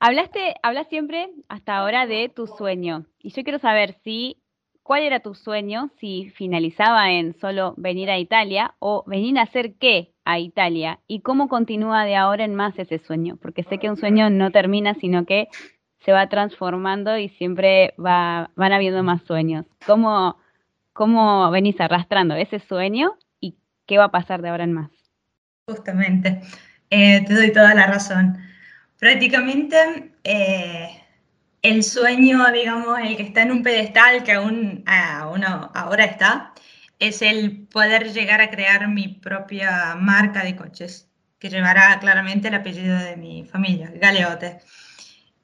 Hablaste, 0.00 0.54
hablas 0.62 0.86
siempre 0.88 1.30
hasta 1.48 1.76
ahora 1.76 2.06
de 2.06 2.28
tu 2.28 2.46
sueño 2.46 3.06
y 3.18 3.30
yo 3.30 3.42
quiero 3.42 3.58
saber 3.58 3.96
si 4.04 4.36
cuál 4.88 5.02
era 5.02 5.20
tu 5.20 5.34
sueño, 5.34 5.90
si 6.00 6.32
finalizaba 6.34 7.10
en 7.10 7.38
solo 7.38 7.74
venir 7.76 8.08
a 8.08 8.16
Italia 8.16 8.74
o 8.78 9.04
venir 9.06 9.38
a 9.38 9.42
hacer 9.42 9.74
qué 9.74 10.14
a 10.24 10.38
Italia 10.38 10.98
y 11.06 11.20
cómo 11.20 11.50
continúa 11.50 12.06
de 12.06 12.16
ahora 12.16 12.46
en 12.46 12.54
más 12.54 12.72
ese 12.78 12.98
sueño, 12.98 13.36
porque 13.36 13.64
sé 13.64 13.76
que 13.76 13.90
un 13.90 13.98
sueño 13.98 14.30
no 14.30 14.50
termina, 14.50 14.94
sino 14.94 15.26
que 15.26 15.48
se 16.06 16.12
va 16.12 16.30
transformando 16.30 17.18
y 17.18 17.28
siempre 17.28 17.92
va, 18.02 18.50
van 18.56 18.72
habiendo 18.72 19.02
más 19.02 19.20
sueños. 19.24 19.66
¿Cómo, 19.84 20.38
cómo 20.94 21.50
venís 21.50 21.78
arrastrando 21.82 22.34
ese 22.36 22.58
sueño 22.58 23.18
y 23.40 23.56
qué 23.84 23.98
va 23.98 24.04
a 24.04 24.10
pasar 24.10 24.40
de 24.40 24.48
ahora 24.48 24.64
en 24.64 24.72
más? 24.72 24.90
Justamente, 25.66 26.40
eh, 26.88 27.26
te 27.26 27.34
doy 27.34 27.52
toda 27.52 27.74
la 27.74 27.88
razón. 27.88 28.38
Prácticamente 28.98 30.14
eh, 30.24 30.97
el 31.62 31.82
sueño, 31.84 32.50
digamos, 32.52 32.98
el 33.00 33.16
que 33.16 33.22
está 33.24 33.42
en 33.42 33.52
un 33.52 33.62
pedestal, 33.62 34.22
que 34.24 34.32
aún, 34.32 34.84
aún 34.86 35.44
ahora 35.44 36.04
está, 36.04 36.54
es 36.98 37.22
el 37.22 37.66
poder 37.68 38.12
llegar 38.12 38.40
a 38.40 38.50
crear 38.50 38.88
mi 38.88 39.08
propia 39.08 39.94
marca 39.96 40.44
de 40.44 40.56
coches. 40.56 41.04
que 41.38 41.50
llevará 41.50 41.98
claramente 42.00 42.48
el 42.48 42.54
apellido 42.54 42.98
de 42.98 43.16
mi 43.16 43.44
familia, 43.44 43.92
Galeote. 43.94 44.58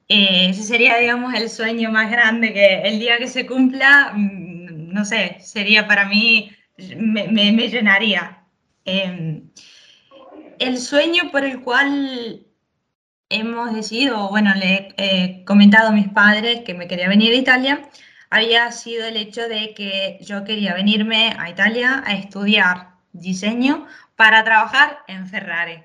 Eh, 0.07 0.49
ese 0.51 0.63
sería, 0.63 0.97
digamos, 0.97 1.33
el 1.35 1.49
sueño 1.49 1.91
más 1.91 2.11
grande 2.11 2.53
que 2.53 2.81
el 2.83 2.99
día 2.99 3.17
que 3.17 3.27
se 3.27 3.45
cumpla, 3.47 4.13
mm, 4.15 4.93
no 4.93 5.05
sé, 5.05 5.37
sería 5.41 5.87
para 5.87 6.05
mí, 6.07 6.51
me, 6.97 7.27
me- 7.29 7.51
me 7.53 7.69
llenaría. 7.69 8.45
Eh, 8.85 9.43
el 10.59 10.77
sueño 10.77 11.31
por 11.31 11.43
el 11.45 11.61
cual 11.61 12.44
hemos 13.29 13.73
decidido, 13.73 14.29
bueno, 14.29 14.53
le 14.55 14.93
he 14.97 15.43
comentado 15.45 15.89
a 15.89 15.91
mis 15.91 16.09
padres 16.09 16.61
que 16.61 16.73
me 16.73 16.87
quería 16.87 17.09
venir 17.09 17.33
a 17.33 17.37
Italia, 17.37 17.89
había 18.29 18.71
sido 18.71 19.05
el 19.05 19.17
hecho 19.17 19.47
de 19.47 19.73
que 19.73 20.17
yo 20.21 20.43
quería 20.43 20.73
venirme 20.73 21.35
a 21.37 21.49
Italia 21.49 22.03
a 22.05 22.13
estudiar 22.13 22.95
diseño 23.13 23.87
para 24.15 24.43
trabajar 24.43 24.99
en 25.07 25.27
Ferrari. 25.27 25.83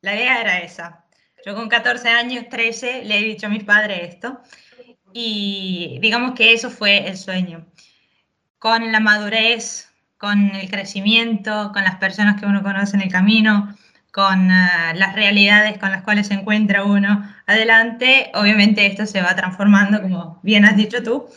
La 0.00 0.14
idea 0.14 0.40
era 0.40 0.58
esa. 0.58 1.04
Yo 1.44 1.54
con 1.54 1.68
14 1.68 2.08
años, 2.08 2.46
13, 2.48 3.04
le 3.04 3.18
he 3.18 3.22
dicho 3.22 3.46
a 3.46 3.50
mis 3.50 3.64
padres 3.64 4.14
esto 4.14 4.40
y 5.12 5.98
digamos 6.00 6.32
que 6.32 6.52
eso 6.52 6.70
fue 6.70 7.08
el 7.08 7.16
sueño. 7.16 7.66
Con 8.58 8.92
la 8.92 9.00
madurez, 9.00 9.90
con 10.18 10.54
el 10.54 10.70
crecimiento, 10.70 11.70
con 11.72 11.84
las 11.84 11.96
personas 11.96 12.40
que 12.40 12.46
uno 12.46 12.62
conoce 12.62 12.96
en 12.96 13.02
el 13.02 13.12
camino, 13.12 13.76
con 14.14 14.48
eh, 14.52 14.94
las 14.94 15.16
realidades 15.16 15.76
con 15.78 15.90
las 15.90 16.02
cuales 16.02 16.28
se 16.28 16.34
encuentra 16.34 16.84
uno 16.84 17.28
adelante, 17.46 18.30
obviamente 18.34 18.86
esto 18.86 19.06
se 19.06 19.20
va 19.20 19.34
transformando, 19.34 20.00
como 20.02 20.38
bien 20.44 20.64
has 20.64 20.76
dicho 20.76 21.02
tú, 21.02 21.28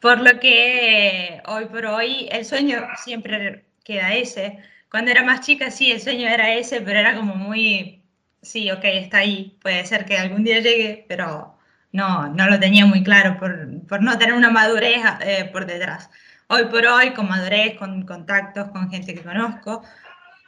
por 0.00 0.20
lo 0.20 0.38
que 0.38 1.36
eh, 1.36 1.42
hoy 1.46 1.64
por 1.66 1.86
hoy 1.86 2.28
el 2.30 2.44
sueño 2.44 2.82
siempre 3.02 3.64
queda 3.84 4.12
ese. 4.14 4.58
Cuando 4.90 5.10
era 5.10 5.24
más 5.24 5.40
chica, 5.40 5.70
sí, 5.70 5.92
el 5.92 6.00
sueño 6.02 6.28
era 6.28 6.52
ese, 6.54 6.82
pero 6.82 6.98
era 7.00 7.16
como 7.16 7.36
muy, 7.36 8.02
sí, 8.42 8.70
ok, 8.70 8.84
está 8.84 9.18
ahí, 9.18 9.56
puede 9.62 9.86
ser 9.86 10.04
que 10.04 10.18
algún 10.18 10.44
día 10.44 10.60
llegue, 10.60 11.06
pero 11.08 11.56
no, 11.92 12.28
no 12.28 12.46
lo 12.48 12.60
tenía 12.60 12.84
muy 12.86 13.02
claro 13.02 13.38
por, 13.38 13.86
por 13.86 14.02
no 14.02 14.18
tener 14.18 14.34
una 14.34 14.50
madurez 14.50 15.02
eh, 15.22 15.48
por 15.52 15.64
detrás. 15.66 16.10
Hoy 16.48 16.66
por 16.66 16.84
hoy, 16.86 17.14
con 17.14 17.28
madurez, 17.28 17.78
con 17.78 18.04
contactos, 18.04 18.70
con 18.72 18.90
gente 18.90 19.14
que 19.14 19.22
conozco, 19.22 19.82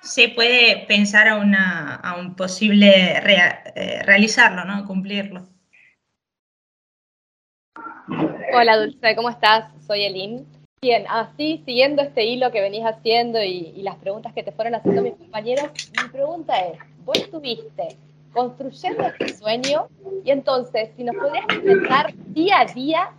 se 0.03 0.29
puede 0.29 0.85
pensar 0.87 1.29
a, 1.29 1.37
una, 1.37 1.97
a 1.97 2.19
un 2.19 2.35
posible 2.35 3.21
rea- 3.21 3.63
eh, 3.75 4.03
realizarlo, 4.05 4.65
¿no? 4.65 4.85
Cumplirlo. 4.87 5.49
Hola 8.55 8.77
Dulce, 8.77 9.17
¿cómo 9.17 9.31
estás? 9.31 9.73
Soy 9.87 10.05
Elin. 10.05 10.47
Bien, 10.83 11.05
así 11.09 11.63
siguiendo 11.65 12.03
este 12.03 12.25
hilo 12.25 12.51
que 12.51 12.61
venís 12.61 12.85
haciendo 12.85 13.43
y, 13.43 13.73
y 13.77 13.83
las 13.83 13.97
preguntas 13.97 14.33
que 14.33 14.43
te 14.43 14.51
fueron 14.51 14.75
haciendo 14.75 15.03
mis 15.03 15.15
compañeros, 15.15 15.71
mi 16.03 16.09
pregunta 16.09 16.59
es, 16.59 16.79
vos 17.05 17.17
estuviste 17.19 17.97
construyendo 18.33 19.07
este 19.07 19.29
sueño 19.35 19.87
y 20.25 20.31
entonces, 20.33 20.91
si 20.97 21.05
nos 21.05 21.15
podrías 21.15 21.47
comentar 21.47 22.13
día 22.27 22.61
a 22.61 22.65
día, 22.65 23.11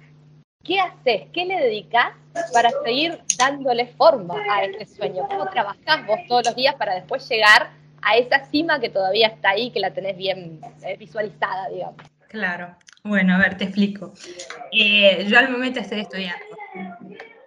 ¿qué 0.64 0.80
haces? 0.80 1.24
¿Qué 1.34 1.46
le 1.46 1.56
dedicás 1.60 2.14
para 2.54 2.72
seguir 2.84 3.20
dándole 3.38 3.88
forma 3.88 4.36
a 4.50 4.64
este 4.64 4.86
sueño? 4.86 5.28
¿Cómo 5.28 5.46
trabajás 5.50 6.08
vos 6.08 6.20
todos 6.28 6.46
los 6.46 6.56
días 6.56 6.76
para 6.76 6.96
después 6.96 7.28
llegar 7.30 7.72
a 8.02 8.18
esa 8.18 8.46
cima 8.46 8.80
que 8.80 8.90
todavía 8.90 9.28
está 9.28 9.52
ahí, 9.52 9.72
que 9.72 9.80
la 9.80 9.94
tenés 9.94 10.18
bien 10.18 10.62
eh, 10.84 10.98
visualizada, 10.98 11.70
digamos? 11.70 11.98
Claro. 12.30 12.76
Bueno, 13.04 13.36
a 13.36 13.38
ver, 13.38 13.58
te 13.58 13.66
explico. 13.66 14.14
Eh, 14.72 15.26
yo 15.28 15.38
al 15.38 15.50
momento 15.50 15.82
estoy 15.82 16.00
estudiando, 16.00 16.46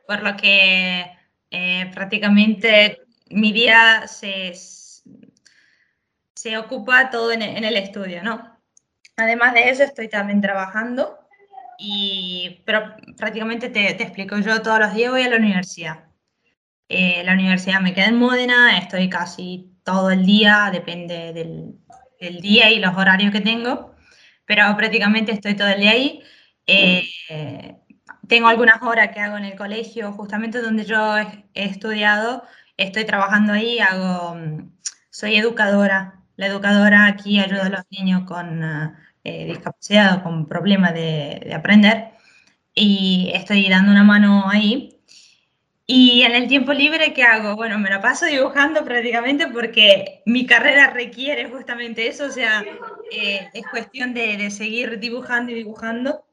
por 0.06 0.22
lo 0.22 0.36
que 0.36 1.06
eh, 1.50 1.90
prácticamente 1.94 3.00
mi 3.30 3.52
día 3.52 4.06
se, 4.06 4.52
se 6.34 6.58
ocupa 6.58 7.08
todo 7.10 7.32
en 7.32 7.42
el 7.42 7.76
estudio, 7.76 8.22
¿no? 8.22 8.54
Además 9.16 9.54
de 9.54 9.70
eso, 9.70 9.82
estoy 9.82 10.08
también 10.08 10.42
trabajando, 10.42 11.25
y, 11.78 12.62
pero 12.64 12.96
prácticamente 13.16 13.68
te, 13.68 13.94
te 13.94 14.02
explico, 14.02 14.38
yo 14.38 14.62
todos 14.62 14.78
los 14.78 14.94
días 14.94 15.10
voy 15.10 15.22
a 15.22 15.28
la 15.28 15.36
universidad. 15.36 16.04
Eh, 16.88 17.22
la 17.24 17.32
universidad 17.32 17.80
me 17.80 17.94
queda 17.94 18.06
en 18.06 18.18
Módena, 18.18 18.78
estoy 18.78 19.08
casi 19.08 19.76
todo 19.82 20.10
el 20.10 20.24
día, 20.24 20.70
depende 20.72 21.32
del, 21.32 21.78
del 22.20 22.40
día 22.40 22.70
y 22.70 22.78
los 22.78 22.96
horarios 22.96 23.32
que 23.32 23.40
tengo, 23.40 23.94
pero 24.44 24.76
prácticamente 24.76 25.32
estoy 25.32 25.54
todo 25.54 25.68
el 25.68 25.80
día 25.80 25.90
ahí. 25.92 26.22
Eh, 26.66 27.08
tengo 28.28 28.48
algunas 28.48 28.82
horas 28.82 29.10
que 29.12 29.20
hago 29.20 29.36
en 29.36 29.44
el 29.44 29.56
colegio, 29.56 30.12
justamente 30.12 30.60
donde 30.60 30.84
yo 30.84 31.18
he, 31.18 31.44
estudiado, 31.54 32.44
estoy 32.76 33.04
trabajando 33.04 33.52
ahí, 33.52 33.78
hago, 33.80 34.34
mm, 34.36 34.72
soy 35.10 35.36
educadora. 35.36 36.22
La 36.36 36.46
educadora 36.46 37.06
aquí 37.06 37.40
ayuda 37.40 37.66
a 37.66 37.70
los 37.70 37.82
niños 37.90 38.24
con 38.26 38.62
eh, 39.26 39.46
discapacidad 39.46 40.18
o 40.18 40.22
con 40.22 40.46
problemas 40.46 40.94
de, 40.94 41.42
de 41.44 41.54
aprender 41.54 42.10
y 42.74 43.30
estoy 43.34 43.68
dando 43.68 43.92
una 43.92 44.04
mano 44.04 44.48
ahí. 44.48 44.92
Y 45.88 46.22
en 46.22 46.34
el 46.34 46.48
tiempo 46.48 46.72
libre, 46.72 47.12
¿qué 47.12 47.22
hago? 47.22 47.54
Bueno, 47.54 47.78
me 47.78 47.90
lo 47.90 48.00
paso 48.00 48.26
dibujando 48.26 48.84
prácticamente 48.84 49.46
porque 49.46 50.22
mi 50.26 50.44
carrera 50.46 50.90
requiere 50.90 51.48
justamente 51.48 52.08
eso, 52.08 52.26
o 52.26 52.30
sea, 52.30 52.64
eh, 53.12 53.48
es 53.54 53.66
cuestión 53.68 54.12
de, 54.12 54.36
de 54.36 54.50
seguir 54.50 54.98
dibujando 54.98 55.52
y 55.52 55.54
dibujando. 55.54 56.26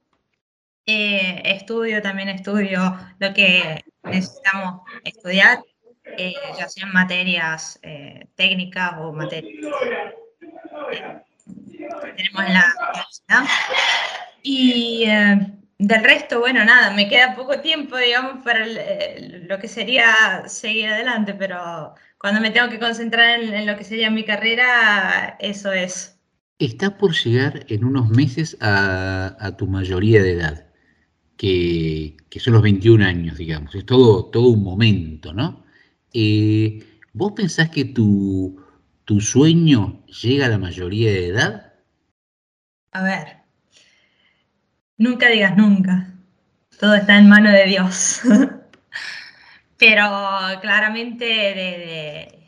Eh, 0.85 1.41
estudio, 1.45 2.01
también 2.01 2.27
estudio 2.27 2.97
lo 3.19 3.33
que 3.33 3.85
necesitamos 4.03 4.81
estudiar, 5.05 5.59
eh, 6.17 6.33
ya 6.57 6.67
sean 6.67 6.91
materias 6.91 7.79
eh, 7.83 8.27
técnicas 8.35 8.95
o 8.99 9.13
materias 9.13 9.73
tenemos 11.45 12.43
en 12.45 12.53
la. 12.53 12.73
Y 14.41 15.03
eh, 15.07 15.47
del 15.77 16.03
resto, 16.03 16.39
bueno, 16.39 16.63
nada, 16.65 16.91
me 16.91 17.07
queda 17.07 17.35
poco 17.35 17.59
tiempo, 17.61 17.97
digamos, 17.97 18.43
para 18.43 18.65
el- 18.65 19.47
lo 19.47 19.59
que 19.59 19.67
sería 19.67 20.43
seguir 20.47 20.87
adelante, 20.89 21.33
pero 21.33 21.93
cuando 22.19 22.41
me 22.41 22.51
tengo 22.51 22.69
que 22.69 22.79
concentrar 22.79 23.39
en, 23.41 23.65
lo 23.65 23.77
que 23.77 23.83
sería 23.83 24.09
mi 24.09 24.23
carrera, 24.23 25.37
eso 25.39 25.71
es. 25.71 26.19
Estás 26.59 26.91
por 26.91 27.13
llegar 27.13 27.65
en 27.67 27.83
unos 27.83 28.09
meses 28.09 28.57
a, 28.61 29.35
a 29.39 29.57
tu 29.57 29.67
mayoría 29.67 30.21
de 30.21 30.33
edad, 30.33 30.67
que, 31.37 32.17
que 32.29 32.39
son 32.39 32.53
los 32.53 32.61
21 32.63 33.01
años, 33.03 33.37
digamos. 33.37 33.75
Es 33.75 33.85
todo, 33.85 34.25
todo 34.27 34.47
un 34.49 34.63
momento, 34.63 35.33
¿no? 35.33 35.65
Eh, 36.13 36.83
¿vos 37.13 37.33
pensás 37.33 37.69
que 37.69 37.85
tu, 37.85 38.62
tu 39.05 39.21
sueño 39.21 40.05
llega 40.07 40.47
a 40.47 40.49
la 40.49 40.57
mayoría 40.57 41.11
de 41.11 41.27
edad? 41.27 41.73
A 42.93 43.03
ver, 43.03 43.27
nunca 44.97 45.27
digas 45.29 45.55
nunca. 45.57 46.07
Todo 46.79 46.95
está 46.95 47.17
en 47.17 47.29
mano 47.29 47.51
de 47.51 47.65
Dios. 47.65 48.21
Pero 49.77 50.03
claramente 50.61 51.25
de, 51.25 51.53
de- 51.55 52.39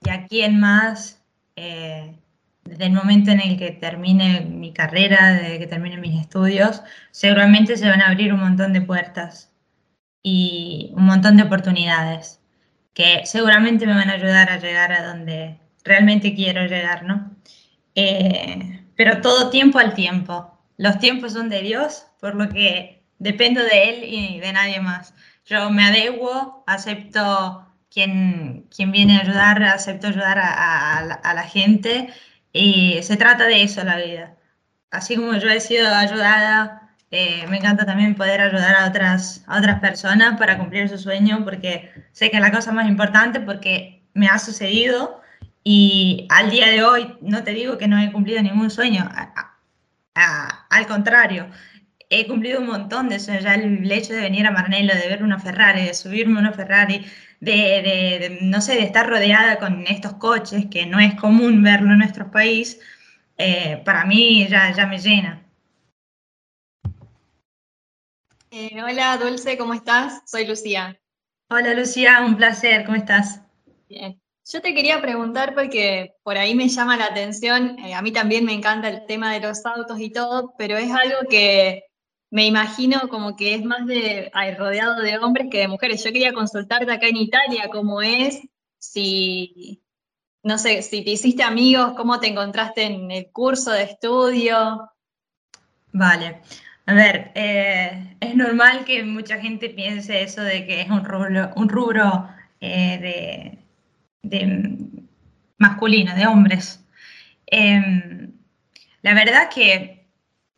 de 0.00 0.10
aquí 0.10 0.42
en 0.42 0.60
más, 0.60 1.22
eh, 1.56 2.18
desde 2.64 2.86
el 2.86 2.92
momento 2.92 3.30
en 3.30 3.40
el 3.40 3.56
que 3.58 3.70
termine 3.72 4.42
mi 4.42 4.72
carrera, 4.72 5.32
desde 5.32 5.58
que 5.58 5.66
termine 5.66 5.96
mis 5.98 6.20
estudios, 6.20 6.82
seguramente 7.10 7.76
se 7.78 7.88
van 7.88 8.02
a 8.02 8.08
abrir 8.08 8.34
un 8.34 8.40
montón 8.40 8.72
de 8.74 8.82
puertas 8.82 9.50
y 10.22 10.92
un 10.96 11.06
montón 11.06 11.36
de 11.38 11.44
oportunidades 11.44 12.40
que 12.94 13.22
seguramente 13.26 13.86
me 13.86 13.94
van 13.94 14.10
a 14.10 14.14
ayudar 14.14 14.50
a 14.50 14.58
llegar 14.58 14.92
a 14.92 15.06
donde 15.08 15.60
realmente 15.84 16.34
quiero 16.34 16.66
llegar, 16.66 17.04
¿no? 17.04 17.30
Eh, 17.94 18.84
pero 18.96 19.20
todo 19.20 19.50
tiempo 19.50 19.78
al 19.78 19.94
tiempo. 19.94 20.58
Los 20.76 20.98
tiempos 20.98 21.32
son 21.32 21.48
de 21.48 21.62
Dios, 21.62 22.06
por 22.20 22.34
lo 22.34 22.48
que 22.48 23.04
dependo 23.18 23.62
de 23.62 23.90
Él 23.90 24.04
y 24.04 24.40
de 24.40 24.52
nadie 24.52 24.80
más. 24.80 25.14
Yo 25.44 25.70
me 25.70 25.84
adecuo, 25.84 26.64
acepto 26.66 27.66
quien, 27.90 28.66
quien 28.74 28.92
viene 28.92 29.16
a 29.18 29.20
ayudar, 29.20 29.62
acepto 29.62 30.08
ayudar 30.08 30.38
a, 30.40 31.34
la 31.34 31.42
gente 31.44 32.08
y 32.52 33.00
se 33.02 33.16
trata 33.16 33.44
de 33.44 33.62
eso 33.62 33.84
la 33.84 33.96
vida. 33.96 34.36
Así 34.90 35.16
como 35.16 35.34
yo 35.34 35.48
he 35.50 35.60
sido 35.60 35.92
ayudada, 35.94 36.94
eh, 37.10 37.46
me 37.48 37.58
encanta 37.58 37.84
también 37.86 38.14
poder 38.14 38.40
ayudar 38.40 38.76
a 38.76 38.88
otras, 38.88 39.44
a 39.46 39.58
otras 39.58 39.80
personas 39.80 40.38
para 40.38 40.58
cumplir 40.58 40.88
su 40.88 40.98
sueño, 40.98 41.44
porque 41.44 41.90
sé 42.12 42.30
que 42.30 42.36
es 42.36 42.42
la 42.42 42.52
cosa 42.52 42.72
más 42.72 42.88
importante, 42.88 43.40
porque 43.40 44.02
me 44.14 44.28
ha 44.28 44.38
sucedido 44.38 45.20
y 45.64 46.26
al 46.30 46.50
día 46.50 46.68
de 46.68 46.82
hoy 46.84 47.16
no 47.22 47.42
te 47.44 47.52
digo 47.52 47.78
que 47.78 47.88
no 47.88 47.98
he 48.00 48.12
cumplido 48.12 48.42
ningún 48.42 48.70
sueño, 48.70 49.02
a- 49.10 49.32
a- 49.34 49.58
a- 50.14 50.66
al 50.70 50.86
contrario, 50.86 51.48
he 52.10 52.26
cumplido 52.26 52.60
un 52.60 52.66
montón 52.66 53.08
de 53.08 53.18
sueños. 53.18 53.44
Ya 53.44 53.54
el 53.54 53.90
hecho 53.90 54.12
de 54.14 54.20
venir 54.20 54.46
a 54.46 54.50
Marnello, 54.52 54.94
de 54.94 55.08
ver 55.08 55.22
una 55.24 55.38
Ferrari, 55.40 55.84
de 55.86 55.94
subirme 55.94 56.36
a 56.38 56.40
una 56.42 56.52
Ferrari, 56.52 57.04
de, 57.40 57.52
de- 57.52 58.18
de, 58.28 58.38
no 58.42 58.60
sé, 58.60 58.74
de 58.74 58.82
estar 58.84 59.08
rodeada 59.08 59.58
con 59.58 59.86
estos 59.86 60.14
coches, 60.14 60.66
que 60.70 60.86
no 60.86 61.00
es 61.00 61.14
común 61.14 61.62
verlo 61.62 61.92
en 61.92 61.98
nuestro 61.98 62.30
país, 62.30 62.78
eh, 63.38 63.82
para 63.84 64.04
mí 64.04 64.46
ya, 64.48 64.72
ya 64.72 64.86
me 64.86 64.98
llena. 64.98 65.40
Eh, 68.50 68.80
hola 68.82 69.16
Dulce, 69.18 69.58
¿cómo 69.58 69.74
estás? 69.74 70.22
Soy 70.26 70.46
Lucía. 70.46 70.96
Hola 71.50 71.74
Lucía, 71.74 72.20
un 72.24 72.36
placer, 72.36 72.84
¿cómo 72.84 72.96
estás? 72.96 73.40
Bien. 73.88 74.20
Yo 74.52 74.60
te 74.60 74.74
quería 74.74 75.00
preguntar 75.00 75.54
porque 75.54 76.16
por 76.22 76.36
ahí 76.36 76.54
me 76.54 76.68
llama 76.68 76.98
la 76.98 77.06
atención, 77.06 77.78
eh, 77.78 77.94
a 77.94 78.02
mí 78.02 78.12
también 78.12 78.44
me 78.44 78.52
encanta 78.52 78.88
el 78.90 79.06
tema 79.06 79.32
de 79.32 79.40
los 79.40 79.64
autos 79.64 79.98
y 80.00 80.10
todo, 80.10 80.54
pero 80.58 80.76
es 80.76 80.92
algo 80.92 81.28
que 81.30 81.84
me 82.30 82.46
imagino 82.46 83.08
como 83.08 83.36
que 83.36 83.54
es 83.54 83.64
más 83.64 83.86
de 83.86 84.30
rodeado 84.58 85.00
de 85.00 85.16
hombres 85.18 85.48
que 85.50 85.60
de 85.60 85.68
mujeres. 85.68 86.04
Yo 86.04 86.12
quería 86.12 86.34
consultarte 86.34 86.92
acá 86.92 87.06
en 87.06 87.16
Italia 87.16 87.70
cómo 87.72 88.02
es, 88.02 88.42
si, 88.78 89.82
no 90.42 90.58
sé, 90.58 90.82
si 90.82 91.02
te 91.02 91.12
hiciste 91.12 91.42
amigos, 91.42 91.94
cómo 91.96 92.20
te 92.20 92.28
encontraste 92.28 92.82
en 92.82 93.10
el 93.10 93.30
curso 93.32 93.70
de 93.70 93.84
estudio. 93.84 94.90
Vale. 95.92 96.42
A 96.86 96.92
ver, 96.92 97.32
eh, 97.34 98.16
es 98.20 98.34
normal 98.36 98.84
que 98.84 99.04
mucha 99.04 99.38
gente 99.38 99.70
piense 99.70 100.22
eso 100.22 100.42
de 100.42 100.66
que 100.66 100.82
es 100.82 100.90
un 100.90 101.02
rubro, 101.02 101.50
un 101.56 101.68
rubro 101.68 102.28
eh, 102.60 102.98
de, 102.98 103.63
de 104.24 104.78
masculino, 105.58 106.14
de 106.14 106.26
hombres. 106.26 106.84
Em, 107.46 108.32
la 109.02 109.14
verdad 109.14 109.50
que 109.54 110.08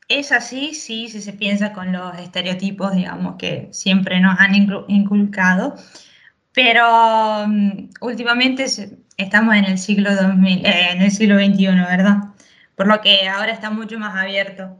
es 0.09 0.33
así, 0.33 0.75
sí, 0.75 1.09
si 1.09 1.21
se 1.21 1.33
piensa 1.33 1.73
con 1.73 1.93
los 1.93 2.19
estereotipos, 2.19 2.95
digamos, 2.95 3.37
que 3.37 3.69
siempre 3.73 4.21
nos 4.21 4.39
han 4.39 4.55
inculcado, 4.89 5.75
pero 6.53 7.47
mm, 7.47 7.91
últimamente 8.01 8.67
estamos 9.17 9.55
en 9.57 9.65
el 9.65 9.79
siglo 9.79 10.15
2000, 10.15 10.65
eh, 10.67 10.91
en 10.93 11.03
el 11.03 11.11
siglo 11.11 11.37
XXI, 11.39 11.67
¿verdad? 11.67 12.17
Por 12.77 12.87
lo 12.87 13.01
que 13.01 13.29
ahora 13.29 13.53
está 13.53 13.71
mucho 13.71 13.99
más 13.99 14.17
abierto. 14.17 14.77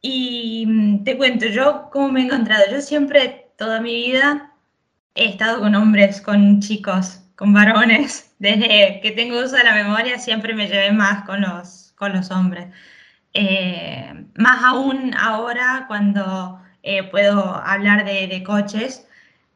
Y 0.00 0.66
mm, 0.66 1.04
te 1.04 1.16
cuento, 1.16 1.46
yo 1.46 1.88
cómo 1.92 2.10
me 2.10 2.22
he 2.22 2.24
encontrado. 2.24 2.64
Yo 2.70 2.80
siempre, 2.80 3.50
toda 3.56 3.80
mi 3.80 3.94
vida, 3.94 4.52
he 5.14 5.26
estado 5.26 5.60
con 5.60 5.74
hombres, 5.74 6.20
con 6.20 6.60
chicos, 6.60 7.21
con 7.36 7.52
varones. 7.52 8.34
Desde 8.38 9.00
que 9.02 9.12
tengo 9.12 9.38
uso 9.42 9.56
de 9.56 9.64
la 9.64 9.74
memoria, 9.74 10.18
siempre 10.18 10.54
me 10.54 10.68
llevé 10.68 10.92
más 10.92 11.24
con 11.24 11.40
los, 11.42 11.92
con 11.96 12.12
los 12.12 12.30
hombres. 12.30 12.68
Eh, 13.34 14.12
más 14.36 14.62
aún 14.64 15.14
ahora, 15.16 15.84
cuando 15.88 16.60
eh, 16.82 17.04
puedo 17.04 17.56
hablar 17.56 18.04
de, 18.04 18.26
de 18.28 18.42
coches, 18.42 19.06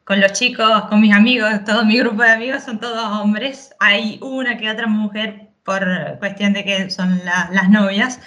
con 0.05 0.21
los 0.21 0.33
chicos, 0.33 0.83
con 0.89 1.01
mis 1.01 1.13
amigos, 1.15 1.65
todo 1.65 1.85
mi 1.85 1.99
grupo 1.99 2.23
de 2.23 2.31
amigos 2.31 2.63
son 2.65 2.81
todos 2.81 3.05
hombres. 3.21 3.75
Hay 3.81 4.19
una 4.23 4.57
que 4.59 4.71
otra 4.71 4.87
mujer 4.87 5.49
por 5.65 5.85
cuestión 6.21 6.53
de 6.53 6.65
que 6.65 6.91
son 6.91 7.25
la- 7.25 7.49
las 7.53 7.69
novias, 7.71 8.21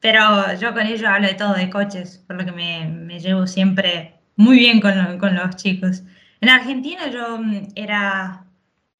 pero 0.00 0.54
yo 0.54 0.72
con 0.72 0.86
ellos 0.86 1.04
hablo 1.04 1.26
de 1.28 1.34
todo, 1.34 1.54
de 1.54 1.70
coches, 1.70 2.18
por 2.26 2.36
lo 2.36 2.44
que 2.44 2.52
me, 2.52 2.86
me 2.88 3.20
llevo 3.20 3.46
siempre 3.46 4.14
muy 4.36 4.58
bien 4.58 4.80
con, 4.80 5.18
con 5.18 5.34
los 5.34 5.56
chicos. 5.56 6.02
En 6.40 6.48
Argentina 6.50 7.08
yo 7.10 7.38
mm, 7.38 7.68
era 7.74 8.44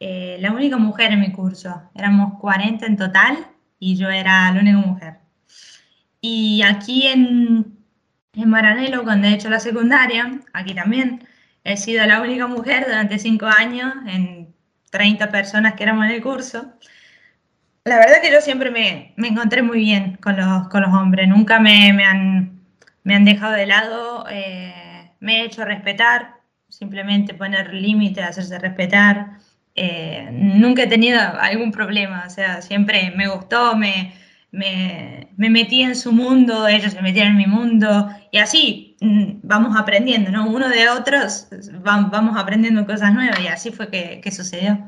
eh, 0.00 0.36
la 0.40 0.52
única 0.52 0.76
mujer 0.76 1.12
en 1.12 1.20
mi 1.20 1.32
curso, 1.32 1.90
éramos 1.94 2.38
40 2.40 2.86
en 2.86 2.96
total 2.96 3.48
y 3.78 3.96
yo 3.96 4.08
era 4.10 4.52
la 4.52 4.60
única 4.60 4.78
mujer. 4.78 5.18
Y 6.20 6.62
aquí 6.62 7.06
en, 7.06 7.78
en 8.34 8.48
Maranello, 8.48 9.04
cuando 9.04 9.26
he 9.28 9.34
hecho 9.34 9.50
la 9.50 9.60
secundaria, 9.60 10.40
aquí 10.52 10.74
también, 10.74 11.26
he 11.64 11.76
sido 11.76 12.04
la 12.06 12.20
única 12.20 12.46
mujer 12.46 12.84
durante 12.86 13.18
cinco 13.18 13.46
años 13.46 13.92
en 14.06 14.54
30 14.90 15.30
personas 15.30 15.74
que 15.74 15.82
éramos 15.84 16.06
en 16.06 16.12
el 16.12 16.22
curso. 16.22 16.72
La 17.84 17.98
verdad 17.98 18.20
que 18.22 18.30
yo 18.32 18.40
siempre 18.40 18.70
me, 18.70 19.14
me 19.16 19.28
encontré 19.28 19.62
muy 19.62 19.78
bien 19.80 20.16
con 20.16 20.36
los, 20.36 20.68
con 20.68 20.82
los 20.82 20.92
hombres, 20.92 21.28
nunca 21.28 21.58
me, 21.58 21.92
me 21.92 22.04
han, 22.04 22.60
me 23.02 23.14
han 23.14 23.24
dejado 23.24 23.54
de 23.54 23.66
lado, 23.66 24.26
eh, 24.30 25.12
me 25.20 25.40
he 25.40 25.44
hecho 25.44 25.64
respetar, 25.64 26.34
simplemente 26.68 27.34
poner 27.34 27.72
límites, 27.72 28.24
hacerse 28.24 28.58
respetar. 28.58 29.38
Eh, 29.80 30.28
nunca 30.32 30.82
he 30.82 30.86
tenido 30.88 31.20
algún 31.20 31.70
problema, 31.70 32.24
o 32.26 32.30
sea, 32.30 32.62
siempre 32.62 33.12
me 33.16 33.28
gustó, 33.28 33.76
me, 33.76 34.12
me, 34.50 35.28
me 35.36 35.50
metí 35.50 35.82
en 35.82 35.94
su 35.94 36.10
mundo, 36.10 36.66
ellos 36.66 36.92
se 36.94 37.00
metían 37.00 37.28
en 37.28 37.36
mi 37.36 37.46
mundo, 37.46 38.08
y 38.32 38.38
así 38.38 38.96
mm, 39.00 39.34
vamos 39.44 39.76
aprendiendo, 39.76 40.32
¿no? 40.32 40.48
Uno 40.48 40.68
de 40.68 40.88
otros 40.88 41.46
va- 41.86 42.08
vamos 42.10 42.36
aprendiendo 42.36 42.84
cosas 42.86 43.14
nuevas, 43.14 43.38
y 43.40 43.46
así 43.46 43.70
fue 43.70 43.88
que, 43.88 44.20
que 44.20 44.32
sucedió. 44.32 44.78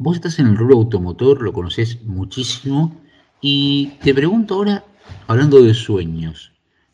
Vos 0.00 0.16
estás 0.16 0.38
en 0.38 0.48
el 0.48 0.56
rubro 0.58 0.76
automotor, 0.76 1.40
lo 1.40 1.54
conocés 1.54 2.02
muchísimo, 2.04 3.00
y 3.40 3.92
te 4.02 4.12
pregunto 4.12 4.56
ahora, 4.56 4.84
hablando 5.26 5.62
de 5.62 5.72
sueños, 5.72 6.52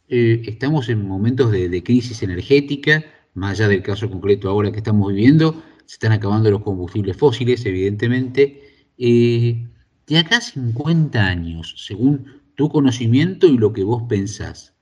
eh, 0.08 0.42
estamos 0.46 0.88
en 0.88 1.08
momentos 1.08 1.50
de, 1.50 1.68
de 1.68 1.82
crisis 1.82 2.22
energética, 2.22 3.02
más 3.34 3.52
allá 3.52 3.68
del 3.68 3.82
caso 3.82 4.08
concreto 4.10 4.48
ahora 4.48 4.70
que 4.70 4.78
estamos 4.78 5.12
viviendo, 5.12 5.62
se 5.86 5.94
están 5.94 6.12
acabando 6.12 6.50
los 6.50 6.62
combustibles 6.62 7.16
fósiles, 7.16 7.64
evidentemente. 7.66 8.88
Eh, 8.96 9.68
de 10.06 10.18
acá 10.18 10.38
a 10.38 10.40
50 10.40 11.18
años, 11.18 11.74
según 11.78 12.42
tu 12.54 12.68
conocimiento 12.68 13.46
y 13.46 13.58
lo 13.58 13.72
que 13.72 13.84
vos 13.84 14.04
pensás, 14.08 14.74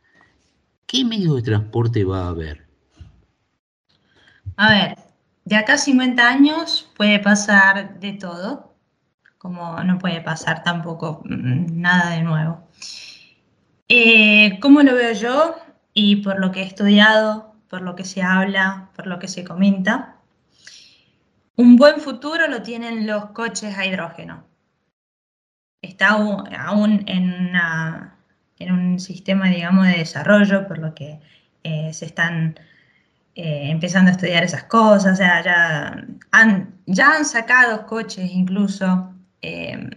¿qué 0.87 1.05
medios 1.05 1.37
de 1.37 1.43
transporte 1.43 2.05
va 2.05 2.25
a 2.25 2.29
haber? 2.29 2.67
A 4.57 4.71
ver, 4.71 4.99
de 5.45 5.57
acá 5.57 5.75
a 5.75 5.79
50 5.79 6.29
años 6.29 6.91
puede 6.97 7.19
pasar 7.19 7.99
de 8.01 8.13
todo, 8.13 8.75
como 9.39 9.83
no 9.83 9.99
puede 9.99 10.21
pasar 10.21 10.63
tampoco 10.63 11.23
mm, 11.25 11.81
nada 11.81 12.11
de 12.11 12.23
nuevo. 12.23 12.69
Eh, 13.89 14.59
¿Cómo 14.61 14.83
lo 14.83 14.95
veo 14.95 15.13
yo? 15.13 15.57
Y 15.95 16.17
por 16.17 16.41
lo 16.41 16.53
que 16.53 16.63
he 16.63 16.67
estudiado, 16.67 17.52
por 17.73 17.81
lo 17.81 17.97
que 17.97 18.05
se 18.05 18.21
habla, 18.21 18.91
por 18.95 19.07
lo 19.07 19.19
que 19.19 19.29
se 19.29 19.45
comenta, 19.45 20.17
un 21.57 21.77
buen 21.79 22.01
futuro 22.03 22.47
lo 22.47 22.61
tienen 22.61 23.07
los 23.07 23.31
coches 23.31 23.79
a 23.79 23.87
hidrógeno. 23.87 24.45
Está 25.81 26.09
aún, 26.11 27.03
en, 27.07 27.57
un 28.71 29.01
sistema, 29.01 29.49
digamos, 29.49 29.87
de 29.87 29.97
desarrollo, 29.97 30.69
por 30.69 30.77
lo 30.77 30.95
que 30.95 31.19
eh, 31.65 31.95
se 31.95 32.05
están 32.05 32.61
eh, 33.37 33.71
empezando 33.71 34.11
a 34.11 34.13
estudiar 34.17 34.45
esas 34.45 34.65
cosas, 34.65 35.15
o 35.15 35.17
sea, 35.17 35.43
ya 35.43 36.07
han, 36.31 36.75
ya 36.85 37.17
han 37.17 37.25
sacado 37.25 37.87
coches 37.87 38.31
incluso, 38.33 39.15
eh, 39.41 39.89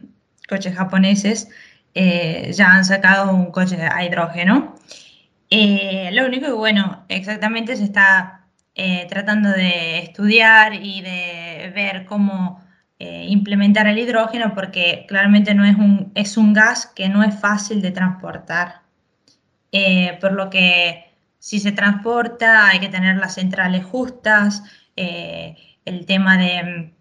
coches 0.48 0.74
japoneses, 0.74 1.50
ya 1.94 2.72
han 2.72 2.86
sacado 2.86 3.34
un 3.34 3.52
coche 3.52 3.78
a 3.82 4.06
hidrógeno. 4.06 4.75
Eh, 5.50 6.10
lo 6.14 6.26
único 6.26 6.48
que, 6.48 6.52
bueno, 6.54 7.06
exactamente 7.10 7.76
se 7.76 7.84
está 7.84 8.48
eh, 8.74 9.06
tratando 9.10 9.50
de 9.50 10.00
estudiar 10.00 10.74
y 10.74 11.02
de 11.02 11.72
ver 11.74 12.06
cómo 12.06 12.66
eh, 12.98 13.26
implementar 13.30 13.88
el 13.88 14.00
hidrógeno 14.00 14.54
porque 14.56 15.06
claramente 15.08 15.54
no 15.54 15.66
es 15.66 15.76
un, 15.76 16.12
es 16.16 16.38
un 16.38 16.54
gas 16.54 16.88
que 16.88 17.10
no 17.10 17.24
es 17.24 17.38
fácil 17.38 17.82
de 17.82 17.92
transportar. 17.92 18.84
Eh, 19.72 20.18
por 20.22 20.32
lo 20.32 20.50
que 20.50 21.06
si 21.38 21.60
se 21.60 21.74
transporta 21.74 22.68
hay 22.68 22.80
que 22.80 22.88
tener 22.88 23.18
las 23.18 23.36
centrales 23.36 23.84
justas, 23.84 24.64
eh, 24.96 25.56
el 25.84 26.06
tema 26.06 26.38
de, 26.38 26.94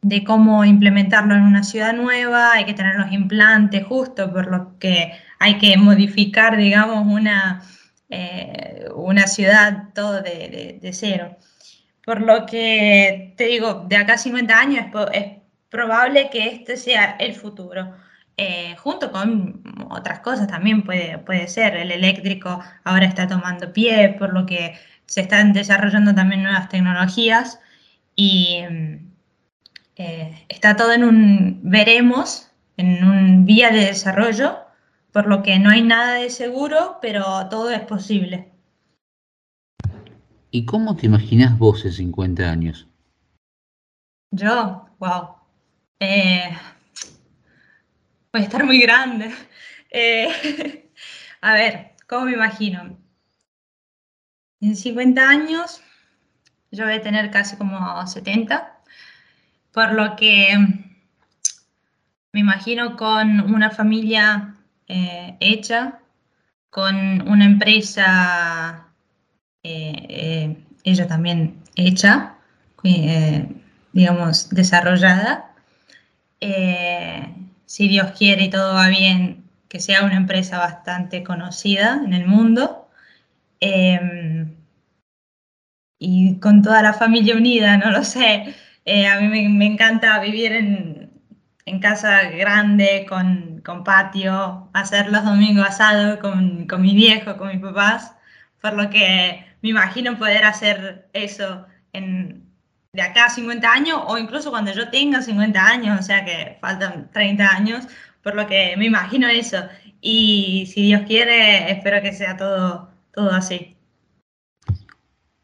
de 0.00 0.24
cómo 0.24 0.64
implementarlo 0.64 1.34
en 1.34 1.42
una 1.42 1.62
ciudad 1.62 1.92
nueva, 1.92 2.52
hay 2.52 2.64
que 2.64 2.74
tener 2.74 2.96
los 2.96 3.12
implantes 3.12 3.84
justos, 3.84 4.30
por 4.30 4.50
lo 4.50 4.78
que 4.78 5.12
hay 5.38 5.58
que 5.58 5.76
modificar, 5.76 6.56
digamos, 6.56 7.06
una, 7.06 7.62
eh, 8.10 8.86
una 8.94 9.26
ciudad 9.26 9.90
todo 9.94 10.22
de, 10.22 10.78
de- 10.80 10.92
cero. 10.92 11.36
Por 12.04 12.20
lo 12.22 12.46
que 12.46 13.34
te 13.36 13.44
digo, 13.46 13.84
de 13.88 13.96
acá 13.96 14.14
a 14.14 14.18
50 14.18 14.58
años 14.58 14.86
es, 15.12 15.26
probable 15.70 16.30
que 16.30 16.46
este 16.48 16.76
sea 16.76 17.16
el 17.18 17.34
futuro. 17.34 17.92
Eh, 18.36 18.76
junto 18.78 19.10
con 19.12 19.62
otras 19.90 20.20
cosas 20.20 20.46
también 20.48 20.82
puede, 20.84 21.18
puede 21.18 21.48
ser. 21.48 21.76
El 21.76 21.90
eléctrico 21.90 22.60
ahora 22.84 23.06
está 23.06 23.26
tomando 23.28 23.72
pie, 23.72 24.14
por 24.18 24.32
lo 24.32 24.46
que 24.46 24.74
se 25.06 25.22
están 25.22 25.52
desarrollando 25.52 26.14
también 26.14 26.42
nuevas 26.44 26.68
tecnologías 26.68 27.60
y 28.16 28.60
eh, 29.96 30.44
está 30.48 30.76
todo 30.76 30.92
en 30.92 31.04
un 31.04 31.60
veremos, 31.62 32.50
en 32.76 33.04
un 33.04 33.44
vía 33.46 33.70
de 33.70 33.86
desarrollo, 33.86 34.58
por 35.14 35.28
lo 35.28 35.44
que 35.44 35.60
no 35.60 35.70
hay 35.70 35.80
nada 35.80 36.14
de 36.14 36.28
seguro, 36.28 36.98
pero 37.00 37.48
todo 37.48 37.70
es 37.70 37.82
posible. 37.82 38.50
¿Y 40.50 40.64
cómo 40.64 40.96
te 40.96 41.06
imaginás 41.06 41.56
vos 41.56 41.84
en 41.84 41.92
50 41.92 42.50
años? 42.50 42.88
Yo, 44.32 44.88
wow. 44.98 45.36
Eh, 46.00 46.50
puede 48.32 48.44
estar 48.44 48.64
muy 48.64 48.80
grande. 48.80 49.32
Eh, 49.88 50.90
a 51.40 51.54
ver, 51.54 51.92
¿cómo 52.08 52.24
me 52.24 52.32
imagino? 52.32 52.98
En 54.60 54.74
50 54.74 55.28
años 55.28 55.80
yo 56.72 56.86
voy 56.86 56.94
a 56.94 57.02
tener 57.02 57.30
casi 57.30 57.56
como 57.56 58.04
70, 58.04 58.80
por 59.70 59.92
lo 59.92 60.16
que 60.16 60.56
me 62.32 62.40
imagino 62.40 62.96
con 62.96 63.42
una 63.54 63.70
familia 63.70 64.53
eh, 64.88 65.36
hecha, 65.40 66.00
con 66.70 67.28
una 67.28 67.44
empresa, 67.44 68.88
eh, 69.62 70.06
eh, 70.08 70.56
ella 70.82 71.06
también 71.06 71.62
hecha, 71.76 72.34
digamos, 73.92 74.50
desarrollada. 74.50 75.54
Si 77.66 77.88
Dios 77.88 78.10
quiere 78.18 78.44
y 78.44 78.50
todo 78.50 78.74
va 78.74 78.88
bien, 78.88 79.44
que 79.68 79.80
sea 79.80 80.04
una 80.04 80.16
empresa 80.16 80.58
bastante 80.58 81.22
conocida 81.22 82.02
en 82.04 82.12
el 82.12 82.26
mundo. 82.26 82.88
Eh, 83.60 84.46
y 85.98 86.38
con 86.40 86.62
toda 86.62 86.82
la 86.82 86.92
familia 86.92 87.36
unida, 87.36 87.76
no 87.76 87.90
lo 87.90 88.04
sé. 88.04 88.54
A 88.86 89.20
mí 89.20 89.28
me, 89.28 89.48
me 89.48 89.66
encanta 89.66 90.18
vivir 90.20 90.52
en, 90.52 91.03
en 91.66 91.80
casa 91.80 92.24
grande, 92.30 93.06
con, 93.08 93.60
con 93.64 93.84
patio, 93.84 94.70
hacer 94.74 95.10
los 95.10 95.24
domingos 95.24 95.66
asado 95.66 96.18
con, 96.18 96.66
con 96.66 96.82
mi 96.82 96.94
viejo, 96.94 97.36
con 97.36 97.48
mis 97.48 97.60
papás, 97.60 98.14
por 98.60 98.74
lo 98.74 98.90
que 98.90 99.44
me 99.62 99.70
imagino 99.70 100.18
poder 100.18 100.44
hacer 100.44 101.08
eso 101.12 101.66
en, 101.92 102.44
de 102.92 103.02
acá 103.02 103.26
a 103.26 103.30
50 103.30 103.72
años 103.72 104.00
o 104.06 104.18
incluso 104.18 104.50
cuando 104.50 104.72
yo 104.72 104.88
tenga 104.90 105.22
50 105.22 105.66
años, 105.66 106.00
o 106.00 106.02
sea 106.02 106.24
que 106.24 106.58
faltan 106.60 107.10
30 107.12 107.48
años, 107.48 107.86
por 108.22 108.34
lo 108.34 108.46
que 108.46 108.76
me 108.76 108.86
imagino 108.86 109.26
eso. 109.28 109.58
Y 110.00 110.66
si 110.72 110.82
Dios 110.82 111.02
quiere, 111.06 111.70
espero 111.70 112.02
que 112.02 112.12
sea 112.12 112.36
todo, 112.36 112.90
todo 113.12 113.30
así. 113.30 113.76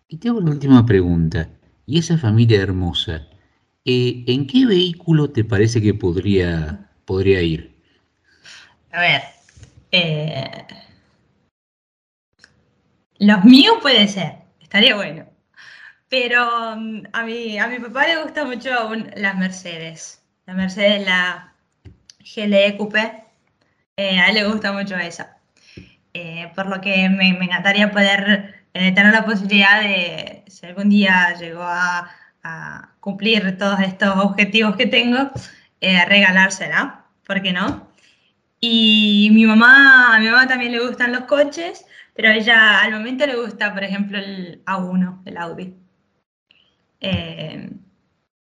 Y 0.09 0.19
te 0.19 0.29
hago 0.29 0.39
una 0.39 0.51
última 0.51 0.85
pregunta. 0.85 1.49
¿Y 1.87 1.99
esa 1.99 2.19
familia 2.19 2.61
hermosa, 2.61 3.27
eh, 3.85 4.25
en 4.27 4.47
qué 4.47 4.67
vehículo 4.67 5.31
te 5.31 5.45
parece 5.45 5.81
que 5.83 5.95
podría, 5.95 6.91
podría 7.05 7.43
ir? 7.43 7.75
A 8.93 9.01
ver, 9.01 9.23
eh, 9.93 10.67
los 13.19 13.45
míos 13.45 13.79
puede 13.83 14.09
ser, 14.09 14.37
estaría 14.61 14.95
bueno. 14.97 15.27
Pero 16.09 16.77
mm, 16.77 17.03
a 17.13 17.25
mi, 17.25 17.59
a 17.59 17.69
mi 17.69 17.79
papá 17.81 18.07
le 18.09 18.23
gusta 18.23 18.45
mucho 18.45 18.89
un- 18.89 19.11
las 19.17 19.37
Mercedes. 19.39 20.23
La 20.47 20.55
Mercedes, 20.55 21.07
la 21.07 21.55
GLE 22.21 22.77
Coupé, 22.77 23.25
eh, 23.97 24.19
a 24.21 24.29
él 24.31 24.37
le 24.37 24.45
gusta 24.49 24.73
mucho 24.73 24.97
esa. 24.97 25.39
Eh, 26.15 26.53
por 26.57 26.67
lo 26.69 26.81
que 26.81 27.09
me, 27.11 27.35
me 27.35 27.47
encantaría 27.47 27.91
poder 27.93 28.65
tener 28.75 29.13
la 29.15 29.25
posibilidad 29.27 29.83
de, 29.83 30.45
si 30.49 30.67
algún 30.67 30.91
día 30.91 31.35
llegó 31.41 31.63
a, 31.65 32.11
a 32.43 32.91
cumplir 33.01 33.57
todos 33.59 33.81
estos 33.81 34.17
objetivos 34.17 34.77
que 34.77 34.87
tengo, 34.87 35.31
eh, 35.81 36.05
regalársela, 36.07 37.05
¿por 37.27 37.43
qué 37.43 37.53
no? 37.53 37.89
Y 38.61 39.31
mi 39.33 39.47
mamá, 39.47 40.15
a 40.15 40.21
mi 40.21 40.27
mamá 40.27 40.47
también 40.47 40.73
le 40.73 40.87
gustan 40.87 41.13
los 41.13 41.23
coches, 41.23 41.85
pero 42.15 42.29
a 42.29 42.35
ella 42.35 42.83
al 42.83 42.93
momento 42.93 43.27
le 43.27 43.37
gusta, 43.37 43.73
por 43.73 43.83
ejemplo, 43.83 44.19
el 44.19 44.63
A1, 44.67 45.23
el 45.25 45.37
Audi. 45.39 45.75
Eh, 47.01 47.71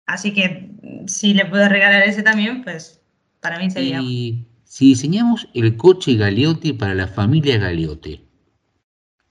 así 0.06 0.34
que 0.34 0.70
si 1.06 1.34
le 1.34 1.46
puedo 1.46 1.68
regalar 1.68 2.02
ese 2.02 2.22
también, 2.22 2.64
pues 2.64 3.00
para 3.40 3.58
mí 3.58 3.70
sería. 3.70 4.00
Y 4.02 4.44
si 4.64 4.86
diseñamos 4.86 5.48
el 5.54 5.76
coche 5.76 6.14
Galeote 6.14 6.74
para 6.74 6.94
la 6.94 7.06
familia 7.06 7.58
Galeote, 7.58 8.24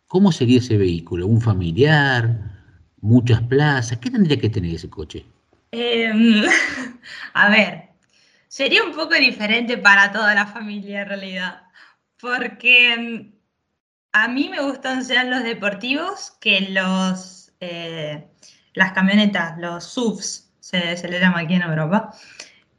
¿cómo 0.08 0.32
sería 0.32 0.60
ese 0.60 0.78
vehículo? 0.78 1.28
¿Un 1.28 1.42
familiar? 1.42 2.59
¿Muchas 3.02 3.42
plazas? 3.44 3.98
¿Qué 4.00 4.12
tendría 4.12 4.40
que 4.40 4.50
tener 4.50 4.76
ese 4.76 4.90
coche? 4.90 5.26
Em, 5.72 6.44
a 7.34 7.50
ver, 7.50 7.90
sería 8.48 8.84
un 8.84 8.94
poco 8.94 9.16
diferente 9.16 9.78
para 9.78 10.12
toda 10.12 10.36
la 10.36 10.46
familia 10.46 11.02
en 11.02 11.08
realidad, 11.08 11.64
porque 12.20 12.94
em, 12.94 13.32
a 14.12 14.28
mí 14.28 14.50
me 14.50 14.62
gustan 14.62 15.06
sean 15.06 15.30
los 15.30 15.44
deportivos 15.44 16.32
que 16.42 16.62
los, 16.72 17.52
eh, 17.60 18.28
las 18.74 18.92
camionetas, 18.94 19.58
los 19.60 19.84
SUVs, 19.86 20.52
se, 20.60 20.98
se 20.98 21.08
le 21.08 21.20
llama 21.20 21.40
aquí 21.40 21.56
en 21.56 21.64
Europa. 21.64 22.12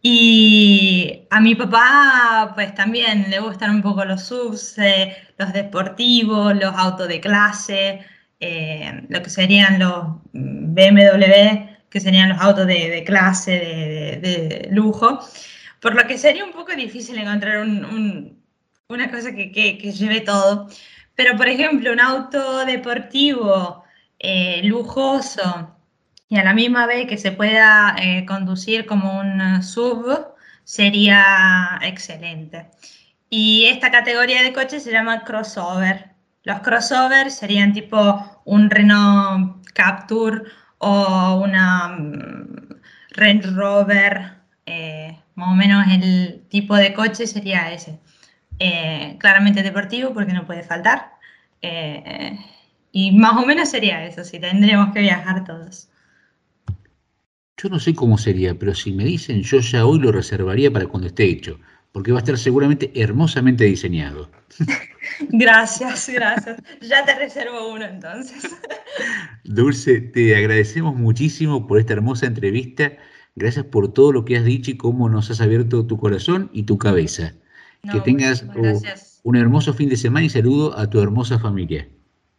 Y 0.02 1.26
a 1.30 1.40
mi 1.40 1.54
papá, 1.54 2.52
pues 2.54 2.74
también 2.74 3.26
le 3.30 3.38
gustan 3.40 3.70
un 3.76 3.82
poco 3.82 4.04
los 4.04 4.22
SUVs, 4.22 4.78
eh, 4.78 5.16
los 5.38 5.52
deportivos, 5.52 6.54
los 6.56 6.74
autos 6.74 7.08
de 7.08 7.20
clase, 7.20 8.06
eh, 8.40 9.04
lo 9.08 9.22
que 9.22 9.30
serían 9.30 9.78
los 9.78 10.04
BMW, 10.32 11.68
que 11.90 12.00
serían 12.00 12.30
los 12.30 12.40
autos 12.40 12.66
de, 12.66 12.90
de 12.90 13.04
clase, 13.04 13.50
de, 13.52 14.16
de- 14.22 14.48
de 14.48 14.68
lujo. 14.72 15.20
Por 15.80 15.94
lo 15.94 16.06
que 16.06 16.18
sería 16.18 16.44
un 16.44 16.52
poco 16.52 16.72
difícil 16.74 17.18
encontrar 17.18 17.58
un- 17.62 17.84
un- 17.84 18.42
una 18.88 19.10
cosa 19.10 19.34
que, 19.34 19.50
que- 19.52 19.78
que 19.78 19.92
lleve 19.92 20.20
todo. 20.20 20.68
Pero, 21.14 21.36
por 21.36 21.48
ejemplo, 21.48 21.92
un 21.92 22.00
auto 22.00 22.64
deportivo 22.66 23.84
eh, 24.18 24.60
lujoso 24.64 25.76
y 26.28 26.36
a 26.38 26.44
la 26.44 26.54
misma 26.54 26.86
vez 26.86 27.06
que 27.08 27.18
se 27.18 27.32
pueda 27.32 27.96
eh, 28.00 28.24
conducir 28.26 28.86
como 28.86 29.18
un 29.20 29.62
sub, 29.62 30.06
sería 30.64 31.78
excelente. 31.82 32.68
Y 33.30 33.66
esta 33.66 33.90
categoría 33.90 34.42
de 34.42 34.52
coches 34.52 34.82
se 34.84 34.92
llama 34.92 35.24
crossover. 35.24 36.10
Los 36.44 36.60
crossovers 36.60 37.34
serían 37.34 37.72
tipo 37.72 38.29
un 38.44 38.70
Renault 38.70 39.66
Captur 39.72 40.44
o 40.78 41.42
una 41.44 41.88
mm, 41.88 42.80
Range 43.12 43.46
Rover, 43.50 44.32
eh, 44.66 45.18
más 45.34 45.52
o 45.52 45.54
menos 45.54 45.86
el 45.88 46.44
tipo 46.48 46.76
de 46.76 46.92
coche 46.92 47.26
sería 47.26 47.72
ese. 47.72 47.98
Eh, 48.58 49.16
claramente 49.18 49.62
deportivo 49.62 50.12
porque 50.12 50.32
no 50.32 50.46
puede 50.46 50.62
faltar. 50.62 51.12
Eh, 51.62 52.38
y 52.92 53.12
más 53.12 53.42
o 53.42 53.46
menos 53.46 53.68
sería 53.70 54.04
eso, 54.04 54.24
si 54.24 54.38
tendríamos 54.38 54.92
que 54.92 55.00
viajar 55.00 55.44
todos. 55.44 55.88
Yo 57.56 57.68
no 57.68 57.78
sé 57.78 57.94
cómo 57.94 58.16
sería, 58.16 58.54
pero 58.54 58.74
si 58.74 58.92
me 58.92 59.04
dicen, 59.04 59.42
yo 59.42 59.60
ya 59.60 59.84
hoy 59.84 59.98
lo 59.98 60.12
reservaría 60.12 60.70
para 60.70 60.86
cuando 60.86 61.08
esté 61.08 61.24
hecho, 61.24 61.60
porque 61.92 62.12
va 62.12 62.18
a 62.18 62.22
estar 62.22 62.38
seguramente 62.38 62.90
hermosamente 62.94 63.64
diseñado. 63.64 64.30
Gracias, 65.28 66.08
gracias. 66.08 66.56
Ya 66.80 67.04
te 67.04 67.14
reservo 67.14 67.72
uno 67.72 67.84
entonces. 67.84 68.56
Dulce, 69.44 70.00
te 70.00 70.36
agradecemos 70.36 70.94
muchísimo 70.94 71.66
por 71.66 71.78
esta 71.78 71.94
hermosa 71.94 72.26
entrevista. 72.26 72.92
Gracias 73.34 73.64
por 73.66 73.92
todo 73.92 74.12
lo 74.12 74.24
que 74.24 74.36
has 74.36 74.44
dicho 74.44 74.70
y 74.70 74.76
cómo 74.76 75.08
nos 75.08 75.30
has 75.30 75.40
abierto 75.40 75.86
tu 75.86 75.98
corazón 75.98 76.50
y 76.52 76.62
tu 76.62 76.78
cabeza. 76.78 77.32
No, 77.82 77.92
que 77.92 78.00
tengas 78.00 78.44
un 79.22 79.36
hermoso 79.36 79.74
fin 79.74 79.88
de 79.88 79.96
semana 79.96 80.26
y 80.26 80.30
saludo 80.30 80.78
a 80.78 80.88
tu 80.88 81.00
hermosa 81.00 81.38
familia. 81.38 81.88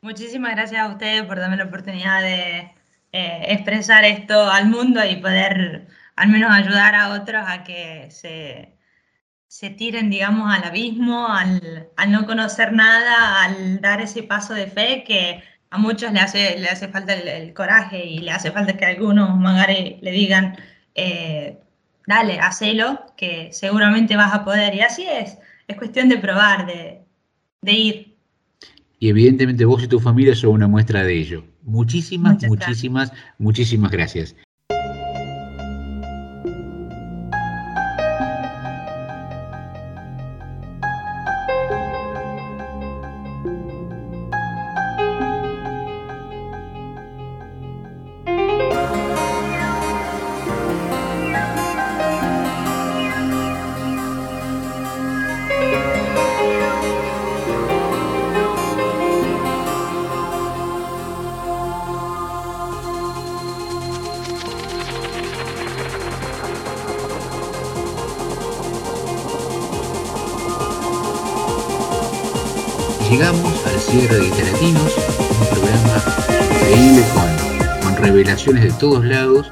Muchísimas 0.02 0.56
gracias 0.56 0.82
a 0.82 0.90
ustedes 0.90 1.24
por 1.24 1.38
darme 1.38 1.58
la 1.58 1.66
oportunidad 1.66 2.22
de 2.22 2.72
eh, 3.12 3.46
expresar 3.50 4.06
esto 4.06 4.50
al 4.50 4.68
mundo 4.70 5.02
y 5.06 5.18
poder 5.18 5.88
al 6.16 6.30
menos 6.30 6.52
ayudar 6.52 6.96
a 6.96 7.10
otros 7.14 7.44
a 7.48 7.64
que 7.64 8.08
se, 8.12 8.78
se 9.52 9.70
tiren, 9.70 10.10
digamos, 10.10 10.50
al 10.50 10.64
abismo, 10.64 11.28
al, 11.28 11.90
al 11.98 12.10
no 12.10 12.26
conocer 12.26 12.72
nada, 12.72 13.44
al 13.44 13.82
dar 13.82 14.00
ese 14.00 14.24
paso 14.24 14.54
de 14.54 14.68
fe 14.68 15.04
que 15.06 15.44
a 15.70 15.78
muchos 15.78 16.14
le 16.14 16.22
hace, 16.22 16.58
le 16.58 16.70
hace 16.70 16.88
falta 16.88 17.14
el, 17.14 17.28
el 17.28 17.54
coraje 17.54 18.02
y 18.06 18.20
le 18.20 18.32
hace 18.32 18.50
falta 18.52 18.78
que 18.78 18.86
algunos 18.86 19.38
magare 19.38 20.00
le 20.02 20.12
digan, 20.12 20.56
eh, 20.96 21.58
dale, 22.08 22.40
hacelo, 22.40 23.06
que 23.18 23.50
seguramente 23.52 24.16
vas 24.16 24.34
a 24.34 24.46
poder. 24.46 24.74
Y 24.74 24.80
así 24.80 25.04
es, 25.06 25.38
es 25.68 25.76
cuestión 25.76 26.08
de 26.08 26.18
probar, 26.18 26.66
de, 26.66 27.02
de 27.62 27.72
ir. 27.74 28.16
Y 29.00 29.10
evidentemente 29.10 29.66
vos 29.66 29.84
y 29.84 29.90
tu 29.90 30.00
familia 30.00 30.34
son 30.34 30.52
una 30.52 30.70
muestra 30.70 31.04
de 31.04 31.14
ello. 31.14 31.44
Muchísimas, 31.64 32.36
Muchas 32.36 32.50
gracias. 32.52 32.68
muchísimas, 32.70 33.14
muchísimas 33.38 33.92
gracias. 33.92 34.34
De 78.50 78.72
todos 78.80 79.06
lados, 79.06 79.52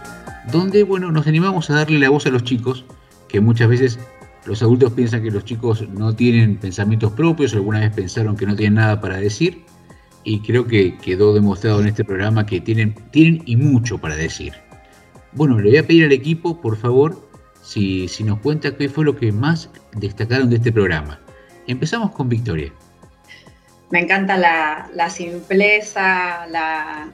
donde 0.51 0.81
bueno, 0.83 1.11
nos 1.11 1.27
animamos 1.27 1.69
a 1.69 1.75
darle 1.75 1.99
la 1.99 2.09
voz 2.09 2.25
a 2.25 2.31
los 2.31 2.43
chicos, 2.43 2.83
que 3.27 3.39
muchas 3.39 3.69
veces 3.69 3.99
los 4.45 4.63
adultos 4.63 4.93
piensan 4.93 5.21
que 5.21 5.29
los 5.29 5.45
chicos 5.45 5.87
no 5.89 6.15
tienen 6.15 6.57
pensamientos 6.57 7.11
propios, 7.11 7.53
alguna 7.53 7.81
vez 7.81 7.93
pensaron 7.93 8.35
que 8.35 8.47
no 8.47 8.55
tienen 8.55 8.75
nada 8.75 8.99
para 8.99 9.17
decir, 9.17 9.63
y 10.23 10.39
creo 10.41 10.65
que 10.65 10.97
quedó 10.97 11.35
demostrado 11.35 11.81
en 11.81 11.87
este 11.87 12.03
programa 12.03 12.47
que 12.47 12.59
tienen, 12.61 12.95
tienen 13.11 13.43
y 13.45 13.57
mucho 13.57 13.99
para 13.99 14.15
decir. 14.15 14.53
Bueno, 15.33 15.59
le 15.59 15.69
voy 15.69 15.77
a 15.77 15.85
pedir 15.85 16.05
al 16.05 16.11
equipo, 16.11 16.59
por 16.59 16.75
favor, 16.75 17.29
si, 17.61 18.07
si 18.07 18.23
nos 18.23 18.39
cuenta 18.39 18.75
qué 18.75 18.89
fue 18.89 19.05
lo 19.05 19.15
que 19.15 19.31
más 19.31 19.69
destacaron 19.97 20.49
de 20.49 20.55
este 20.55 20.71
programa. 20.71 21.19
Empezamos 21.67 22.09
con 22.11 22.27
Victoria. 22.27 22.73
Me 23.91 23.99
encanta 23.99 24.35
la, 24.35 24.89
la 24.95 25.11
simpleza, 25.11 26.47
la, 26.47 27.11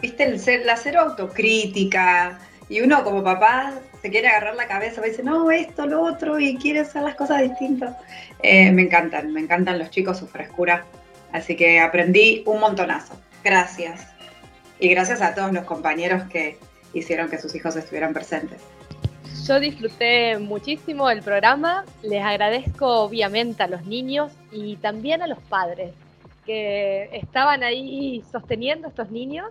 ¿viste? 0.00 0.24
El 0.24 0.38
ser, 0.40 0.64
la 0.64 0.76
cero 0.76 1.00
autocrítica. 1.00 2.38
Y 2.68 2.80
uno 2.80 3.02
como 3.02 3.24
papá 3.24 3.74
se 4.00 4.10
quiere 4.10 4.28
agarrar 4.28 4.54
la 4.54 4.66
cabeza, 4.66 5.04
y 5.04 5.10
dice, 5.10 5.22
no, 5.22 5.50
esto, 5.50 5.86
lo 5.86 6.02
otro, 6.02 6.38
y 6.38 6.56
quiere 6.56 6.80
hacer 6.80 7.02
las 7.02 7.16
cosas 7.16 7.42
distintas. 7.42 7.96
Eh, 8.42 8.70
me 8.72 8.82
encantan, 8.82 9.32
me 9.32 9.40
encantan 9.40 9.78
los 9.78 9.90
chicos, 9.90 10.18
su 10.18 10.26
frescura. 10.26 10.84
Así 11.32 11.56
que 11.56 11.80
aprendí 11.80 12.42
un 12.46 12.60
montonazo. 12.60 13.14
Gracias. 13.44 14.06
Y 14.78 14.88
gracias 14.88 15.20
a 15.20 15.34
todos 15.34 15.52
los 15.52 15.64
compañeros 15.64 16.22
que 16.30 16.58
hicieron 16.94 17.28
que 17.28 17.38
sus 17.38 17.54
hijos 17.54 17.76
estuvieran 17.76 18.14
presentes. 18.14 18.60
Yo 19.46 19.60
disfruté 19.60 20.38
muchísimo 20.38 21.10
el 21.10 21.22
programa, 21.22 21.84
les 22.02 22.22
agradezco 22.22 23.00
obviamente 23.00 23.62
a 23.62 23.66
los 23.66 23.84
niños 23.84 24.32
y 24.52 24.76
también 24.76 25.22
a 25.22 25.26
los 25.26 25.38
padres 25.40 25.92
que 26.46 27.10
estaban 27.12 27.62
ahí 27.62 28.22
sosteniendo 28.30 28.86
a 28.86 28.90
estos 28.90 29.10
niños 29.10 29.46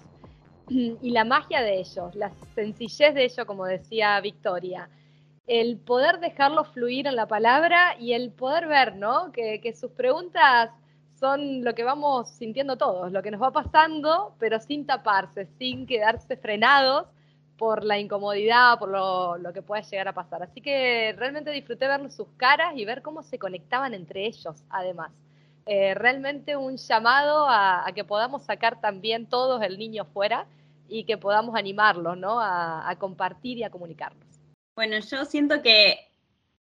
y 1.01 1.09
la 1.11 1.25
magia 1.25 1.61
de 1.61 1.79
ellos, 1.79 2.15
la 2.15 2.31
sencillez 2.53 3.13
de 3.15 3.23
ellos, 3.25 3.45
como 3.45 3.65
decía 3.65 4.19
Victoria, 4.21 4.89
el 5.47 5.77
poder 5.77 6.19
dejarlo 6.19 6.63
fluir 6.63 7.07
en 7.07 7.15
la 7.15 7.27
palabra 7.27 7.95
y 7.99 8.13
el 8.13 8.31
poder 8.31 8.67
ver, 8.67 8.95
¿no? 8.95 9.31
Que, 9.31 9.59
que 9.61 9.73
sus 9.73 9.91
preguntas 9.91 10.69
son 11.19 11.63
lo 11.63 11.73
que 11.73 11.83
vamos 11.83 12.29
sintiendo 12.29 12.77
todos, 12.77 13.11
lo 13.11 13.23
que 13.23 13.31
nos 13.31 13.41
va 13.41 13.51
pasando, 13.51 14.35
pero 14.37 14.59
sin 14.59 14.85
taparse, 14.85 15.47
sin 15.57 15.87
quedarse 15.87 16.37
frenados 16.37 17.07
por 17.57 17.83
la 17.83 17.97
incomodidad, 17.97 18.77
por 18.77 18.89
lo, 18.89 19.37
lo 19.37 19.51
que 19.51 19.63
pueda 19.63 19.81
llegar 19.81 20.07
a 20.07 20.13
pasar. 20.13 20.43
Así 20.43 20.61
que 20.61 21.13
realmente 21.17 21.49
disfruté 21.51 21.87
ver 21.87 22.09
sus 22.11 22.27
caras 22.37 22.73
y 22.75 22.85
ver 22.85 23.01
cómo 23.01 23.23
se 23.23 23.39
conectaban 23.39 23.95
entre 23.95 24.27
ellos, 24.27 24.63
además. 24.69 25.11
Eh, 25.65 25.93
realmente 25.95 26.55
un 26.55 26.77
llamado 26.77 27.47
a 27.49 27.85
que 27.93 28.03
podamos 28.03 28.43
sacar 28.43 28.79
también 28.79 29.25
todos 29.25 29.61
el 29.61 29.77
niño 29.77 30.05
fuera 30.05 30.45
y 30.89 31.03
que 31.05 31.17
podamos 31.17 31.55
animarlos, 31.55 32.17
¿no? 32.17 32.39
A, 32.41 32.95
compartir 32.99 33.57
y 33.59 33.63
a 33.63 33.69
comunicarnos. 33.69 34.25
Bueno, 34.75 34.97
yo 34.99 35.25
siento 35.25 35.61
que 35.61 35.99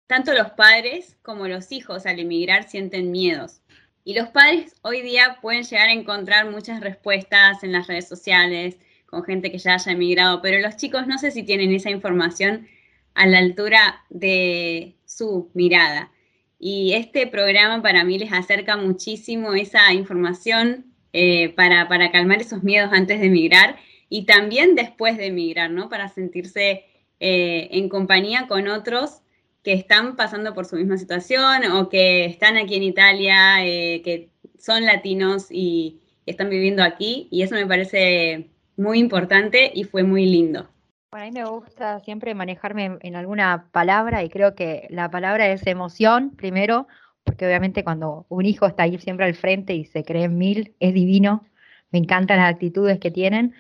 tanto 0.07 0.33
los 0.33 0.51
padres 0.53 1.17
como 1.23 1.47
los 1.47 1.71
hijos 1.73 2.07
al 2.07 2.19
emigrar 2.19 2.69
sienten 2.69 3.11
miedos. 3.11 3.61
Y 4.05 4.15
los 4.15 4.29
padres 4.29 4.75
hoy 4.83 5.03
día 5.03 5.39
pueden 5.43 5.65
llegar 5.65 5.89
a 5.89 5.93
encontrar 5.93 6.51
muchas 6.51 6.81
respuestas 6.81 7.63
en 7.65 7.73
las 7.73 7.89
redes 7.89 8.09
sociales, 8.09 8.79
con 9.07 9.25
gente 9.25 9.51
que 9.51 9.59
ya 9.59 9.75
haya 9.75 9.93
emigrado, 9.93 10.41
pero 10.43 10.61
los 10.61 10.77
chicos 10.77 11.07
no 11.07 11.19
sé 11.19 11.31
si 11.31 11.43
tienen 11.43 11.73
esa 11.73 11.91
información 11.91 12.69
a 13.15 13.27
la 13.27 13.39
altura 13.39 14.05
de 14.11 14.97
su 15.05 15.51
mirada. 15.55 16.13
Y 16.59 16.95
este 16.95 17.27
programa 17.27 17.83
para 17.83 18.05
mí 18.05 18.19
les 18.19 18.33
acerca 18.33 18.77
muchísimo 18.77 19.55
esa 19.55 19.93
información 19.93 20.87
eh, 21.13 21.51
para, 21.51 21.89
para 21.89 22.11
calmar 22.11 22.41
esos 22.41 22.63
miedos 22.63 22.91
antes 22.93 23.21
de 23.21 23.27
emigrar 23.27 23.77
y 24.09 24.27
también 24.27 24.75
después 24.75 25.17
de 25.17 25.27
emigrar, 25.27 25.71
¿no? 25.71 25.89
Para 25.89 26.09
sentirse 26.09 26.85
eh, 27.21 27.69
en 27.73 27.89
compañía 27.89 28.47
con 28.49 28.69
otros 28.69 29.23
que 29.63 29.73
están 29.73 30.15
pasando 30.15 30.55
por 30.55 30.65
su 30.65 30.77
misma 30.77 30.97
situación 30.97 31.65
o 31.73 31.89
que 31.89 32.25
están 32.25 32.57
aquí 32.57 32.77
en 32.77 32.85
Italia, 32.85 33.65
eh, 33.65 34.01
que 34.05 34.31
son 34.59 34.85
latinos 34.85 35.49
y 35.51 36.01
están 36.25 36.51
viviendo 36.51 36.83
aquí. 36.85 37.27
Y 37.31 37.43
eso 37.43 37.57
me 37.57 37.67
parece 37.67 38.51
muy 38.77 38.99
importante 38.99 39.73
y 39.75 39.85
fue 39.85 40.05
muy 40.05 40.27
lindo. 40.27 40.69
Bueno, 41.11 41.27
a 41.27 41.31
mí 41.31 41.33
me 41.33 41.49
gusta 41.49 42.01
siempre 42.01 42.35
manejarme 42.35 42.99
en, 43.01 43.17
alguna 43.17 43.69
palabra 43.73 44.23
y 44.23 44.29
creo 44.29 44.55
que 44.55 44.87
la 44.91 45.11
palabra 45.11 45.49
es 45.49 45.67
emoción, 45.67 46.31
primero, 46.37 46.87
porque 47.25 47.47
obviamente 47.47 47.85
cuando 47.85 48.27
un 48.29 48.45
hijo 48.45 48.67
está 48.67 48.85
ahí 48.85 48.99
siempre 48.99 49.27
al 49.27 49.35
frente 49.35 49.75
y 49.75 49.85
se 49.85 50.05
cree 50.05 50.25
en 50.25 50.37
mil, 50.37 50.75
es 50.79 50.95
divino. 50.95 51.45
Me 51.91 51.99
encantan 51.99 52.39
las 52.39 52.53
actitudes 52.53 52.99
que 53.01 53.11
tienen. 53.11 53.55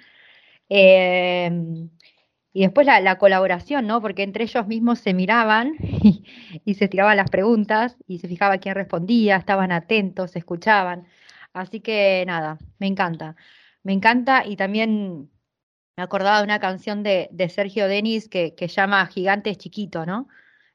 Eh, 0.68 1.50
y 2.52 2.62
después 2.62 2.86
la, 2.86 3.00
la 3.00 3.18
colaboración, 3.18 3.86
¿no? 3.86 4.00
Porque 4.00 4.22
entre 4.22 4.44
ellos 4.44 4.66
mismos 4.66 4.98
se 5.00 5.12
miraban 5.14 5.74
y, 6.64 6.74
se 6.74 6.88
tiraban 6.88 7.16
las 7.18 7.30
preguntas 7.30 7.96
y 8.06 8.18
se 8.18 8.28
fijaba 8.28 8.58
quién 8.58 8.74
respondía, 8.74 9.36
estaban 9.36 9.72
atentos, 9.72 10.32
se 10.32 10.38
escuchaban. 10.38 11.06
Así 11.52 11.80
que 11.80 12.24
nada, 12.26 12.58
me 12.78 12.86
encanta. 12.86 13.36
Me 13.82 13.92
encanta 13.92 14.44
y 14.46 14.56
también 14.56 15.30
me 15.96 16.02
acordaba 16.02 16.38
de 16.38 16.44
una 16.44 16.60
canción 16.60 17.02
de, 17.02 17.28
de 17.32 17.48
Sergio 17.48 17.88
Denis 17.88 18.28
que, 18.28 18.54
que 18.54 18.68
llama 18.68 19.06
Gigantes 19.06 19.58
Chiquitos, 19.58 20.06
¿no? 20.06 20.28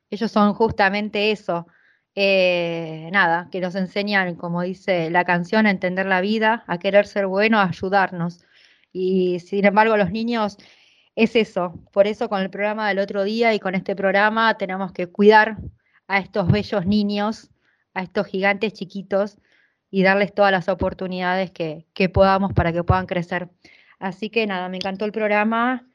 Ellos 0.10 0.32
son 0.32 0.54
justamente 0.54 1.32
eso. 1.32 1.68
eh, 2.16 3.10
nada, 3.14 3.50
que 3.52 3.62
nos 3.62 3.76
enseñan, 3.76 4.36
como 4.36 4.62
dice 4.64 5.10
la 5.10 5.26
canción, 5.26 5.66
a 5.68 5.72
entender 5.72 6.06
la 6.08 6.22
vida, 6.22 6.64
a 6.68 6.80
querer 6.80 7.08
ser 7.08 7.28
bueno, 7.28 7.60
a 7.60 7.66
ayudarnos. 7.70 8.44
Y 8.92 9.40
sin 9.40 9.66
embargo, 9.66 9.98
los 9.98 10.12
niños 10.12 10.58
es 11.16 11.36
eso. 11.36 11.74
Por 11.92 12.08
eso 12.08 12.30
con 12.30 12.42
el 12.42 12.50
programa 12.50 12.88
del 12.90 13.00
otro 13.00 13.24
día 13.24 13.54
y 13.54 13.60
con 13.60 13.76
este 13.76 13.96
programa 13.96 14.58
tenemos 14.58 14.92
que 14.92 15.08
cuidar 15.08 15.58
a 16.08 16.20
estos 16.20 16.52
bellos 16.52 16.86
niños, 16.86 17.50
a 17.94 18.04
estos 18.04 18.28
gigantes 18.28 18.74
chiquitos 18.74 19.38
y 19.90 20.04
darles 20.04 20.34
todas 20.34 20.52
las 20.52 20.70
oportunidades 20.70 21.52
que, 21.52 21.86
que 21.94 22.10
podamos 22.10 22.54
para 22.54 22.74
que 22.74 22.84
puedan 22.84 23.06
crecer. 23.08 23.50
Así 24.00 24.30
que 24.30 24.48
nada, 24.48 24.70
me 24.70 24.78
encantó 24.78 25.06
el 25.06 25.12
programa 25.12 25.88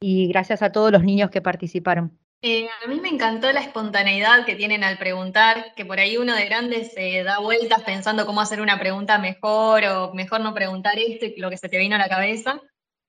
y 0.00 0.28
gracias 0.28 0.62
a 0.62 0.72
todos 0.72 0.92
los 0.92 1.02
niños 1.04 1.30
que 1.30 1.42
participaron. 1.42 2.19
Eh, 2.42 2.68
a 2.82 2.86
mí 2.88 2.98
me 3.00 3.10
encantó 3.10 3.52
la 3.52 3.60
espontaneidad 3.60 4.46
que 4.46 4.56
tienen 4.56 4.82
al 4.82 4.96
preguntar, 4.96 5.74
que 5.76 5.84
por 5.84 6.00
ahí 6.00 6.16
uno 6.16 6.34
de 6.34 6.46
grande 6.46 6.84
se 6.86 7.22
da 7.22 7.38
vueltas 7.38 7.82
pensando 7.82 8.24
cómo 8.24 8.40
hacer 8.40 8.62
una 8.62 8.78
pregunta 8.78 9.18
mejor 9.18 9.84
o 9.84 10.14
mejor 10.14 10.40
no 10.40 10.54
preguntar 10.54 10.98
esto 10.98 11.26
y 11.26 11.36
lo 11.38 11.50
que 11.50 11.58
se 11.58 11.68
te 11.68 11.76
vino 11.78 11.96
a 11.96 11.98
la 11.98 12.08
cabeza. 12.08 12.58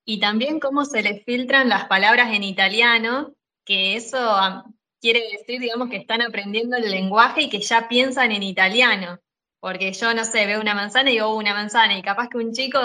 Y 0.06 0.20
también 0.20 0.60
cómo 0.60 0.84
se 0.84 1.02
les 1.02 1.24
filtran 1.24 1.70
las 1.70 1.86
palabras 1.86 2.34
en 2.34 2.44
italiano, 2.44 3.34
que 3.66 3.96
eso 3.96 4.18
ah, 4.20 4.66
quiere 5.00 5.22
decir, 5.32 5.62
digamos, 5.62 5.90
que 5.90 5.96
están 5.98 6.22
aprendiendo 6.22 6.76
el 6.76 6.92
lenguaje 6.92 7.44
y 7.44 7.50
que 7.50 7.62
ya 7.62 7.88
piensan 7.88 8.34
en 8.34 8.44
italiano. 8.44 9.20
Porque 9.62 9.94
yo, 9.94 10.14
no 10.14 10.26
sé, 10.26 10.46
veo 10.46 10.60
una 10.60 10.76
manzana 10.76 11.10
y 11.10 11.14
digo 11.14 11.28
"Oh, 11.28 11.38
una 11.38 11.54
manzana, 11.54 11.98
y 11.98 12.02
capaz 12.02 12.28
que 12.30 12.38
un 12.38 12.52
chico 12.52 12.80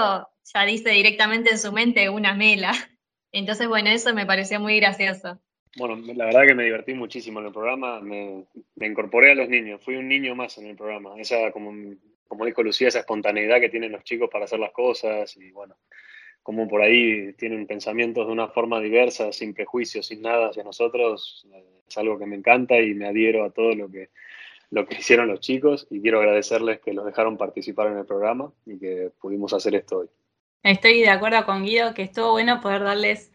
ya 0.55 0.65
dice 0.65 0.91
directamente 0.91 1.51
en 1.51 1.59
su 1.59 1.73
mente 1.73 2.09
una 2.09 2.35
mela. 2.35 2.71
Entonces, 3.33 3.67
bueno, 3.67 3.91
eso 3.91 4.15
me 4.15 4.27
pareció 4.27 4.61
muy 4.61 4.79
gracioso. 4.79 5.41
Bueno, 5.77 5.97
la 6.15 6.27
verdad 6.27 6.47
que 6.47 6.55
me 6.55 6.65
divertí 6.65 6.95
muchísimo 6.95 7.41
en 7.41 7.47
el 7.47 7.53
programa, 7.53 8.01
me, 8.01 8.45
incorporé 8.81 9.33
a 9.33 9.35
los 9.35 9.49
niños, 9.49 9.83
fui 9.85 9.97
un 9.97 10.09
niño 10.09 10.35
más 10.35 10.57
en 10.57 10.67
el 10.67 10.77
programa, 10.77 11.15
esa, 11.19 11.51
como, 11.53 11.73
como 12.27 12.47
dijo 12.47 12.63
Lucía, 12.63 12.89
esa 12.89 13.01
espontaneidad 13.01 13.61
que 13.61 13.69
tienen 13.69 13.93
los 13.93 14.03
chicos 14.03 14.31
para 14.33 14.47
hacer 14.47 14.59
las 14.59 14.73
cosas 14.73 15.37
y 15.37 15.51
bueno, 15.51 15.77
como 16.43 16.67
por 16.67 16.81
ahí 16.81 17.33
tienen 17.35 17.67
pensamientos 17.67 18.27
de 18.27 18.33
una 18.33 18.49
forma 18.49 18.81
diversa, 18.81 19.33
sin 19.33 19.53
prejuicios, 19.53 20.07
sin 20.07 20.23
nada 20.23 20.49
hacia 20.49 20.63
nosotros, 20.63 21.47
es 21.87 21.99
algo 21.99 22.19
que 22.19 22.27
me 22.27 22.37
encanta 22.37 22.81
y 22.81 22.95
me 22.95 23.09
adhiero 23.09 23.45
a 23.45 23.51
todo 23.51 23.75
lo 23.75 23.91
que, 23.91 24.09
lo 24.71 24.87
que 24.87 24.97
hicieron 24.97 25.29
los 25.29 25.41
chicos 25.41 25.87
y 25.91 26.01
quiero 26.01 26.21
agradecerles 26.21 26.81
que 26.81 26.93
los 26.93 27.05
dejaron 27.05 27.37
participar 27.37 27.89
en 27.89 27.99
el 27.99 28.07
programa 28.07 28.53
y 28.65 28.79
que 28.79 29.11
pudimos 29.21 29.53
hacer 29.53 29.75
esto 29.75 29.99
hoy. 29.99 30.09
Estoy 30.63 31.01
de 31.01 31.11
acuerdo 31.11 31.45
con 31.45 31.65
Guido 31.65 31.95
que 31.95 32.03
estuvo 32.03 32.33
bueno 32.33 32.61
poder 32.61 32.83
darles, 32.83 33.33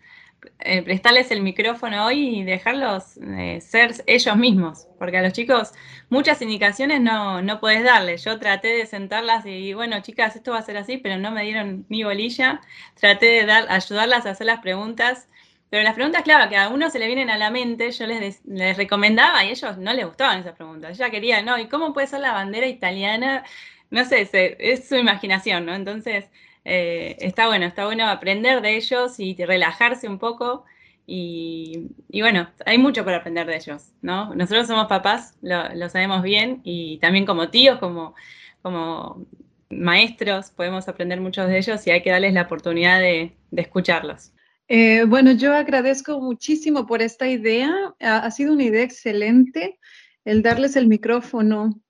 eh, 0.59 0.81
prestarles 0.83 1.31
el 1.31 1.41
micrófono 1.41 2.05
hoy 2.05 2.39
y 2.39 2.43
dejarlos 2.43 3.17
eh, 3.17 3.59
ser 3.61 3.93
ellos 4.07 4.35
mismos, 4.37 4.87
porque 4.99 5.17
a 5.17 5.21
los 5.21 5.33
chicos 5.33 5.71
muchas 6.09 6.41
indicaciones 6.41 7.01
no, 7.01 7.41
no 7.41 7.59
podés 7.59 7.83
darles. 7.83 8.23
Yo 8.23 8.39
traté 8.39 8.69
de 8.69 8.85
sentarlas 8.85 9.45
y 9.45 9.73
bueno, 9.73 10.01
chicas, 10.01 10.35
esto 10.35 10.51
va 10.51 10.59
a 10.59 10.61
ser 10.63 10.77
así, 10.77 10.97
pero 10.97 11.17
no 11.17 11.31
me 11.31 11.43
dieron 11.43 11.85
ni 11.89 12.03
bolilla. 12.03 12.61
Traté 12.99 13.27
de 13.27 13.45
dar, 13.45 13.65
ayudarlas 13.71 14.25
a 14.25 14.31
hacer 14.31 14.47
las 14.47 14.61
preguntas, 14.61 15.27
pero 15.69 15.83
las 15.83 15.95
preguntas, 15.95 16.23
claro, 16.23 16.49
que 16.49 16.57
a 16.57 16.69
uno 16.69 16.89
se 16.89 16.99
le 16.99 17.07
vienen 17.07 17.29
a 17.29 17.37
la 17.37 17.49
mente, 17.49 17.91
yo 17.91 18.05
les, 18.07 18.43
les 18.45 18.77
recomendaba 18.77 19.43
y 19.45 19.49
ellos 19.51 19.77
no 19.77 19.93
les 19.93 20.05
gustaban 20.05 20.39
esas 20.39 20.55
preguntas. 20.55 20.99
Ella 20.99 21.09
quería, 21.09 21.41
no, 21.43 21.57
¿y 21.57 21.67
cómo 21.67 21.93
puede 21.93 22.07
ser 22.07 22.19
la 22.19 22.33
bandera 22.33 22.67
italiana? 22.67 23.43
No 23.89 24.05
sé, 24.05 24.29
es 24.59 24.87
su 24.87 24.95
imaginación, 24.95 25.65
¿no? 25.65 25.73
Entonces, 25.75 26.25
eh, 26.65 27.17
está 27.19 27.47
bueno, 27.47 27.65
está 27.65 27.85
bueno 27.85 28.07
aprender 28.07 28.61
de 28.61 28.75
ellos 28.77 29.19
y 29.19 29.35
relajarse 29.35 30.07
un 30.07 30.19
poco. 30.19 30.65
Y, 31.07 31.89
bueno, 32.13 32.49
hay 32.65 32.77
mucho 32.77 33.03
por 33.03 33.13
aprender 33.13 33.45
de 33.45 33.57
ellos, 33.57 33.91
¿no? 34.01 34.33
Nosotros 34.33 34.67
somos 34.67 34.87
papás, 34.87 35.35
lo, 35.41 35.89
sabemos 35.89 36.23
bien, 36.23 36.61
y 36.63 36.99
también 36.99 37.25
como 37.25 37.49
tíos, 37.49 37.79
como, 37.79 38.15
como 38.61 39.25
maestros, 39.69 40.51
podemos 40.51 40.87
aprender 40.87 41.19
muchos 41.19 41.47
de 41.47 41.57
ellos 41.57 41.85
y 41.85 41.91
hay 41.91 42.01
que 42.01 42.11
darles 42.11 42.33
la 42.33 42.43
oportunidad 42.43 42.99
de, 42.99 43.35
de 43.51 43.61
escucharlos. 43.61 44.31
Eh, 44.69 45.03
bueno, 45.05 45.33
yo 45.33 45.53
agradezco 45.53 46.21
muchísimo 46.21 46.85
por 46.85 47.01
esta 47.01 47.27
idea. 47.27 47.93
Ha, 47.99 48.19
ha 48.19 48.31
sido 48.31 48.53
una 48.53 48.63
idea 48.63 48.83
excelente 48.83 49.79
el 50.23 50.41
darles 50.41 50.75
el 50.75 50.87
micrófono 50.87 51.81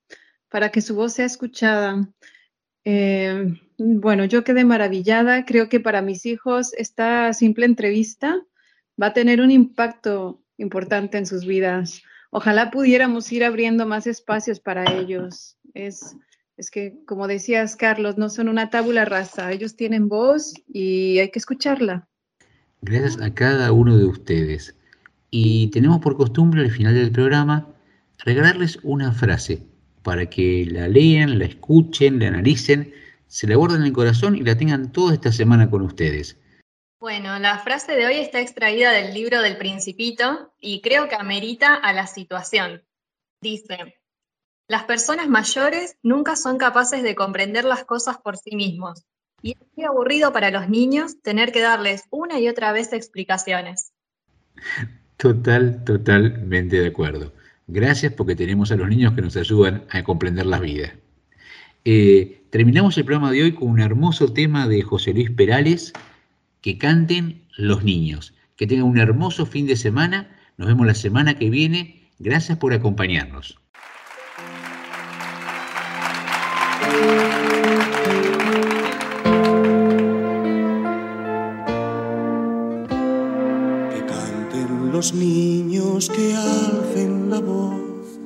para 0.49 0.69
que 0.69 0.81
su 0.81 0.95
voz 0.95 1.13
sea 1.13 1.25
escuchada. 1.25 2.07
Eh, 2.83 3.59
bueno, 3.81 4.25
yo 4.25 4.43
quedé 4.43 4.63
maravillada. 4.63 5.45
Creo 5.45 5.69
que 5.69 5.79
para 5.79 6.01
mis 6.01 6.25
hijos 6.25 6.73
esta 6.77 7.33
simple 7.33 7.65
entrevista 7.65 8.39
va 9.01 9.07
a 9.07 9.13
tener 9.13 9.41
un 9.41 9.51
impacto 9.51 10.43
importante 10.57 11.17
en 11.17 11.25
sus 11.25 11.45
vidas. 11.45 12.03
Ojalá 12.29 12.71
pudiéramos 12.71 13.31
ir 13.31 13.43
abriendo 13.43 13.85
más 13.85 14.07
espacios 14.07 14.59
para 14.59 14.85
ellos. 14.93 15.57
Es, 15.73 16.15
es 16.57 16.69
que, 16.69 16.99
como 17.05 17.27
decías, 17.27 17.75
Carlos, 17.75 18.17
no 18.17 18.29
son 18.29 18.47
una 18.47 18.69
tábula 18.69 19.05
rasa. 19.05 19.51
Ellos 19.51 19.75
tienen 19.75 20.07
voz 20.07 20.53
y 20.67 21.19
hay 21.19 21.31
que 21.31 21.39
escucharla. 21.39 22.07
Gracias 22.81 23.21
a 23.21 23.33
cada 23.33 23.71
uno 23.71 23.97
de 23.97 24.05
ustedes. 24.05 24.75
Y 25.31 25.67
tenemos 25.67 25.99
por 25.99 26.17
costumbre 26.17 26.61
al 26.61 26.71
final 26.71 26.93
del 26.93 27.11
programa 27.11 27.67
regalarles 28.19 28.77
una 28.83 29.11
frase 29.11 29.63
para 30.03 30.27
que 30.27 30.67
la 30.69 30.87
lean, 30.87 31.39
la 31.39 31.45
escuchen, 31.45 32.19
la 32.19 32.27
analicen, 32.27 32.91
se 33.31 33.47
la 33.47 33.55
guarden 33.55 33.79
en 33.79 33.87
el 33.87 33.93
corazón 33.93 34.35
y 34.35 34.41
la 34.41 34.57
tengan 34.57 34.91
toda 34.91 35.13
esta 35.13 35.31
semana 35.31 35.69
con 35.69 35.83
ustedes. 35.83 36.37
Bueno, 36.99 37.39
la 37.39 37.59
frase 37.59 37.93
de 37.93 38.05
hoy 38.05 38.15
está 38.15 38.41
extraída 38.41 38.91
del 38.91 39.13
libro 39.13 39.41
del 39.41 39.55
Principito 39.55 40.53
y 40.59 40.81
creo 40.81 41.07
que 41.07 41.15
amerita 41.15 41.75
a 41.75 41.93
la 41.93 42.07
situación. 42.07 42.83
Dice, 43.41 43.95
las 44.67 44.83
personas 44.83 45.29
mayores 45.29 45.95
nunca 46.03 46.35
son 46.35 46.57
capaces 46.57 47.03
de 47.03 47.15
comprender 47.15 47.63
las 47.63 47.85
cosas 47.85 48.17
por 48.17 48.35
sí 48.35 48.53
mismos 48.57 49.05
y 49.41 49.51
es 49.51 49.57
muy 49.77 49.85
aburrido 49.85 50.33
para 50.33 50.51
los 50.51 50.67
niños 50.67 51.21
tener 51.21 51.53
que 51.53 51.61
darles 51.61 52.03
una 52.09 52.37
y 52.37 52.49
otra 52.49 52.73
vez 52.73 52.91
explicaciones. 52.91 53.93
Total, 55.15 55.85
totalmente 55.85 56.81
de 56.81 56.87
acuerdo. 56.89 57.31
Gracias 57.65 58.11
porque 58.11 58.35
tenemos 58.35 58.73
a 58.73 58.75
los 58.75 58.89
niños 58.89 59.13
que 59.13 59.21
nos 59.21 59.37
ayudan 59.37 59.85
a 59.89 60.03
comprender 60.03 60.45
la 60.45 60.59
vida. 60.59 60.97
Eh, 61.85 62.40
terminamos 62.51 62.97
el 62.97 63.05
programa 63.05 63.31
de 63.31 63.43
hoy 63.43 63.53
con 63.53 63.69
un 63.69 63.79
hermoso 63.79 64.31
tema 64.31 64.67
de 64.67 64.81
José 64.83 65.13
Luis 65.13 65.31
Perales, 65.31 65.93
que 66.61 66.77
canten 66.77 67.41
los 67.57 67.83
niños. 67.83 68.33
Que 68.55 68.67
tengan 68.67 68.85
un 68.85 68.99
hermoso 68.99 69.45
fin 69.45 69.65
de 69.65 69.75
semana. 69.75 70.29
Nos 70.57 70.67
vemos 70.67 70.85
la 70.85 70.93
semana 70.93 71.39
que 71.39 71.49
viene. 71.49 72.09
Gracias 72.19 72.57
por 72.57 72.73
acompañarnos. 72.73 73.57
Canten 84.07 84.91
los 84.91 85.13
niños 85.13 86.09
que 86.09 86.35
alcen 86.35 87.29
la 87.29 87.39
voz, 87.39 88.19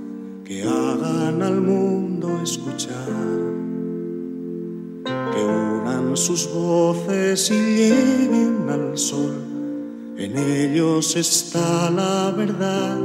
que 0.43 0.63
hagan 0.63 1.43
al 1.43 1.61
mundo 1.61 2.41
escuchar, 2.41 2.94
sus 6.25 6.51
voces 6.51 7.51
y 7.51 7.53
lleguen 7.53 8.67
al 8.67 8.97
sol. 8.97 9.35
En 10.17 10.35
ellos 10.35 11.15
está 11.15 11.91
la 11.91 12.31
verdad. 12.31 12.97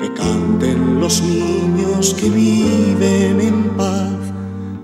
Que 0.00 0.10
canten 0.14 1.00
los 1.00 1.20
niños 1.20 2.14
que 2.14 2.30
viven 2.30 3.42
en 3.42 3.76
paz 3.76 4.16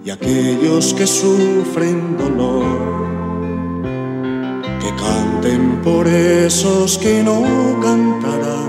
y 0.05 0.11
aquellos 0.11 0.93
que 0.93 1.07
sufren 1.07 2.19
dolor 2.19 3.05
que 4.83 4.91
canten 4.97 5.81
por 5.83 6.07
esos 6.07 6.99
que 6.99 7.23
no 7.23 7.41
cantarán, 7.81 8.64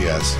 Radio 0.00 0.14
Puente. 0.14 0.39